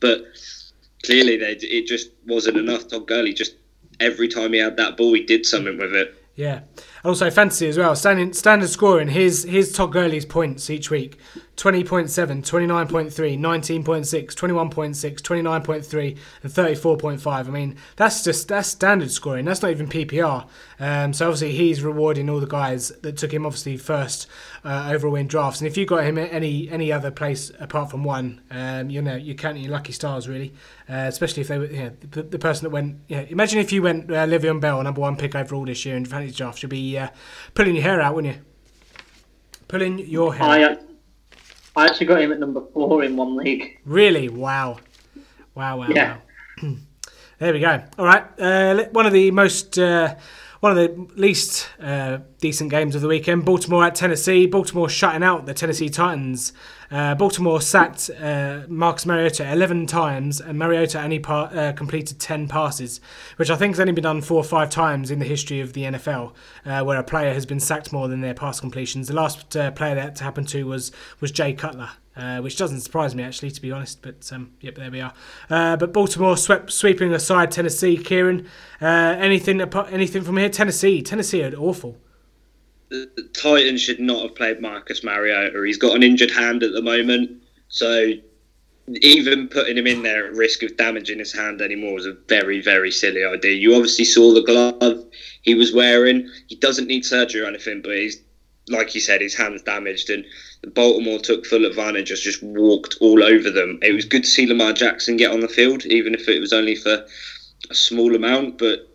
but 0.00 0.22
clearly 1.02 1.38
they, 1.38 1.52
it 1.52 1.86
just 1.86 2.10
wasn't 2.26 2.58
enough. 2.58 2.88
Todd 2.88 3.06
Gurley 3.08 3.32
just 3.32 3.54
every 4.02 4.28
time 4.28 4.52
he 4.52 4.58
had 4.58 4.76
that 4.76 4.96
ball, 4.96 5.12
he 5.14 5.20
did 5.20 5.46
something 5.46 5.78
with 5.78 5.94
it. 5.94 6.12
Yeah. 6.34 6.60
Also 7.04 7.30
fantasy 7.30 7.68
as 7.68 7.76
well. 7.76 7.96
Standing 7.96 8.32
standard 8.32 8.68
scoring. 8.68 9.08
Here's 9.08 9.42
here's 9.42 9.72
Todd 9.72 9.92
Gurley's 9.92 10.24
points 10.24 10.70
each 10.70 10.88
week. 10.88 11.18
20.7, 11.56 12.08
29.3, 12.08 13.38
19.6, 13.38 14.34
21.6, 14.34 15.20
29.3, 15.20 16.18
and 16.42 16.52
34.5. 16.52 17.26
I 17.26 17.42
mean, 17.50 17.76
that's 17.96 18.24
just 18.24 18.48
that's 18.48 18.68
standard 18.68 19.10
scoring. 19.10 19.44
That's 19.44 19.62
not 19.62 19.70
even 19.70 19.86
PPR. 19.86 20.48
Um, 20.80 21.12
so 21.12 21.26
obviously 21.26 21.52
he's 21.52 21.82
rewarding 21.82 22.30
all 22.30 22.40
the 22.40 22.46
guys 22.46 22.88
that 23.02 23.16
took 23.18 23.32
him 23.32 23.44
obviously 23.44 23.76
first 23.76 24.26
uh, 24.64 24.88
overall 24.92 25.14
in 25.14 25.26
drafts. 25.26 25.60
And 25.60 25.68
if 25.68 25.76
you 25.76 25.84
got 25.84 26.04
him 26.04 26.18
at 26.18 26.32
any 26.32 26.70
any 26.70 26.90
other 26.90 27.10
place 27.10 27.52
apart 27.60 27.90
from 27.90 28.02
one, 28.02 28.40
um, 28.50 28.88
you 28.88 29.02
know 29.02 29.14
you're 29.14 29.36
counting 29.36 29.62
your 29.62 29.72
lucky 29.72 29.92
stars 29.92 30.28
really. 30.28 30.54
Uh, 30.88 31.06
especially 31.06 31.42
if 31.42 31.48
they 31.48 31.58
were 31.58 31.66
you 31.66 31.84
know, 31.84 31.92
the, 32.10 32.22
the 32.22 32.38
person 32.38 32.64
that 32.64 32.70
went. 32.70 32.98
You 33.08 33.16
know, 33.16 33.26
imagine 33.28 33.60
if 33.60 33.72
you 33.72 33.82
went 33.82 34.10
uh, 34.10 34.26
Le'Veon 34.26 34.60
Bell, 34.60 34.82
number 34.82 35.00
one 35.00 35.16
pick 35.16 35.34
overall 35.34 35.64
this 35.64 35.84
year 35.84 35.96
in 35.96 36.04
fantasy 36.04 36.34
drafts, 36.34 36.62
you'd 36.62 36.70
be 36.70 36.91
uh, 36.98 37.08
pulling 37.54 37.74
your 37.74 37.84
hair 37.84 38.00
out, 38.00 38.14
wouldn't 38.14 38.34
you? 38.36 38.42
Pulling 39.68 39.98
your 40.00 40.34
hair. 40.34 40.48
I, 40.48 40.76
I 41.76 41.86
actually 41.86 42.06
got 42.06 42.20
him 42.20 42.32
at 42.32 42.38
number 42.38 42.62
four 42.72 43.04
in 43.04 43.16
one 43.16 43.36
league. 43.36 43.78
Really? 43.84 44.28
Wow. 44.28 44.78
Wow, 45.54 45.78
wow, 45.78 45.88
Yeah. 45.88 46.18
wow. 46.62 46.74
there 47.38 47.52
we 47.52 47.60
go. 47.60 47.82
All 47.98 48.04
right. 48.04 48.24
Uh, 48.38 48.84
one 48.92 49.06
of 49.06 49.12
the 49.12 49.30
most. 49.30 49.78
Uh, 49.78 50.14
one 50.62 50.78
of 50.78 50.78
the 50.78 51.20
least 51.20 51.68
uh, 51.80 52.18
decent 52.38 52.70
games 52.70 52.94
of 52.94 53.02
the 53.02 53.08
weekend. 53.08 53.44
Baltimore 53.44 53.84
at 53.84 53.96
Tennessee. 53.96 54.46
Baltimore 54.46 54.88
shutting 54.88 55.24
out 55.24 55.44
the 55.44 55.52
Tennessee 55.52 55.88
Titans. 55.88 56.52
Uh, 56.88 57.16
Baltimore 57.16 57.60
sacked 57.60 58.08
uh, 58.20 58.60
Marcus 58.68 59.04
Mariota 59.04 59.50
11 59.50 59.88
times, 59.88 60.40
and 60.40 60.56
Mariota 60.56 61.02
only 61.02 61.18
par- 61.18 61.50
uh, 61.52 61.72
completed 61.72 62.20
10 62.20 62.46
passes, 62.46 63.00
which 63.38 63.50
I 63.50 63.56
think 63.56 63.74
has 63.74 63.80
only 63.80 63.92
been 63.92 64.04
done 64.04 64.20
four 64.20 64.36
or 64.36 64.44
five 64.44 64.70
times 64.70 65.10
in 65.10 65.18
the 65.18 65.24
history 65.24 65.58
of 65.58 65.72
the 65.72 65.82
NFL, 65.82 66.32
uh, 66.64 66.84
where 66.84 66.96
a 66.96 67.02
player 67.02 67.34
has 67.34 67.44
been 67.44 67.58
sacked 67.58 67.92
more 67.92 68.06
than 68.06 68.20
their 68.20 68.32
pass 68.32 68.60
completions. 68.60 69.08
The 69.08 69.14
last 69.14 69.56
uh, 69.56 69.72
player 69.72 69.96
that 69.96 70.14
to 70.16 70.22
happen 70.22 70.44
to 70.44 70.62
was 70.64 70.92
was 71.18 71.32
Jay 71.32 71.54
Cutler. 71.54 71.90
Uh, 72.14 72.40
which 72.40 72.58
doesn't 72.58 72.80
surprise 72.80 73.14
me 73.14 73.22
actually, 73.22 73.50
to 73.50 73.62
be 73.62 73.72
honest. 73.72 74.02
But 74.02 74.30
um, 74.32 74.52
yep, 74.60 74.74
there 74.74 74.90
we 74.90 75.00
are. 75.00 75.14
Uh, 75.48 75.76
but 75.76 75.94
Baltimore 75.94 76.36
swept, 76.36 76.70
sweeping 76.70 77.12
aside 77.12 77.50
Tennessee. 77.50 77.96
Kieran, 77.96 78.46
uh, 78.82 79.16
anything 79.18 79.60
anything 79.60 80.22
from 80.22 80.36
here? 80.36 80.50
Tennessee, 80.50 81.00
Tennessee 81.00 81.42
are 81.42 81.54
awful. 81.54 81.96
The, 82.90 83.08
Titans 83.32 83.80
should 83.80 84.00
not 84.00 84.22
have 84.22 84.34
played 84.34 84.60
Marcus 84.60 85.02
Mariota. 85.02 85.62
He's 85.64 85.78
got 85.78 85.96
an 85.96 86.02
injured 86.02 86.30
hand 86.30 86.62
at 86.62 86.72
the 86.72 86.82
moment, 86.82 87.30
so 87.68 88.12
even 88.88 89.48
putting 89.48 89.78
him 89.78 89.86
in 89.86 90.02
there 90.02 90.26
at 90.26 90.34
risk 90.34 90.62
of 90.62 90.76
damaging 90.76 91.18
his 91.18 91.32
hand 91.32 91.62
anymore 91.62 91.94
was 91.94 92.06
a 92.06 92.16
very, 92.28 92.60
very 92.60 92.90
silly 92.90 93.24
idea. 93.24 93.52
You 93.52 93.74
obviously 93.74 94.04
saw 94.04 94.34
the 94.34 94.42
glove 94.42 95.06
he 95.42 95.54
was 95.54 95.72
wearing. 95.72 96.28
He 96.48 96.56
doesn't 96.56 96.88
need 96.88 97.06
surgery 97.06 97.42
or 97.42 97.46
anything, 97.46 97.80
but 97.80 97.96
he's 97.96 98.22
like 98.68 98.94
you 98.94 99.00
said, 99.00 99.20
his 99.20 99.34
hand's 99.34 99.62
damaged, 99.62 100.10
and 100.10 100.24
Baltimore 100.74 101.18
took 101.18 101.44
full 101.46 101.64
advantage, 101.64 102.08
just 102.08 102.22
just 102.22 102.42
walked 102.42 102.96
all 103.00 103.22
over 103.22 103.50
them. 103.50 103.78
It 103.82 103.92
was 103.92 104.04
good 104.04 104.24
to 104.24 104.30
see 104.30 104.46
Lamar 104.46 104.72
Jackson 104.72 105.16
get 105.16 105.32
on 105.32 105.40
the 105.40 105.48
field, 105.48 105.84
even 105.86 106.14
if 106.14 106.28
it 106.28 106.40
was 106.40 106.52
only 106.52 106.76
for 106.76 107.04
a 107.70 107.74
small 107.74 108.14
amount. 108.14 108.58
But 108.58 108.88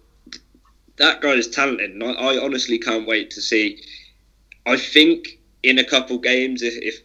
that 0.97 1.21
guy 1.21 1.33
is 1.33 1.47
talented, 1.47 1.91
and 1.91 2.03
I, 2.03 2.11
I 2.11 2.43
honestly 2.43 2.79
can't 2.79 3.07
wait 3.07 3.31
to 3.31 3.41
see. 3.41 3.81
I 4.65 4.77
think 4.77 5.39
in 5.63 5.79
a 5.79 5.83
couple 5.83 6.17
games, 6.17 6.61
if, 6.61 6.75
if 6.81 7.01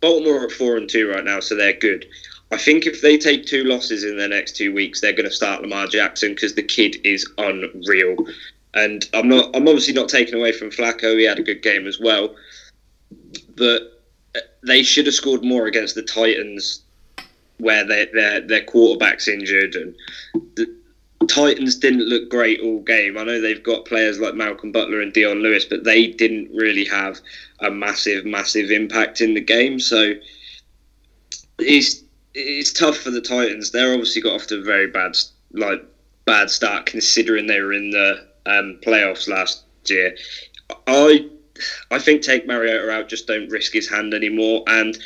Baltimore 0.00 0.42
are 0.42 0.46
at 0.46 0.52
four 0.52 0.76
and 0.76 0.88
two 0.88 1.08
right 1.08 1.24
now, 1.24 1.40
so 1.40 1.54
they're 1.54 1.72
good. 1.72 2.06
I 2.52 2.56
think 2.56 2.86
if 2.86 3.00
they 3.00 3.18
take 3.18 3.46
two 3.46 3.64
losses 3.64 4.04
in 4.04 4.16
the 4.16 4.28
next 4.28 4.56
two 4.56 4.72
weeks, 4.72 5.00
they're 5.00 5.12
going 5.12 5.28
to 5.28 5.34
start 5.34 5.62
Lamar 5.62 5.88
Jackson 5.88 6.30
because 6.30 6.54
the 6.54 6.62
kid 6.62 6.96
is 7.02 7.28
unreal. 7.38 8.16
And 8.74 9.08
I'm 9.14 9.28
not. 9.28 9.54
I'm 9.54 9.68
obviously 9.68 9.94
not 9.94 10.08
taking 10.08 10.34
away 10.34 10.52
from 10.52 10.70
Flacco. 10.70 11.18
He 11.18 11.24
had 11.24 11.38
a 11.38 11.42
good 11.42 11.62
game 11.62 11.86
as 11.86 11.98
well, 11.98 12.34
but 13.56 14.02
uh, 14.34 14.40
they 14.62 14.82
should 14.82 15.06
have 15.06 15.14
scored 15.14 15.42
more 15.42 15.66
against 15.66 15.94
the 15.94 16.02
Titans, 16.02 16.82
where 17.58 17.84
their 17.84 18.06
their 18.12 18.40
their 18.40 18.64
quarterback's 18.64 19.28
injured, 19.28 19.74
and 19.74 19.94
the 20.56 20.76
Titans 21.26 21.76
didn't 21.76 22.08
look 22.08 22.28
great 22.28 22.60
all 22.60 22.80
game. 22.80 23.16
I 23.16 23.24
know 23.24 23.40
they've 23.40 23.62
got 23.62 23.84
players 23.86 24.18
like 24.18 24.34
Malcolm 24.34 24.72
Butler 24.72 25.00
and 25.00 25.12
Dion 25.12 25.38
Lewis, 25.38 25.64
but 25.64 25.84
they 25.84 26.08
didn't 26.08 26.50
really 26.54 26.84
have 26.84 27.20
a 27.60 27.70
massive, 27.70 28.24
massive 28.24 28.70
impact 28.70 29.20
in 29.20 29.34
the 29.34 29.40
game. 29.40 29.80
So 29.80 30.14
it's 31.58 32.02
it's 32.34 32.72
tough 32.72 32.98
for 32.98 33.10
the 33.10 33.20
Titans. 33.20 33.70
They're 33.70 33.92
obviously 33.92 34.22
got 34.22 34.34
off 34.34 34.46
to 34.48 34.60
a 34.60 34.62
very 34.62 34.88
bad 34.88 35.16
like 35.52 35.82
bad 36.26 36.50
start 36.50 36.86
considering 36.86 37.46
they 37.46 37.60
were 37.60 37.72
in 37.72 37.90
the 37.90 38.26
um, 38.46 38.78
playoffs 38.82 39.28
last 39.28 39.62
year. 39.88 40.14
I 40.86 41.24
I 41.90 41.98
think 41.98 42.22
take 42.22 42.46
Mariota 42.46 42.90
out, 42.90 43.08
just 43.08 43.26
don't 43.26 43.48
risk 43.48 43.72
his 43.72 43.88
hand 43.88 44.12
anymore. 44.14 44.62
And 44.66 44.98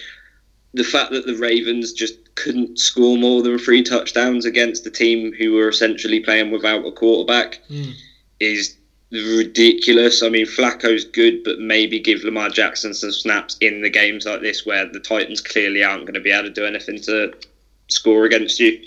the 0.74 0.84
fact 0.84 1.10
that 1.12 1.26
the 1.26 1.34
Ravens 1.36 1.92
just 1.92 2.14
couldn't 2.36 2.78
score 2.78 3.16
more 3.18 3.42
than 3.42 3.58
three 3.58 3.82
touchdowns 3.82 4.44
against 4.44 4.84
the 4.84 4.90
team 4.90 5.32
who 5.32 5.52
were 5.52 5.68
essentially 5.68 6.20
playing 6.20 6.50
without 6.50 6.86
a 6.86 6.92
quarterback 6.92 7.58
Mm. 7.70 7.92
is 8.38 8.74
ridiculous. 9.12 10.22
I 10.22 10.28
mean, 10.28 10.46
Flacco's 10.46 11.04
good, 11.04 11.42
but 11.42 11.58
maybe 11.58 11.98
give 11.98 12.22
Lamar 12.24 12.48
Jackson 12.48 12.94
some 12.94 13.10
snaps 13.12 13.56
in 13.60 13.82
the 13.82 13.90
games 13.90 14.24
like 14.26 14.40
this 14.40 14.64
where 14.64 14.86
the 14.86 15.00
Titans 15.00 15.40
clearly 15.40 15.82
aren't 15.82 16.04
going 16.04 16.14
to 16.14 16.20
be 16.20 16.30
able 16.30 16.44
to 16.44 16.50
do 16.50 16.64
anything 16.64 17.00
to 17.02 17.32
score 17.88 18.24
against 18.24 18.60
you. 18.60 18.78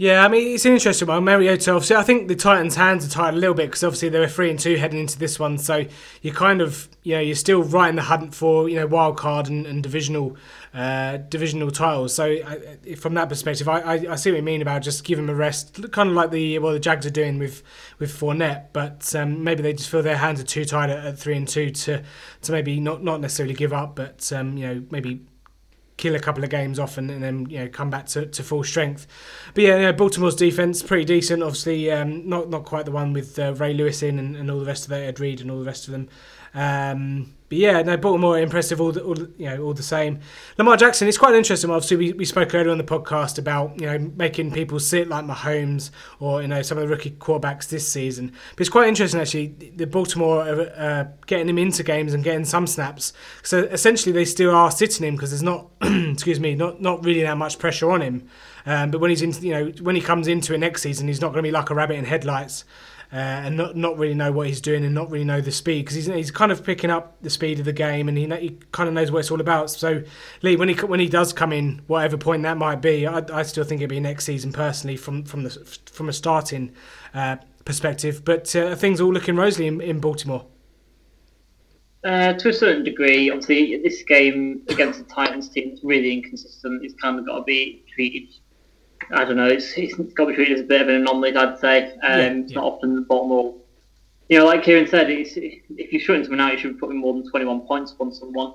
Yeah, 0.00 0.24
I 0.24 0.28
mean 0.28 0.54
it's 0.54 0.64
an 0.64 0.74
interesting 0.74 1.08
one. 1.08 1.24
Mariota, 1.24 1.72
obviously, 1.72 1.96
I 1.96 2.04
think 2.04 2.28
the 2.28 2.36
Titans' 2.36 2.76
hands 2.76 3.04
are 3.04 3.10
tied 3.10 3.34
a 3.34 3.36
little 3.36 3.52
bit 3.52 3.66
because 3.66 3.82
obviously 3.82 4.08
they 4.08 4.20
were 4.20 4.28
three 4.28 4.48
and 4.48 4.56
two 4.56 4.76
heading 4.76 5.00
into 5.00 5.18
this 5.18 5.40
one, 5.40 5.58
so 5.58 5.86
you're 6.22 6.34
kind 6.34 6.60
of 6.60 6.88
you 7.02 7.14
know 7.14 7.20
you're 7.20 7.34
still 7.34 7.64
right 7.64 7.88
in 7.88 7.96
the 7.96 8.02
hunt 8.02 8.32
for 8.32 8.68
you 8.68 8.76
know 8.76 8.86
wild 8.86 9.16
card 9.16 9.48
and, 9.48 9.66
and 9.66 9.82
divisional 9.82 10.36
uh, 10.72 11.16
divisional 11.16 11.72
titles. 11.72 12.14
So 12.14 12.26
I, 12.26 12.94
from 12.94 13.14
that 13.14 13.28
perspective, 13.28 13.68
I, 13.68 13.80
I, 13.80 14.12
I 14.12 14.14
see 14.14 14.30
what 14.30 14.36
you 14.36 14.42
mean 14.44 14.62
about 14.62 14.82
just 14.82 15.02
give 15.02 15.16
them 15.16 15.28
a 15.28 15.34
rest, 15.34 15.90
kind 15.90 16.10
of 16.10 16.14
like 16.14 16.30
the 16.30 16.60
well 16.60 16.74
the 16.74 16.78
Jags 16.78 17.04
are 17.04 17.10
doing 17.10 17.40
with 17.40 17.64
with 17.98 18.16
Fournette, 18.16 18.66
but 18.72 19.12
um, 19.16 19.42
maybe 19.42 19.64
they 19.64 19.72
just 19.72 19.90
feel 19.90 20.02
their 20.02 20.18
hands 20.18 20.38
are 20.38 20.44
too 20.44 20.64
tied 20.64 20.90
at, 20.90 21.04
at 21.04 21.18
three 21.18 21.36
and 21.36 21.48
two 21.48 21.70
to 21.70 22.04
to 22.42 22.52
maybe 22.52 22.78
not 22.78 23.02
not 23.02 23.20
necessarily 23.20 23.54
give 23.54 23.72
up, 23.72 23.96
but 23.96 24.32
um, 24.32 24.56
you 24.56 24.64
know 24.64 24.84
maybe 24.92 25.22
kill 25.98 26.14
a 26.14 26.20
couple 26.20 26.42
of 26.42 26.48
games 26.48 26.78
off 26.78 26.96
and, 26.96 27.10
and 27.10 27.22
then 27.22 27.46
you 27.50 27.58
know 27.58 27.68
come 27.68 27.90
back 27.90 28.06
to, 28.06 28.24
to 28.24 28.42
full 28.42 28.64
strength. 28.64 29.06
But 29.52 29.64
yeah, 29.64 29.92
Baltimore's 29.92 30.36
defense 30.36 30.82
pretty 30.82 31.04
decent. 31.04 31.42
Obviously, 31.42 31.90
um, 31.90 32.26
not 32.26 32.48
not 32.48 32.64
quite 32.64 32.86
the 32.86 32.92
one 32.92 33.12
with 33.12 33.38
uh, 33.38 33.52
Ray 33.54 33.74
Lewis 33.74 34.02
in 34.02 34.18
and, 34.18 34.34
and 34.34 34.50
all 34.50 34.58
the 34.58 34.64
rest 34.64 34.86
of 34.86 34.92
it, 34.92 35.06
Ed 35.06 35.20
Reed 35.20 35.42
and 35.42 35.50
all 35.50 35.58
the 35.58 35.66
rest 35.66 35.86
of 35.86 35.92
them. 35.92 36.08
Um, 36.54 37.34
but 37.48 37.58
yeah, 37.58 37.80
no, 37.82 37.96
Baltimore 37.96 38.38
impressive 38.38 38.80
all, 38.80 38.92
the, 38.92 39.02
all 39.02 39.14
the- 39.14 39.30
you 39.38 39.46
know 39.48 39.62
all 39.62 39.74
the 39.74 39.82
same. 39.82 40.20
Lamar 40.58 40.76
Jackson, 40.76 41.08
it's 41.08 41.18
quite 41.18 41.34
interesting. 41.34 41.70
Obviously, 41.70 41.96
we, 41.96 42.12
we 42.12 42.24
spoke 42.24 42.54
earlier 42.54 42.70
on 42.70 42.78
the 42.78 42.84
podcast 42.84 43.38
about 43.38 43.80
you 43.80 43.86
know 43.86 43.98
making 44.16 44.52
people 44.52 44.78
sit 44.80 45.08
like 45.08 45.24
Mahomes 45.24 45.90
or 46.20 46.42
you 46.42 46.48
know 46.48 46.62
some 46.62 46.78
of 46.78 46.82
the 46.82 46.88
rookie 46.88 47.12
quarterbacks 47.12 47.68
this 47.68 47.88
season. 47.88 48.32
But 48.56 48.60
it's 48.60 48.70
quite 48.70 48.88
interesting 48.88 49.20
actually. 49.20 49.48
The 49.76 49.86
Baltimore 49.86 50.42
are 50.48 50.60
uh, 50.76 51.04
getting 51.26 51.48
him 51.48 51.58
into 51.58 51.82
games 51.82 52.14
and 52.14 52.22
getting 52.22 52.44
some 52.44 52.66
snaps. 52.66 53.12
So 53.42 53.64
essentially, 53.64 54.12
they 54.12 54.24
still 54.24 54.50
are 54.54 54.70
sitting 54.70 55.06
him 55.06 55.14
because 55.14 55.30
there's 55.30 55.42
not 55.42 55.68
excuse 55.82 56.38
me 56.40 56.54
not 56.54 56.80
not 56.82 57.04
really 57.04 57.22
that 57.22 57.36
much 57.38 57.58
pressure 57.58 57.90
on 57.90 58.02
him. 58.02 58.28
Um, 58.66 58.90
but 58.90 59.00
when 59.00 59.08
he's 59.08 59.22
in, 59.22 59.32
you 59.42 59.52
know, 59.52 59.72
when 59.80 59.94
he 59.94 60.02
comes 60.02 60.28
into 60.28 60.52
it 60.52 60.58
next 60.58 60.82
season, 60.82 61.08
he's 61.08 61.22
not 61.22 61.28
going 61.28 61.38
to 61.38 61.46
be 61.46 61.50
like 61.50 61.70
a 61.70 61.74
rabbit 61.74 61.94
in 61.94 62.04
headlights 62.04 62.64
uh, 63.10 63.16
and 63.16 63.56
not 63.56 63.74
not 63.74 63.96
really 63.96 64.14
know 64.14 64.30
what 64.30 64.46
he's 64.46 64.60
doing 64.60 64.84
and 64.84 64.94
not 64.94 65.10
really 65.10 65.24
know 65.24 65.40
the 65.40 65.50
speed 65.50 65.82
because 65.82 65.96
he's, 65.96 66.06
he's 66.06 66.30
kind 66.30 66.52
of 66.52 66.62
picking 66.62 66.90
up 66.90 67.16
the 67.22 67.30
speed 67.30 67.58
of 67.58 67.64
the 67.64 67.72
game 67.72 68.08
and 68.08 68.18
he, 68.18 68.26
he 68.36 68.58
kind 68.72 68.88
of 68.88 68.94
knows 68.94 69.10
what 69.10 69.20
it's 69.20 69.30
all 69.30 69.40
about. 69.40 69.70
So 69.70 70.02
Lee, 70.42 70.56
when 70.56 70.68
he 70.68 70.74
when 70.74 71.00
he 71.00 71.08
does 71.08 71.32
come 71.32 71.52
in, 71.52 71.80
whatever 71.86 72.18
point 72.18 72.42
that 72.42 72.58
might 72.58 72.82
be, 72.82 73.06
I, 73.06 73.22
I 73.32 73.42
still 73.42 73.64
think 73.64 73.80
it'd 73.80 73.90
be 73.90 74.00
next 74.00 74.24
season 74.24 74.52
personally 74.52 74.96
from 74.96 75.24
from 75.24 75.42
the 75.44 75.50
from 75.90 76.08
a 76.08 76.12
starting 76.12 76.72
uh, 77.14 77.36
perspective. 77.64 78.24
But 78.24 78.54
uh, 78.54 78.74
things 78.74 79.00
all 79.00 79.12
looking 79.12 79.36
rosy 79.36 79.66
in, 79.66 79.80
in 79.80 80.00
Baltimore. 80.00 80.44
Uh, 82.04 82.32
to 82.34 82.50
a 82.50 82.52
certain 82.52 82.84
degree, 82.84 83.28
obviously, 83.28 83.76
this 83.82 84.02
game 84.02 84.62
against 84.68 85.00
the 85.00 85.04
Titans 85.12 85.48
team 85.48 85.72
is 85.72 85.82
really 85.82 86.12
inconsistent. 86.12 86.84
It's 86.84 86.94
kind 86.94 87.18
of 87.18 87.26
got 87.26 87.38
to 87.38 87.44
be 87.44 87.84
treated. 87.92 88.34
I 89.12 89.24
don't 89.24 89.36
know. 89.36 89.46
It's, 89.46 89.72
it's 89.76 89.94
got 90.14 90.24
to 90.24 90.30
be 90.30 90.34
treated 90.34 90.58
as 90.58 90.60
a 90.64 90.66
bit 90.66 90.82
of 90.82 90.88
an 90.88 90.96
anomaly, 90.96 91.34
I'd 91.34 91.58
say. 91.58 91.92
Um, 91.94 92.00
Yeah, 92.02 92.26
it's 92.26 92.52
yeah. 92.52 92.60
not 92.60 92.64
often 92.64 92.94
the 92.94 93.00
bottom 93.02 93.28
Baltimore. 93.28 93.54
You 94.28 94.38
know, 94.38 94.44
like 94.44 94.62
Kieran 94.62 94.86
said, 94.86 95.10
it's, 95.10 95.36
if 95.36 95.92
you're 95.92 96.00
shooting 96.00 96.24
someone 96.24 96.40
out, 96.40 96.52
you 96.52 96.58
should 96.58 96.74
be 96.74 96.78
putting 96.78 96.98
more 96.98 97.14
than 97.14 97.28
21 97.30 97.62
points 97.62 97.94
on 97.98 98.12
someone. 98.12 98.54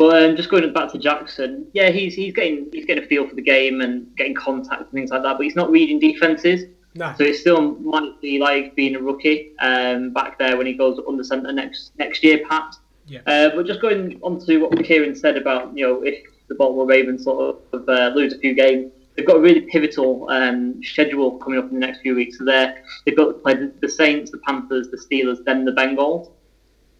But 0.00 0.24
um, 0.24 0.34
just 0.34 0.48
going 0.48 0.72
back 0.72 0.90
to 0.92 0.98
Jackson, 0.98 1.66
yeah, 1.74 1.90
he's 1.90 2.14
he's 2.14 2.32
getting 2.32 2.70
he's 2.72 2.86
getting 2.86 3.04
a 3.04 3.06
feel 3.06 3.28
for 3.28 3.34
the 3.34 3.42
game 3.42 3.82
and 3.82 4.06
getting 4.16 4.34
contact 4.34 4.80
and 4.80 4.90
things 4.92 5.10
like 5.10 5.22
that. 5.22 5.36
But 5.36 5.42
he's 5.42 5.54
not 5.54 5.70
reading 5.70 5.98
defenses. 5.98 6.64
No. 6.94 7.14
So 7.18 7.24
it 7.24 7.36
still 7.36 7.72
might 7.72 8.18
be 8.22 8.38
like 8.38 8.74
being 8.74 8.96
a 8.96 8.98
rookie 8.98 9.52
um, 9.58 10.14
back 10.14 10.38
there 10.38 10.56
when 10.56 10.66
he 10.66 10.72
goes 10.72 10.98
under 11.06 11.22
centre 11.22 11.52
next 11.52 11.92
next 11.98 12.24
year, 12.24 12.38
perhaps. 12.38 12.80
Yeah. 13.06 13.20
Uh, 13.26 13.50
but 13.54 13.66
just 13.66 13.82
going 13.82 14.18
on 14.22 14.40
to 14.46 14.58
what 14.58 14.82
Kieran 14.82 15.14
said 15.14 15.36
about 15.36 15.76
you 15.76 15.86
know 15.86 16.02
if 16.02 16.24
the 16.48 16.54
Baltimore 16.54 16.86
Ravens 16.86 17.24
sort 17.24 17.60
of 17.74 17.86
uh, 17.86 18.10
lose 18.14 18.32
a 18.32 18.38
few 18.38 18.54
games, 18.54 18.90
they've 19.16 19.26
got 19.26 19.36
a 19.36 19.40
really 19.40 19.62
pivotal 19.62 20.28
um, 20.30 20.82
schedule 20.82 21.38
coming 21.38 21.58
up 21.58 21.66
in 21.66 21.74
the 21.78 21.86
next 21.86 22.00
few 22.00 22.14
weeks. 22.14 22.38
So 22.38 22.44
they're, 22.44 22.82
they've 23.04 23.16
got 23.16 23.26
to 23.26 23.34
play 23.34 23.54
the, 23.54 23.72
the 23.80 23.88
Saints, 23.88 24.30
the 24.30 24.38
Panthers, 24.38 24.88
the 24.90 24.96
Steelers, 24.96 25.44
then 25.44 25.64
the 25.64 25.72
Bengals. 25.72 26.30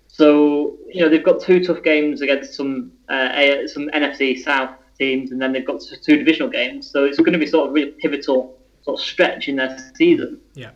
So 0.08 0.76
you 0.88 1.00
know 1.02 1.08
they've 1.08 1.24
got 1.24 1.40
two 1.40 1.64
tough 1.64 1.82
games 1.82 2.20
against 2.20 2.54
some 2.54 2.92
uh, 3.08 3.66
some 3.68 3.88
NFC 3.90 4.38
South 4.38 4.74
teams, 4.98 5.30
and 5.30 5.40
then 5.40 5.52
they've 5.52 5.66
got 5.66 5.80
two 6.02 6.16
divisional 6.16 6.50
games. 6.50 6.90
So 6.90 7.04
it's 7.04 7.18
going 7.18 7.32
to 7.32 7.38
be 7.38 7.46
sort 7.46 7.68
of 7.68 7.74
really 7.74 7.92
pivotal 7.92 8.58
sort 8.82 8.98
of 8.98 9.04
stretch 9.04 9.48
in 9.48 9.56
their 9.56 9.78
season. 9.94 10.40
Yeah. 10.54 10.70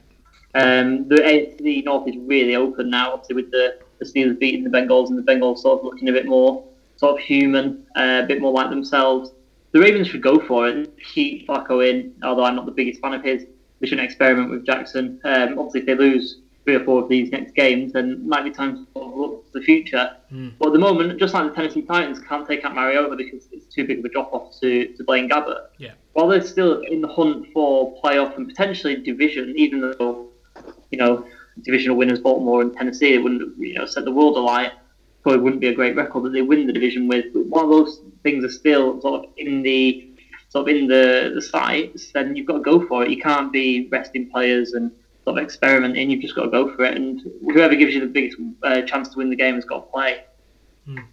Um, 0.55 1.09
the 1.09 1.16
AFC 1.16 1.85
North 1.85 2.09
is 2.09 2.16
really 2.16 2.55
open 2.55 2.91
now, 2.91 3.14
obviously 3.14 3.35
with 3.35 3.51
the, 3.51 3.78
the 3.99 4.05
Steelers 4.05 4.39
beating 4.39 4.62
the 4.62 4.70
Bengals 4.70 5.09
and 5.09 5.18
the 5.18 5.22
Bengals 5.22 5.59
sort 5.59 5.80
of 5.80 5.85
looking 5.85 6.09
a 6.09 6.12
bit 6.12 6.26
more 6.26 6.64
sort 6.97 7.14
of 7.14 7.26
human, 7.26 7.85
uh, 7.97 8.20
a 8.22 8.26
bit 8.26 8.41
more 8.41 8.53
like 8.53 8.70
themselves. 8.70 9.32
The 9.75 9.81
Ravens 9.81 10.07
should 10.07 10.22
go 10.22 10.39
for 10.39 10.68
it. 10.68 10.97
Keep 11.12 11.49
Flacco 11.49 11.85
in, 11.87 12.14
although 12.22 12.45
I'm 12.45 12.55
not 12.55 12.64
the 12.64 12.72
biggest 12.72 13.01
fan 13.01 13.12
of 13.12 13.25
his. 13.25 13.45
They 13.81 13.89
shouldn't 13.89 14.07
experiment 14.07 14.49
with 14.51 14.64
Jackson. 14.64 15.20
Um, 15.25 15.59
obviously, 15.59 15.81
if 15.81 15.87
they 15.87 15.97
lose 15.97 16.43
three 16.62 16.77
or 16.77 16.85
four 16.85 17.03
of 17.03 17.09
these 17.09 17.33
next 17.33 17.57
games, 17.57 17.93
then 17.93 18.27
might 18.27 18.45
be 18.45 18.53
time 18.53 18.87
to 18.95 19.01
look 19.01 19.47
to 19.47 19.59
the 19.59 19.64
future. 19.64 20.16
Mm. 20.33 20.53
But 20.61 20.68
at 20.68 20.72
the 20.75 20.79
moment, 20.79 21.18
just 21.18 21.35
like 21.35 21.49
the 21.49 21.55
Tennessee 21.57 21.83
Titans 21.83 22.20
can't 22.20 22.47
take 22.47 22.64
out 22.64 22.72
Mariota 22.77 23.16
because 23.16 23.49
it's 23.51 23.66
too 23.66 23.85
big 23.85 23.99
of 23.99 24.05
a 24.05 24.09
drop 24.11 24.33
off 24.33 24.55
to, 24.61 24.95
to 24.95 25.03
Blaine 25.03 25.29
Gabbert. 25.29 25.66
Yeah. 25.79 25.95
While 26.12 26.29
they're 26.29 26.41
still 26.41 26.83
in 26.83 27.01
the 27.01 27.09
hunt 27.09 27.49
for 27.53 28.01
playoff 28.01 28.37
and 28.37 28.47
potentially 28.47 28.95
division, 28.95 29.55
even 29.57 29.81
though, 29.81 30.29
you 30.93 30.99
know, 30.99 31.27
divisional 31.62 31.97
winners 31.97 32.20
Baltimore 32.20 32.62
and 32.62 32.72
Tennessee, 32.72 33.14
it 33.14 33.18
wouldn't, 33.18 33.59
you 33.59 33.75
know, 33.75 33.87
set 33.87 34.05
the 34.05 34.12
world 34.12 34.37
alight. 34.37 34.70
Probably 35.25 35.41
wouldn't 35.41 35.61
be 35.61 35.68
a 35.68 35.75
great 35.75 35.97
record 35.97 36.22
that 36.22 36.31
they 36.31 36.43
win 36.43 36.68
the 36.68 36.72
division 36.72 37.09
with. 37.09 37.33
But 37.35 37.47
while 37.47 37.68
those 37.68 38.01
things 38.25 38.45
are 38.45 38.51
still 38.51 39.01
sort 39.01 39.25
of 39.25 39.31
in 39.37 39.62
the 39.62 40.11
sort 40.49 40.68
of 40.68 40.77
in 40.77 40.89
the, 40.89 41.33
the 41.35 41.43
sights, 41.43 42.11
then 42.12 42.35
you've 42.35 42.47
got 42.47 42.55
to 42.55 42.61
go 42.61 42.85
for 42.87 43.05
it. 43.05 43.11
You 43.11 43.20
can't 43.20 43.53
be 43.53 43.89
resting 43.93 44.29
players 44.31 44.72
and 44.72 44.91
sort 45.22 45.39
of 45.39 45.45
experimenting. 45.45 46.11
You've 46.11 46.22
just 46.22 46.35
got 46.35 46.45
to 46.45 46.51
go 46.51 46.75
for 46.75 46.85
it, 46.85 46.97
and 46.97 47.20
whoever 47.53 47.77
gives 47.77 47.95
you 47.95 48.01
the 48.01 48.07
biggest 48.07 48.39
uh, 48.62 48.83
chance 48.83 49.11
to 49.11 49.18
win 49.18 49.31
the 49.31 49.37
game 49.37 49.55
has 49.55 49.64
got 49.64 49.87
to 49.87 49.93
play. 49.93 50.25
Mm. 50.89 51.05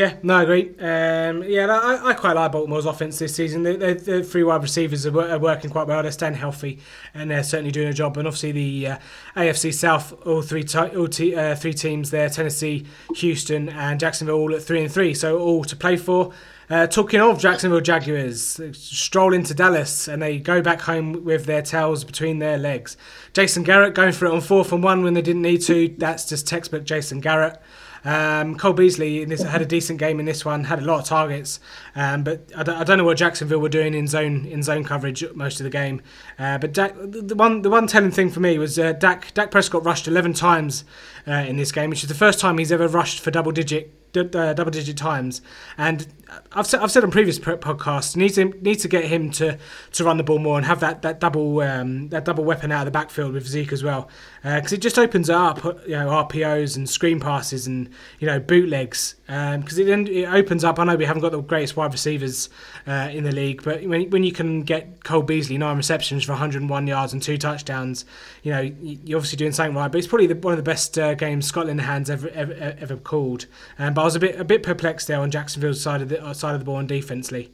Yeah, 0.00 0.16
no, 0.22 0.36
I 0.36 0.42
agree. 0.44 0.62
Um, 0.78 1.42
yeah, 1.42 1.66
I, 1.66 2.08
I, 2.08 2.14
quite 2.14 2.34
like 2.34 2.52
Baltimore's 2.52 2.86
offense 2.86 3.18
this 3.18 3.34
season. 3.34 3.64
The, 3.64 4.24
three 4.26 4.42
wide 4.42 4.62
receivers 4.62 5.04
are, 5.04 5.20
are, 5.32 5.38
working 5.38 5.68
quite 5.68 5.86
well. 5.88 6.02
They're 6.02 6.10
staying 6.10 6.36
healthy, 6.36 6.78
and 7.12 7.30
they're 7.30 7.42
certainly 7.42 7.70
doing 7.70 7.88
a 7.88 7.92
job. 7.92 8.16
And 8.16 8.26
obviously, 8.26 8.52
the 8.52 8.86
uh, 8.86 8.98
AFC 9.36 9.74
South, 9.74 10.14
all 10.26 10.40
three 10.40 10.64
all 10.96 11.06
t- 11.06 11.36
uh, 11.36 11.54
three 11.54 11.74
teams 11.74 12.08
there: 12.10 12.30
Tennessee, 12.30 12.86
Houston, 13.16 13.68
and 13.68 14.00
Jacksonville, 14.00 14.36
all 14.36 14.54
at 14.54 14.62
three 14.62 14.80
and 14.80 14.90
three. 14.90 15.12
So 15.12 15.38
all 15.38 15.64
to 15.64 15.76
play 15.76 15.98
for. 15.98 16.32
Uh, 16.70 16.86
talking 16.86 17.20
of 17.20 17.38
Jacksonville 17.38 17.82
Jaguars, 17.82 18.58
stroll 18.72 19.34
into 19.34 19.52
Dallas 19.52 20.06
and 20.06 20.22
they 20.22 20.38
go 20.38 20.62
back 20.62 20.80
home 20.82 21.24
with 21.24 21.44
their 21.44 21.62
tails 21.62 22.04
between 22.04 22.38
their 22.38 22.56
legs. 22.56 22.96
Jason 23.32 23.64
Garrett 23.64 23.92
going 23.92 24.12
for 24.12 24.26
it 24.26 24.32
on 24.32 24.40
fourth 24.40 24.72
and 24.72 24.80
one 24.82 25.02
when 25.02 25.14
they 25.14 25.20
didn't 25.20 25.42
need 25.42 25.62
to. 25.62 25.92
That's 25.98 26.28
just 26.28 26.46
textbook 26.46 26.84
Jason 26.84 27.18
Garrett. 27.18 27.60
Um, 28.04 28.56
Cole 28.56 28.72
Beasley 28.72 29.24
this, 29.24 29.42
had 29.42 29.60
a 29.60 29.66
decent 29.66 29.98
game 29.98 30.20
in 30.20 30.26
this 30.26 30.44
one, 30.44 30.64
had 30.64 30.78
a 30.78 30.84
lot 30.84 31.00
of 31.00 31.04
targets, 31.06 31.60
um, 31.94 32.24
but 32.24 32.50
I 32.56 32.62
don't, 32.62 32.76
I 32.76 32.84
don't, 32.84 32.98
know 32.98 33.04
what 33.04 33.18
Jacksonville 33.18 33.58
were 33.58 33.68
doing 33.68 33.94
in 33.94 34.06
zone 34.06 34.46
in 34.46 34.62
zone 34.62 34.84
coverage 34.84 35.24
most 35.34 35.60
of 35.60 35.64
the 35.64 35.70
game. 35.70 36.00
Uh, 36.38 36.58
but 36.58 36.72
Dak, 36.72 36.94
the 36.96 37.34
one 37.34 37.62
the 37.62 37.70
one 37.70 37.86
telling 37.86 38.10
thing 38.10 38.30
for 38.30 38.40
me 38.40 38.58
was 38.58 38.78
uh, 38.78 38.92
Dak 38.92 39.34
Dak 39.34 39.50
Prescott 39.50 39.84
rushed 39.84 40.08
11 40.08 40.32
times 40.34 40.84
uh, 41.26 41.32
in 41.32 41.56
this 41.56 41.72
game, 41.72 41.90
which 41.90 42.02
is 42.02 42.08
the 42.08 42.14
first 42.14 42.38
time 42.38 42.58
he's 42.58 42.72
ever 42.72 42.88
rushed 42.88 43.20
for 43.20 43.30
double 43.30 43.52
digit 43.52 43.99
uh, 44.16 44.52
double 44.54 44.70
digit 44.70 44.96
times. 44.96 45.42
And 45.78 46.06
I've 46.52 46.66
said, 46.66 46.80
I've 46.80 46.90
said 46.90 47.04
on 47.04 47.10
previous 47.10 47.38
podcasts, 47.38 48.16
need 48.16 48.34
to 48.34 48.46
need 48.60 48.76
to 48.76 48.88
get 48.88 49.04
him 49.04 49.30
to, 49.32 49.58
to 49.92 50.04
run 50.04 50.16
the 50.16 50.22
ball 50.22 50.38
more 50.38 50.56
and 50.56 50.66
have 50.66 50.80
that 50.80 51.02
that 51.02 51.20
double 51.20 51.60
um, 51.60 52.08
that 52.08 52.24
double 52.24 52.44
weapon 52.44 52.72
out 52.72 52.80
of 52.80 52.84
the 52.86 52.90
backfield 52.90 53.34
with 53.34 53.46
Zeke 53.46 53.72
as 53.72 53.82
well, 53.82 54.08
because 54.42 54.72
uh, 54.72 54.76
it 54.76 54.80
just 54.80 54.98
opens 54.98 55.30
up 55.30 55.64
you 55.86 55.96
know 55.96 56.08
RPOs 56.08 56.76
and 56.76 56.88
screen 56.88 57.20
passes 57.20 57.66
and 57.66 57.88
you 58.18 58.26
know 58.26 58.38
bootlegs 58.38 59.16
because 59.30 59.78
um, 59.78 59.86
it, 59.86 60.08
it 60.08 60.24
opens 60.24 60.64
up. 60.64 60.80
I 60.80 60.84
know 60.84 60.96
we 60.96 61.04
haven't 61.04 61.22
got 61.22 61.30
the 61.30 61.40
greatest 61.40 61.76
wide 61.76 61.92
receivers 61.92 62.48
uh, 62.88 63.10
in 63.12 63.22
the 63.22 63.30
league, 63.30 63.62
but 63.62 63.80
when, 63.84 64.10
when 64.10 64.24
you 64.24 64.32
can 64.32 64.62
get 64.62 65.04
Cole 65.04 65.22
Beasley 65.22 65.56
nine 65.56 65.76
receptions 65.76 66.24
for 66.24 66.32
101 66.32 66.86
yards 66.88 67.12
and 67.12 67.22
two 67.22 67.38
touchdowns, 67.38 68.04
you 68.42 68.50
know 68.50 68.60
you're 68.60 69.18
obviously 69.18 69.36
doing 69.36 69.52
something 69.52 69.76
right. 69.76 69.92
But 69.92 69.98
it's 69.98 70.08
probably 70.08 70.26
the, 70.26 70.34
one 70.34 70.52
of 70.52 70.56
the 70.56 70.64
best 70.64 70.98
uh, 70.98 71.14
games 71.14 71.46
Scotland 71.46 71.78
Linehan's 71.78 72.10
ever 72.10 72.28
ever, 72.30 72.54
ever 72.54 72.96
called. 72.96 73.46
Um, 73.78 73.94
but 73.94 74.02
I 74.02 74.04
was 74.04 74.16
a 74.16 74.20
bit 74.20 74.40
a 74.40 74.44
bit 74.44 74.64
perplexed 74.64 75.06
there 75.06 75.20
on 75.20 75.30
Jacksonville's 75.30 75.80
side 75.80 76.02
of 76.02 76.08
the 76.08 76.24
uh, 76.24 76.34
side 76.34 76.54
of 76.54 76.60
the 76.60 76.64
ball 76.64 76.76
on 76.76 76.88
defensively. 76.88 77.52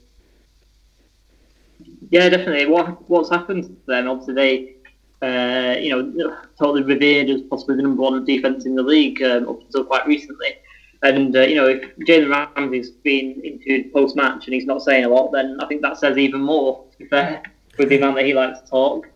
Yeah, 2.09 2.31
definitely. 2.31 2.65
What 2.73 3.07
what's 3.11 3.29
happened 3.29 3.77
then? 3.87 4.09
Obviously, 4.09 4.35
they 4.35 4.77
uh, 5.21 5.79
you 5.79 5.91
know 5.91 6.39
totally 6.59 6.85
revered 6.85 7.29
as 7.29 7.43
possibly 7.43 7.77
the 7.77 7.83
number 7.83 8.01
one 8.01 8.25
defense 8.25 8.65
in 8.65 8.75
the 8.75 8.83
league 8.83 9.23
um, 9.23 9.47
up 9.47 9.61
until 9.61 9.85
quite 9.85 10.07
recently. 10.07 10.57
And 11.15 11.37
uh, 11.37 11.43
you 11.43 11.55
know, 11.55 11.69
if 11.69 11.97
Jalen 11.99 12.55
Ramsey's 12.57 12.91
been 12.91 13.41
into 13.45 13.89
post 13.93 14.17
match 14.17 14.47
and 14.47 14.55
he's 14.55 14.67
not 14.67 14.83
saying 14.83 15.05
a 15.05 15.09
lot, 15.09 15.33
then 15.33 15.59
I 15.61 15.67
think 15.67 15.83
that 15.83 15.99
says 15.99 16.19
even 16.19 16.41
more. 16.41 16.85
To 16.93 16.99
be 16.99 17.07
fair, 17.07 17.43
with 17.79 17.89
the 17.89 17.99
amount 17.99 18.17
that 18.17 18.25
he 18.25 18.35
likes 18.35 18.61
to 18.61 18.67
talk. 18.67 19.09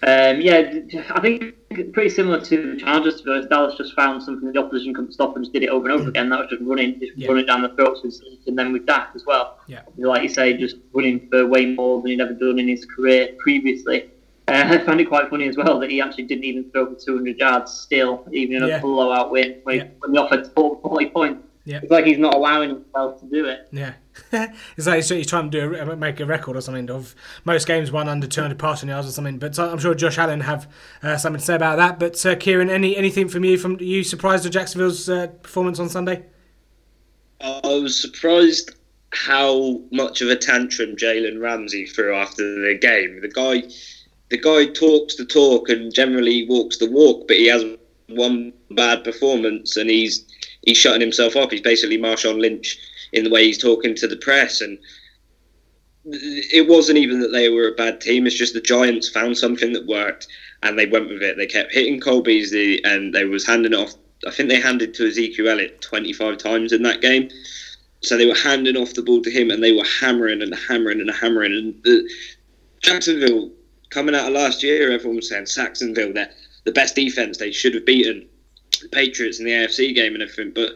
Um, 0.00 0.40
yeah, 0.40 0.72
I 1.10 1.20
think 1.20 1.56
pretty 1.92 2.08
similar 2.08 2.40
to 2.40 2.74
the 2.74 2.80
Chargers. 2.80 3.16
To 3.16 3.24
be 3.24 3.30
honest, 3.32 3.50
Dallas 3.50 3.74
just 3.76 3.94
found 3.94 4.22
something 4.22 4.50
the 4.52 4.58
opposition 4.58 4.94
couldn't 4.94 5.12
stop 5.12 5.34
and 5.34 5.44
just 5.44 5.52
did 5.52 5.64
it 5.64 5.70
over 5.70 5.88
and 5.88 5.94
over 5.94 6.04
mm. 6.04 6.08
again. 6.08 6.28
That 6.28 6.38
was 6.38 6.50
just 6.50 6.62
running, 6.62 7.00
just 7.00 7.16
yeah. 7.16 7.28
running 7.28 7.46
down 7.46 7.62
the 7.62 7.70
throats 7.70 8.02
with 8.02 8.20
and 8.46 8.56
then 8.56 8.72
with 8.72 8.86
Dak 8.86 9.10
as 9.14 9.26
well. 9.26 9.58
Yeah. 9.66 9.82
Like 9.96 10.22
you 10.22 10.28
say, 10.28 10.56
just 10.56 10.76
running 10.92 11.28
for 11.28 11.46
way 11.46 11.66
more 11.66 12.00
than 12.00 12.12
he'd 12.12 12.20
ever 12.20 12.34
done 12.34 12.60
in 12.60 12.68
his 12.68 12.84
career 12.84 13.30
previously. 13.40 14.10
Uh, 14.48 14.64
I 14.70 14.78
found 14.78 15.00
it 15.00 15.08
quite 15.08 15.28
funny 15.28 15.46
as 15.46 15.56
well 15.56 15.78
that 15.80 15.90
he 15.90 16.00
actually 16.00 16.24
didn't 16.24 16.44
even 16.44 16.70
throw 16.70 16.86
for 16.86 17.00
200 17.00 17.38
yards 17.38 17.72
still, 17.72 18.26
even 18.32 18.56
in 18.56 18.62
a 18.62 18.68
yeah. 18.68 18.80
blowout 18.80 19.30
win 19.30 19.60
when, 19.64 19.76
yeah. 19.76 19.86
when 19.98 20.12
the 20.12 20.24
offense 20.24 20.48
scored 20.48 20.80
40 20.82 21.06
points. 21.10 21.44
Yeah. 21.64 21.80
It's 21.82 21.90
like 21.90 22.06
he's 22.06 22.18
not 22.18 22.32
allowing 22.32 22.70
himself 22.70 23.20
to 23.20 23.26
do 23.26 23.44
it. 23.44 23.68
Yeah. 23.72 23.92
it's 24.76 24.86
like 24.86 25.04
he's 25.04 25.26
trying 25.26 25.50
to 25.50 25.60
do 25.60 25.74
a, 25.76 25.96
make 25.96 26.18
a 26.18 26.24
record 26.24 26.56
or 26.56 26.62
something 26.62 26.88
of 26.90 27.14
most 27.44 27.66
games 27.66 27.92
won 27.92 28.08
under 28.08 28.26
200 28.26 28.58
passing 28.58 28.88
yards 28.88 29.06
or 29.06 29.10
something. 29.10 29.38
But 29.38 29.58
I'm 29.58 29.78
sure 29.78 29.94
Josh 29.94 30.16
Allen 30.16 30.40
have 30.40 30.66
uh, 31.02 31.18
something 31.18 31.40
to 31.40 31.44
say 31.44 31.54
about 31.54 31.76
that. 31.76 31.98
But 31.98 32.24
uh, 32.24 32.36
Kieran, 32.36 32.70
any 32.70 32.96
anything 32.96 33.28
from 33.28 33.44
you? 33.44 33.58
From 33.58 33.78
you 33.80 34.02
surprised 34.02 34.44
with 34.44 34.54
Jacksonville's 34.54 35.10
uh, 35.10 35.26
performance 35.42 35.78
on 35.78 35.90
Sunday? 35.90 36.24
I 37.42 37.60
was 37.64 38.00
surprised 38.00 38.74
how 39.12 39.80
much 39.90 40.22
of 40.22 40.28
a 40.28 40.36
tantrum 40.36 40.96
Jalen 40.96 41.40
Ramsey 41.40 41.86
threw 41.86 42.14
after 42.14 42.42
the 42.42 42.78
game. 42.78 43.20
The 43.20 43.28
guy, 43.28 43.62
the 44.30 44.38
guy 44.38 44.66
talks 44.66 45.16
the 45.16 45.24
talk 45.24 45.68
and 45.68 45.92
generally 45.92 46.46
walks 46.46 46.78
the 46.78 46.90
walk, 46.90 47.26
but 47.28 47.36
he 47.36 47.46
has 47.46 47.64
one 48.08 48.52
bad 48.70 49.04
performance 49.04 49.76
and 49.76 49.90
he's 49.90 50.24
he's 50.62 50.76
shutting 50.76 51.00
himself 51.00 51.36
up. 51.36 51.50
He's 51.50 51.60
basically 51.60 51.98
Marshawn 51.98 52.40
Lynch 52.40 52.78
in 53.12 53.24
the 53.24 53.30
way 53.30 53.44
he's 53.44 53.58
talking 53.58 53.94
to 53.94 54.06
the 54.06 54.16
press, 54.16 54.60
and 54.60 54.78
it 56.04 56.68
wasn't 56.68 56.98
even 56.98 57.20
that 57.20 57.32
they 57.32 57.48
were 57.48 57.68
a 57.68 57.72
bad 57.72 58.00
team. 58.00 58.26
It's 58.26 58.36
just 58.36 58.54
the 58.54 58.60
Giants 58.60 59.08
found 59.08 59.36
something 59.36 59.72
that 59.72 59.86
worked, 59.86 60.26
and 60.62 60.78
they 60.78 60.86
went 60.86 61.08
with 61.08 61.22
it. 61.22 61.36
They 61.36 61.46
kept 61.46 61.72
hitting 61.72 62.00
Cole 62.00 62.22
Beasley, 62.22 62.82
and 62.84 63.14
they 63.14 63.24
was 63.24 63.46
handing 63.46 63.74
off. 63.74 63.94
I 64.26 64.30
think 64.30 64.48
they 64.48 64.60
handed 64.60 64.94
to 64.94 65.06
Ezekiel 65.06 65.48
Elliott 65.48 65.80
25 65.80 66.38
times 66.38 66.72
in 66.72 66.82
that 66.82 67.00
game. 67.00 67.30
So 68.02 68.16
they 68.16 68.26
were 68.26 68.34
handing 68.34 68.76
off 68.76 68.94
the 68.94 69.02
ball 69.02 69.22
to 69.22 69.30
him, 69.30 69.50
and 69.50 69.62
they 69.62 69.72
were 69.72 69.86
hammering 70.00 70.42
and 70.42 70.54
hammering 70.54 71.00
and 71.00 71.10
hammering. 71.10 71.52
And 71.52 71.82
the, 71.82 72.08
Jacksonville 72.80 73.50
coming 73.90 74.14
out 74.14 74.26
of 74.26 74.32
last 74.32 74.62
year, 74.62 74.90
everyone 74.90 75.16
was 75.16 75.28
saying 75.28 75.46
Sacksonville, 75.46 76.12
they're 76.12 76.30
the 76.64 76.72
best 76.72 76.94
defense. 76.94 77.38
They 77.38 77.50
should 77.50 77.74
have 77.74 77.86
beaten 77.86 78.26
the 78.82 78.88
Patriots 78.88 79.38
in 79.38 79.44
the 79.44 79.52
AFC 79.52 79.94
game 79.94 80.14
and 80.14 80.22
everything, 80.22 80.52
but 80.54 80.72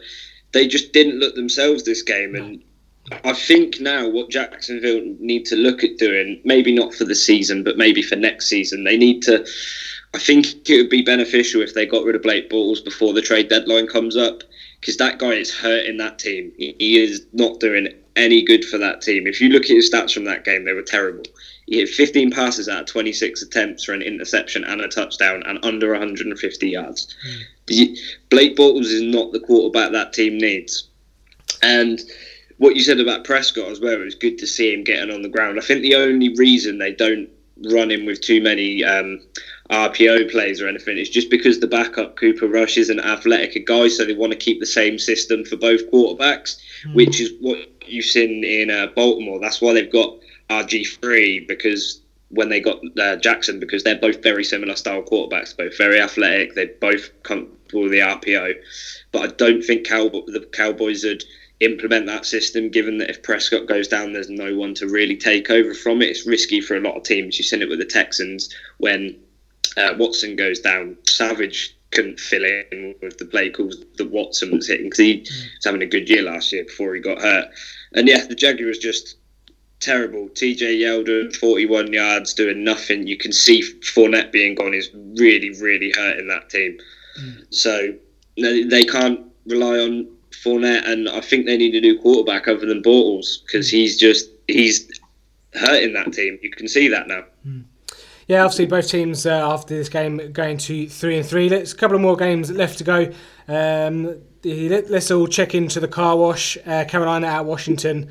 they 0.51 0.67
just 0.67 0.93
didn't 0.93 1.19
look 1.19 1.35
themselves 1.35 1.83
this 1.83 2.01
game. 2.01 2.35
And 2.35 2.63
I 3.23 3.33
think 3.33 3.79
now 3.79 4.07
what 4.07 4.29
Jacksonville 4.29 5.01
need 5.19 5.45
to 5.47 5.55
look 5.55 5.83
at 5.83 5.97
doing, 5.97 6.39
maybe 6.43 6.73
not 6.73 6.93
for 6.93 7.05
the 7.05 7.15
season, 7.15 7.63
but 7.63 7.77
maybe 7.77 8.01
for 8.01 8.15
next 8.15 8.47
season, 8.47 8.83
they 8.83 8.97
need 8.97 9.21
to. 9.23 9.45
I 10.15 10.19
think 10.19 10.69
it 10.69 10.77
would 10.77 10.89
be 10.89 11.01
beneficial 11.01 11.63
if 11.63 11.73
they 11.73 11.87
got 11.87 12.03
rid 12.03 12.15
of 12.15 12.21
Blake 12.21 12.49
Bortles 12.49 12.83
before 12.83 13.13
the 13.13 13.21
trade 13.21 13.49
deadline 13.49 13.87
comes 13.87 14.15
up, 14.15 14.43
because 14.79 14.97
that 14.97 15.17
guy 15.17 15.31
is 15.31 15.51
hurting 15.51 15.97
that 15.97 16.19
team. 16.19 16.51
He 16.57 17.01
is 17.01 17.25
not 17.33 17.59
doing 17.59 17.87
any 18.15 18.43
good 18.43 18.63
for 18.63 18.77
that 18.77 19.01
team. 19.01 19.25
If 19.25 19.41
you 19.41 19.49
look 19.49 19.63
at 19.63 19.69
his 19.69 19.89
stats 19.89 20.13
from 20.13 20.25
that 20.25 20.45
game, 20.45 20.65
they 20.65 20.73
were 20.73 20.83
terrible. 20.83 21.23
He 21.65 21.77
hit 21.77 21.89
15 21.89 22.31
passes 22.31 22.67
out 22.67 22.81
of 22.81 22.87
26 22.87 23.41
attempts 23.41 23.83
for 23.83 23.93
an 23.93 24.01
interception 24.01 24.63
and 24.63 24.81
a 24.81 24.87
touchdown 24.87 25.43
and 25.45 25.63
under 25.63 25.91
150 25.91 26.69
yards. 26.69 27.15
Mm. 27.27 27.97
Blake 28.29 28.55
Bortles 28.57 28.85
is 28.85 29.01
not 29.01 29.31
the 29.31 29.39
quarterback 29.39 29.91
that 29.91 30.13
team 30.13 30.37
needs. 30.37 30.89
And 31.61 32.01
what 32.57 32.75
you 32.75 32.81
said 32.81 32.99
about 32.99 33.23
Prescott 33.23 33.69
as 33.69 33.79
well, 33.79 33.93
it 33.93 34.05
was 34.05 34.15
good 34.15 34.37
to 34.39 34.47
see 34.47 34.73
him 34.73 34.83
getting 34.83 35.13
on 35.13 35.21
the 35.21 35.29
ground. 35.29 35.57
I 35.57 35.61
think 35.61 35.81
the 35.81 35.95
only 35.95 36.35
reason 36.35 36.77
they 36.77 36.91
don't 36.91 37.29
run 37.71 37.91
him 37.91 38.05
with 38.05 38.21
too 38.21 38.41
many 38.41 38.83
um, 38.83 39.21
RPO 39.69 40.31
plays 40.31 40.61
or 40.61 40.67
anything 40.67 40.97
is 40.97 41.09
just 41.09 41.29
because 41.29 41.59
the 41.59 41.67
backup 41.67 42.17
Cooper 42.17 42.47
Rush 42.47 42.77
is 42.77 42.89
an 42.89 42.99
athletic 42.99 43.65
guy, 43.65 43.87
so 43.87 44.05
they 44.05 44.13
want 44.13 44.33
to 44.33 44.37
keep 44.37 44.59
the 44.59 44.65
same 44.65 44.99
system 44.99 45.45
for 45.45 45.55
both 45.55 45.89
quarterbacks, 45.91 46.59
mm. 46.85 46.95
which 46.95 47.21
is 47.21 47.31
what 47.39 47.57
you've 47.85 48.05
seen 48.05 48.43
in 48.43 48.69
uh, 48.69 48.87
Baltimore. 48.95 49.39
That's 49.39 49.61
why 49.61 49.73
they've 49.73 49.91
got 49.91 50.19
RG3 50.49 51.47
because 51.47 52.01
when 52.29 52.49
they 52.49 52.59
got 52.59 52.79
uh, 52.99 53.15
Jackson 53.17 53.59
because 53.59 53.83
they're 53.83 53.95
both 53.95 54.23
very 54.23 54.43
similar 54.43 54.75
style 54.75 55.03
quarterbacks, 55.03 55.55
both 55.55 55.77
very 55.77 55.99
athletic. 55.99 56.55
They 56.55 56.65
both 56.65 57.09
comfortable 57.23 57.83
with 57.83 57.91
the 57.91 57.99
RPO, 57.99 58.55
but 59.11 59.21
I 59.21 59.27
don't 59.35 59.63
think 59.63 59.87
the 59.87 60.47
Cowboys 60.51 61.03
would 61.03 61.23
implement 61.59 62.07
that 62.07 62.25
system. 62.25 62.69
Given 62.69 62.97
that 62.97 63.09
if 63.09 63.21
Prescott 63.21 63.67
goes 63.67 63.87
down, 63.87 64.13
there's 64.13 64.29
no 64.29 64.55
one 64.55 64.73
to 64.75 64.87
really 64.87 65.15
take 65.15 65.49
over 65.49 65.73
from 65.73 66.01
it. 66.01 66.09
It's 66.09 66.25
risky 66.25 66.59
for 66.59 66.75
a 66.75 66.81
lot 66.81 66.97
of 66.97 67.03
teams. 67.03 67.37
You've 67.37 67.45
seen 67.45 67.61
it 67.61 67.69
with 67.69 67.79
the 67.79 67.85
Texans 67.85 68.49
when 68.77 69.19
uh, 69.77 69.93
Watson 69.97 70.35
goes 70.35 70.59
down. 70.59 70.97
Savage 71.07 71.75
couldn't 71.91 72.19
fill 72.19 72.43
in 72.43 72.95
with 73.01 73.17
the 73.19 73.25
play 73.25 73.51
calls 73.51 73.77
that 73.97 74.09
Watson 74.09 74.51
was 74.51 74.67
hitting 74.67 74.87
because 74.87 74.97
he 74.97 75.19
was 75.19 75.63
having 75.63 75.83
a 75.83 75.87
good 75.87 76.09
year 76.09 76.23
last 76.23 76.51
year 76.51 76.63
before 76.63 76.95
he 76.95 77.01
got 77.01 77.21
hurt. 77.21 77.49
And 77.93 78.07
yeah, 78.07 78.25
the 78.25 78.33
Jaguars 78.33 78.79
just 78.79 79.17
terrible. 79.83 80.29
TJ 80.29 80.79
Yeldon, 80.79 81.35
41 81.35 81.91
yards, 81.91 82.33
doing 82.33 82.63
nothing. 82.63 83.05
You 83.05 83.17
can 83.17 83.33
see 83.33 83.61
Fournette 83.81 84.31
being 84.31 84.55
gone 84.55 84.73
is 84.73 84.89
really, 84.93 85.51
really 85.61 85.91
hurting 85.95 86.27
that 86.29 86.49
team. 86.49 86.77
Mm. 87.19 87.45
So 87.49 87.93
they 88.37 88.83
can't 88.83 89.19
rely 89.45 89.77
on 89.79 90.07
Fournette, 90.31 90.87
and 90.87 91.09
I 91.09 91.21
think 91.21 91.45
they 91.45 91.57
need 91.57 91.75
a 91.75 91.81
new 91.81 91.99
quarterback 91.99 92.47
other 92.47 92.65
than 92.65 92.81
Bortles 92.81 93.43
because 93.45 93.69
he's 93.69 93.97
just 93.97 94.29
he's 94.47 94.99
hurting 95.53 95.93
that 95.93 96.13
team. 96.13 96.39
You 96.41 96.49
can 96.49 96.67
see 96.67 96.87
that 96.87 97.07
now. 97.07 97.25
Mm. 97.45 97.65
Yeah, 98.27 98.43
obviously 98.45 98.67
both 98.67 98.87
teams 98.87 99.25
uh, 99.25 99.51
after 99.51 99.75
this 99.75 99.89
game 99.89 100.31
going 100.31 100.57
to 100.59 100.87
three 100.87 101.17
and 101.17 101.25
three. 101.25 101.49
Let's 101.49 101.73
a 101.73 101.75
couple 101.75 101.95
of 101.95 102.01
more 102.01 102.15
games 102.15 102.49
left 102.49 102.77
to 102.77 102.83
go. 102.85 103.11
Um, 103.49 104.21
let's 104.43 105.11
all 105.11 105.27
check 105.27 105.53
into 105.53 105.81
the 105.81 105.89
car 105.89 106.15
wash. 106.17 106.57
Uh, 106.65 106.85
Carolina 106.85 107.27
at 107.27 107.45
Washington. 107.45 108.09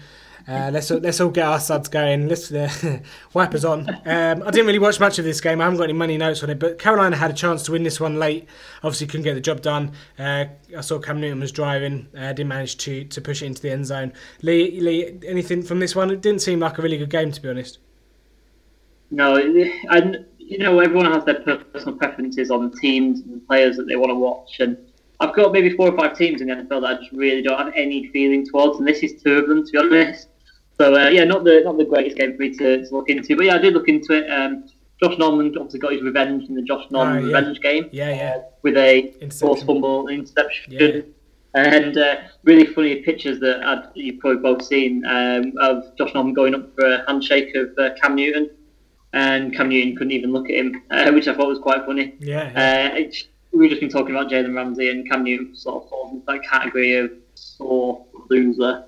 Uh, 0.48 0.70
let's 0.72 0.90
let's 0.90 1.20
all 1.20 1.30
get 1.30 1.46
our 1.46 1.60
suds 1.60 1.88
going. 1.88 2.28
Let's 2.28 2.50
uh, 2.50 2.98
wipers 3.34 3.64
on. 3.64 3.88
Um, 3.88 4.42
I 4.42 4.50
didn't 4.50 4.66
really 4.66 4.78
watch 4.78 4.98
much 4.98 5.18
of 5.18 5.24
this 5.24 5.40
game. 5.40 5.60
I 5.60 5.64
haven't 5.64 5.78
got 5.78 5.84
any 5.84 5.92
money 5.92 6.16
notes 6.16 6.42
on 6.42 6.50
it, 6.50 6.58
but 6.58 6.78
Carolina 6.78 7.16
had 7.16 7.30
a 7.30 7.34
chance 7.34 7.62
to 7.64 7.72
win 7.72 7.82
this 7.82 8.00
one 8.00 8.18
late. 8.18 8.48
Obviously, 8.82 9.06
couldn't 9.06 9.24
get 9.24 9.34
the 9.34 9.40
job 9.40 9.62
done. 9.62 9.92
Uh, 10.18 10.46
I 10.76 10.80
saw 10.80 10.98
Cam 10.98 11.20
Newton 11.20 11.40
was 11.40 11.52
driving. 11.52 12.08
Uh, 12.16 12.32
didn't 12.32 12.48
manage 12.48 12.76
to 12.78 13.04
to 13.04 13.20
push 13.20 13.42
it 13.42 13.46
into 13.46 13.62
the 13.62 13.70
end 13.70 13.86
zone. 13.86 14.12
Lee, 14.42 14.80
Lee, 14.80 15.18
anything 15.26 15.62
from 15.62 15.78
this 15.78 15.94
one? 15.94 16.10
It 16.10 16.20
didn't 16.20 16.42
seem 16.42 16.60
like 16.60 16.78
a 16.78 16.82
really 16.82 16.98
good 16.98 17.10
game, 17.10 17.30
to 17.30 17.40
be 17.40 17.48
honest. 17.48 17.78
No, 19.10 19.36
and 19.36 20.26
you 20.38 20.58
know 20.58 20.80
everyone 20.80 21.12
has 21.12 21.24
their 21.24 21.40
personal 21.40 21.96
preferences 21.96 22.50
on 22.50 22.72
teams 22.78 23.20
and 23.20 23.46
players 23.46 23.76
that 23.76 23.86
they 23.86 23.96
want 23.96 24.10
to 24.10 24.16
watch, 24.16 24.58
and 24.58 24.76
I've 25.20 25.36
got 25.36 25.52
maybe 25.52 25.70
four 25.76 25.88
or 25.88 25.96
five 25.96 26.16
teams 26.18 26.40
in 26.40 26.48
the 26.48 26.54
NFL 26.54 26.80
that 26.80 26.84
I 26.84 26.94
just 26.94 27.12
really 27.12 27.42
don't 27.42 27.56
have 27.58 27.72
any 27.76 28.08
feeling 28.08 28.44
towards, 28.44 28.80
and 28.80 28.88
this 28.88 29.04
is 29.04 29.22
two 29.22 29.34
of 29.34 29.48
them, 29.48 29.64
to 29.64 29.70
be 29.70 29.78
honest. 29.78 30.28
So 30.82 30.96
uh, 30.96 31.10
yeah, 31.10 31.22
not 31.22 31.44
the 31.44 31.60
not 31.64 31.78
the 31.78 31.84
greatest 31.84 32.16
game 32.16 32.32
for 32.32 32.38
me 32.38 32.50
to, 32.56 32.84
to, 32.84 32.94
look 32.94 33.08
into, 33.08 33.36
but 33.36 33.46
yeah, 33.46 33.54
I 33.54 33.58
did 33.58 33.72
look 33.72 33.88
into 33.88 34.14
it. 34.14 34.28
Um, 34.28 34.68
Josh 35.00 35.16
Norman 35.16 35.54
obviously 35.56 35.78
got 35.78 35.92
his 35.92 36.02
revenge 36.02 36.48
in 36.48 36.56
the 36.56 36.62
Josh 36.62 36.90
Norman 36.90 37.18
oh, 37.18 37.20
yeah. 37.20 37.36
revenge 37.36 37.60
game. 37.60 37.88
Yeah, 37.92 38.10
yeah. 38.10 38.34
Uh, 38.36 38.42
with 38.62 38.76
a 38.76 39.12
forced 39.38 39.64
fumble 39.64 40.08
interception. 40.08 40.72
Yeah. 40.72 41.02
And 41.54 41.96
uh, 41.96 42.16
really 42.42 42.66
funny 42.66 42.96
pictures 42.96 43.38
that 43.38 43.62
I'd, 43.62 43.90
you've 43.94 44.18
probably 44.18 44.42
both 44.42 44.64
seen 44.64 45.04
um, 45.06 45.52
of 45.60 45.96
Josh 45.96 46.14
Norman 46.14 46.34
going 46.34 46.56
up 46.56 46.74
for 46.74 46.84
a 46.84 47.06
handshake 47.06 47.54
of 47.54 47.78
uh, 47.78 47.90
Cam 48.00 48.16
Newton, 48.16 48.50
and 49.12 49.54
Cam 49.54 49.68
Newton 49.68 49.94
couldn't 49.94 50.12
even 50.12 50.32
look 50.32 50.50
at 50.50 50.56
him, 50.56 50.82
uh, 50.90 51.12
which 51.12 51.28
I 51.28 51.34
thought 51.34 51.46
was 51.46 51.60
quite 51.60 51.86
funny. 51.86 52.16
Yeah. 52.18 52.50
yeah. 52.50 53.06
Uh, 53.06 53.12
we've 53.52 53.70
just 53.70 53.80
been 53.80 53.88
talking 53.88 54.16
about 54.16 54.32
Jalen 54.32 54.56
Ramsey, 54.56 54.90
and 54.90 55.08
Cam 55.08 55.22
Newton 55.22 55.54
sort 55.54 55.84
of 55.84 55.90
falls 55.90 56.12
into 56.12 56.26
that 56.26 56.42
category 56.42 56.96
of 56.96 57.12
sore 57.34 58.04
loser 58.28 58.86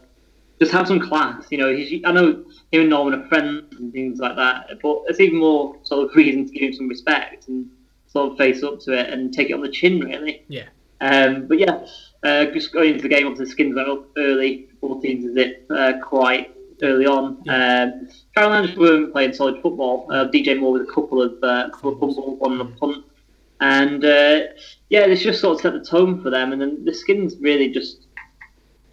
just 0.60 0.72
have 0.72 0.86
some 0.86 1.00
class. 1.00 1.46
You 1.50 1.58
know, 1.58 1.74
he's, 1.74 2.02
I 2.04 2.12
know 2.12 2.44
him 2.72 2.80
and 2.82 2.90
Norman 2.90 3.20
are 3.20 3.28
friends 3.28 3.74
and 3.76 3.92
things 3.92 4.18
like 4.18 4.36
that, 4.36 4.78
but 4.82 5.02
it's 5.08 5.20
even 5.20 5.38
more 5.38 5.76
sort 5.82 6.08
of 6.08 6.16
reason 6.16 6.46
to 6.46 6.52
give 6.52 6.62
him 6.62 6.72
some 6.72 6.88
respect 6.88 7.48
and 7.48 7.68
sort 8.06 8.32
of 8.32 8.38
face 8.38 8.62
up 8.62 8.80
to 8.80 8.92
it 8.92 9.10
and 9.10 9.32
take 9.32 9.50
it 9.50 9.54
on 9.54 9.62
the 9.62 9.68
chin, 9.68 10.00
really. 10.00 10.44
Yeah. 10.48 10.68
Um, 11.00 11.46
but 11.46 11.58
yeah, 11.58 11.84
uh, 12.22 12.46
just 12.46 12.72
going 12.72 12.90
into 12.90 13.02
the 13.02 13.08
game, 13.08 13.26
obviously 13.26 13.46
the 13.46 13.50
skins 13.50 13.74
went 13.74 13.88
up 13.88 14.06
early, 14.16 14.68
14 14.80 15.30
is 15.30 15.36
it, 15.36 15.66
uh, 15.70 15.94
quite 16.02 16.54
early 16.82 17.06
on. 17.06 17.42
Yeah. 17.44 17.90
Um, 18.36 18.76
weren't 18.76 19.12
playing 19.12 19.32
solid 19.32 19.60
football. 19.60 20.06
Uh, 20.10 20.28
DJ 20.28 20.58
Moore 20.58 20.72
with 20.72 20.82
a 20.82 20.92
couple 20.92 21.22
of 21.22 21.34
uh, 21.42 21.70
couple 21.70 21.92
of 21.92 22.00
fumbles, 22.00 22.38
one 22.38 22.60
on 22.60 22.60
a 22.60 22.70
punt, 22.76 23.04
and 23.60 24.04
uh, 24.04 24.40
yeah, 24.88 25.06
this 25.06 25.22
just 25.22 25.40
sort 25.40 25.56
of 25.56 25.60
set 25.60 25.72
the 25.72 25.84
tone 25.84 26.22
for 26.22 26.30
them. 26.30 26.52
And 26.52 26.60
then 26.60 26.84
the 26.84 26.94
skins 26.94 27.36
really 27.40 27.70
just 27.70 28.03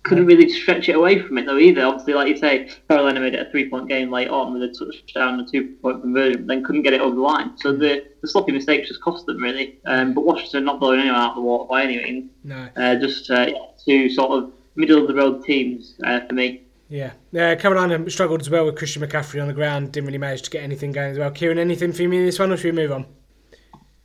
couldn't 0.03 0.25
really 0.25 0.49
stretch 0.49 0.89
it 0.89 0.95
away 0.95 1.21
from 1.21 1.37
it 1.37 1.45
though 1.45 1.57
either. 1.57 1.85
Obviously, 1.85 2.13
like 2.13 2.27
you 2.27 2.37
say, 2.37 2.69
Carolina 2.89 3.19
made 3.19 3.35
it 3.35 3.47
a 3.47 3.51
three-point 3.51 3.87
game 3.87 4.11
late 4.11 4.29
on 4.29 4.53
with 4.53 4.63
a 4.63 4.67
touchdown 4.67 5.39
and 5.39 5.47
a 5.47 5.51
two-point 5.51 6.01
conversion, 6.01 6.47
then 6.47 6.63
couldn't 6.63 6.81
get 6.81 6.93
it 6.93 7.01
over 7.01 7.15
the 7.15 7.21
line. 7.21 7.57
So 7.57 7.71
the, 7.71 8.05
the 8.21 8.27
sloppy 8.27 8.51
mistakes 8.51 8.87
just 8.87 9.01
cost 9.01 9.25
them 9.25 9.37
really. 9.37 9.79
Um, 9.85 10.13
but 10.13 10.25
Washington 10.25 10.65
not 10.65 10.79
blowing 10.79 10.99
anyone 11.01 11.19
out 11.19 11.31
of 11.31 11.35
the 11.35 11.41
water 11.41 11.67
by 11.69 11.83
any 11.83 11.97
means. 11.97 12.31
No. 12.43 12.67
Uh, 12.75 12.95
just 12.95 13.29
uh, 13.29 13.51
two 13.85 14.09
sort 14.09 14.31
of 14.31 14.51
middle-of-the-road 14.75 15.43
teams 15.43 15.95
uh, 16.03 16.21
for 16.27 16.33
me. 16.33 16.63
Yeah, 16.89 17.13
uh, 17.33 17.55
Carolina 17.55 18.09
struggled 18.09 18.41
as 18.41 18.49
well 18.49 18.65
with 18.65 18.75
Christian 18.75 19.01
McCaffrey 19.01 19.41
on 19.41 19.47
the 19.47 19.53
ground. 19.53 19.93
Didn't 19.93 20.07
really 20.07 20.17
manage 20.17 20.41
to 20.41 20.49
get 20.49 20.61
anything 20.61 20.91
going 20.91 21.11
as 21.11 21.17
well. 21.17 21.31
Kieran, 21.31 21.57
anything 21.57 21.93
for 21.93 22.03
me 22.03 22.17
in 22.17 22.25
this 22.25 22.37
one, 22.37 22.51
or 22.51 22.57
should 22.57 22.75
we 22.75 22.81
move 22.81 22.91
on? 22.91 23.05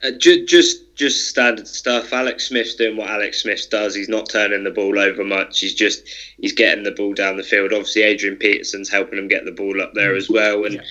Uh, 0.03 0.11
ju- 0.11 0.44
just 0.44 0.94
just 0.94 1.28
standard 1.28 1.68
stuff. 1.68 2.12
Alex 2.12 2.49
Smith's 2.49 2.74
doing 2.74 2.97
what 2.97 3.09
Alex 3.09 3.42
Smith 3.42 3.68
does. 3.70 3.94
He's 3.94 4.09
not 4.09 4.28
turning 4.28 4.64
the 4.64 4.70
ball 4.70 4.99
over 4.99 5.24
much. 5.24 5.61
He's 5.61 5.74
just 5.74 6.07
he's 6.38 6.53
getting 6.53 6.84
the 6.84 6.90
ball 6.90 7.14
down 7.14 7.36
the 7.36 7.42
field. 7.42 7.72
Obviously, 7.72 8.03
Adrian 8.03 8.36
Peterson's 8.36 8.90
helping 8.90 9.18
him 9.18 9.28
get 9.28 9.44
the 9.44 9.53
ball 9.53 9.80
up 9.80 9.94
there 9.94 10.14
as 10.14 10.28
well. 10.28 10.64
And 10.64 10.74
yeah. 10.74 10.82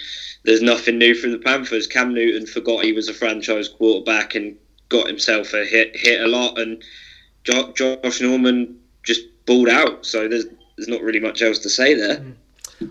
there's 0.43 0.61
nothing 0.61 0.97
new 0.97 1.13
from 1.13 1.31
the 1.31 1.39
Panthers. 1.39 1.87
Cam 1.87 2.13
Newton 2.13 2.47
forgot 2.47 2.83
he 2.83 2.93
was 2.93 3.09
a 3.09 3.13
franchise 3.13 3.69
quarterback 3.69 4.35
and 4.35 4.55
got 4.89 5.07
himself 5.07 5.53
a 5.53 5.65
hit 5.65 5.95
hit 5.95 6.21
a 6.21 6.27
lot. 6.27 6.59
And 6.59 6.83
jo- 7.43 7.73
Josh 7.73 8.21
Norman 8.21 8.79
just 9.03 9.21
balled 9.45 9.69
out. 9.69 10.05
So 10.05 10.27
there's 10.27 10.45
there's 10.77 10.87
not 10.87 11.01
really 11.01 11.19
much 11.19 11.41
else 11.41 11.59
to 11.59 11.69
say 11.69 11.93
there. 11.93 12.17
Mm. 12.17 12.35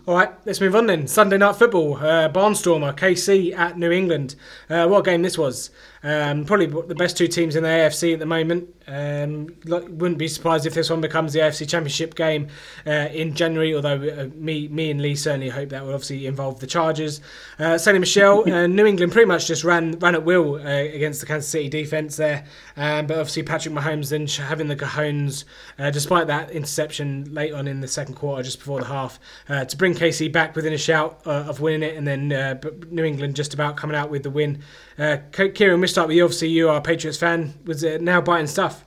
All 0.06 0.14
right, 0.14 0.30
let's 0.46 0.60
move 0.62 0.74
on 0.74 0.86
then. 0.86 1.06
Sunday 1.06 1.36
night 1.36 1.56
football, 1.56 1.98
uh, 1.98 2.30
Barnstormer, 2.30 2.96
KC 2.96 3.54
at 3.54 3.78
New 3.78 3.90
England. 3.90 4.34
Uh, 4.70 4.86
what 4.88 5.04
game 5.04 5.20
this 5.20 5.36
was. 5.36 5.70
Um, 6.04 6.44
probably 6.44 6.66
the 6.66 6.94
best 6.94 7.16
two 7.16 7.26
teams 7.26 7.56
in 7.56 7.62
the 7.62 7.68
AFC 7.70 8.12
at 8.12 8.18
the 8.18 8.26
moment. 8.26 8.68
Um, 8.86 9.48
wouldn't 9.64 10.18
be 10.18 10.28
surprised 10.28 10.66
if 10.66 10.74
this 10.74 10.90
one 10.90 11.00
becomes 11.00 11.32
the 11.32 11.38
AFC 11.38 11.66
Championship 11.66 12.14
game 12.14 12.48
uh, 12.86 13.08
in 13.10 13.34
January. 13.34 13.74
Although 13.74 13.96
uh, 13.96 14.28
me, 14.34 14.68
me 14.68 14.90
and 14.90 15.00
Lee 15.00 15.14
certainly 15.14 15.48
hope 15.48 15.70
that 15.70 15.82
will 15.82 15.94
obviously 15.94 16.26
involve 16.26 16.60
the 16.60 16.66
Chargers. 16.66 17.22
Uh, 17.58 17.74
Sony 17.74 18.00
Michel, 18.00 18.40
uh, 18.52 18.66
New 18.66 18.84
England 18.84 19.12
pretty 19.12 19.26
much 19.26 19.46
just 19.46 19.64
ran 19.64 19.98
ran 19.98 20.14
at 20.14 20.24
will 20.24 20.56
uh, 20.56 20.60
against 20.60 21.20
the 21.20 21.26
Kansas 21.26 21.50
City 21.50 21.70
defense 21.70 22.16
there. 22.16 22.44
Um, 22.76 23.06
but 23.06 23.16
obviously 23.16 23.42
Patrick 23.42 23.74
Mahomes 23.74 24.10
then 24.10 24.26
having 24.26 24.68
the 24.68 24.76
cojones, 24.76 25.44
uh, 25.78 25.90
despite 25.90 26.26
that 26.26 26.50
interception 26.50 27.32
late 27.32 27.54
on 27.54 27.66
in 27.66 27.80
the 27.80 27.88
second 27.88 28.14
quarter, 28.16 28.42
just 28.42 28.58
before 28.58 28.80
the 28.80 28.86
half, 28.86 29.18
to 29.48 29.76
bring 29.78 29.94
KC 29.94 30.30
back 30.30 30.54
within 30.54 30.74
a 30.74 30.78
shout 30.78 31.22
of 31.24 31.60
winning 31.60 31.82
it, 31.82 31.96
and 31.96 32.06
then 32.06 32.28
New 32.90 33.04
England 33.04 33.36
just 33.36 33.54
about 33.54 33.78
coming 33.78 33.96
out 33.96 34.10
with 34.10 34.22
the 34.22 34.30
win. 34.30 34.62
Uh, 34.98 35.16
Kieran, 35.32 35.80
we 35.80 35.88
start 35.88 36.08
with 36.08 36.16
you. 36.16 36.24
Obviously, 36.24 36.48
you 36.48 36.68
are 36.68 36.76
a 36.76 36.82
Patriots 36.82 37.18
fan. 37.18 37.54
Was 37.64 37.82
it 37.82 38.00
now 38.00 38.20
biting 38.20 38.46
stuff? 38.46 38.84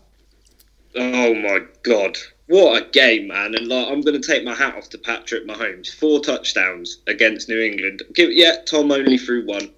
Oh 0.95 1.33
my 1.33 1.59
god. 1.83 2.17
What 2.47 2.81
a 2.81 2.89
game, 2.91 3.27
man! 3.27 3.55
And 3.55 3.67
like, 3.67 3.87
I'm 3.87 3.99
going 3.99 4.19
to 4.19 4.25
take 4.25 4.45
my 4.45 4.55
hat 4.55 4.75
off 4.75 4.89
to 4.89 4.97
Patrick 4.97 5.45
Mahomes. 5.45 5.93
Four 5.93 6.21
touchdowns 6.21 6.99
against 7.07 7.49
New 7.49 7.59
England. 7.59 8.03
Yeah, 8.15 8.55
Tom 8.65 8.89
only 8.89 9.17
threw 9.17 9.45
one, 9.45 9.69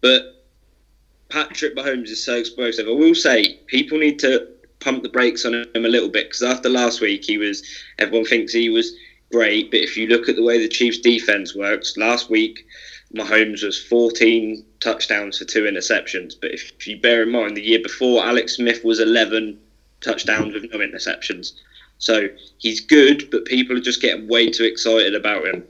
but 0.00 0.44
Patrick 1.30 1.74
Mahomes 1.74 2.10
is 2.10 2.24
so 2.24 2.36
explosive. 2.36 2.86
I 2.86 2.92
will 2.92 3.14
say, 3.14 3.56
people 3.66 3.98
need 3.98 4.20
to 4.20 4.46
pump 4.78 5.02
the 5.02 5.08
brakes 5.08 5.44
on 5.44 5.54
him 5.54 5.84
a 5.84 5.88
little 5.88 6.08
bit 6.08 6.26
because 6.26 6.44
after 6.44 6.68
last 6.68 7.00
week, 7.00 7.24
he 7.24 7.38
was. 7.38 7.64
Everyone 7.98 8.24
thinks 8.24 8.52
he 8.52 8.70
was 8.70 8.94
great, 9.32 9.72
but 9.72 9.80
if 9.80 9.96
you 9.96 10.06
look 10.06 10.28
at 10.28 10.36
the 10.36 10.44
way 10.44 10.58
the 10.58 10.68
Chiefs' 10.68 10.98
defense 10.98 11.56
works, 11.56 11.96
last 11.96 12.30
week 12.30 12.65
Mahomes 13.16 13.64
was 13.64 13.82
14 13.82 14.64
touchdowns 14.80 15.38
for 15.38 15.44
two 15.44 15.64
interceptions. 15.64 16.34
But 16.40 16.52
if 16.52 16.86
you 16.86 16.98
bear 16.98 17.22
in 17.22 17.30
mind, 17.30 17.56
the 17.56 17.62
year 17.62 17.80
before, 17.80 18.24
Alex 18.24 18.56
Smith 18.56 18.84
was 18.84 19.00
11 19.00 19.58
touchdowns 20.00 20.54
with 20.54 20.70
no 20.72 20.78
interceptions. 20.78 21.52
So 21.98 22.28
he's 22.58 22.80
good, 22.80 23.30
but 23.30 23.46
people 23.46 23.76
are 23.76 23.80
just 23.80 24.02
getting 24.02 24.28
way 24.28 24.50
too 24.50 24.64
excited 24.64 25.14
about 25.14 25.46
him. 25.46 25.64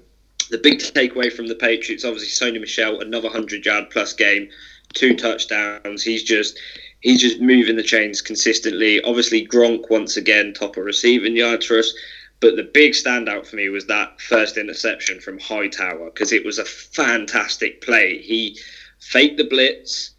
The 0.50 0.58
big 0.58 0.78
takeaway 0.78 1.32
from 1.32 1.46
the 1.46 1.54
Patriots, 1.54 2.04
obviously, 2.04 2.28
Sony 2.28 2.60
Michel, 2.60 3.00
another 3.00 3.28
100 3.28 3.64
yard 3.64 3.90
plus 3.90 4.12
game, 4.12 4.48
two 4.94 5.14
touchdowns. 5.16 6.02
He's 6.02 6.22
just. 6.22 6.58
He's 7.00 7.20
just 7.20 7.40
moving 7.40 7.76
the 7.76 7.84
chains 7.84 8.20
consistently. 8.20 9.00
Obviously, 9.02 9.46
Gronk 9.46 9.90
once 9.90 10.16
again 10.16 10.52
top 10.52 10.76
of 10.76 10.84
receiving 10.84 11.36
yards 11.36 11.66
for 11.66 11.78
us. 11.78 11.92
But 12.40 12.56
the 12.56 12.62
big 12.62 12.92
standout 12.92 13.46
for 13.46 13.56
me 13.56 13.68
was 13.68 13.86
that 13.86 14.20
first 14.20 14.56
interception 14.56 15.20
from 15.20 15.38
Hightower 15.38 16.10
because 16.10 16.32
it 16.32 16.44
was 16.44 16.58
a 16.58 16.64
fantastic 16.64 17.80
play. 17.80 18.18
He 18.18 18.58
faked 19.00 19.38
the 19.38 19.44
blitz, 19.44 20.10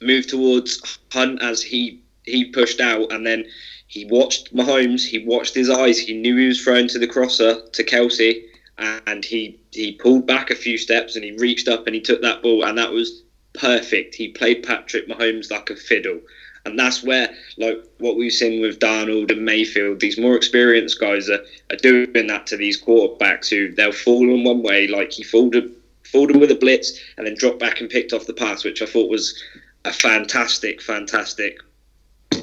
moved 0.00 0.28
towards 0.28 0.98
Hunt 1.12 1.40
as 1.42 1.62
he 1.62 2.00
he 2.24 2.44
pushed 2.44 2.80
out, 2.80 3.12
and 3.12 3.26
then 3.26 3.46
he 3.86 4.04
watched 4.04 4.54
Mahomes. 4.54 5.04
He 5.04 5.18
watched 5.18 5.54
his 5.54 5.68
eyes. 5.70 5.98
He 5.98 6.12
knew 6.14 6.36
he 6.36 6.46
was 6.46 6.60
thrown 6.60 6.86
to 6.88 6.98
the 6.98 7.06
crosser 7.06 7.62
to 7.72 7.84
Kelce, 7.84 8.44
and 8.78 9.24
he 9.24 9.58
he 9.70 9.92
pulled 9.92 10.26
back 10.26 10.50
a 10.50 10.54
few 10.54 10.76
steps 10.78 11.16
and 11.16 11.24
he 11.24 11.32
reached 11.32 11.68
up 11.68 11.86
and 11.86 11.94
he 11.94 12.00
took 12.00 12.22
that 12.22 12.42
ball 12.42 12.64
and 12.64 12.76
that 12.78 12.92
was 12.92 13.22
perfect. 13.54 14.14
He 14.14 14.28
played 14.28 14.62
Patrick 14.62 15.08
Mahomes 15.08 15.50
like 15.50 15.70
a 15.70 15.76
fiddle. 15.76 16.20
And 16.64 16.78
that's 16.78 17.02
where, 17.02 17.34
like 17.56 17.82
what 17.98 18.16
we've 18.16 18.32
seen 18.32 18.60
with 18.60 18.78
Darnold 18.78 19.32
and 19.32 19.44
Mayfield, 19.44 20.00
these 20.00 20.18
more 20.18 20.36
experienced 20.36 21.00
guys 21.00 21.28
are, 21.28 21.44
are 21.70 21.76
doing 21.76 22.26
that 22.28 22.46
to 22.48 22.56
these 22.56 22.80
quarterbacks 22.80 23.48
who 23.48 23.72
they'll 23.74 23.92
fall 23.92 24.22
in 24.22 24.44
one 24.44 24.62
way, 24.62 24.86
like 24.86 25.12
he 25.12 25.22
folded 25.24 25.72
folded 26.04 26.36
with 26.36 26.50
a 26.50 26.54
blitz 26.54 27.00
and 27.16 27.26
then 27.26 27.34
dropped 27.34 27.58
back 27.58 27.80
and 27.80 27.88
picked 27.88 28.12
off 28.12 28.26
the 28.26 28.34
pass, 28.34 28.64
which 28.64 28.82
I 28.82 28.86
thought 28.86 29.10
was 29.10 29.42
a 29.84 29.92
fantastic, 29.92 30.82
fantastic 30.82 31.58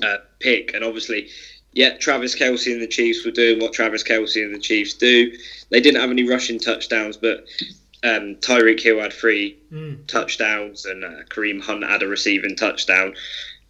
uh, 0.03 0.17
pick. 0.39 0.73
And 0.73 0.83
obviously, 0.83 1.29
yeah, 1.73 1.95
Travis 1.97 2.35
Kelce 2.35 2.71
and 2.71 2.81
the 2.81 2.87
Chiefs 2.87 3.23
were 3.23 3.31
doing 3.31 3.59
what 3.59 3.73
Travis 3.73 4.03
Kelce 4.03 4.43
and 4.43 4.53
the 4.53 4.59
Chiefs 4.59 4.93
do. 4.95 5.31
They 5.69 5.79
didn't 5.79 6.01
have 6.01 6.09
any 6.09 6.27
rushing 6.27 6.59
touchdowns, 6.59 7.15
but 7.15 7.45
um, 8.03 8.35
Tyreek 8.37 8.79
Hill 8.79 8.99
had 8.99 9.13
three 9.13 9.57
mm. 9.71 10.05
touchdowns 10.07 10.85
and 10.85 11.03
uh, 11.03 11.23
Kareem 11.29 11.61
Hunt 11.61 11.83
had 11.83 12.01
a 12.01 12.07
receiving 12.07 12.55
touchdown. 12.55 13.13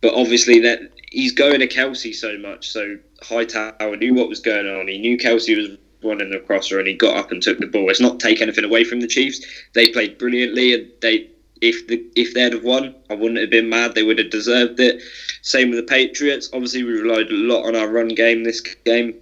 But 0.02 0.14
obviously, 0.14 0.60
that 0.62 0.80
he's 1.12 1.34
going 1.34 1.60
to 1.60 1.68
Kelce 1.68 2.14
so 2.16 2.38
much. 2.38 2.72
So 2.72 2.98
Hightower 3.22 3.98
knew 3.98 4.14
what 4.14 4.30
was 4.30 4.40
going 4.40 4.68
on. 4.68 4.88
He 4.88 4.98
knew 4.98 5.18
Kelce 5.18 5.56
was 5.56 5.78
running 6.04 6.30
the 6.30 6.40
crosser, 6.40 6.80
and 6.80 6.88
he 6.88 6.94
got 6.94 7.18
up 7.18 7.32
and 7.32 7.42
took 7.42 7.60
the 7.60 7.68
ball. 7.68 7.90
It's 7.90 8.00
not 8.00 8.20
take 8.20 8.42
anything 8.42 8.64
away 8.64 8.84
from 8.84 9.02
the 9.02 9.08
Chiefs. 9.08 9.46
They 9.74 9.90
played 9.90 10.18
brilliantly, 10.18 10.74
and 10.74 10.92
they 11.02 11.30
if 11.62 11.88
the 11.88 12.06
if 12.16 12.34
they'd 12.34 12.54
have 12.54 12.64
won, 12.64 12.96
I 13.10 13.16
wouldn't 13.16 13.40
have 13.40 13.50
been 13.50 13.70
mad. 13.70 13.96
They 13.96 14.04
would 14.04 14.20
have 14.20 14.30
deserved 14.30 14.80
it. 14.80 15.02
Same 15.42 15.70
with 15.70 15.80
the 15.80 15.84
Patriots. 15.84 16.50
Obviously, 16.54 16.84
we 16.84 16.94
relied 16.94 17.30
a 17.30 17.34
lot 17.34 17.66
on 17.66 17.76
our 17.76 17.90
run 17.90 18.10
game 18.10 18.44
this 18.44 18.62
game. 18.62 19.16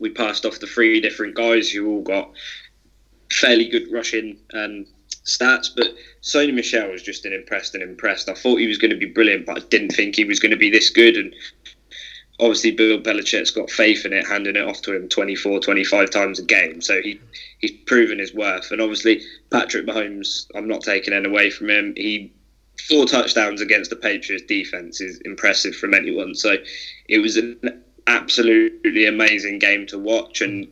We 0.00 0.10
passed 0.10 0.46
off 0.46 0.60
the 0.60 0.66
three 0.66 1.00
different 1.00 1.34
guys 1.34 1.70
who 1.70 1.88
all 1.88 2.02
got 2.02 2.30
fairly 3.32 3.68
good 3.68 3.90
rushing 3.90 4.38
um, 4.54 4.86
stats, 5.24 5.68
but 5.74 5.88
Sony 6.22 6.54
Michel 6.54 6.90
was 6.90 7.02
just 7.02 7.24
an 7.24 7.32
impressed 7.32 7.74
and 7.74 7.82
impressed. 7.82 8.28
I 8.28 8.34
thought 8.34 8.60
he 8.60 8.66
was 8.66 8.78
going 8.78 8.90
to 8.90 8.96
be 8.96 9.06
brilliant, 9.06 9.46
but 9.46 9.58
I 9.58 9.60
didn't 9.66 9.90
think 9.90 10.16
he 10.16 10.24
was 10.24 10.40
going 10.40 10.50
to 10.50 10.56
be 10.56 10.70
this 10.70 10.90
good. 10.90 11.16
And 11.16 11.34
obviously, 12.40 12.72
Bill 12.72 13.00
Belichick's 13.00 13.50
got 13.50 13.70
faith 13.70 14.04
in 14.04 14.12
it, 14.12 14.26
handing 14.26 14.56
it 14.56 14.66
off 14.66 14.82
to 14.82 14.94
him 14.94 15.08
24, 15.08 15.60
25 15.60 16.10
times 16.10 16.38
a 16.38 16.44
game. 16.44 16.80
So 16.80 17.00
he 17.02 17.20
he's 17.58 17.72
proven 17.86 18.18
his 18.18 18.34
worth. 18.34 18.70
And 18.70 18.80
obviously, 18.80 19.22
Patrick 19.50 19.86
Mahomes, 19.86 20.46
I'm 20.54 20.68
not 20.68 20.82
taking 20.82 21.14
it 21.14 21.26
away 21.26 21.50
from 21.50 21.70
him. 21.70 21.94
He 21.96 22.32
four 22.88 23.06
touchdowns 23.06 23.60
against 23.60 23.90
the 23.90 23.96
Patriots 23.96 24.44
defense 24.46 25.00
is 25.00 25.20
impressive 25.24 25.74
from 25.74 25.94
anyone. 25.94 26.34
So 26.34 26.56
it 27.08 27.18
was 27.18 27.36
an 27.36 27.58
absolutely 28.06 29.06
amazing 29.06 29.58
game 29.58 29.86
to 29.86 29.98
watch 29.98 30.40
and 30.40 30.66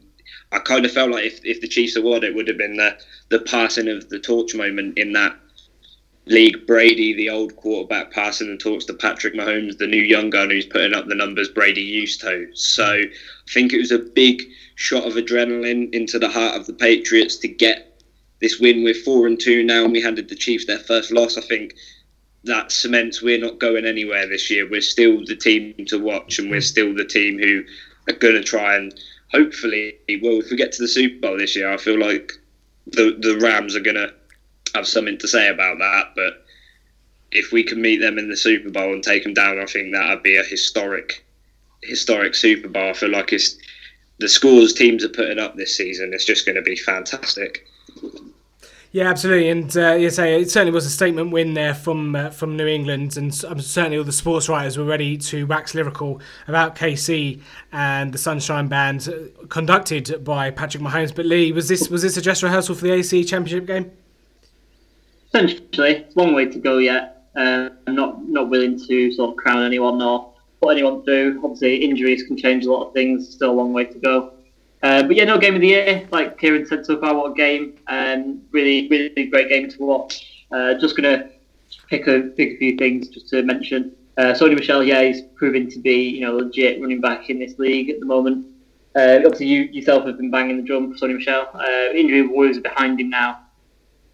I 0.52 0.58
kind 0.60 0.84
of 0.84 0.92
felt 0.92 1.10
like 1.10 1.24
if, 1.24 1.44
if 1.44 1.60
the 1.60 1.68
Chiefs 1.68 1.98
won, 1.98 2.24
it 2.24 2.34
would 2.34 2.48
have 2.48 2.58
been 2.58 2.76
the, 2.76 2.98
the 3.30 3.40
passing 3.40 3.88
of 3.88 4.08
the 4.08 4.18
torch 4.18 4.54
moment 4.54 4.98
in 4.98 5.12
that 5.12 5.36
league. 6.26 6.66
Brady, 6.66 7.14
the 7.14 7.30
old 7.30 7.56
quarterback, 7.56 8.12
passing 8.12 8.50
the 8.50 8.56
torch 8.56 8.86
to 8.86 8.94
Patrick 8.94 9.34
Mahomes, 9.34 9.78
the 9.78 9.86
new 9.86 10.02
young 10.02 10.30
gun 10.30 10.50
who's 10.50 10.66
putting 10.66 10.94
up 10.94 11.06
the 11.06 11.14
numbers 11.14 11.48
Brady 11.48 11.82
used 11.82 12.20
to. 12.20 12.48
So 12.54 12.84
I 12.84 13.52
think 13.52 13.72
it 13.72 13.78
was 13.78 13.92
a 13.92 13.98
big 13.98 14.42
shot 14.76 15.04
of 15.04 15.14
adrenaline 15.14 15.92
into 15.92 16.18
the 16.18 16.28
heart 16.28 16.56
of 16.56 16.66
the 16.66 16.74
Patriots 16.74 17.36
to 17.38 17.48
get 17.48 18.02
this 18.40 18.60
win. 18.60 18.84
We're 18.84 18.94
four 18.94 19.26
and 19.26 19.40
two 19.40 19.62
now, 19.62 19.84
and 19.84 19.92
we 19.92 20.02
handed 20.02 20.28
the 20.28 20.36
Chiefs 20.36 20.66
their 20.66 20.78
first 20.78 21.10
loss. 21.10 21.36
I 21.36 21.40
think 21.40 21.74
that 22.44 22.70
cements 22.70 23.22
we're 23.22 23.40
not 23.40 23.58
going 23.58 23.84
anywhere 23.84 24.28
this 24.28 24.50
year. 24.50 24.68
We're 24.68 24.80
still 24.80 25.24
the 25.24 25.36
team 25.36 25.74
to 25.86 25.98
watch, 25.98 26.38
and 26.38 26.50
we're 26.50 26.60
still 26.60 26.94
the 26.94 27.04
team 27.04 27.38
who 27.38 27.64
are 28.08 28.16
going 28.16 28.34
to 28.34 28.42
try 28.44 28.76
and 28.76 28.94
hopefully, 29.32 29.94
well, 30.20 30.40
if 30.40 30.50
we 30.50 30.56
get 30.56 30.72
to 30.72 30.82
the 30.82 30.88
Super 30.88 31.18
Bowl 31.20 31.36
this 31.38 31.56
year, 31.56 31.72
I 31.72 31.76
feel 31.76 31.98
like 31.98 32.32
the 32.86 33.14
the 33.18 33.36
Rams 33.38 33.74
are 33.76 33.80
to 33.96 34.12
have 34.74 34.86
something 34.86 35.18
to 35.18 35.28
say 35.28 35.48
about 35.48 35.78
that. 35.78 36.12
But 36.14 36.44
if 37.32 37.52
we 37.52 37.62
can 37.62 37.80
meet 37.80 37.98
them 37.98 38.18
in 38.18 38.28
the 38.28 38.36
Super 38.36 38.70
Bowl 38.70 38.92
and 38.92 39.02
take 39.02 39.22
them 39.22 39.34
down, 39.34 39.58
I 39.58 39.66
think 39.66 39.92
that'd 39.92 40.22
be 40.22 40.36
a 40.36 40.44
historic 40.44 41.24
historic 41.82 42.34
Super 42.34 42.68
Bowl. 42.68 42.90
I 42.90 42.92
feel 42.92 43.10
like 43.10 43.32
it's 43.32 43.56
the 44.18 44.28
scores 44.28 44.72
teams 44.72 45.04
are 45.04 45.08
putting 45.08 45.38
up 45.38 45.54
this 45.54 45.76
season. 45.76 46.14
It's 46.14 46.24
just 46.24 46.46
going 46.46 46.56
to 46.56 46.62
be 46.62 46.76
fantastic. 46.76 47.66
Yeah, 48.92 49.10
absolutely, 49.10 49.50
and 49.50 49.76
uh, 49.76 49.92
you 49.92 50.10
say 50.10 50.40
it 50.40 50.50
certainly 50.50 50.72
was 50.72 50.86
a 50.86 50.90
statement 50.90 51.30
win 51.30 51.54
there 51.54 51.74
from 51.74 52.14
uh, 52.14 52.30
from 52.30 52.56
New 52.56 52.66
England, 52.66 53.16
and 53.16 53.44
um, 53.46 53.60
certainly 53.60 53.98
all 53.98 54.04
the 54.04 54.12
sports 54.12 54.48
writers 54.48 54.78
were 54.78 54.84
ready 54.84 55.18
to 55.18 55.44
wax 55.46 55.74
lyrical 55.74 56.20
about 56.48 56.76
KC 56.76 57.42
and 57.72 58.12
the 58.12 58.18
Sunshine 58.18 58.68
Band 58.68 59.08
uh, 59.08 59.46
conducted 59.48 60.24
by 60.24 60.50
Patrick 60.50 60.82
Mahomes. 60.82 61.14
But 61.14 61.26
Lee, 61.26 61.52
was 61.52 61.68
this 61.68 61.90
was 61.90 62.02
this 62.02 62.16
a 62.16 62.22
dress 62.22 62.42
rehearsal 62.42 62.74
for 62.74 62.84
the 62.84 62.92
AC 62.92 63.24
Championship 63.24 63.66
game? 63.66 63.90
Essentially, 65.28 66.06
long 66.14 66.32
way 66.32 66.46
to 66.46 66.58
go 66.58 66.78
yet. 66.78 67.28
Uh, 67.36 67.70
I'm 67.86 67.94
not 67.94 68.26
not 68.28 68.48
willing 68.48 68.78
to 68.86 69.12
sort 69.12 69.30
of 69.30 69.36
crown 69.36 69.62
anyone 69.62 70.00
or 70.00 70.32
put 70.62 70.70
anyone 70.70 71.02
through. 71.02 71.40
Obviously, 71.42 71.76
injuries 71.84 72.22
can 72.22 72.36
change 72.36 72.64
a 72.64 72.72
lot 72.72 72.86
of 72.86 72.94
things. 72.94 73.28
Still 73.28 73.50
a 73.50 73.52
long 73.52 73.72
way 73.72 73.84
to 73.84 73.98
go. 73.98 74.32
Uh, 74.82 75.02
but 75.02 75.16
yeah, 75.16 75.24
no 75.24 75.38
game 75.38 75.54
of 75.54 75.60
the 75.60 75.68
year. 75.68 76.06
Like 76.10 76.38
Kieran 76.38 76.66
said 76.66 76.84
so 76.84 77.00
far, 77.00 77.14
what 77.14 77.32
a 77.32 77.34
game! 77.34 77.78
Um, 77.88 78.42
really, 78.50 78.88
really 78.88 79.26
great 79.26 79.48
game 79.48 79.68
to 79.68 79.78
watch. 79.78 80.46
Uh, 80.52 80.74
just 80.74 80.96
gonna 80.96 81.30
pick 81.88 82.06
a 82.06 82.20
pick 82.36 82.54
a 82.54 82.56
few 82.58 82.76
things 82.76 83.08
just 83.08 83.28
to 83.30 83.42
mention. 83.42 83.92
Uh, 84.18 84.32
Sony 84.32 84.54
Michel, 84.54 84.82
yeah, 84.82 85.02
he's 85.02 85.22
proving 85.34 85.70
to 85.70 85.78
be 85.78 86.08
you 86.10 86.20
know 86.20 86.36
legit 86.36 86.80
running 86.80 87.00
back 87.00 87.30
in 87.30 87.38
this 87.38 87.58
league 87.58 87.90
at 87.90 88.00
the 88.00 88.06
moment. 88.06 88.46
Uh, 88.94 89.18
obviously, 89.24 89.46
you 89.46 89.62
yourself 89.64 90.06
have 90.06 90.16
been 90.16 90.30
banging 90.30 90.56
the 90.56 90.62
drum 90.62 90.92
for 90.92 91.06
Sony 91.06 91.16
Michel. 91.16 91.48
Uh, 91.54 91.92
injury 91.94 92.26
woes 92.26 92.58
behind 92.58 93.00
him 93.00 93.10
now. 93.10 93.40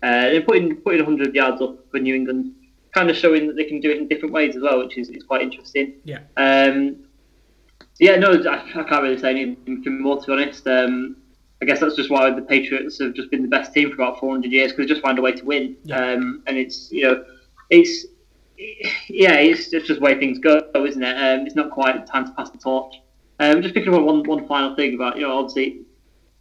Uh, 0.02 0.34
and 0.34 0.44
putting 0.44 0.76
putting 0.76 1.04
100 1.04 1.34
yards 1.34 1.62
up 1.62 1.78
for 1.90 2.00
New 2.00 2.14
England, 2.14 2.52
kind 2.92 3.08
of 3.08 3.16
showing 3.16 3.46
that 3.46 3.54
they 3.54 3.64
can 3.64 3.80
do 3.80 3.90
it 3.90 3.98
in 3.98 4.08
different 4.08 4.34
ways 4.34 4.56
as 4.56 4.62
well, 4.62 4.80
which 4.80 4.98
is, 4.98 5.08
is 5.10 5.22
quite 5.22 5.42
interesting. 5.42 5.94
Yeah. 6.04 6.20
Um, 6.36 6.96
yeah, 8.02 8.16
no, 8.16 8.32
I, 8.32 8.56
I, 8.80 8.82
can't 8.82 9.02
really 9.02 9.16
say 9.16 9.30
anything 9.30 10.02
more 10.02 10.20
to 10.20 10.26
be 10.26 10.32
honest. 10.32 10.66
Um, 10.66 11.16
I 11.62 11.64
guess 11.64 11.78
that's 11.78 11.94
just 11.94 12.10
why 12.10 12.28
the 12.30 12.42
Patriots 12.42 12.98
have 12.98 13.14
just 13.14 13.30
been 13.30 13.42
the 13.42 13.48
best 13.48 13.72
team 13.72 13.90
for 13.90 13.94
about 13.94 14.18
400 14.18 14.50
years 14.50 14.72
because 14.72 14.86
they 14.86 14.92
just 14.92 15.02
find 15.02 15.20
a 15.20 15.22
way 15.22 15.30
to 15.30 15.44
win. 15.44 15.76
Yeah. 15.84 16.14
Um, 16.14 16.42
and 16.48 16.58
it's 16.58 16.90
you 16.90 17.04
know, 17.04 17.24
it's 17.70 18.06
yeah, 19.08 19.34
it's 19.34 19.70
just, 19.70 19.86
just 19.86 20.00
the 20.00 20.04
way 20.04 20.18
things 20.18 20.40
go, 20.40 20.60
isn't 20.74 21.00
it? 21.00 21.16
Um, 21.16 21.46
it's 21.46 21.54
not 21.54 21.70
quite 21.70 22.04
time 22.08 22.26
to 22.26 22.32
pass 22.32 22.50
the 22.50 22.58
torch. 22.58 22.96
Um, 23.38 23.62
just 23.62 23.72
picking 23.72 23.94
up 23.94 24.00
on 24.00 24.04
one, 24.04 24.22
one 24.24 24.48
final 24.48 24.74
thing 24.74 24.96
about 24.96 25.14
you 25.16 25.22
know 25.22 25.38
obviously 25.38 25.82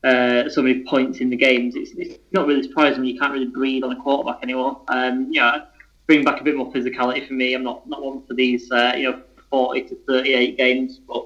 uh, 0.04 0.50
so 0.50 0.64
many 0.64 0.84
points 0.84 1.20
in 1.20 1.30
the 1.30 1.38
games. 1.38 1.76
It's, 1.76 1.92
it's, 1.92 2.18
not 2.32 2.48
really 2.48 2.64
surprising 2.64 3.06
you 3.06 3.20
can't 3.20 3.34
really 3.34 3.48
breathe 3.48 3.84
on 3.84 3.92
a 3.92 4.02
quarterback 4.02 4.42
anymore. 4.42 4.82
Um, 4.88 5.28
yeah, 5.30 5.66
bring 6.08 6.24
back 6.24 6.42
a 6.42 6.44
bit 6.44 6.56
more 6.56 6.74
physicality 6.74 7.28
for 7.28 7.34
me. 7.34 7.54
I'm 7.54 7.64
not 7.64 7.88
not 7.88 8.02
one 8.02 8.26
for 8.26 8.34
these 8.34 8.72
uh, 8.72 8.94
you 8.98 9.12
know 9.12 9.22
40 9.52 9.84
to 9.84 9.96
38 10.08 10.58
games, 10.58 11.00
but 11.08 11.21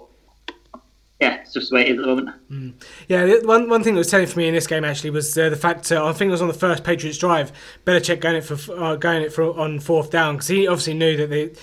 yeah, 1.19 1.35
it's 1.35 1.53
just 1.53 1.69
the 1.69 1.75
way 1.75 1.81
it 1.83 1.91
is 1.91 1.99
at 1.99 2.01
the 2.01 2.07
moment. 2.07 2.29
Mm. 2.51 2.73
Yeah, 3.07 3.37
one 3.43 3.69
one 3.69 3.83
thing 3.83 3.93
that 3.93 3.99
was 3.99 4.11
telling 4.11 4.27
for 4.27 4.37
me 4.37 4.47
in 4.47 4.53
this 4.53 4.67
game 4.67 4.83
actually 4.83 5.11
was 5.11 5.37
uh, 5.37 5.49
the 5.49 5.55
fact 5.55 5.91
uh, 5.91 6.05
I 6.05 6.11
think 6.11 6.29
it 6.29 6.31
was 6.31 6.41
on 6.41 6.49
the 6.49 6.53
first 6.53 6.83
Patriots 6.83 7.17
drive, 7.17 7.53
Belichick 7.85 8.19
going 8.19 8.35
it 8.35 8.43
for 8.43 8.57
uh, 8.77 8.95
going 8.95 9.21
it 9.21 9.31
for 9.31 9.57
on 9.57 9.79
fourth 9.79 10.11
down 10.11 10.35
because 10.35 10.49
he 10.49 10.67
obviously 10.67 10.93
knew 10.93 11.15
that 11.15 11.29
they 11.29 11.53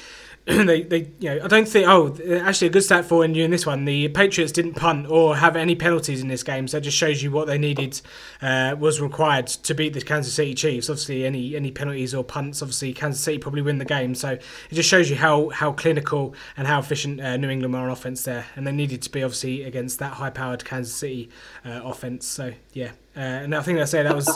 they, 0.46 0.82
they, 0.82 1.08
you 1.20 1.30
know, 1.30 1.44
I 1.44 1.46
don't 1.46 1.68
think. 1.68 1.86
Oh, 1.86 2.16
actually, 2.40 2.66
a 2.66 2.70
good 2.70 2.82
stat 2.82 3.04
for 3.04 3.24
you 3.24 3.44
in 3.44 3.52
this 3.52 3.64
one. 3.64 3.84
The 3.84 4.08
Patriots 4.08 4.50
didn't 4.50 4.74
punt 4.74 5.06
or 5.08 5.36
have 5.36 5.54
any 5.54 5.76
penalties 5.76 6.20
in 6.20 6.26
this 6.26 6.42
game, 6.42 6.66
so 6.66 6.78
that 6.78 6.80
just 6.80 6.96
shows 6.96 7.22
you 7.22 7.30
what 7.30 7.46
they 7.46 7.58
needed 7.58 8.00
uh, 8.40 8.74
was 8.76 9.00
required 9.00 9.46
to 9.46 9.72
beat 9.72 9.92
the 9.92 10.00
Kansas 10.00 10.34
City 10.34 10.52
Chiefs. 10.54 10.90
Obviously, 10.90 11.24
any 11.24 11.54
any 11.54 11.70
penalties 11.70 12.12
or 12.12 12.24
punts, 12.24 12.60
obviously 12.60 12.92
Kansas 12.92 13.22
City 13.22 13.38
probably 13.38 13.62
win 13.62 13.78
the 13.78 13.84
game. 13.84 14.16
So 14.16 14.30
it 14.30 14.42
just 14.72 14.88
shows 14.88 15.08
you 15.08 15.14
how 15.14 15.50
how 15.50 15.70
clinical 15.70 16.34
and 16.56 16.66
how 16.66 16.80
efficient 16.80 17.20
uh, 17.20 17.36
New 17.36 17.48
England 17.48 17.76
are 17.76 17.84
on 17.84 17.90
offense 17.90 18.24
there, 18.24 18.46
and 18.56 18.66
they 18.66 18.72
needed 18.72 19.00
to 19.02 19.10
be 19.10 19.22
obviously 19.22 19.62
against 19.62 20.00
that 20.00 20.14
high-powered 20.14 20.64
Kansas 20.64 20.92
City 20.92 21.30
uh, 21.64 21.82
offense. 21.84 22.26
So 22.26 22.52
yeah, 22.72 22.90
uh, 23.16 23.20
and 23.20 23.54
I 23.54 23.62
think 23.62 23.78
I 23.78 23.84
say 23.84 24.02
that 24.02 24.16
was 24.16 24.26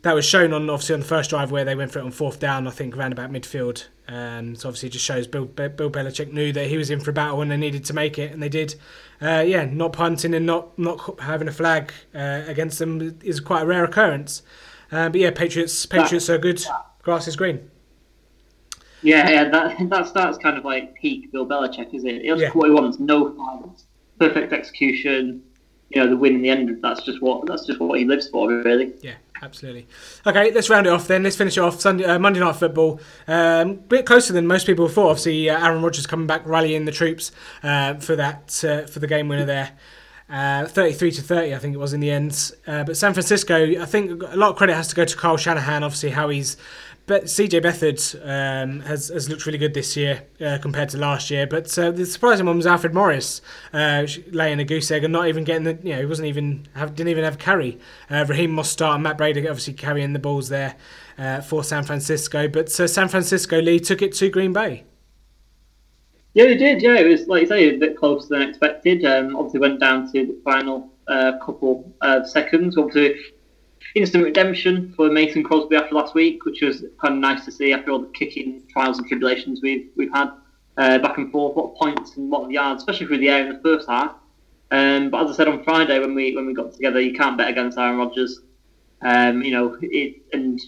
that 0.00 0.14
was 0.14 0.24
shown 0.24 0.54
on 0.54 0.70
obviously 0.70 0.94
on 0.94 1.00
the 1.00 1.06
first 1.06 1.28
drive 1.28 1.50
where 1.50 1.66
they 1.66 1.74
went 1.74 1.92
for 1.92 1.98
it 1.98 2.04
on 2.06 2.12
fourth 2.12 2.40
down. 2.40 2.66
I 2.66 2.70
think 2.70 2.96
around 2.96 3.12
about 3.12 3.30
midfield. 3.30 3.88
Um, 4.10 4.56
so 4.56 4.68
obviously, 4.68 4.88
it 4.88 4.92
just 4.92 5.04
shows 5.04 5.28
Bill, 5.28 5.44
Bill 5.44 5.90
Belichick 5.90 6.32
knew 6.32 6.52
that 6.52 6.66
he 6.66 6.76
was 6.76 6.90
in 6.90 6.98
for 6.98 7.10
a 7.10 7.12
battle 7.12 7.38
when 7.38 7.48
they 7.48 7.56
needed 7.56 7.84
to 7.84 7.94
make 7.94 8.18
it, 8.18 8.32
and 8.32 8.42
they 8.42 8.48
did. 8.48 8.74
Uh, 9.22 9.44
yeah, 9.46 9.64
not 9.64 9.92
punting 9.92 10.34
and 10.34 10.44
not 10.44 10.76
not 10.78 11.20
having 11.20 11.46
a 11.46 11.52
flag 11.52 11.92
uh, 12.14 12.42
against 12.46 12.80
them 12.80 13.18
is 13.22 13.38
quite 13.38 13.62
a 13.62 13.66
rare 13.66 13.84
occurrence. 13.84 14.42
Uh, 14.90 15.08
but 15.08 15.20
yeah, 15.20 15.30
Patriots 15.30 15.86
Patriots 15.86 16.28
are 16.28 16.38
good. 16.38 16.60
Grass 17.02 17.28
is 17.28 17.36
green. 17.36 17.70
Yeah, 19.02 19.30
yeah, 19.30 19.48
that 19.48 19.76
that's 19.88 20.10
that's 20.10 20.38
kind 20.38 20.58
of 20.58 20.64
like 20.64 20.94
peak 20.96 21.30
Bill 21.30 21.46
Belichick, 21.46 21.94
is 21.94 22.04
it? 22.04 22.24
Yeah. 22.24 22.50
what 22.50 22.66
he 22.66 22.74
wants: 22.74 22.98
no 22.98 23.32
flags, 23.32 23.84
perfect 24.18 24.52
execution. 24.52 25.44
You 25.90 26.02
know, 26.02 26.10
the 26.10 26.16
win 26.16 26.34
in 26.36 26.42
the 26.42 26.50
end. 26.50 26.82
That's 26.82 27.04
just 27.04 27.22
what 27.22 27.46
that's 27.46 27.64
just 27.64 27.78
what 27.78 27.96
he 27.96 28.04
lives 28.04 28.28
for, 28.28 28.48
really. 28.48 28.92
Yeah 29.02 29.14
absolutely. 29.42 29.86
Okay, 30.26 30.52
let's 30.52 30.70
round 30.70 30.86
it 30.86 30.90
off 30.90 31.06
then. 31.06 31.22
Let's 31.22 31.36
finish 31.36 31.56
it 31.56 31.60
off. 31.60 31.80
Sunday, 31.80 32.04
uh, 32.04 32.18
Monday 32.18 32.40
Night 32.40 32.56
Football. 32.56 33.00
Um, 33.26 33.70
a 33.70 33.74
bit 33.74 34.06
closer 34.06 34.32
than 34.32 34.46
most 34.46 34.66
people 34.66 34.88
thought. 34.88 35.10
Obviously, 35.10 35.50
uh, 35.50 35.64
Aaron 35.64 35.82
Rodgers 35.82 36.06
coming 36.06 36.26
back, 36.26 36.46
rallying 36.46 36.84
the 36.84 36.92
troops 36.92 37.32
uh, 37.62 37.94
for 37.94 38.16
that 38.16 38.64
uh, 38.64 38.86
for 38.86 38.98
the 38.98 39.06
game 39.06 39.28
winner 39.28 39.44
there. 39.44 39.72
Uh, 40.30 40.64
33 40.64 41.10
to 41.10 41.22
30, 41.22 41.54
I 41.56 41.58
think 41.58 41.74
it 41.74 41.78
was 41.78 41.92
in 41.92 41.98
the 41.98 42.10
end. 42.10 42.52
Uh, 42.64 42.84
but 42.84 42.96
San 42.96 43.14
Francisco, 43.14 43.82
I 43.82 43.84
think 43.84 44.22
a 44.22 44.36
lot 44.36 44.50
of 44.50 44.56
credit 44.56 44.74
has 44.74 44.86
to 44.88 44.94
go 44.94 45.04
to 45.04 45.16
Kyle 45.16 45.36
Shanahan, 45.36 45.82
obviously, 45.82 46.10
how 46.10 46.28
he's. 46.28 46.56
But 47.06 47.24
CJ 47.24 47.62
Beathard 47.62 48.20
um, 48.62 48.80
has, 48.80 49.08
has 49.08 49.28
looked 49.28 49.44
really 49.44 49.58
good 49.58 49.74
this 49.74 49.96
year 49.96 50.22
uh, 50.40 50.58
compared 50.62 50.90
to 50.90 50.98
last 50.98 51.30
year. 51.30 51.46
But 51.46 51.76
uh, 51.76 51.90
the 51.90 52.06
surprising 52.06 52.46
one 52.46 52.56
was 52.56 52.66
Alfred 52.66 52.94
Morris 52.94 53.42
uh, 53.72 54.06
laying 54.30 54.60
a 54.60 54.64
goose 54.64 54.90
egg 54.90 55.02
and 55.02 55.12
not 55.12 55.26
even 55.26 55.42
getting 55.44 55.64
the. 55.64 55.78
You 55.82 55.94
know, 55.94 56.00
he 56.00 56.06
wasn't 56.06 56.28
even 56.28 56.68
have, 56.74 56.94
didn't 56.94 57.10
even 57.10 57.24
have 57.24 57.38
carry. 57.38 57.78
Uh, 58.08 58.24
Raheem 58.28 58.52
Mostert 58.52 58.94
and 58.94 59.02
Matt 59.02 59.18
Breida 59.18 59.38
obviously 59.38 59.74
carrying 59.74 60.12
the 60.12 60.18
balls 60.18 60.48
there 60.48 60.76
uh, 61.18 61.40
for 61.40 61.64
San 61.64 61.82
Francisco. 61.82 62.46
But 62.46 62.78
uh, 62.78 62.86
San 62.86 63.08
Francisco 63.08 63.60
Lee 63.60 63.80
took 63.80 64.02
it 64.02 64.12
to 64.14 64.28
Green 64.28 64.52
Bay. 64.52 64.84
Yeah, 66.34 66.44
they 66.44 66.56
did. 66.56 66.80
Yeah, 66.80 66.94
it 66.94 67.08
was 67.08 67.26
like 67.26 67.42
you 67.42 67.48
say, 67.48 67.74
a 67.74 67.76
bit 67.76 67.96
closer 67.96 68.28
than 68.28 68.42
expected. 68.42 69.04
Um, 69.04 69.34
obviously, 69.34 69.60
went 69.60 69.80
down 69.80 70.10
to 70.12 70.26
the 70.26 70.40
final 70.44 70.92
couple 71.08 71.92
of 72.02 72.28
seconds. 72.28 72.78
Obviously, 72.78 73.20
instant 73.94 74.24
redemption 74.24 74.92
for 74.96 75.10
Mason 75.10 75.42
Crosby 75.42 75.76
after 75.76 75.94
last 75.94 76.14
week, 76.14 76.44
which 76.44 76.62
was 76.62 76.84
kind 77.00 77.14
of 77.14 77.20
nice 77.20 77.44
to 77.44 77.52
see 77.52 77.72
after 77.72 77.90
all 77.90 78.00
the 78.00 78.08
kicking 78.08 78.62
trials 78.70 78.98
and 78.98 79.06
tribulations 79.06 79.60
we've 79.62 79.88
we've 79.96 80.12
had 80.12 80.30
uh, 80.76 80.98
back 80.98 81.18
and 81.18 81.30
forth. 81.30 81.56
What 81.56 81.76
points 81.76 82.16
and 82.16 82.30
what 82.30 82.50
yards, 82.50 82.82
especially 82.82 83.06
through 83.06 83.18
the 83.18 83.28
air 83.28 83.46
in 83.46 83.52
the 83.52 83.60
first 83.60 83.88
half. 83.88 84.14
Um, 84.70 85.10
but 85.10 85.24
as 85.24 85.32
I 85.32 85.36
said 85.36 85.48
on 85.48 85.64
Friday 85.64 85.98
when 85.98 86.14
we 86.14 86.34
when 86.36 86.46
we 86.46 86.54
got 86.54 86.72
together, 86.72 87.00
you 87.00 87.14
can't 87.14 87.36
bet 87.36 87.48
against 87.48 87.78
Aaron 87.78 87.98
Rodgers. 87.98 88.40
Um, 89.02 89.42
you 89.42 89.50
know, 89.50 89.76
it, 89.80 90.22
and 90.32 90.60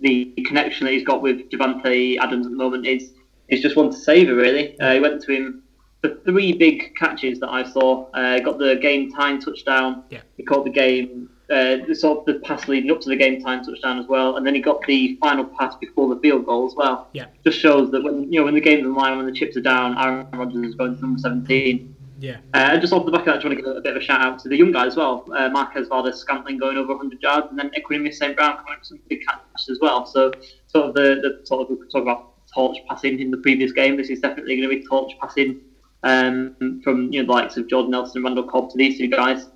the 0.00 0.32
connection 0.46 0.86
that 0.86 0.92
he's 0.92 1.04
got 1.04 1.22
with 1.22 1.50
Davante 1.50 2.18
Adams 2.18 2.46
at 2.46 2.52
the 2.52 2.58
moment 2.58 2.86
is 2.86 3.12
is 3.48 3.60
just 3.60 3.76
one 3.76 3.90
to 3.90 3.96
savour, 3.96 4.34
really. 4.34 4.78
Uh, 4.80 4.94
he 4.94 5.00
went 5.00 5.22
to 5.22 5.32
him 5.32 5.62
for 6.02 6.16
three 6.24 6.52
big 6.52 6.94
catches 6.96 7.38
that 7.40 7.50
I 7.50 7.68
saw. 7.70 8.08
Uh, 8.10 8.40
got 8.40 8.58
the 8.58 8.76
game 8.76 9.12
time 9.12 9.40
touchdown. 9.40 10.04
Yeah. 10.10 10.22
He 10.36 10.42
caught 10.42 10.64
the 10.64 10.70
game, 10.70 11.30
uh, 11.48 11.76
the 11.86 11.94
sort 11.94 12.18
of 12.18 12.24
the 12.26 12.40
pass 12.40 12.66
leading 12.66 12.90
up 12.90 13.00
to 13.00 13.08
the 13.08 13.16
game 13.16 13.40
time 13.40 13.64
touchdown 13.64 13.98
as 13.98 14.06
well, 14.06 14.36
and 14.36 14.46
then 14.46 14.54
he 14.54 14.60
got 14.60 14.84
the 14.86 15.16
final 15.20 15.44
pass 15.44 15.76
before 15.76 16.12
the 16.12 16.20
field 16.20 16.44
goal 16.44 16.66
as 16.66 16.74
well. 16.74 17.08
Yeah. 17.12 17.26
Just 17.44 17.60
shows 17.60 17.90
that 17.92 18.02
when 18.02 18.32
you 18.32 18.40
know 18.40 18.44
when 18.44 18.54
the 18.54 18.60
game's 18.60 18.84
in 18.84 18.94
line, 18.94 19.16
when 19.16 19.26
the 19.26 19.32
chips 19.32 19.56
are 19.56 19.60
down, 19.60 19.96
Aaron 19.96 20.26
Rodgers 20.32 20.64
is 20.66 20.74
going 20.74 20.96
to 20.96 21.00
number 21.00 21.20
17. 21.20 21.94
Yeah. 22.18 22.38
Uh, 22.54 22.70
and 22.72 22.80
just 22.80 22.92
off 22.92 23.04
the 23.04 23.12
back 23.12 23.20
of 23.20 23.26
that, 23.26 23.32
I 23.32 23.36
just 23.36 23.44
want 23.44 23.58
to 23.58 23.62
give 23.62 23.76
a, 23.76 23.80
bit 23.80 23.94
of 23.94 24.02
a 24.02 24.04
shout 24.04 24.22
out 24.22 24.38
to 24.40 24.48
the 24.48 24.56
young 24.56 24.72
guy 24.72 24.86
as 24.86 24.96
well. 24.96 25.24
Uh, 25.36 25.48
Marquez 25.50 25.86
Valdes 25.88 26.18
Scantling 26.18 26.58
going 26.58 26.76
over 26.76 26.88
100 26.94 27.22
yards, 27.22 27.46
and 27.50 27.58
then 27.58 27.70
Equanimeous 27.72 28.14
St. 28.14 28.36
Brown 28.36 28.56
coming 28.56 28.72
up 28.72 28.78
with 28.80 28.88
some 28.88 29.00
big 29.08 29.20
catches 29.26 29.68
as 29.68 29.78
well. 29.80 30.06
So, 30.06 30.32
sort 30.66 30.86
of 30.86 30.94
the, 30.94 31.20
the 31.22 31.46
sort 31.46 31.62
of 31.62 31.70
we 31.70 31.76
could 31.76 31.92
talk 31.92 32.02
about 32.02 32.32
torch 32.52 32.78
passing 32.88 33.20
in 33.20 33.30
the 33.30 33.36
previous 33.36 33.72
game. 33.72 33.96
This 33.96 34.08
is 34.08 34.20
definitely 34.20 34.56
going 34.56 34.68
to 34.68 34.76
be 34.76 34.86
torch 34.86 35.12
passing 35.20 35.60
um, 36.02 36.80
from 36.82 37.12
you 37.12 37.22
know 37.22 37.26
the 37.26 37.32
likes 37.32 37.56
of 37.56 37.68
Jordan 37.68 37.90
Nelson 37.90 38.22
Randall 38.22 38.44
Cobb 38.44 38.70
to 38.70 38.76
these 38.76 38.98
two 38.98 39.08
guys. 39.08 39.46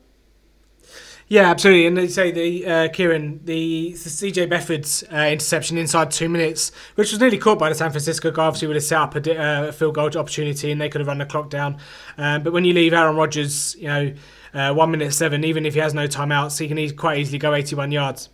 Yeah, 1.31 1.49
absolutely. 1.49 1.87
And 1.87 1.97
they 1.97 2.09
say 2.09 2.33
the 2.33 2.67
uh, 2.67 2.89
Kieran, 2.89 3.41
the, 3.45 3.93
the 3.93 4.11
CJ 4.11 4.51
Beathard's 4.51 5.05
uh, 5.13 5.29
interception 5.31 5.79
inside 5.79 6.11
two 6.11 6.29
minutes, 6.29 6.73
which 6.97 7.13
was 7.13 7.21
nearly 7.21 7.39
caught 7.39 7.57
by 7.57 7.69
the 7.69 7.75
San 7.77 7.93
Francisco 7.93 8.33
guy, 8.33 8.47
obviously 8.47 8.67
would 8.67 8.75
have 8.75 8.83
set 8.83 8.99
up 8.99 9.15
a, 9.15 9.39
uh, 9.39 9.71
field 9.71 9.95
goal 9.95 10.07
opportunity 10.07 10.73
and 10.73 10.81
they 10.81 10.89
could 10.89 11.01
have 11.01 11.07
run 11.07 11.19
the 11.19 11.27
clock 11.27 11.49
down. 11.49 11.79
Um, 12.19 12.43
but 12.43 12.53
when 12.53 12.65
you 12.65 12.73
leave 12.73 12.93
Aaron 12.93 13.15
Rodgers, 13.15 13.77
you 13.77 13.87
know, 13.87 14.13
uh, 14.55 14.75
one 14.75 14.91
minute 14.91 15.15
seven, 15.15 15.45
even 15.45 15.65
if 15.67 15.75
he 15.75 15.79
has 15.79 15.95
no 15.95 16.09
timeouts, 16.09 16.59
he 16.59 16.67
can 16.67 16.97
quite 16.97 17.21
easily 17.21 17.39
go 17.39 17.55
81 17.55 17.93
yards. 17.93 18.29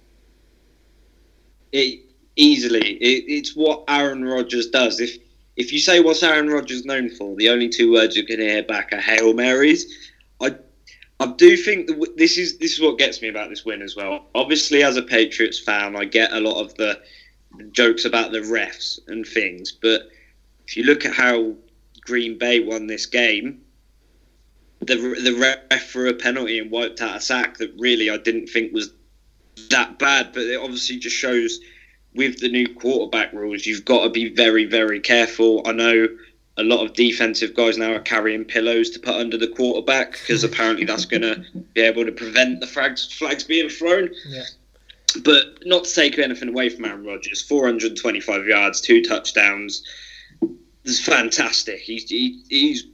It, 1.72 2.00
easily, 2.36 2.92
it, 2.92 3.24
it's 3.28 3.54
what 3.54 3.84
Aaron 3.88 4.24
Rodgers 4.24 4.68
does. 4.68 5.00
If 5.00 5.18
if 5.56 5.70
you 5.70 5.78
say 5.78 6.00
what's 6.00 6.22
Aaron 6.22 6.48
Rodgers 6.48 6.86
known 6.86 7.10
for, 7.10 7.36
the 7.36 7.50
only 7.50 7.68
two 7.68 7.92
words 7.92 8.16
you 8.16 8.24
can 8.24 8.40
hear 8.40 8.62
back 8.62 8.92
are 8.92 9.00
hail 9.00 9.34
marys. 9.34 10.14
I 11.18 11.26
do 11.26 11.56
think 11.56 11.86
that 11.86 12.16
this 12.16 12.36
is 12.36 12.58
this 12.58 12.74
is 12.74 12.80
what 12.80 12.98
gets 12.98 13.22
me 13.22 13.28
about 13.28 13.48
this 13.48 13.64
win 13.64 13.82
as 13.82 13.96
well. 13.96 14.26
Obviously, 14.34 14.82
as 14.82 14.96
a 14.96 15.02
Patriots 15.02 15.58
fan, 15.58 15.96
I 15.96 16.04
get 16.04 16.32
a 16.32 16.40
lot 16.40 16.60
of 16.60 16.74
the 16.74 17.00
jokes 17.72 18.04
about 18.04 18.32
the 18.32 18.40
refs 18.40 18.98
and 19.08 19.26
things, 19.26 19.72
but 19.72 20.08
if 20.66 20.76
you 20.76 20.84
look 20.84 21.06
at 21.06 21.14
how 21.14 21.54
Green 22.02 22.36
Bay 22.36 22.60
won 22.60 22.86
this 22.86 23.06
game, 23.06 23.62
the 24.80 24.96
the 24.96 25.58
ref 25.70 25.88
for 25.88 26.06
a 26.06 26.12
penalty 26.12 26.58
and 26.58 26.70
wiped 26.70 27.00
out 27.00 27.16
a 27.16 27.20
sack 27.20 27.56
that 27.58 27.72
really 27.78 28.10
I 28.10 28.18
didn't 28.18 28.48
think 28.48 28.74
was 28.74 28.90
that 29.70 29.98
bad, 29.98 30.32
but 30.32 30.42
it 30.42 30.60
obviously 30.60 30.98
just 30.98 31.16
shows 31.16 31.60
with 32.14 32.40
the 32.40 32.48
new 32.48 32.66
quarterback 32.74 33.32
rules, 33.32 33.66
you've 33.66 33.84
got 33.84 34.04
to 34.04 34.10
be 34.10 34.30
very, 34.30 34.64
very 34.64 35.00
careful. 35.00 35.62
I 35.66 35.72
know 35.72 36.08
a 36.58 36.62
lot 36.62 36.84
of 36.84 36.94
defensive 36.94 37.54
guys 37.54 37.76
now 37.76 37.92
are 37.92 38.00
carrying 38.00 38.44
pillows 38.44 38.90
to 38.90 38.98
put 38.98 39.14
under 39.14 39.36
the 39.36 39.48
quarterback 39.48 40.12
because 40.12 40.44
apparently 40.50 40.84
that's 40.84 41.04
going 41.04 41.22
to 41.22 41.44
be 41.74 41.80
able 41.82 42.04
to 42.04 42.12
prevent 42.12 42.60
the 42.60 42.66
flags, 42.66 43.12
flags 43.12 43.44
being 43.44 43.68
thrown. 43.68 44.10
Yeah. 44.26 44.44
But 45.24 45.64
not 45.64 45.84
to 45.84 45.94
take 45.94 46.18
anything 46.18 46.48
away 46.48 46.68
from 46.68 46.84
Aaron 46.84 47.04
Rodgers, 47.04 47.42
425 47.42 48.46
yards, 48.46 48.80
two 48.80 49.02
touchdowns. 49.02 49.82
It's 50.84 51.00
fantastic. 51.00 51.80
He's, 51.80 52.08
he, 52.08 52.42
he's, 52.48 52.84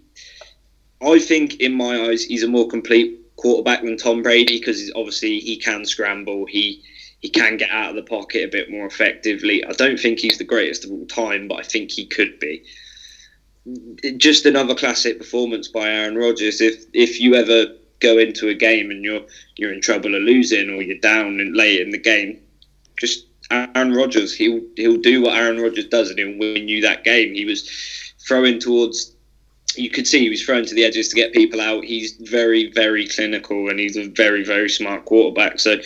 I 1.01 1.19
think, 1.19 1.57
in 1.57 1.73
my 1.75 2.01
eyes, 2.09 2.25
he's 2.25 2.45
a 2.45 2.49
more 2.49 2.69
complete 2.69 3.19
quarterback 3.37 3.83
than 3.83 3.97
Tom 3.97 4.23
Brady 4.23 4.59
because 4.59 4.93
obviously 4.95 5.41
he 5.41 5.57
can 5.57 5.85
scramble. 5.85 6.47
He 6.47 6.85
he 7.19 7.29
can 7.29 7.57
get 7.57 7.71
out 7.71 7.91
of 7.91 7.97
the 7.97 8.03
pocket 8.03 8.45
a 8.45 8.49
bit 8.49 8.69
more 8.69 8.85
effectively. 8.85 9.65
I 9.65 9.73
don't 9.73 9.99
think 9.99 10.19
he's 10.19 10.39
the 10.39 10.45
greatest 10.45 10.85
of 10.85 10.91
all 10.91 11.07
time, 11.07 11.47
but 11.47 11.61
I 11.61 11.63
think 11.63 11.93
he 11.93 12.05
could 12.05 12.39
be. 12.41 12.65
Just 14.17 14.47
another 14.47 14.75
classic 14.75 15.19
performance 15.19 15.69
by 15.69 15.89
Aaron 15.89 16.17
Rodgers. 16.17 16.61
If 16.61 16.85
if 16.93 17.21
you 17.21 17.35
ever 17.35 17.67
go 18.01 18.19
into 18.19 18.49
a 18.49 18.55
game 18.55 18.91
and 18.91 19.05
you're 19.05 19.23
you're 19.57 19.73
in 19.73 19.81
trouble 19.81 20.17
or 20.17 20.21
losing 20.21 20.71
or 20.71 20.83
you're 20.83 20.99
down 20.99 21.39
and 21.41 21.57
late 21.57 21.81
in 21.81 21.91
the 21.91 21.99
game, 21.99 22.41
just 22.99 23.27
Aaron 23.51 23.93
Rodgers, 23.93 24.35
he'll 24.35 24.61
he'll 24.77 24.97
do 24.97 25.23
what 25.23 25.37
Aaron 25.37 25.61
Rodgers 25.61 25.87
does 25.87 26.11
and 26.11 26.19
he'll 26.19 26.39
win 26.39 26.69
you 26.69 26.81
that 26.81 27.05
game. 27.05 27.35
He 27.35 27.45
was 27.45 27.69
throwing 28.27 28.59
towards 28.59 29.13
you 29.77 29.91
could 29.91 30.07
see 30.07 30.21
he 30.21 30.29
was 30.29 30.43
throwing 30.43 30.67
to 30.67 30.75
the 30.75 30.85
edges 30.85 31.09
to 31.09 31.17
get 31.17 31.33
people 31.33 31.61
out. 31.61 31.85
He's 31.85 32.13
very, 32.21 32.71
very 32.73 33.07
clinical 33.07 33.69
and 33.69 33.79
he's 33.79 33.97
a 33.97 34.09
very, 34.09 34.45
very 34.45 34.69
smart 34.69 35.05
quarterback. 35.07 35.61
So 35.61 35.77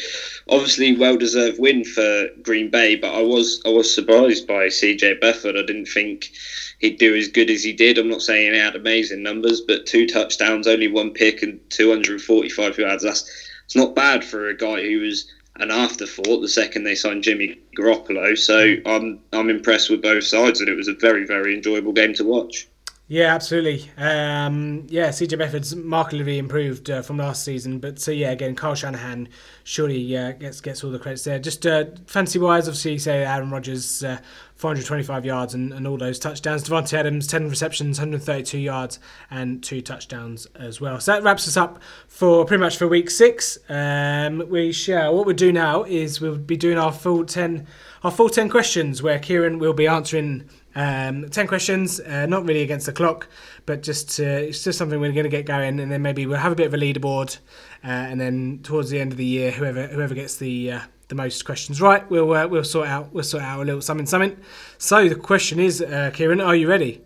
obviously 0.49 0.97
well 0.97 1.17
deserved 1.17 1.59
win 1.59 1.85
for 1.85 2.29
Green 2.43 2.71
Bay, 2.71 2.97
but 2.97 3.15
I 3.15 3.23
was 3.23 3.61
I 3.65 3.69
was 3.69 3.95
surprised 3.95 4.47
by 4.47 4.67
CJ 4.67 5.21
Beathard. 5.21 5.59
I 5.59 5.65
didn't 5.67 5.87
think 5.87 6.33
he'd 6.79 6.99
do 6.99 7.15
as 7.15 7.29
good 7.29 7.51
as 7.51 7.63
he 7.63 7.73
did. 7.73 7.99
I'm 7.99 8.09
not 8.09 8.23
saying 8.23 8.53
he 8.53 8.59
had 8.59 8.77
amazing 8.77 9.23
numbers, 9.23 9.61
but 9.61 9.87
two 9.87 10.07
touchdowns, 10.07 10.67
only 10.67 10.89
one 10.89 11.11
pick 11.11 11.43
and 11.43 11.59
245 11.71 12.79
yards. 12.79 13.03
That's 13.03 13.31
it's 13.65 13.77
not 13.77 13.95
bad 13.95 14.25
for 14.25 14.49
a 14.49 14.57
guy 14.57 14.83
who 14.83 15.01
was 15.01 15.27
an 15.59 15.71
afterthought 15.71 16.41
the 16.41 16.49
second 16.49 16.85
they 16.85 16.95
signed 16.95 17.25
Jimmy 17.25 17.57
Garoppolo. 17.77 18.39
So 18.39 18.77
I'm 18.85 19.19
I'm 19.33 19.51
impressed 19.51 19.91
with 19.91 20.03
both 20.03 20.25
sides 20.25 20.61
and 20.61 20.69
it 20.69 20.77
was 20.77 20.89
a 20.89 20.95
very, 20.95 21.25
very 21.25 21.55
enjoyable 21.55 21.93
game 21.93 22.15
to 22.15 22.25
watch. 22.25 22.67
Yeah, 23.09 23.33
absolutely. 23.33 23.89
Um, 23.97 24.85
yeah, 24.89 25.11
CJ 25.11 25.39
Beathard's 25.39 25.77
markedly 25.77 26.39
improved 26.39 26.91
uh, 26.91 27.03
from 27.03 27.19
last 27.19 27.45
season, 27.45 27.79
but 27.79 28.01
so 28.01 28.11
yeah, 28.11 28.33
again, 28.33 28.57
Kyle 28.57 28.75
Shanahan 28.75 29.29
surely 29.63 30.17
uh, 30.17 30.33
gets 30.33 30.61
gets 30.61 30.83
all 30.83 30.91
the 30.91 30.99
credits 30.99 31.23
there. 31.23 31.39
Just 31.39 31.65
uh, 31.69 31.85
fancy 32.07 32.41
wise, 32.41 32.67
obviously, 32.67 32.99
say 32.99 33.25
Aaron 33.25 33.53
Rodgers, 33.53 34.03
uh, 34.03 34.19
425 34.57 35.25
yards 35.25 35.55
and, 35.55 35.73
and 35.73 35.87
all 35.87 35.97
those 35.97 36.19
touchdowns. 36.19 36.65
Davante 36.65 36.95
Adams, 36.95 37.29
10 37.29 37.49
receptions, 37.49 38.01
132 38.01 38.59
yards, 38.59 38.99
and 39.31 39.63
two 39.63 39.81
touchdowns 39.81 40.47
as 40.57 40.81
well. 40.81 40.99
So 40.99 41.13
that 41.13 41.23
wraps 41.23 41.47
us 41.47 41.57
up 41.57 41.81
for 42.09 42.45
pretty 42.45 42.61
much 42.61 42.77
for 42.77 42.89
week 42.89 43.09
six. 43.11 43.57
Um, 43.69 44.49
we 44.49 44.73
shall. 44.73 45.15
What 45.15 45.27
we'll 45.27 45.37
do 45.37 45.53
now 45.53 45.85
is 45.85 46.21
we'll 46.21 46.39
be 46.39 46.57
doing 46.57 46.77
our 46.77 46.93
full 46.93 47.25
10 47.25 47.69
our 48.03 48.11
full 48.11 48.29
10 48.29 48.49
questions 48.49 49.03
where 49.03 49.19
Kieran 49.19 49.59
will 49.59 49.73
be 49.73 49.87
answering 49.87 50.49
um, 50.77 51.29
10 51.29 51.47
questions, 51.47 52.01
uh, 52.01 52.27
not 52.27 52.45
really 52.45 52.63
against 52.63 52.87
the 52.87 52.93
clock, 52.93 53.29
but 53.65 53.83
just 53.83 54.21
uh, 54.21 54.25
it's 54.25 54.63
just 54.63 54.79
something 54.79 55.01
we're 55.01 55.11
going 55.13 55.25
to 55.25 55.31
get 55.31 55.47
going, 55.47 55.81
and 55.81 55.91
then 55.91 56.03
maybe 56.03 56.27
we'll 56.27 56.39
have 56.39 56.53
a 56.53 56.55
bit 56.55 56.67
of 56.67 56.75
a 56.75 56.77
leaderboard, 56.77 57.39
uh, 57.83 57.89
and 57.89 58.21
then 58.21 58.61
towards 58.63 58.91
the 58.91 59.01
end 59.01 59.11
of 59.11 59.19
the 59.19 59.25
year, 59.25 59.51
whoever 59.51 59.87
whoever 59.87 60.15
gets 60.15 60.37
the 60.37 60.73
uh, 60.73 60.81
the 61.09 61.15
most 61.15 61.45
questions 61.47 61.81
right, 61.81 62.09
we'll 62.11 62.33
uh, 62.35 62.47
we'll 62.47 62.63
sort 62.63 62.89
out 62.89 63.13
we'll 63.13 63.25
sort 63.25 63.43
out 63.43 63.61
a 63.61 63.65
little 63.65 63.81
something 63.81 64.07
something. 64.07 64.37
So 64.77 65.09
the 65.09 65.15
question 65.15 65.59
is, 65.59 65.81
uh, 65.81 66.11
Kieran, 66.13 66.43
are 66.43 66.55
you 66.55 66.69
ready? 66.69 67.03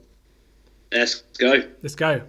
Let's 0.93 1.23
go. 1.39 1.63
Let's 1.83 1.95
go. 1.95 2.23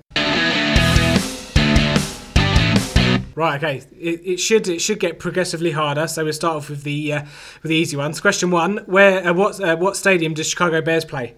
Right, 3.36 3.64
okay. 3.64 3.78
It, 3.98 4.22
it 4.26 4.38
should 4.38 4.68
it 4.68 4.80
should 4.80 5.00
get 5.00 5.20
progressively 5.20 5.72
harder. 5.72 6.08
So 6.08 6.24
we'll 6.24 6.34
start 6.34 6.58
off 6.58 6.70
with 6.70 6.84
the 6.84 7.14
uh, 7.14 7.22
with 7.62 7.70
the 7.70 7.76
easy 7.76 7.96
ones. 7.98 8.20
Question 8.20 8.52
one: 8.52 8.78
Where 8.86 9.28
uh, 9.28 9.34
what 9.34 9.60
uh, 9.60 9.78
what 9.78 9.96
stadium 9.96 10.34
does 10.34 10.50
Chicago 10.50 10.82
Bears 10.82 11.06
play? 11.06 11.36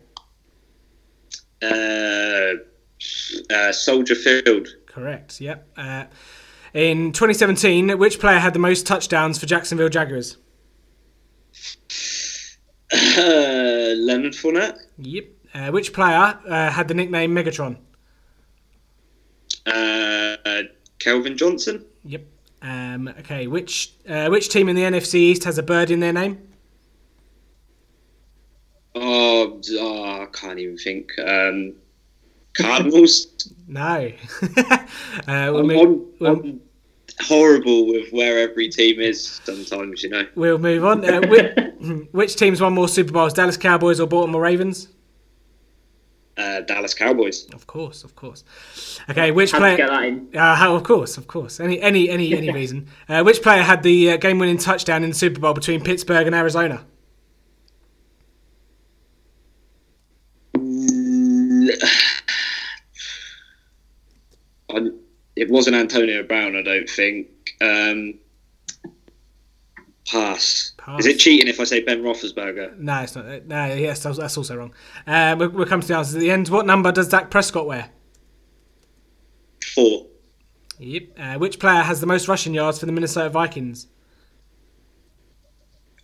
Uh, 1.62 2.54
uh, 3.54 3.72
Soldier 3.72 4.16
Field. 4.16 4.68
Correct. 4.88 5.40
Yep. 5.40 5.70
Uh, 5.78 6.06
in 6.74 7.12
2017, 7.12 7.98
which 8.00 8.20
player 8.20 8.40
had 8.40 8.54
the 8.54 8.60
most 8.60 8.88
touchdowns 8.88 9.38
for 9.38 9.46
Jacksonville 9.46 9.90
Jaguars? 9.90 10.38
Uh, 12.92 13.94
Leonard 13.98 14.34
Fournette. 14.34 14.78
Yep. 14.98 15.26
Uh, 15.54 15.72
which 15.72 15.94
player 15.94 16.40
uh, 16.48 16.70
had 16.72 16.88
the 16.88 16.94
nickname 16.94 17.34
Megatron? 17.36 17.78
Uh, 19.66 20.64
Calvin 21.04 21.38
Johnson. 21.38 21.86
Yep. 22.06 22.26
Um, 22.62 23.10
okay, 23.20 23.48
which 23.48 23.94
uh, 24.08 24.30
which 24.30 24.48
team 24.50 24.70
in 24.70 24.76
the 24.76 24.84
NFC 24.84 25.16
East 25.16 25.44
has 25.44 25.58
a 25.58 25.64
bird 25.64 25.92
in 25.92 26.00
their 26.00 26.14
name? 26.14 26.42
Oh, 28.96 29.60
oh 29.80 30.22
I 30.22 30.28
can't 30.32 30.60
even 30.60 30.78
think. 30.78 31.12
Um, 31.20 31.74
Cardinals. 32.54 33.28
No. 33.66 34.12
uh, 34.42 34.86
we'll, 35.28 35.60
I'm, 35.60 35.68
move, 35.68 35.78
I'm- 35.80 36.04
we'll, 36.20 36.32
I'm 36.32 36.62
horrible 37.22 37.88
with 37.88 38.12
where 38.12 38.38
every 38.38 38.68
team 38.68 39.00
is 39.00 39.40
sometimes, 39.44 40.04
you 40.04 40.10
know. 40.10 40.28
we'll 40.36 40.58
move 40.60 40.84
on. 40.84 41.04
Uh, 41.06 41.22
which, 41.28 42.08
which 42.12 42.36
team's 42.36 42.60
won 42.60 42.74
more 42.74 42.90
Super 42.90 43.14
Bowls, 43.14 43.34
Dallas 43.34 43.56
Cowboys 43.56 44.02
or 44.02 44.06
Baltimore 44.06 44.42
Ravens? 44.42 44.90
Uh, 46.36 46.62
Dallas 46.62 46.94
Cowboys. 46.96 47.46
Of 47.54 47.68
course, 47.68 48.04
of 48.04 48.16
course. 48.16 48.44
Okay, 49.10 49.30
which 49.32 49.52
Had 49.52 49.58
to 49.58 49.62
player? 49.62 49.78
get 49.78 49.90
that 49.90 50.04
in. 50.04 50.30
Uh, 50.36 50.56
how, 50.56 50.76
of 50.76 50.84
course, 50.84 51.18
of 51.18 51.28
course. 51.28 51.60
Any, 51.60 51.80
any, 51.80 52.10
any, 52.10 52.36
any 52.36 52.52
reason. 52.60 52.88
Uh, 53.08 53.22
which 53.24 53.42
player 53.44 53.62
had 53.62 53.84
the 53.84 54.12
uh, 54.12 54.18
game-winning 54.18 54.58
touchdown 54.58 55.04
in 55.04 55.12
the 55.12 55.16
Super 55.16 55.40
Bowl 55.40 55.54
between 55.54 55.82
Pittsburgh 55.84 56.26
and 56.26 56.36
Arizona? 56.36 56.86
It 65.36 65.50
wasn't 65.50 65.76
Antonio 65.76 66.24
Brown, 66.24 66.56
I 66.56 66.62
don't 66.62 66.90
think. 66.90 67.28
Um, 67.60 68.20
pass. 70.10 70.74
Pass. 70.78 71.00
Is 71.02 71.06
it 71.06 71.18
cheating 71.20 71.48
if 71.48 71.60
I 71.60 71.64
say 71.64 71.82
Ben 71.84 72.02
Roethlisberger? 72.02 72.78
No, 72.78 73.00
it's 73.02 73.16
not. 73.16 73.46
No, 73.46 73.66
yes, 73.74 74.04
that's 74.04 74.18
that's 74.18 74.38
also 74.38 74.56
wrong. 74.58 74.74
Uh, 75.08 75.36
we'll, 75.38 75.50
we'll 75.50 75.66
come 75.66 75.82
to 75.82 75.88
the 75.88 75.96
answers 75.96 76.16
at 76.16 76.20
the 76.22 76.32
end. 76.32 76.50
What 76.50 76.66
number 76.66 76.92
does 76.92 77.08
Dak 77.10 77.30
Prescott 77.30 77.66
wear? 77.68 77.90
Four. 79.74 80.08
Yep. 80.80 81.04
Uh, 81.18 81.34
which 81.36 81.60
player 81.60 81.82
has 81.82 82.02
the 82.02 82.08
most 82.08 82.28
rushing 82.28 82.54
yards 82.54 82.80
for 82.80 82.86
the 82.86 82.92
Minnesota 82.92 83.30
Vikings 83.30 83.88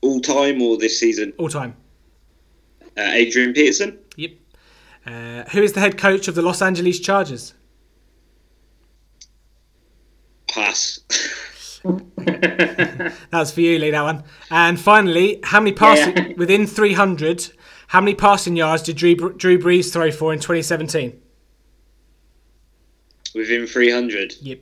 All 0.02 0.22
time 0.22 0.62
or 0.62 0.78
this 0.78 1.00
season? 1.00 1.34
all 1.38 1.50
time? 1.50 1.76
Uh, 2.98 3.02
Adrian 3.02 3.52
Peterson. 3.54 3.98
Yep. 4.16 4.32
Uh, 5.06 5.44
who 5.52 5.62
is 5.62 5.74
the 5.74 5.80
head 5.80 5.98
coach 5.98 6.28
of 6.28 6.36
the 6.36 6.42
Los 6.42 6.62
Angeles 6.62 7.00
Chargers? 7.00 7.54
Pass. 10.48 10.89
That's 13.32 13.52
for 13.52 13.62
you, 13.62 13.80
Lee. 13.80 13.92
That 13.92 14.02
one. 14.04 14.24
And 14.52 14.80
finally, 14.80 15.40
how 15.44 15.60
many 15.60 15.74
passing 15.74 16.16
Yeah. 16.18 16.34
within 16.38 16.68
300? 16.68 17.52
How 17.88 18.02
many 18.02 18.14
passing 18.16 18.56
yards 18.56 18.84
did 18.84 18.98
Drew, 18.98 19.16
Drew 19.16 19.58
Brees 19.58 19.92
throw 19.92 20.12
for 20.12 20.32
in 20.34 20.40
2017? 20.40 21.20
Within 23.36 23.68
300. 23.68 24.36
Yep. 24.42 24.60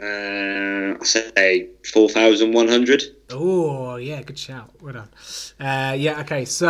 Uh, 0.00 0.04
I 1.00 1.04
say 1.04 1.68
4,100. 1.92 3.02
Oh, 3.30 3.96
yeah, 3.96 4.22
good 4.22 4.38
shout. 4.38 4.70
Well 4.80 4.92
done. 4.94 5.08
Uh, 5.58 5.94
yeah, 5.94 6.20
okay, 6.20 6.44
so 6.44 6.68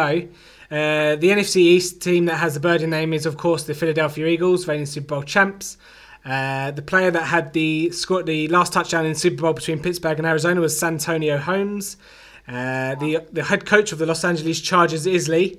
uh, 0.71 1.17
the 1.17 1.29
NFC 1.31 1.57
East 1.57 2.01
team 2.03 2.27
that 2.27 2.37
has 2.37 2.55
the 2.55 2.61
birdie 2.61 2.87
name 2.87 3.13
is, 3.13 3.27
of 3.27 3.37
course, 3.37 3.65
the 3.65 3.75
Philadelphia 3.75 4.27
Eagles, 4.27 4.69
reigning 4.69 4.87
Super 4.87 5.07
Bowl 5.17 5.23
champs. 5.23 5.79
Uh, 6.25 6.71
the 6.71 6.83
player 6.83 7.11
that 7.11 7.25
had 7.25 7.53
the 7.53 7.91
scored 7.91 8.25
the 8.27 8.49
last 8.49 8.73
touchdown 8.73 9.05
in 9.05 9.15
Super 9.15 9.43
Bowl 9.43 9.53
between 9.53 9.79
Pittsburgh 9.81 10.19
and 10.19 10.27
Arizona 10.27 10.61
was 10.61 10.79
Santonio 10.79 11.37
Holmes. 11.39 11.97
Uh, 12.49 12.95
the 12.97 13.25
the 13.33 13.45
head 13.45 13.67
coach 13.67 13.93
of 13.93 13.99
the 13.99 14.07
Los 14.07 14.25
Angeles 14.25 14.61
Chargers 14.61 15.07
is 15.07 15.29
Lee, 15.29 15.59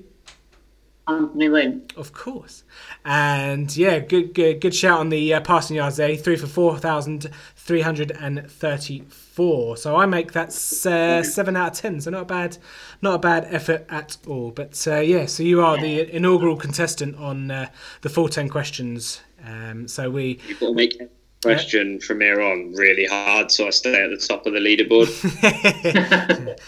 Anthony 1.08 1.50
Lynn. 1.50 1.84
of 1.96 2.14
course. 2.14 2.64
And 3.04 3.76
yeah, 3.78 4.00
good 4.00 4.34
good, 4.34 4.60
good 4.60 4.74
shout 4.74 5.00
on 5.00 5.10
the 5.10 5.36
uh, 5.36 5.42
passing 5.42 5.76
yards 5.76 5.98
there. 5.98 6.10
He 6.10 6.18
threw 6.18 6.38
for 6.38 6.48
four 6.48 6.78
thousand 6.80 7.30
three 7.56 7.82
hundred 7.82 8.12
and 8.12 8.50
thirty-four. 8.50 9.78
So 9.78 9.96
I 9.96 10.06
make 10.08 10.34
that 10.34 10.50
uh, 10.50 11.22
seven 11.24 11.56
out 11.56 11.74
of 11.74 11.78
ten. 11.78 12.02
So 12.02 12.10
not 12.10 12.24
a 12.24 12.26
bad, 12.26 12.58
not 13.04 13.16
a 13.16 13.20
bad 13.20 13.46
effort 13.50 13.86
at 13.90 14.18
all. 14.28 14.50
But 14.52 14.84
uh, 14.88 15.00
yeah, 15.00 15.28
so 15.28 15.44
you 15.44 15.62
are 15.62 15.78
the 15.80 16.12
inaugural 16.16 16.56
contestant 16.56 17.18
on 17.18 17.52
uh, 17.52 17.70
the 18.02 18.10
full 18.10 18.30
ten 18.30 18.50
questions. 18.50 19.22
Um, 19.46 19.88
so 19.88 20.10
we 20.10 20.40
You've 20.48 20.60
got 20.60 20.68
to 20.68 20.74
make 20.74 20.96
every 20.96 21.10
question 21.42 22.00
from 22.00 22.22
here 22.22 22.42
on 22.42 22.74
really 22.74 23.06
hard 23.06 23.52
so 23.52 23.68
I 23.68 23.70
stay 23.70 24.04
at 24.04 24.10
the 24.10 24.18
top 24.18 24.46
of 24.48 24.54
the 24.54 24.60
leaderboard. 24.60 25.08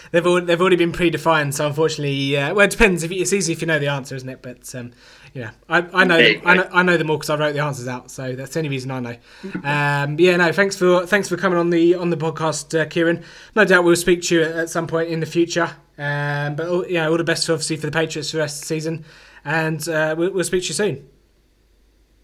they've 0.12 0.26
al- 0.26 0.42
they've 0.42 0.60
already 0.60 0.76
been 0.76 0.92
predefined. 0.92 1.54
So 1.54 1.66
unfortunately, 1.66 2.36
uh, 2.36 2.54
well, 2.54 2.64
it 2.66 2.70
depends. 2.70 3.02
If 3.02 3.10
it's 3.10 3.32
easy 3.32 3.52
if 3.52 3.60
you 3.60 3.66
know 3.66 3.78
the 3.78 3.88
answer, 3.88 4.14
isn't 4.14 4.28
it? 4.28 4.42
But 4.42 4.72
um, 4.74 4.92
yeah, 5.34 5.50
I, 5.68 5.78
I 5.92 6.04
know 6.04 6.18
them, 6.18 6.42
I 6.44 6.54
know 6.54 6.68
I 6.72 6.82
know 6.82 6.96
them 6.96 7.10
all 7.10 7.16
because 7.16 7.30
I 7.30 7.36
wrote 7.36 7.52
the 7.52 7.62
answers 7.62 7.88
out. 7.88 8.10
So 8.10 8.34
that's 8.34 8.52
the 8.52 8.60
only 8.60 8.70
reason 8.70 8.90
I 8.90 9.00
know. 9.00 9.16
Um, 9.64 10.18
yeah, 10.18 10.36
no, 10.36 10.52
thanks 10.52 10.76
for 10.76 11.06
thanks 11.06 11.28
for 11.28 11.36
coming 11.36 11.58
on 11.58 11.70
the 11.70 11.94
on 11.94 12.10
the 12.10 12.16
podcast, 12.16 12.78
uh, 12.78 12.86
Kieran. 12.86 13.24
No 13.56 13.64
doubt 13.64 13.84
we'll 13.84 13.96
speak 13.96 14.22
to 14.24 14.36
you 14.36 14.42
at, 14.42 14.52
at 14.52 14.70
some 14.70 14.86
point 14.86 15.10
in 15.10 15.20
the 15.20 15.26
future. 15.26 15.70
Um, 15.98 16.54
but 16.54 16.68
all, 16.68 16.86
yeah, 16.86 17.08
all 17.08 17.16
the 17.16 17.24
best 17.24 17.48
obviously 17.50 17.76
for 17.76 17.86
the 17.86 17.92
Patriots 17.92 18.30
for 18.30 18.36
the 18.36 18.42
rest 18.42 18.56
of 18.56 18.60
the 18.60 18.66
season, 18.66 19.04
and 19.44 19.86
uh, 19.88 20.14
we'll, 20.16 20.32
we'll 20.32 20.44
speak 20.44 20.62
to 20.62 20.68
you 20.68 20.74
soon. 20.74 21.08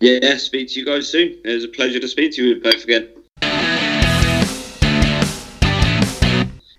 Yeah, 0.05 0.37
speak 0.37 0.69
to 0.69 0.81
you 0.81 0.85
guys 0.85 1.09
soon. 1.09 1.39
It 1.45 1.55
was 1.55 1.65
a 1.65 1.69
pleasure 1.69 1.99
to 1.99 2.09
speak 2.09 2.33
to 2.33 2.47
you 2.47 2.61
both 2.61 2.85
again. 2.85 3.09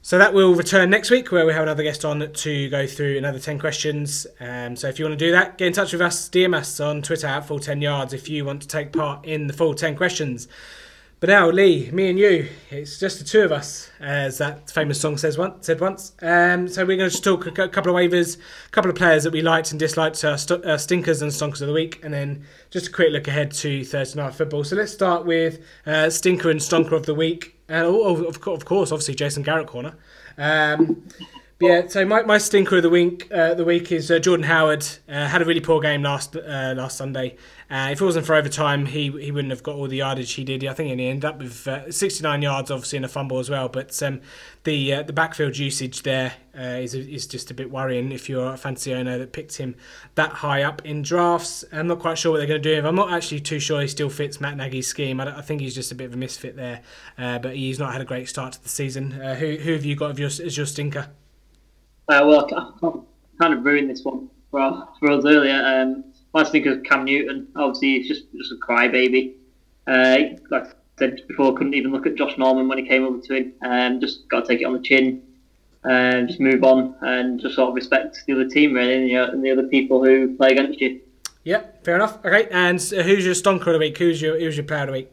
So 0.04 0.20
that 0.20 0.36
will 0.36 0.54
return 0.54 0.92
next 0.92 1.10
week, 1.10 1.32
where 1.32 1.48
we 1.48 1.54
have 1.54 1.64
another 1.64 1.82
guest 1.82 2.06
on 2.06 2.32
to 2.32 2.70
go 2.70 2.86
through 2.86 3.18
another 3.18 3.40
ten 3.40 3.58
questions. 3.58 4.28
Um, 4.40 4.76
so 4.76 4.88
if 4.88 5.00
you 5.00 5.06
want 5.06 5.18
to 5.18 5.26
do 5.26 5.32
that, 5.32 5.58
get 5.58 5.66
in 5.66 5.74
touch 5.74 5.94
with 5.94 6.02
us, 6.02 6.30
DM 6.30 6.56
us 6.56 6.80
on 6.80 7.02
Twitter 7.02 7.26
at 7.26 7.48
full 7.48 7.60
ten 7.60 7.82
yards 7.82 8.14
if 8.14 8.30
you 8.30 8.46
want 8.46 8.62
to 8.62 8.68
take 8.68 8.94
part 8.94 9.26
in 9.26 9.48
the 9.48 9.54
full 9.54 9.74
ten 9.74 9.96
questions. 9.96 10.48
But 11.22 11.30
now, 11.30 11.50
Lee, 11.50 11.90
me 11.92 12.10
and 12.10 12.20
you, 12.20 12.50
it's 12.70 13.00
just 13.00 13.20
the 13.20 13.26
two 13.26 13.42
of 13.42 13.52
us, 13.52 13.90
as 14.02 14.38
that 14.40 14.70
famous 14.70 15.00
song 15.00 15.18
says 15.18 15.38
once, 15.38 15.66
said 15.66 15.80
once. 15.80 16.12
Um, 16.22 16.68
so 16.68 16.86
we're 16.86 16.98
going 16.98 17.10
to 17.10 17.14
just 17.14 17.24
talk 17.24 17.48
a 17.48 17.70
couple 17.70 17.90
of 17.90 17.96
waivers, 17.96 18.38
a 18.38 18.70
couple 18.72 18.92
of 18.92 18.98
players 18.98 19.24
that 19.24 19.32
we 19.32 19.42
liked 19.42 19.72
and 19.72 19.80
disliked, 19.80 20.22
uh, 20.26 20.36
st- 20.36 20.66
uh, 20.66 20.78
stinkers 20.78 21.22
and 21.22 21.32
stonkers 21.32 21.62
of 21.62 21.68
the 21.68 21.74
week, 21.74 22.02
and 22.04 22.14
then 22.14 22.44
just 22.70 22.88
a 22.88 22.92
quick 22.92 23.14
look 23.14 23.30
ahead 23.30 23.52
to 23.54 23.86
Thursday 23.86 24.22
night 24.22 24.36
football. 24.36 24.66
So 24.66 24.76
let's 24.76 24.92
start 24.92 25.26
with 25.26 25.66
uh, 25.86 26.10
stinker 26.10 26.52
and 26.52 26.60
stonker 26.60 26.92
of 26.92 27.06
the 27.06 27.16
week, 27.16 27.58
and 27.70 27.86
oh, 27.86 28.04
oh, 28.04 28.26
of, 28.26 28.46
of 28.48 28.66
course, 28.66 28.92
obviously 28.92 29.16
Jason 29.16 29.42
Garrett 29.42 29.68
corner. 29.68 29.96
Um, 30.38 31.02
but 31.58 31.66
yeah, 31.66 31.88
so 31.88 32.06
my, 32.06 32.24
my 32.24 32.38
stinker 32.38 32.76
of 32.76 32.84
the 32.84 32.90
week 32.90 33.32
uh, 33.32 33.54
the 33.54 33.64
week 33.64 33.90
is 33.94 34.12
uh, 34.12 34.20
Jordan 34.20 34.46
Howard. 34.46 34.86
Uh, 35.08 35.28
had 35.28 35.42
a 35.42 35.46
really 35.46 35.62
poor 35.62 35.80
game 35.80 36.04
last 36.04 36.36
uh, 36.36 36.74
last 36.76 36.98
Sunday. 36.98 37.38
Uh, 37.70 37.90
if 37.92 38.00
it 38.00 38.06
wasn't 38.06 38.26
for 38.26 38.36
overtime, 38.36 38.86
he 38.86 39.10
he 39.20 39.32
wouldn't 39.32 39.52
have 39.52 39.64
got 39.64 39.76
all 39.76 39.88
the 39.88 39.98
yardage 39.98 40.34
he 40.34 40.44
did. 40.44 40.64
I 40.66 40.74
think 40.74 41.00
he 41.00 41.08
ended 41.08 41.26
up 41.26 41.40
with 41.40 41.68
uh, 41.68 41.92
69 41.92 42.42
yards, 42.44 42.70
obviously, 42.70 42.98
and 42.98 43.06
a 43.06 43.10
fumble 43.10 43.40
as 43.40 43.50
well. 43.50 43.70
But 43.70 44.02
um, 44.04 44.22
the 44.66 44.94
uh, 44.94 45.04
the 45.04 45.14
backfield 45.14 45.58
usage 45.58 46.04
there 46.04 46.34
uh, 46.56 46.62
is 46.62 46.94
is 46.94 47.26
just 47.26 47.50
a 47.50 47.56
bit 47.56 47.72
worrying 47.72 48.12
if 48.12 48.30
you're 48.30 48.54
a 48.54 48.58
fantasy 48.58 48.94
owner 48.94 49.18
that 49.18 49.34
picked 49.34 49.58
him 49.58 49.76
that 50.14 50.32
high 50.32 50.62
up 50.62 50.86
in 50.86 51.02
drafts. 51.02 51.66
I'm 51.72 51.88
not 51.88 52.00
quite 52.00 52.20
sure 52.20 52.32
what 52.32 52.38
they're 52.38 52.48
going 52.48 52.62
to 52.62 52.82
do. 52.82 52.88
I'm 52.88 52.96
not 52.96 53.12
actually 53.12 53.40
too 53.40 53.60
sure 53.60 53.82
he 53.82 53.88
still 53.88 54.12
fits 54.12 54.40
Matt 54.40 54.58
Nagy's 54.58 54.88
scheme. 54.88 55.20
I, 55.20 55.40
I 55.40 55.42
think 55.42 55.62
he's 55.62 55.74
just 55.74 55.92
a 55.92 55.96
bit 55.96 56.06
of 56.06 56.14
a 56.14 56.18
misfit 56.18 56.56
there. 56.56 56.82
Uh, 57.18 57.40
but 57.40 57.56
he's 57.56 57.80
not 57.80 57.92
had 57.92 58.02
a 58.02 58.06
great 58.06 58.30
start 58.30 58.54
to 58.54 58.64
the 58.64 58.70
season. 58.70 59.20
Uh, 59.20 59.34
who 59.34 59.56
who 59.56 59.74
have 59.74 59.86
you 59.86 59.96
got 59.96 60.18
your, 60.20 60.28
as 60.28 60.56
your 60.56 60.68
stinker? 60.68 61.08
Well, 62.08 62.46
I 62.54 63.42
kind 63.42 63.54
of 63.56 63.66
ruined 63.66 63.90
this 63.90 64.04
one 64.04 64.30
for, 64.52 64.88
for 65.00 65.12
us 65.12 65.26
earlier. 65.26 65.64
Um, 65.66 66.04
my 66.36 66.44
stinker 66.44 66.72
is 66.72 66.82
Cam 66.84 67.06
Newton. 67.06 67.48
Obviously, 67.56 68.00
he's 68.00 68.08
just 68.10 68.26
just 68.36 68.52
a 68.52 68.56
crybaby. 68.56 69.36
Uh, 69.88 70.36
like 70.52 70.66
I 70.66 70.72
said 71.00 71.22
before, 71.28 71.56
couldn't 71.56 71.74
even 71.74 71.92
look 71.92 72.06
at 72.06 72.16
Josh 72.16 72.38
Norman 72.38 72.68
when 72.68 72.78
he 72.78 72.86
came 72.86 73.06
over 73.06 73.22
to 73.22 73.34
him. 73.34 73.54
Um, 73.66 74.02
just 74.02 74.28
got 74.28 74.42
to 74.42 74.48
take 74.48 74.62
it 74.62 74.66
on 74.66 74.74
the 74.74 74.82
chin 74.82 75.24
and 75.86 76.28
just 76.28 76.42
move 76.42 76.64
on 76.64 76.96
and 77.02 77.40
just 77.40 77.56
sort 77.56 77.70
of 77.70 77.76
respect 77.76 78.22
the 78.28 78.34
other 78.34 78.50
team 78.50 78.74
really 78.74 78.96
and, 78.96 79.08
you 79.08 79.16
know, 79.16 79.26
and 79.26 79.44
the 79.44 79.52
other 79.52 79.68
people 79.68 80.04
who 80.04 80.36
play 80.36 80.50
against 80.50 80.82
you. 80.82 81.00
Yeah, 81.44 81.62
fair 81.84 81.96
enough. 81.96 82.18
Okay, 82.26 82.50
and 82.52 82.80
uh, 82.80 83.04
who's 83.04 83.24
your 83.24 83.36
stonker 83.36 83.68
of 83.68 83.74
the 83.74 83.80
week? 83.80 83.98
Who's 83.98 84.22
your 84.22 84.38
who's 84.38 84.58
your 84.58 84.66
player 84.66 84.82
of 84.82 84.88
the 84.88 84.94
week? 84.94 85.12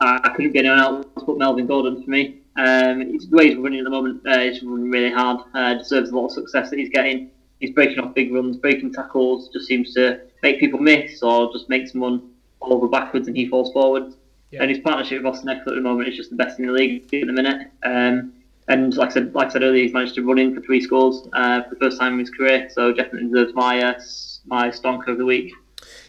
I, 0.00 0.20
I 0.24 0.28
couldn't 0.30 0.52
get 0.52 0.66
anyone 0.66 0.78
else 0.78 1.06
but 1.26 1.38
Melvin 1.38 1.66
Gordon 1.66 2.02
for 2.02 2.10
me. 2.10 2.40
Um, 2.56 3.00
it's 3.00 3.28
the 3.28 3.36
way 3.36 3.48
he's 3.48 3.56
running 3.56 3.78
at 3.78 3.84
the 3.84 3.90
moment. 3.90 4.26
Uh, 4.26 4.40
he's 4.40 4.62
running 4.62 4.90
really 4.90 5.10
hard. 5.10 5.40
Uh, 5.54 5.74
deserves 5.74 6.10
a 6.10 6.14
lot 6.14 6.26
of 6.26 6.32
success 6.32 6.68
that 6.68 6.78
he's 6.78 6.90
getting. 6.90 7.30
He's 7.60 7.70
breaking 7.70 8.00
off 8.00 8.14
big 8.14 8.34
runs, 8.34 8.56
breaking 8.56 8.92
tackles. 8.92 9.48
Just 9.50 9.66
seems 9.66 9.94
to 9.94 10.20
make 10.42 10.60
people 10.60 10.80
miss, 10.80 11.22
or 11.22 11.52
just 11.52 11.68
make 11.68 11.88
someone 11.88 12.30
fall 12.58 12.74
over 12.74 12.88
backwards 12.88 13.28
and 13.28 13.36
he 13.36 13.48
falls 13.48 13.72
forward. 13.72 14.14
Yeah. 14.50 14.62
And 14.62 14.70
his 14.70 14.80
partnership 14.80 15.22
with 15.22 15.32
Austin 15.32 15.48
Ekeler 15.48 15.68
at 15.68 15.74
the 15.76 15.80
moment 15.80 16.08
is 16.08 16.16
just 16.16 16.30
the 16.30 16.36
best 16.36 16.58
in 16.58 16.66
the 16.66 16.72
league 16.72 17.02
at 17.14 17.26
the 17.26 17.32
minute. 17.32 17.70
Um, 17.84 18.32
and 18.68 18.94
like 18.96 19.10
I 19.10 19.12
said, 19.12 19.34
like 19.34 19.48
I 19.48 19.50
said 19.50 19.62
earlier, 19.62 19.82
he's 19.82 19.92
managed 19.92 20.14
to 20.16 20.22
run 20.22 20.38
in 20.38 20.54
for 20.54 20.60
three 20.60 20.80
scores 20.80 21.28
uh, 21.32 21.62
for 21.62 21.70
the 21.70 21.76
first 21.76 21.98
time 21.98 22.14
in 22.14 22.20
his 22.20 22.30
career. 22.30 22.68
So 22.72 22.92
definitely 22.92 23.28
deserves 23.28 23.54
my 23.54 23.80
uh, 23.80 24.00
my 24.46 24.70
stonker 24.70 25.08
of 25.08 25.18
the 25.18 25.24
week. 25.24 25.52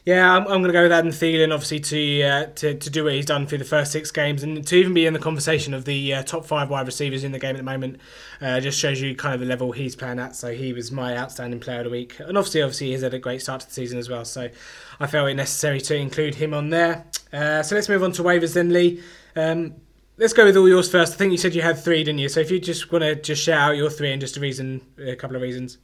Yeah, 0.03 0.35
I'm, 0.35 0.41
I'm 0.43 0.61
going 0.61 0.63
to 0.63 0.73
go 0.73 0.81
with 0.81 0.91
Adam 0.91 1.11
Thielen, 1.11 1.53
obviously, 1.53 1.79
to, 1.79 2.23
uh, 2.23 2.45
to 2.55 2.73
to 2.73 2.89
do 2.89 3.03
what 3.03 3.13
he's 3.13 3.27
done 3.27 3.45
through 3.45 3.59
the 3.59 3.65
first 3.65 3.91
six 3.91 4.09
games 4.09 4.41
and 4.41 4.65
to 4.65 4.75
even 4.75 4.95
be 4.95 5.05
in 5.05 5.13
the 5.13 5.19
conversation 5.19 5.75
of 5.75 5.85
the 5.85 6.15
uh, 6.15 6.23
top 6.23 6.43
five 6.43 6.71
wide 6.71 6.87
receivers 6.87 7.23
in 7.23 7.31
the 7.31 7.37
game 7.37 7.55
at 7.55 7.57
the 7.57 7.63
moment. 7.63 7.99
Uh, 8.41 8.59
just 8.59 8.79
shows 8.79 8.99
you 8.99 9.15
kind 9.15 9.35
of 9.35 9.41
the 9.41 9.45
level 9.45 9.71
he's 9.71 9.95
playing 9.95 10.17
at. 10.17 10.35
So 10.35 10.53
he 10.53 10.73
was 10.73 10.91
my 10.91 11.15
outstanding 11.15 11.59
player 11.59 11.79
of 11.79 11.83
the 11.83 11.91
week, 11.91 12.19
and 12.19 12.35
obviously, 12.35 12.63
obviously, 12.63 12.91
he's 12.91 13.01
had 13.01 13.13
a 13.13 13.19
great 13.19 13.43
start 13.43 13.61
to 13.61 13.67
the 13.67 13.73
season 13.73 13.99
as 13.99 14.09
well. 14.09 14.25
So 14.25 14.49
I 14.99 15.05
felt 15.05 15.29
it 15.29 15.35
necessary 15.35 15.79
to 15.81 15.95
include 15.95 16.33
him 16.33 16.55
on 16.55 16.71
there. 16.71 17.05
Uh, 17.31 17.61
so 17.61 17.75
let's 17.75 17.87
move 17.87 18.01
on 18.01 18.11
to 18.13 18.23
waivers 18.23 18.55
then, 18.55 18.73
Lee. 18.73 19.03
Um, 19.35 19.75
let's 20.17 20.33
go 20.33 20.45
with 20.45 20.57
all 20.57 20.67
yours 20.67 20.89
first. 20.89 21.13
I 21.13 21.15
think 21.17 21.31
you 21.31 21.37
said 21.37 21.53
you 21.53 21.61
had 21.61 21.77
three, 21.77 22.03
didn't 22.03 22.19
you? 22.19 22.29
So 22.29 22.39
if 22.39 22.49
you 22.49 22.59
just 22.59 22.91
want 22.91 23.03
to 23.03 23.13
just 23.15 23.43
shout 23.43 23.69
out 23.69 23.77
your 23.77 23.91
three 23.91 24.11
and 24.11 24.19
just 24.19 24.35
a 24.35 24.39
reason, 24.39 24.81
a 24.97 25.15
couple 25.15 25.35
of 25.35 25.43
reasons. 25.43 25.77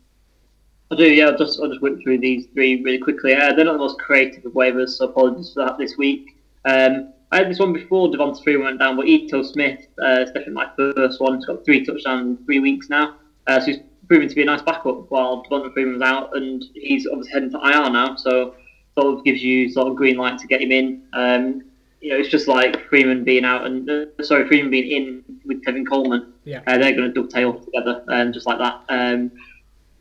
I 0.89 0.95
do, 0.95 1.03
yeah. 1.05 1.27
I'll 1.27 1.37
just 1.37 1.59
I'll 1.59 1.69
just 1.69 1.81
whip 1.81 2.01
through 2.01 2.19
these 2.19 2.45
three 2.53 2.81
really 2.81 2.97
quickly. 2.97 3.35
Uh, 3.35 3.53
they're 3.53 3.65
not 3.65 3.73
the 3.73 3.79
most 3.79 3.99
creative 3.99 4.45
of 4.45 4.53
waivers, 4.53 4.89
so 4.89 5.05
apologies 5.05 5.53
for 5.53 5.65
that 5.65 5.77
this 5.77 5.97
week. 5.97 6.37
Um, 6.65 7.13
I 7.31 7.37
had 7.37 7.49
this 7.49 7.59
one 7.59 7.73
before 7.73 8.09
Devonta 8.09 8.41
Freeman 8.41 8.63
went 8.63 8.79
down, 8.79 8.95
but 8.95 9.05
Ito 9.05 9.43
Smith, 9.43 9.81
uh, 10.01 10.21
it's 10.21 10.31
definitely 10.31 10.53
my 10.53 10.69
first 10.77 11.19
one. 11.19 11.35
He's 11.35 11.45
got 11.45 11.65
three 11.65 11.85
touchdowns 11.85 12.39
in 12.39 12.45
three 12.45 12.59
weeks 12.59 12.89
now, 12.89 13.15
uh, 13.47 13.59
so 13.59 13.65
he's 13.65 13.79
proven 14.07 14.29
to 14.29 14.35
be 14.35 14.43
a 14.43 14.45
nice 14.45 14.61
backup 14.61 15.11
while 15.11 15.43
Devonta 15.43 15.73
Freeman 15.73 15.95
was 15.95 16.01
out, 16.01 16.35
and 16.37 16.63
he's 16.73 17.05
obviously 17.05 17.33
heading 17.33 17.51
to 17.51 17.57
IR 17.57 17.89
now, 17.89 18.15
so 18.15 18.55
sort 18.97 19.13
of 19.13 19.25
gives 19.25 19.43
you 19.43 19.69
sort 19.69 19.87
of 19.87 19.95
green 19.95 20.15
light 20.15 20.39
to 20.39 20.47
get 20.47 20.61
him 20.61 20.71
in. 20.71 21.01
Um, 21.13 21.63
you 22.01 22.09
know, 22.09 22.19
it's 22.19 22.29
just 22.29 22.47
like 22.47 22.87
Freeman 22.89 23.23
being 23.23 23.43
out 23.43 23.65
and 23.65 23.89
uh, 23.89 24.05
sorry, 24.23 24.47
Freeman 24.47 24.71
being 24.71 24.91
in 24.91 25.23
with 25.45 25.63
Tevin 25.63 25.87
Coleman. 25.87 26.33
Yeah. 26.45 26.61
Uh, 26.67 26.77
they're 26.77 26.95
going 26.95 27.11
to 27.11 27.13
dovetail 27.13 27.59
together, 27.59 28.03
um, 28.07 28.31
just 28.31 28.45
like 28.45 28.59
that. 28.59 28.81
Um, 28.89 29.31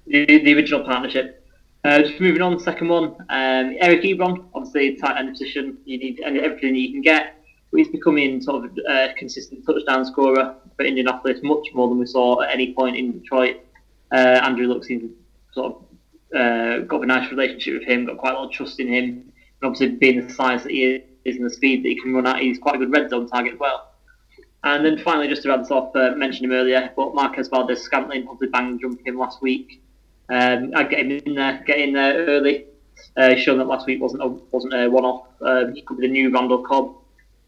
the, 0.07 0.25
the 0.27 0.55
original 0.55 0.85
partnership. 0.85 1.47
Uh, 1.85 2.03
just 2.03 2.21
moving 2.21 2.43
on, 2.43 2.59
second 2.59 2.89
one, 2.89 3.15
um, 3.29 3.77
Eric 3.81 4.03
Ebron, 4.03 4.45
obviously 4.55 4.97
tight 4.97 5.19
end 5.19 5.31
position. 5.31 5.79
You 5.85 5.99
need 5.99 6.21
everything 6.21 6.75
you 6.75 6.91
can 6.91 7.01
get. 7.01 7.35
He's 7.75 7.89
becoming 7.89 8.41
sort 8.41 8.65
of 8.65 8.79
a 8.89 9.15
consistent 9.17 9.65
touchdown 9.65 10.05
scorer 10.05 10.57
for 10.77 10.85
Indianapolis, 10.85 11.41
much 11.43 11.69
more 11.75 11.89
than 11.89 11.99
we 11.99 12.07
saw 12.07 12.43
at 12.43 12.53
any 12.53 12.75
point 12.75 12.97
in 12.97 13.13
Detroit. 13.19 13.61
Uh, 14.13 14.41
Andrew 14.43 14.67
Luck 14.67 14.85
seems 14.85 15.13
sort 15.53 15.75
of 15.75 15.83
uh, 16.37 16.79
got 16.81 17.03
a 17.03 17.07
nice 17.07 17.31
relationship 17.31 17.81
with 17.81 17.89
him, 17.89 18.07
got 18.07 18.19
quite 18.19 18.35
a 18.35 18.39
lot 18.39 18.47
of 18.47 18.53
trust 18.53 18.81
in 18.81 18.89
him. 18.89 19.05
And 19.05 19.63
obviously, 19.63 19.97
being 19.97 20.27
the 20.27 20.33
size 20.33 20.63
that 20.65 20.73
he 20.73 21.03
is 21.25 21.37
and 21.37 21.45
the 21.45 21.51
speed 21.51 21.85
that 21.85 21.89
he 21.89 22.01
can 22.01 22.15
run 22.15 22.27
at, 22.27 22.41
he's 22.41 22.59
quite 22.59 22.77
a 22.77 22.79
good 22.79 22.93
red 22.93 23.11
zone 23.11 23.29
target 23.29 23.55
as 23.55 23.59
well. 23.59 23.93
And 24.65 24.85
then 24.85 24.99
finally, 24.99 25.29
just 25.29 25.43
to 25.43 25.49
round 25.51 25.65
this 25.65 25.71
off, 25.71 25.95
uh, 25.95 26.13
mentioned 26.17 26.47
him 26.47 26.53
earlier, 26.53 26.93
but 26.97 27.15
Marquez 27.15 27.49
Valdes 27.49 27.81
Scantling 27.81 28.27
obviously 28.29 28.49
banged 28.49 28.81
jump 28.81 29.07
him 29.07 29.17
last 29.19 29.41
week. 29.41 29.83
Um, 30.29 30.73
I'd 30.75 30.91
get 30.91 31.01
him 31.01 31.11
in 31.13 31.35
there, 31.35 31.63
get 31.67 31.79
in 31.79 31.93
there 31.93 32.27
early. 32.27 32.67
Uh, 33.17 33.37
shown 33.37 33.59
that 33.59 33.67
last 33.67 33.87
week 33.87 34.01
wasn't 34.01 34.23
a, 34.23 34.27
wasn't 34.27 34.75
a 34.75 34.89
one-off. 34.89 35.27
Um, 35.41 35.75
he 35.75 35.83
could 35.83 35.99
be 35.99 36.07
the 36.07 36.13
new 36.13 36.31
Randall 36.31 36.63
Cobb. 36.63 36.97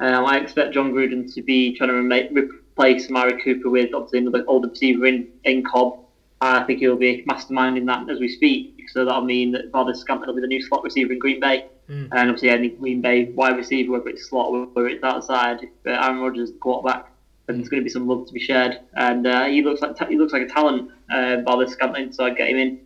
Um, 0.01 0.25
I 0.27 0.39
expect 0.39 0.75
Jon 0.75 0.93
Gruden 0.93 1.33
to 1.35 1.43
be 1.43 1.77
trying 1.77 1.89
to 1.89 1.95
remake, 1.95 2.31
replace 2.33 3.11
Mari 3.11 3.43
Cooper 3.43 3.69
with 3.69 3.93
obviously 3.95 4.21
another 4.21 4.45
older 4.47 4.69
receiver 4.69 5.07
in, 5.07 5.29
in 5.45 5.65
Cobb. 5.65 5.99
I 6.41 6.63
think 6.65 6.79
he'll 6.79 6.97
be 6.97 7.25
masterminding 7.29 7.87
that 7.87 8.09
as 8.09 8.21
we 8.21 8.29
speak. 8.29 8.85
So 8.93 9.05
that'll 9.05 9.25
mean 9.25 9.53
that 9.53 9.73
Valdes 9.73 10.01
Scantling 10.01 10.29
will 10.29 10.37
be 10.37 10.41
the 10.41 10.47
new 10.47 10.63
slot 10.63 10.85
receiver 10.85 11.13
in 11.13 11.19
Green 11.19 11.41
Bay. 11.41 11.67
Mm. 11.91 12.09
And 12.13 12.31
obviously, 12.31 12.51
any 12.51 12.69
Green 12.69 13.01
Bay 13.01 13.25
wide 13.33 13.57
receiver, 13.57 13.93
whether 13.93 14.09
it's 14.09 14.29
slot 14.29 14.49
or 14.49 14.67
whether 14.67 14.89
it's 14.89 15.03
outside, 15.03 15.65
if 15.65 15.71
uh, 15.87 15.91
Aaron 15.91 16.21
Rodgers 16.21 16.51
is 16.51 16.55
the 16.55 16.61
quarterback, 16.61 17.11
then 17.49 17.57
there's 17.57 17.69
going 17.69 17.81
to 17.81 17.85
be 17.85 17.91
some 17.91 18.07
love 18.07 18.27
to 18.27 18.33
be 18.33 18.39
shared. 18.39 18.79
And 18.95 19.27
uh, 19.27 19.47
he 19.47 19.63
looks 19.63 19.81
like 19.81 19.99
he 20.09 20.17
looks 20.17 20.33
like 20.33 20.43
a 20.43 20.49
talent, 20.49 20.91
uh, 21.11 21.39
Valdes 21.45 21.73
Scantling, 21.73 22.13
so 22.13 22.25
I'd 22.25 22.37
get 22.37 22.51
him 22.51 22.59
in. 22.59 22.81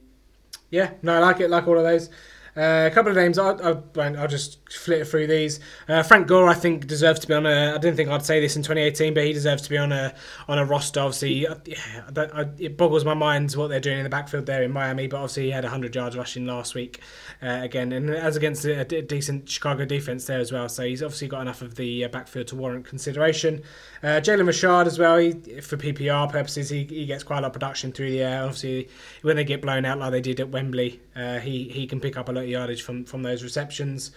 Yeah, 0.70 0.92
no, 1.02 1.16
I 1.16 1.18
like 1.18 1.40
it. 1.40 1.50
Like 1.50 1.68
all 1.68 1.76
of 1.76 1.84
those. 1.84 2.08
Uh, 2.56 2.88
a 2.90 2.94
couple 2.94 3.10
of 3.10 3.16
names. 3.16 3.38
I'll, 3.38 3.60
I'll, 3.62 3.84
I'll 4.18 4.28
just 4.28 4.61
flitter 4.76 5.04
through 5.04 5.26
these. 5.26 5.60
Uh, 5.88 6.02
Frank 6.02 6.26
Gore, 6.26 6.48
I 6.48 6.54
think, 6.54 6.86
deserves 6.86 7.20
to 7.20 7.28
be 7.28 7.34
on 7.34 7.46
a. 7.46 7.74
I 7.74 7.78
didn't 7.78 7.96
think 7.96 8.10
I'd 8.10 8.24
say 8.24 8.40
this 8.40 8.56
in 8.56 8.62
2018, 8.62 9.14
but 9.14 9.24
he 9.24 9.32
deserves 9.32 9.62
to 9.62 9.70
be 9.70 9.78
on 9.78 9.92
a 9.92 10.14
on 10.48 10.58
a 10.58 10.64
roster. 10.64 11.00
Obviously, 11.00 11.46
yeah, 11.66 12.02
I 12.16 12.42
I, 12.42 12.50
it 12.58 12.76
boggles 12.76 13.04
my 13.04 13.14
mind 13.14 13.52
what 13.52 13.68
they're 13.68 13.80
doing 13.80 13.98
in 13.98 14.04
the 14.04 14.10
backfield 14.10 14.46
there 14.46 14.62
in 14.62 14.72
Miami. 14.72 15.06
But 15.06 15.18
obviously, 15.18 15.44
he 15.44 15.50
had 15.50 15.64
100 15.64 15.94
yards 15.94 16.16
rushing 16.16 16.46
last 16.46 16.74
week 16.74 17.00
uh, 17.42 17.60
again, 17.62 17.92
and 17.92 18.10
as 18.10 18.36
against 18.36 18.64
a, 18.64 18.84
decent 18.84 19.48
Chicago 19.48 19.84
defense 19.84 20.26
there 20.26 20.40
as 20.40 20.52
well. 20.52 20.68
So 20.68 20.84
he's 20.84 21.02
obviously 21.02 21.28
got 21.28 21.42
enough 21.42 21.62
of 21.62 21.74
the 21.74 22.04
uh, 22.04 22.08
backfield 22.08 22.46
to 22.48 22.56
warrant 22.56 22.86
consideration. 22.86 23.62
Uh, 24.02 24.20
Jalen 24.20 24.46
Richard 24.46 24.86
as 24.86 24.98
well. 24.98 25.18
He, 25.18 25.32
for 25.60 25.76
PPR 25.76 26.30
purposes, 26.30 26.70
he, 26.70 26.84
he 26.84 27.06
gets 27.06 27.22
quite 27.22 27.38
a 27.38 27.42
lot 27.42 27.48
of 27.48 27.52
production 27.52 27.92
through 27.92 28.10
the 28.10 28.22
air. 28.22 28.42
Obviously, 28.42 28.88
when 29.22 29.36
they 29.36 29.44
get 29.44 29.62
blown 29.62 29.84
out 29.84 29.98
like 29.98 30.12
they 30.12 30.20
did 30.20 30.40
at 30.40 30.50
Wembley, 30.50 31.00
uh, 31.16 31.38
he 31.38 31.64
he 31.64 31.86
can 31.86 32.00
pick 32.00 32.16
up 32.16 32.28
a 32.28 32.32
lot 32.32 32.44
of 32.44 32.50
yardage 32.50 32.82
from 32.82 33.04
from 33.04 33.22
those 33.22 33.42
receptions. 33.42 34.12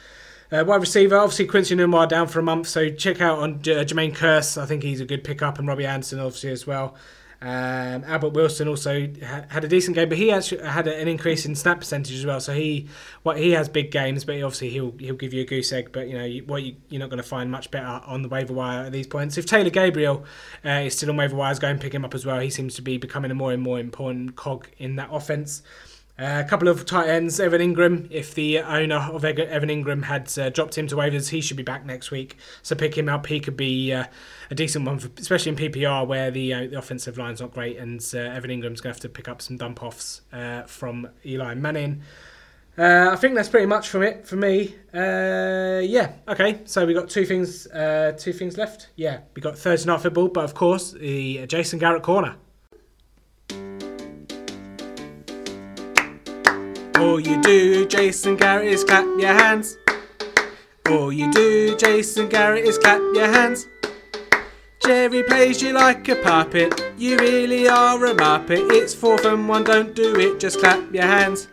Uh, 0.51 0.63
wide 0.65 0.81
receiver, 0.81 1.17
obviously 1.17 1.47
Quincy 1.47 1.76
Enunwa 1.76 2.07
down 2.07 2.27
for 2.27 2.39
a 2.39 2.43
month, 2.43 2.67
so 2.67 2.89
check 2.89 3.19
out 3.19 3.39
on 3.39 3.61
J- 3.61 3.84
Jermaine 3.84 4.15
Kearse. 4.15 4.61
I 4.61 4.65
think 4.65 4.84
he's 4.84 5.01
a 5.01 5.05
good 5.05 5.23
pickup, 5.23 5.57
and 5.57 5.67
Robbie 5.67 5.85
Anderson 5.85 6.19
obviously 6.19 6.51
as 6.51 6.67
well. 6.67 6.95
Um, 7.41 8.03
Albert 8.05 8.30
Wilson 8.30 8.67
also 8.67 9.07
ha- 9.23 9.45
had 9.49 9.63
a 9.63 9.67
decent 9.67 9.95
game, 9.95 10.09
but 10.09 10.17
he 10.17 10.31
actually 10.31 10.65
had 10.65 10.88
an 10.88 11.07
increase 11.07 11.45
in 11.45 11.55
snap 11.55 11.80
percentage 11.80 12.15
as 12.15 12.26
well. 12.26 12.39
So 12.39 12.53
he, 12.53 12.88
what 13.23 13.38
he 13.38 13.51
has 13.51 13.69
big 13.69 13.91
games, 13.91 14.23
but 14.23 14.41
obviously 14.41 14.69
he'll 14.69 14.95
he'll 14.97 15.15
give 15.15 15.34
you 15.34 15.41
a 15.41 15.45
goose 15.45 15.72
egg. 15.73 15.91
But 15.91 16.07
you 16.07 16.17
know 16.17 16.26
you, 16.26 16.43
what 16.45 16.63
you, 16.63 16.76
you're 16.89 16.99
not 16.99 17.09
going 17.09 17.22
to 17.22 17.27
find 17.27 17.51
much 17.51 17.69
better 17.72 17.85
on 17.85 18.22
the 18.22 18.30
waiver 18.30 18.53
wire 18.53 18.85
at 18.85 18.91
these 18.91 19.07
points. 19.07 19.38
If 19.38 19.45
Taylor 19.45 19.69
Gabriel 19.69 20.26
uh, 20.63 20.69
is 20.69 20.95
still 20.95 21.09
on 21.09 21.17
waiver 21.17 21.35
wires, 21.35 21.59
go 21.59 21.67
and 21.67 21.80
pick 21.80 21.93
him 21.93 22.05
up 22.05 22.15
as 22.15 22.26
well. 22.26 22.39
He 22.39 22.49
seems 22.49 22.76
to 22.76 22.81
be 22.81 22.97
becoming 22.97 23.31
a 23.31 23.35
more 23.35 23.51
and 23.51 23.61
more 23.61 23.80
important 23.80 24.35
cog 24.35 24.67
in 24.77 24.95
that 24.95 25.09
offense. 25.11 25.61
A 26.17 26.45
couple 26.45 26.69
of 26.69 26.85
tight 26.85 27.09
ends, 27.09 27.41
Evan 27.41 27.59
Engram. 27.59 28.07
If 28.09 28.35
the 28.35 28.59
owner 28.59 28.95
of 28.95 29.25
Evan 29.25 29.67
Engram 29.67 30.03
had 30.03 30.31
uh, 30.39 30.49
dropped 30.49 30.77
him 30.77 30.87
to 30.87 30.95
waivers, 30.95 31.29
he 31.29 31.41
should 31.41 31.57
be 31.57 31.63
back 31.63 31.85
next 31.85 32.09
week. 32.09 32.37
So 32.61 32.73
pick 32.73 32.97
him 32.97 33.09
up. 33.09 33.27
He 33.27 33.41
could 33.41 33.57
be 33.57 33.91
uh, 33.91 34.05
a 34.49 34.55
decent 34.55 34.85
one, 34.85 34.97
for, 34.99 35.09
especially 35.19 35.51
in 35.51 35.57
PPR 35.57 36.07
where 36.07 36.31
the, 36.31 36.53
uh, 36.53 36.67
the 36.67 36.77
offensive 36.77 37.17
line's 37.17 37.41
not 37.41 37.53
great, 37.53 37.77
and 37.77 37.99
uh, 38.13 38.19
Evan 38.19 38.49
Engram's 38.49 38.79
going 38.79 38.93
to 38.93 38.95
have 38.95 38.99
to 39.01 39.09
pick 39.09 39.27
up 39.27 39.41
some 39.41 39.57
dump 39.57 39.83
offs 39.83 40.21
uh, 40.31 40.61
from 40.63 41.09
Eli 41.25 41.53
Manning. 41.55 42.01
I 42.77 43.15
think 43.17 43.35
that's 43.35 43.49
pretty 43.49 43.67
much 43.67 43.89
from 43.89 44.03
it 44.03 44.25
for 44.25 44.37
me. 44.37 44.75
yeah. 44.93 46.13
Okay. 46.27 46.61
So 46.63 46.85
we 46.85 46.93
got 46.93 47.09
two 47.09 47.25
things. 47.25 47.67
two 48.17 48.33
things 48.33 48.57
left. 48.57 48.89
Yeah. 48.95 49.19
We 49.33 49.41
got 49.41 49.57
Thursday 49.57 49.89
night 49.89 50.01
football, 50.01 50.29
but 50.29 50.43
of 50.45 50.53
course 50.53 50.91
the 50.91 51.45
Jason 51.47 51.79
Garrett 51.79 52.03
corner. 52.03 52.35
All 56.97 57.19
you 57.19 57.41
do, 57.41 57.85
Jason 57.85 58.35
Garrett, 58.38 58.67
is 58.67 58.84
clap 58.84 59.05
your 59.19 59.34
hands. 59.34 59.77
All 60.89 61.11
you 61.11 61.31
do, 61.31 61.76
Jason 61.76 62.30
Garrett, 62.30 62.65
is 62.65 62.77
clap 62.77 63.01
your 63.13 63.27
hands. 63.27 63.67
Jerry 64.85 65.23
plays 65.23 65.61
you 65.61 65.73
like 65.73 66.07
a 66.07 66.15
puppet. 66.15 66.93
You 66.97 67.17
really 67.17 67.67
are 67.67 68.05
a 68.05 68.13
muppet. 68.13 68.72
It's 68.72 68.93
fourth 68.93 69.26
and 69.26 69.49
one, 69.49 69.63
don't 69.63 69.95
do 69.95 70.15
it, 70.15 70.39
just 70.39 70.59
clap 70.59 70.93
your 70.93 71.03
hands. 71.03 71.47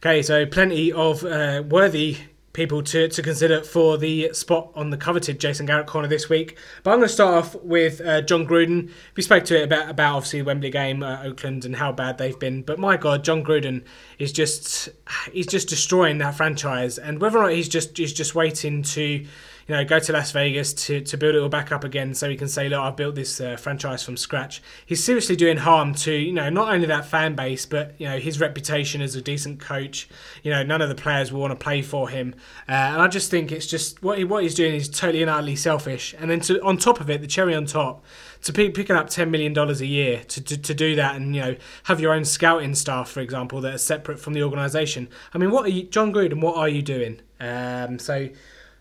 Okay, 0.00 0.22
so 0.22 0.46
plenty 0.46 0.92
of 0.92 1.24
uh, 1.24 1.62
worthy 1.68 2.16
people 2.58 2.82
to, 2.82 3.06
to 3.06 3.22
consider 3.22 3.62
for 3.62 3.96
the 3.96 4.30
spot 4.32 4.72
on 4.74 4.90
the 4.90 4.96
coveted 4.96 5.38
Jason 5.38 5.64
Garrett 5.64 5.86
corner 5.86 6.08
this 6.08 6.28
week. 6.28 6.58
But 6.82 6.90
I'm 6.90 6.98
going 6.98 7.06
to 7.06 7.14
start 7.14 7.34
off 7.36 7.54
with 7.62 8.00
uh, 8.00 8.20
Jon 8.22 8.48
Gruden. 8.48 8.90
We 9.14 9.22
spoke 9.22 9.44
to 9.44 9.60
it 9.60 9.62
about, 9.62 9.88
about 9.88 10.16
obviously 10.16 10.40
the 10.40 10.46
Wembley 10.46 10.70
game, 10.70 11.04
uh, 11.04 11.22
Oakland, 11.22 11.64
and 11.64 11.76
how 11.76 11.92
bad 11.92 12.18
they've 12.18 12.36
been. 12.36 12.62
But 12.62 12.80
my 12.80 12.96
God, 12.96 13.22
Jon 13.22 13.44
Gruden 13.44 13.84
is 14.18 14.32
just 14.32 14.88
he's 15.32 15.46
just 15.46 15.68
destroying 15.68 16.18
that 16.18 16.34
franchise. 16.34 16.98
And 16.98 17.20
whether 17.20 17.38
or 17.38 17.44
not 17.44 17.52
he's 17.52 17.68
just 17.68 17.96
he's 17.96 18.12
just 18.12 18.34
waiting 18.34 18.82
to 18.82 19.24
you 19.68 19.74
know, 19.74 19.84
go 19.84 19.98
to 19.98 20.12
Las 20.14 20.32
Vegas 20.32 20.72
to, 20.72 21.02
to 21.02 21.18
build 21.18 21.34
it 21.34 21.42
all 21.42 21.50
back 21.50 21.70
up 21.70 21.84
again 21.84 22.14
so 22.14 22.28
he 22.28 22.36
can 22.36 22.48
say, 22.48 22.70
look, 22.70 22.80
I've 22.80 22.96
built 22.96 23.14
this 23.14 23.38
uh, 23.38 23.56
franchise 23.56 24.02
from 24.02 24.16
scratch. 24.16 24.62
He's 24.86 25.04
seriously 25.04 25.36
doing 25.36 25.58
harm 25.58 25.94
to, 25.96 26.12
you 26.12 26.32
know, 26.32 26.48
not 26.48 26.72
only 26.72 26.86
that 26.86 27.04
fan 27.04 27.34
base, 27.34 27.66
but, 27.66 27.94
you 27.98 28.08
know, 28.08 28.18
his 28.18 28.40
reputation 28.40 29.02
as 29.02 29.14
a 29.14 29.20
decent 29.20 29.60
coach. 29.60 30.08
You 30.42 30.52
know, 30.52 30.62
none 30.62 30.80
of 30.80 30.88
the 30.88 30.94
players 30.94 31.30
will 31.30 31.42
want 31.42 31.50
to 31.50 31.62
play 31.62 31.82
for 31.82 32.08
him. 32.08 32.34
Uh, 32.66 32.72
and 32.72 33.02
I 33.02 33.08
just 33.08 33.30
think 33.30 33.52
it's 33.52 33.66
just 33.66 34.02
what, 34.02 34.16
he, 34.16 34.24
what 34.24 34.42
he's 34.42 34.54
doing 34.54 34.74
is 34.74 34.88
totally 34.88 35.20
and 35.20 35.30
utterly 35.30 35.56
selfish. 35.56 36.14
And 36.18 36.30
then 36.30 36.40
to, 36.40 36.62
on 36.62 36.78
top 36.78 36.98
of 36.98 37.10
it, 37.10 37.20
the 37.20 37.26
cherry 37.26 37.54
on 37.54 37.66
top, 37.66 38.02
to 38.44 38.54
be 38.54 38.70
picking 38.70 38.96
up 38.96 39.08
$10 39.08 39.28
million 39.28 39.56
a 39.58 39.72
year 39.84 40.24
to, 40.28 40.42
to, 40.44 40.56
to 40.56 40.72
do 40.72 40.96
that 40.96 41.14
and, 41.14 41.34
you 41.34 41.42
know, 41.42 41.56
have 41.84 42.00
your 42.00 42.14
own 42.14 42.24
scouting 42.24 42.74
staff, 42.74 43.10
for 43.10 43.20
example, 43.20 43.60
that 43.60 43.74
are 43.74 43.78
separate 43.78 44.18
from 44.18 44.32
the 44.32 44.42
organisation. 44.42 45.10
I 45.34 45.38
mean, 45.38 45.50
what 45.50 45.66
are 45.66 45.70
you, 45.70 45.82
Jon 45.82 46.10
Gruden, 46.10 46.40
what 46.40 46.56
are 46.56 46.70
you 46.70 46.80
doing? 46.80 47.20
Um, 47.38 47.98
so, 47.98 48.30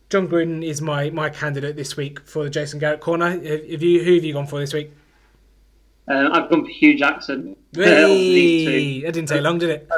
Jon 0.09 0.29
Gruden 0.29 0.63
is 0.63 0.81
my, 0.81 1.09
my 1.09 1.29
candidate 1.29 1.75
this 1.75 1.97
week 1.97 2.21
for 2.21 2.45
the 2.45 2.49
Jason 2.49 2.79
Garrett 2.79 3.01
corner. 3.01 3.31
Have 3.31 3.43
you 3.43 4.03
who 4.03 4.15
have 4.15 4.23
you 4.23 4.31
gone 4.31 4.47
for 4.47 4.57
this 4.57 4.73
week? 4.73 4.91
Uh, 6.07 6.29
I've 6.31 6.49
gone 6.49 6.63
for 6.63 6.71
Hue 6.71 6.97
Jackson. 6.97 7.57
Hey, 7.73 9.01
that 9.05 9.13
didn't 9.13 9.27
take 9.27 9.41
long, 9.41 9.57
did 9.57 9.69
it? 9.69 9.89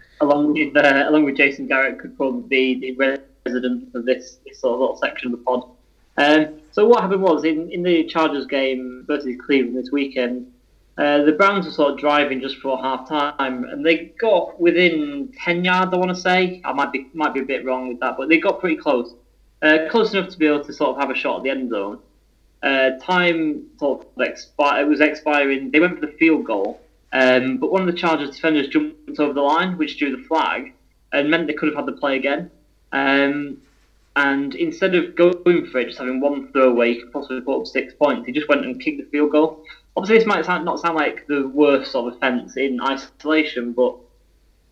along 0.20 0.54
with 0.54 0.76
uh, 0.76 1.04
along 1.08 1.24
with 1.24 1.36
Jason 1.36 1.68
Garrett, 1.68 2.00
could 2.00 2.16
probably 2.16 2.74
be 2.74 2.92
the 2.96 3.20
resident 3.46 3.94
of 3.94 4.04
this, 4.04 4.38
this 4.44 4.58
sort 4.58 4.74
of 4.74 4.80
little 4.80 4.96
section 4.96 5.32
of 5.32 5.38
the 5.38 5.44
pod. 5.44 5.70
Um, 6.16 6.60
so 6.72 6.84
what 6.88 7.02
happened 7.02 7.22
was 7.22 7.44
in, 7.44 7.70
in 7.70 7.84
the 7.84 8.04
Chargers 8.08 8.46
game 8.46 9.04
versus 9.06 9.36
Cleveland 9.44 9.76
this 9.76 9.92
weekend, 9.92 10.50
uh, 10.98 11.22
the 11.22 11.32
Browns 11.32 11.66
were 11.66 11.72
sort 11.72 11.92
of 11.92 12.00
driving 12.00 12.40
just 12.40 12.56
for 12.56 12.82
half 12.82 13.08
time, 13.08 13.62
and 13.62 13.86
they 13.86 14.06
got 14.18 14.60
within 14.60 15.32
ten 15.38 15.64
yards. 15.64 15.92
I 15.94 15.98
want 15.98 16.10
to 16.10 16.20
say 16.20 16.60
I 16.64 16.72
might 16.72 16.90
be 16.90 17.06
might 17.14 17.32
be 17.32 17.40
a 17.40 17.44
bit 17.44 17.64
wrong 17.64 17.86
with 17.86 18.00
that, 18.00 18.16
but 18.16 18.28
they 18.28 18.40
got 18.40 18.58
pretty 18.58 18.76
close 18.76 19.14
uh, 19.62 19.78
close 19.90 20.12
enough 20.12 20.30
to 20.30 20.38
be 20.38 20.46
able 20.46 20.64
to 20.64 20.72
sort 20.72 20.90
of 20.90 21.00
have 21.00 21.10
a 21.10 21.14
shot 21.14 21.38
at 21.38 21.42
the 21.42 21.50
end 21.50 21.70
zone. 21.70 21.98
Uh, 22.62 22.90
time 23.00 23.64
sort 23.78 24.00
of 24.00 24.06
expi- 24.16 24.80
it 24.80 24.86
was 24.86 25.00
expiring. 25.00 25.70
They 25.70 25.80
went 25.80 25.98
for 25.98 26.06
the 26.06 26.12
field 26.12 26.44
goal, 26.44 26.80
um, 27.12 27.58
but 27.58 27.70
one 27.70 27.82
of 27.82 27.86
the 27.86 27.98
Chargers 28.00 28.30
defenders 28.30 28.68
jumped 28.68 29.18
over 29.20 29.32
the 29.32 29.42
line, 29.42 29.78
which 29.78 29.98
drew 29.98 30.16
the 30.16 30.22
flag, 30.24 30.72
and 31.12 31.30
meant 31.30 31.46
they 31.46 31.52
could 31.52 31.68
have 31.68 31.76
had 31.76 31.86
the 31.86 31.92
play 31.92 32.16
again. 32.16 32.50
Um, 32.92 33.58
And 34.16 34.54
instead 34.54 34.94
of 34.94 35.14
going 35.14 35.66
for 35.66 35.78
it, 35.78 35.88
just 35.88 35.98
having 35.98 36.20
one 36.20 36.50
throwaway, 36.50 36.94
he 36.94 37.00
could 37.02 37.12
possibly 37.12 37.42
put 37.42 37.60
up 37.60 37.66
six 37.66 37.92
points, 37.92 38.26
he 38.26 38.32
just 38.32 38.48
went 38.48 38.64
and 38.64 38.80
kicked 38.80 38.98
the 38.98 39.10
field 39.10 39.30
goal. 39.30 39.62
Obviously, 39.94 40.16
this 40.18 40.26
might 40.26 40.46
sound, 40.46 40.64
not 40.64 40.80
sound 40.80 40.96
like 40.96 41.26
the 41.26 41.48
worst 41.48 41.92
sort 41.92 42.08
of 42.08 42.16
offence 42.16 42.56
in 42.56 42.80
isolation, 42.80 43.72
but 43.72 43.94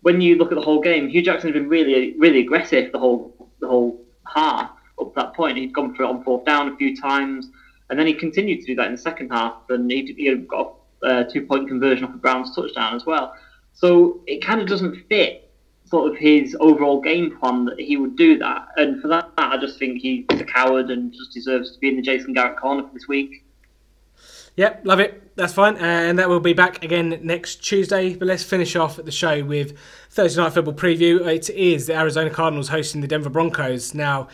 when 0.01 0.23
you 0.23 0.37
look 0.37 0.51
at 0.51 0.55
the 0.55 0.65
whole 0.65 0.81
game, 0.81 1.09
Hue 1.09 1.21
Jackson's 1.21 1.53
been 1.53 1.69
really, 1.69 2.15
really 2.19 2.41
aggressive 2.41 2.91
the 2.91 2.99
whole 2.99 3.35
the 3.61 3.69
whole 3.69 4.01
half 4.27 4.71
up 5.01 5.15
to 5.15 5.21
that 5.21 5.35
point. 5.35 5.59
He'd 5.59 5.73
gone 5.73 5.95
for 5.95 6.03
it 6.05 6.07
on 6.07 6.23
fourth 6.25 6.45
down 6.45 6.69
a 6.69 6.77
few 6.77 6.97
times, 6.97 7.51
and 7.91 7.99
then 7.99 8.07
he 8.07 8.15
continued 8.15 8.61
to 8.61 8.67
do 8.67 8.75
that 8.77 8.87
in 8.87 8.93
the 8.93 8.99
second 8.99 9.31
half, 9.31 9.55
and 9.69 9.91
he, 9.91 10.15
he 10.17 10.35
got 10.35 10.75
a 11.03 11.25
two 11.25 11.47
point 11.47 11.69
conversion 11.69 12.05
off 12.05 12.15
a 12.15 12.19
Browns 12.19 12.55
touchdown 12.55 12.95
as 12.95 13.07
well. 13.07 13.35
So 13.75 14.21
it 14.27 14.45
kind 14.45 14.61
of 14.61 14.69
doesn't 14.69 15.07
fit 15.09 15.51
sort 15.87 16.11
of 16.11 16.19
his 16.19 16.57
overall 16.61 17.01
game 17.01 17.37
plan 17.39 17.67
that 17.67 17.79
he 17.79 17.97
would 17.97 18.17
do 18.17 18.39
that. 18.39 18.69
And 18.77 19.03
for 19.03 19.09
that, 19.09 19.31
I 19.37 19.57
just 19.59 19.79
think 19.79 20.01
he's 20.01 20.25
a 20.31 20.45
coward 20.45 20.91
and 20.91 21.13
just 21.13 21.33
deserves 21.33 21.73
to 21.73 21.79
be 21.79 21.89
in 21.89 21.97
the 21.97 22.03
Jason 22.03 22.33
Garrett 22.33 22.57
corner 22.57 22.83
for 22.87 22.95
this 22.95 23.07
week. 23.07 23.45
Yep, 24.57 24.83
love 24.85 25.01
it. 25.01 25.37
That's 25.37 25.53
fine. 25.53 25.77
And 25.77 26.19
that 26.19 26.29
will 26.29 26.41
be 26.41 26.53
back 26.53 26.85
again 26.85 27.19
next 27.23 27.57
Tuesday. 27.57 28.15
But 28.15 28.29
let's 28.29 28.45
finish 28.45 28.77
off 28.77 28.97
the 28.97 29.11
show 29.11 29.45
with 29.45 29.77
Thursday 30.11 30.41
Night 30.41 30.53
Football 30.53 30.75
preview. 30.75 31.27
It 31.27 31.51
is 31.51 31.89
the 31.89 31.97
Arizona 31.97 32.31
Cardinals 32.31 32.69
hosting 32.69 33.01
the 33.01 33.09
Denver 33.09 33.31
Broncos. 33.31 33.95
Now, 33.95 34.29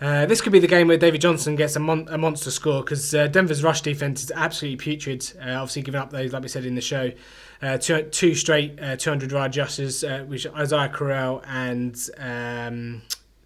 uh, 0.00 0.26
this 0.26 0.40
could 0.40 0.52
be 0.52 0.58
the 0.58 0.66
game 0.66 0.88
where 0.88 0.96
David 0.96 1.20
Johnson 1.20 1.54
gets 1.54 1.76
a, 1.76 1.80
mon- 1.80 2.08
a 2.10 2.18
monster 2.18 2.50
score 2.50 2.82
because 2.82 3.14
uh, 3.14 3.28
Denver's 3.28 3.62
rush 3.62 3.80
defense 3.80 4.24
is 4.24 4.32
absolutely 4.32 4.76
putrid. 4.76 5.32
Uh, 5.40 5.52
obviously, 5.52 5.82
giving 5.82 6.00
up 6.00 6.10
those, 6.10 6.32
like 6.32 6.42
we 6.42 6.48
said 6.48 6.64
in 6.64 6.74
the 6.74 6.80
show, 6.80 7.12
uh, 7.62 7.78
two, 7.78 8.02
two 8.02 8.34
straight 8.34 8.76
200 8.98 9.32
uh, 9.32 9.36
yard 9.36 9.56
rushes, 9.56 10.02
uh, 10.02 10.24
which 10.26 10.46
Isaiah 10.48 10.88
Crowell 10.88 11.42
and 11.46 11.96
um, 12.18 13.02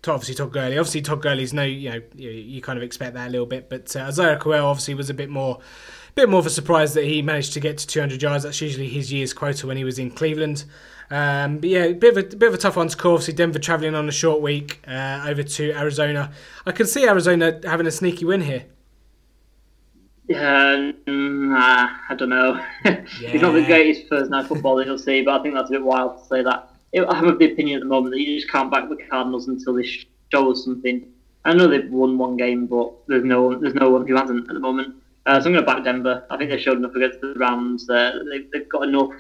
obviously 0.07 0.35
Todd 0.35 0.53
Gurley. 0.53 0.79
Obviously, 0.79 1.03
Todd 1.03 1.21
Gurley's 1.21 1.53
no, 1.53 1.65
you 1.65 1.91
know, 1.91 2.03
you, 2.15 2.31
you, 2.31 2.63
kind 2.63 2.79
of 2.79 2.83
expect 2.83 3.15
that 3.15 3.29
a 3.29 3.31
little 3.31 3.47
bit, 3.47 3.69
but 3.69 3.95
Isaiah 3.95 4.39
Crowell 4.39 4.69
obviously 4.69 4.95
was 4.95 5.11
a 5.11 5.15
bit 5.15 5.29
more. 5.29 5.61
Bit 6.15 6.31
more 6.31 6.41
of 6.41 6.47
a 6.47 6.51
surprise 6.51 6.95
that 6.95 7.05
he 7.05 7.23
managed 7.23 7.53
to 7.53 7.61
get 7.61 7.79
to 7.79 7.87
200 7.87 8.21
yards. 8.21 8.43
That's 8.43 8.61
usually 8.61 8.89
his 8.89 9.13
year's 9.13 9.33
quota 9.33 9.69
when 9.69 9.77
he 9.77 9.85
was 9.85 10.01
in 10.01 10.11
Cleveland. 10.11 10.65
Um, 11.11 11.59
but 11.59 11.71
yeah, 11.71 11.85
a 11.85 11.95
bit 11.95 12.17
of 12.17 12.33
a 12.33 12.37
bit 12.37 12.49
of 12.49 12.55
a 12.55 12.59
tough 12.59 12.77
one 12.77 12.89
to 12.89 12.97
call. 12.97 13.15
Obviously, 13.15 13.35
Denver 13.35 13.59
travelling 13.59 13.95
on 13.95 14.09
a 14.09 14.13
short 14.13 14.43
week 14.43 14.83
uh, 14.87 15.25
over 15.27 15.43
to 15.43 15.73
Arizona. 15.73 16.33
I 16.67 16.73
can 16.73 16.87
see 16.87 17.07
Arizona 17.07 17.61
having 17.65 17.87
a 17.87 17.91
sneaky 17.91 18.25
win 18.25 18.43
here. 18.43 18.67
Yeah, 20.29 20.93
nah, 21.07 21.89
I 22.11 22.15
don't 22.15 22.29
know. 22.29 22.63
yeah. 22.85 23.03
He's 23.19 23.41
not 23.41 23.53
the 23.53 23.65
greatest 23.65 24.09
first 24.09 24.31
night 24.31 24.47
football 24.47 24.77
that 24.77 24.87
you'll 24.87 24.99
see, 24.99 25.23
but 25.23 25.41
I 25.41 25.43
think 25.43 25.55
that's 25.55 25.71
a 25.71 25.73
bit 25.73 25.83
wild 25.83 26.19
to 26.19 26.25
say 26.27 26.43
that. 26.43 26.69
I 26.95 27.15
have 27.15 27.25
of 27.25 27.39
the 27.39 27.53
opinion 27.53 27.79
at 27.79 27.83
the 27.83 27.89
moment 27.89 28.15
that 28.15 28.21
you 28.21 28.39
just 28.39 28.51
can't 28.51 28.71
back 28.71 28.89
the 28.91 28.97
Cardinals 29.11 29.49
until 29.49 29.75
they 29.75 29.89
show 30.31 30.51
us 30.51 30.65
something. 30.65 31.07
I 31.47 31.55
know 31.55 31.67
they've 31.67 31.91
won 31.91 32.19
one 32.19 32.37
game, 32.37 32.67
but 32.67 32.93
there's 33.07 33.25
no 33.25 33.59
there's 33.59 33.75
no 33.75 33.91
one 33.91 34.07
who 34.07 34.17
hasn't 34.17 34.49
at 34.49 34.55
the 34.55 34.61
moment. 34.61 34.97
Uh, 35.25 35.41
so 35.41 35.47
I'm 35.47 35.53
going 35.53 35.65
to 35.65 35.73
back 35.73 35.85
Denver. 35.85 36.25
I 36.31 36.37
think 36.37 36.51
they 36.51 36.59
showed 36.59 36.79
enough 36.79 36.95
against 36.95 37.21
the 37.21 37.35
Rams. 37.37 37.89
Uh, 37.89 38.19
they've, 38.31 38.51
they've 38.51 38.69
got 38.69 38.89
enough 38.89 39.11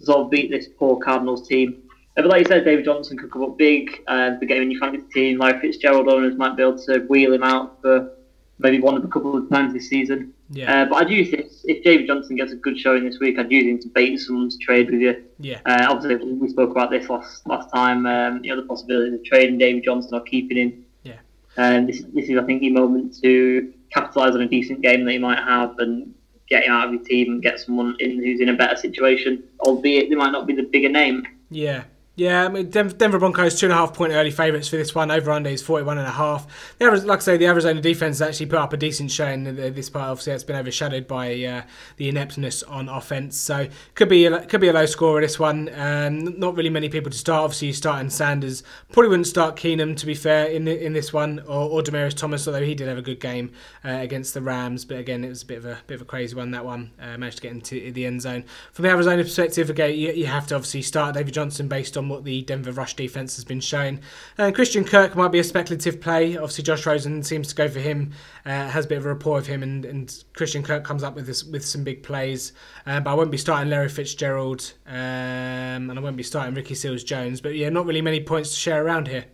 sort 0.00 0.18
of 0.20 0.30
beat 0.30 0.50
this 0.50 0.68
poor 0.78 0.98
Cardinals 0.98 1.46
team. 1.48 1.82
Uh, 2.16 2.22
but 2.22 2.26
like 2.26 2.38
you 2.40 2.46
said, 2.46 2.64
David 2.64 2.84
Johnson 2.84 3.16
could 3.18 3.30
come 3.30 3.42
up 3.42 3.58
big 3.58 4.02
uh, 4.06 4.38
the 4.38 4.46
game 4.46 4.62
in 4.62 4.70
your 4.70 4.80
fantasy 4.80 5.06
team. 5.12 5.38
Like 5.38 5.60
Fitzgerald 5.60 6.08
owners 6.08 6.36
might 6.36 6.56
be 6.56 6.62
able 6.62 6.78
to 6.84 7.00
wheel 7.00 7.32
him 7.32 7.42
out 7.42 7.80
for 7.82 8.12
maybe 8.58 8.80
one 8.80 8.96
of 8.96 9.04
a 9.04 9.08
couple 9.08 9.36
of 9.36 9.48
times 9.50 9.74
this 9.74 9.88
season. 9.88 10.32
Yeah. 10.50 10.82
Uh, 10.82 10.84
but 10.86 10.96
I 10.96 11.04
do 11.04 11.24
think 11.24 11.50
if 11.64 11.84
David 11.84 12.06
Johnson 12.06 12.36
gets 12.36 12.52
a 12.52 12.56
good 12.56 12.78
showing 12.78 13.04
this 13.04 13.18
week, 13.18 13.38
I 13.38 13.42
do 13.42 13.60
think 13.60 13.82
to 13.82 13.88
bait 13.88 14.16
someone 14.18 14.48
to 14.48 14.58
trade 14.58 14.90
with 14.90 15.00
you. 15.00 15.24
Yeah. 15.40 15.60
Uh, 15.66 15.86
obviously, 15.90 16.32
we 16.32 16.48
spoke 16.48 16.70
about 16.70 16.90
this 16.90 17.08
last 17.08 17.46
last 17.46 17.70
time. 17.70 18.06
Um, 18.06 18.42
you 18.44 18.54
know, 18.54 18.60
the 18.60 18.66
possibility 18.66 19.14
of 19.14 19.24
trading 19.24 19.58
David 19.58 19.84
Johnson 19.84 20.14
or 20.14 20.22
keeping 20.22 20.56
him. 20.56 20.84
Yeah. 21.02 21.18
And 21.56 21.88
this 21.88 22.02
this 22.14 22.28
is, 22.28 22.38
I 22.38 22.44
think, 22.44 22.62
your 22.62 22.72
moment 22.72 23.20
to 23.22 23.72
capitalise 23.92 24.34
on 24.34 24.42
a 24.42 24.48
decent 24.48 24.82
game 24.82 25.04
that 25.04 25.12
you 25.12 25.20
might 25.20 25.38
have 25.38 25.78
and 25.78 26.14
get 26.48 26.64
him 26.64 26.72
out 26.72 26.88
of 26.88 26.94
your 26.94 27.02
team 27.02 27.32
and 27.32 27.42
get 27.42 27.60
someone 27.60 27.96
in 28.00 28.22
who's 28.22 28.40
in 28.40 28.48
a 28.48 28.54
better 28.54 28.76
situation, 28.76 29.42
albeit 29.60 30.08
they 30.08 30.16
might 30.16 30.32
not 30.32 30.46
be 30.46 30.54
the 30.54 30.62
bigger 30.62 30.88
name. 30.88 31.26
Yeah, 31.50 31.84
yeah, 32.16 32.46
I 32.46 32.48
mean, 32.48 32.70
Denver 32.70 33.18
Broncos 33.18 33.60
two 33.60 33.66
and 33.66 33.74
a 33.74 33.76
half 33.76 33.92
point 33.92 34.14
early 34.14 34.30
favourites 34.30 34.68
for 34.68 34.76
this 34.76 34.94
one. 34.94 35.10
Over 35.10 35.30
under 35.30 35.50
is 35.50 35.62
forty 35.62 35.84
one 35.84 35.98
and 35.98 36.06
a 36.06 36.12
half. 36.12 36.46
The 36.78 36.90
like 36.90 37.18
I 37.18 37.22
say, 37.22 37.36
the 37.36 37.46
Arizona 37.46 37.82
defense 37.82 38.20
has 38.20 38.28
actually 38.28 38.46
put 38.46 38.58
up 38.58 38.72
a 38.72 38.78
decent 38.78 39.10
showing. 39.10 39.44
This 39.44 39.90
part, 39.90 40.08
obviously, 40.08 40.32
it's 40.32 40.42
been 40.42 40.56
overshadowed 40.56 41.06
by 41.06 41.44
uh, 41.44 41.62
the 41.98 42.08
ineptness 42.08 42.62
on 42.62 42.88
offense. 42.88 43.36
So 43.36 43.68
could 43.94 44.08
be 44.08 44.24
a, 44.24 44.46
could 44.46 44.62
be 44.62 44.68
a 44.68 44.72
low 44.72 44.86
score 44.86 45.20
this 45.20 45.38
one. 45.38 45.68
Um, 45.74 46.38
not 46.40 46.56
really 46.56 46.70
many 46.70 46.88
people 46.88 47.10
to 47.10 47.18
start. 47.18 47.44
Obviously, 47.44 47.72
starting 47.74 48.08
Sanders. 48.08 48.62
Probably 48.90 49.10
wouldn't 49.10 49.26
start 49.26 49.56
Keenum 49.56 49.94
to 49.98 50.06
be 50.06 50.14
fair 50.14 50.46
in 50.46 50.64
the, 50.64 50.84
in 50.84 50.94
this 50.94 51.12
one, 51.12 51.40
or, 51.40 51.68
or 51.68 51.82
Demaryius 51.82 52.16
Thomas, 52.16 52.48
although 52.48 52.64
he 52.64 52.74
did 52.74 52.88
have 52.88 52.96
a 52.96 53.02
good 53.02 53.20
game 53.20 53.52
uh, 53.84 53.90
against 53.90 54.32
the 54.32 54.40
Rams. 54.40 54.86
But 54.86 54.98
again, 54.98 55.22
it 55.22 55.28
was 55.28 55.42
a 55.42 55.46
bit 55.46 55.58
of 55.58 55.66
a 55.66 55.80
bit 55.86 55.96
of 55.96 56.00
a 56.00 56.06
crazy 56.06 56.34
one. 56.34 56.52
That 56.52 56.64
one 56.64 56.92
uh, 56.98 57.18
managed 57.18 57.36
to 57.36 57.42
get 57.42 57.52
into 57.52 57.92
the 57.92 58.06
end 58.06 58.22
zone. 58.22 58.44
From 58.72 58.84
the 58.84 58.88
Arizona 58.88 59.22
perspective, 59.22 59.68
again, 59.68 59.90
you, 59.90 60.12
you 60.12 60.26
have 60.26 60.46
to 60.46 60.54
obviously 60.54 60.80
start 60.80 61.14
David 61.14 61.34
Johnson 61.34 61.68
based 61.68 61.98
on 61.98 62.05
what 62.08 62.24
the 62.24 62.42
Denver 62.42 62.72
rush 62.72 62.94
defense 62.94 63.36
has 63.36 63.44
been 63.44 63.60
shown. 63.60 64.00
And 64.38 64.54
Christian 64.54 64.84
Kirk 64.84 65.16
might 65.16 65.32
be 65.32 65.38
a 65.38 65.44
speculative 65.44 66.00
play. 66.00 66.36
Obviously, 66.36 66.64
Josh 66.64 66.86
Rosen 66.86 67.22
seems 67.22 67.48
to 67.48 67.54
go 67.54 67.68
for 67.68 67.80
him, 67.80 68.12
uh, 68.44 68.68
has 68.68 68.84
a 68.84 68.88
bit 68.88 68.98
of 68.98 69.06
a 69.06 69.08
rapport 69.08 69.36
with 69.36 69.46
him, 69.46 69.62
and, 69.62 69.84
and 69.84 70.24
Christian 70.34 70.62
Kirk 70.62 70.84
comes 70.84 71.02
up 71.02 71.14
with 71.14 71.26
this, 71.26 71.44
with 71.44 71.64
some 71.64 71.84
big 71.84 72.02
plays. 72.02 72.52
Uh, 72.86 73.00
but 73.00 73.10
I 73.10 73.14
won't 73.14 73.30
be 73.30 73.38
starting 73.38 73.70
Larry 73.70 73.88
Fitzgerald, 73.88 74.72
um, 74.86 74.94
and 74.94 75.98
I 75.98 76.00
won't 76.00 76.16
be 76.16 76.22
starting 76.22 76.54
Ricky 76.54 76.74
Seals 76.74 77.04
Jones. 77.04 77.40
But 77.40 77.56
yeah, 77.56 77.68
not 77.68 77.86
really 77.86 78.02
many 78.02 78.20
points 78.20 78.50
to 78.50 78.56
share 78.56 78.84
around 78.84 79.08
here. 79.08 79.24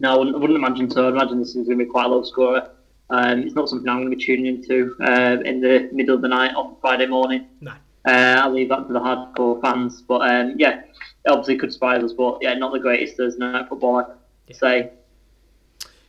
No, 0.00 0.14
I 0.14 0.18
wouldn't, 0.18 0.36
I 0.36 0.38
wouldn't 0.38 0.58
imagine 0.58 0.90
so. 0.90 1.06
I'd 1.06 1.14
imagine 1.14 1.38
this 1.38 1.56
is 1.56 1.66
going 1.66 1.78
to 1.78 1.84
be 1.84 1.90
quite 1.90 2.06
a 2.06 2.08
low 2.08 2.22
scorer. 2.22 2.70
Um, 3.08 3.42
it's 3.42 3.54
not 3.54 3.68
something 3.68 3.88
I'm 3.88 3.98
going 3.98 4.10
to 4.10 4.16
be 4.16 4.22
tuning 4.22 4.46
into 4.46 4.96
uh, 5.00 5.38
in 5.44 5.60
the 5.60 5.88
middle 5.92 6.16
of 6.16 6.22
the 6.22 6.28
night 6.28 6.54
on 6.54 6.76
Friday 6.80 7.06
morning. 7.06 7.46
No. 7.60 7.72
Uh, 8.06 8.40
I'll 8.40 8.52
leave 8.52 8.68
that 8.68 8.86
to 8.86 8.92
the 8.92 9.00
hardcore 9.00 9.60
fans. 9.60 10.02
But 10.02 10.30
um, 10.30 10.54
yeah, 10.56 10.82
obviously 11.26 11.58
could 11.58 11.72
surprise 11.72 12.02
us, 12.02 12.12
but 12.12 12.38
yeah, 12.40 12.54
not 12.54 12.72
the 12.72 12.78
greatest 12.78 13.16
Thursday 13.16 13.40
night 13.40 13.68
football, 13.68 13.98
I'd 13.98 14.06
yeah. 14.46 14.56
say. 14.56 14.90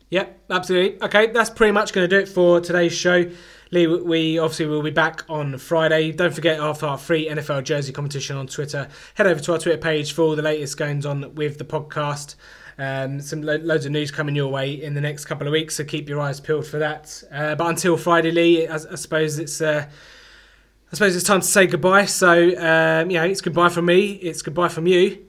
Yep, 0.09 0.39
absolutely. 0.49 1.01
Okay, 1.01 1.27
that's 1.27 1.49
pretty 1.49 1.71
much 1.71 1.91
going 1.91 2.07
to 2.07 2.15
do 2.15 2.21
it 2.21 2.29
for 2.29 2.61
today's 2.61 2.93
show. 2.93 3.29
Lee, 3.71 3.87
we 3.87 4.39
obviously 4.39 4.65
will 4.65 4.81
be 4.81 4.91
back 4.91 5.25
on 5.27 5.57
Friday. 5.57 6.13
Don't 6.13 6.33
forget 6.33 6.59
after 6.59 6.85
our 6.85 6.97
free 6.97 7.27
NFL 7.27 7.65
jersey 7.65 7.91
competition 7.91 8.37
on 8.37 8.47
Twitter. 8.47 8.87
Head 9.15 9.27
over 9.27 9.41
to 9.41 9.53
our 9.53 9.59
Twitter 9.59 9.77
page 9.77 10.13
for 10.13 10.21
all 10.21 10.35
the 10.37 10.41
latest 10.41 10.77
goings 10.77 11.05
on 11.05 11.35
with 11.35 11.57
the 11.57 11.65
podcast. 11.65 12.35
Um, 12.77 13.19
some 13.19 13.41
lo- 13.41 13.57
loads 13.57 13.85
of 13.85 13.91
news 13.91 14.11
coming 14.11 14.35
your 14.35 14.49
way 14.49 14.71
in 14.71 14.93
the 14.93 15.01
next 15.01 15.25
couple 15.25 15.47
of 15.47 15.51
weeks, 15.51 15.75
so 15.75 15.83
keep 15.83 16.07
your 16.07 16.21
eyes 16.21 16.39
peeled 16.39 16.67
for 16.67 16.77
that. 16.77 17.21
Uh, 17.29 17.55
but 17.55 17.67
until 17.67 17.97
Friday, 17.97 18.31
Lee, 18.31 18.67
I, 18.67 18.75
I 18.75 18.95
suppose 18.95 19.39
it's. 19.39 19.59
Uh, 19.59 19.89
I 20.91 20.95
suppose 20.95 21.15
it's 21.15 21.25
time 21.25 21.41
to 21.41 21.47
say 21.47 21.67
goodbye. 21.67 22.05
So, 22.05 22.49
um, 22.57 23.11
yeah, 23.11 23.25
it's 23.25 23.41
goodbye 23.41 23.69
from 23.69 23.85
me. 23.85 24.11
It's 24.13 24.41
goodbye 24.41 24.69
from 24.69 24.87
you. 24.87 25.25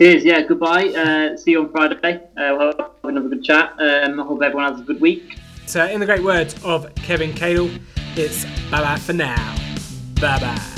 It 0.00 0.16
is, 0.16 0.24
yeah, 0.24 0.42
goodbye. 0.42 0.88
Uh, 0.88 1.36
see 1.36 1.52
you 1.52 1.62
on 1.62 1.70
Friday. 1.70 2.16
Uh, 2.36 2.54
we'll 2.56 2.76
have 2.76 2.90
another 3.04 3.28
good 3.28 3.44
chat. 3.44 3.72
Um, 3.78 4.20
I 4.20 4.22
hope 4.22 4.42
everyone 4.42 4.72
has 4.72 4.80
a 4.80 4.84
good 4.84 5.00
week. 5.00 5.38
So, 5.66 5.84
in 5.86 6.00
the 6.00 6.06
great 6.06 6.22
words 6.22 6.56
of 6.64 6.94
Kevin 6.96 7.32
Cadle, 7.32 7.70
it's 8.16 8.44
bye 8.70 8.82
bye 8.82 8.96
for 8.96 9.12
now. 9.12 9.56
Bye 10.20 10.38
bye. 10.40 10.77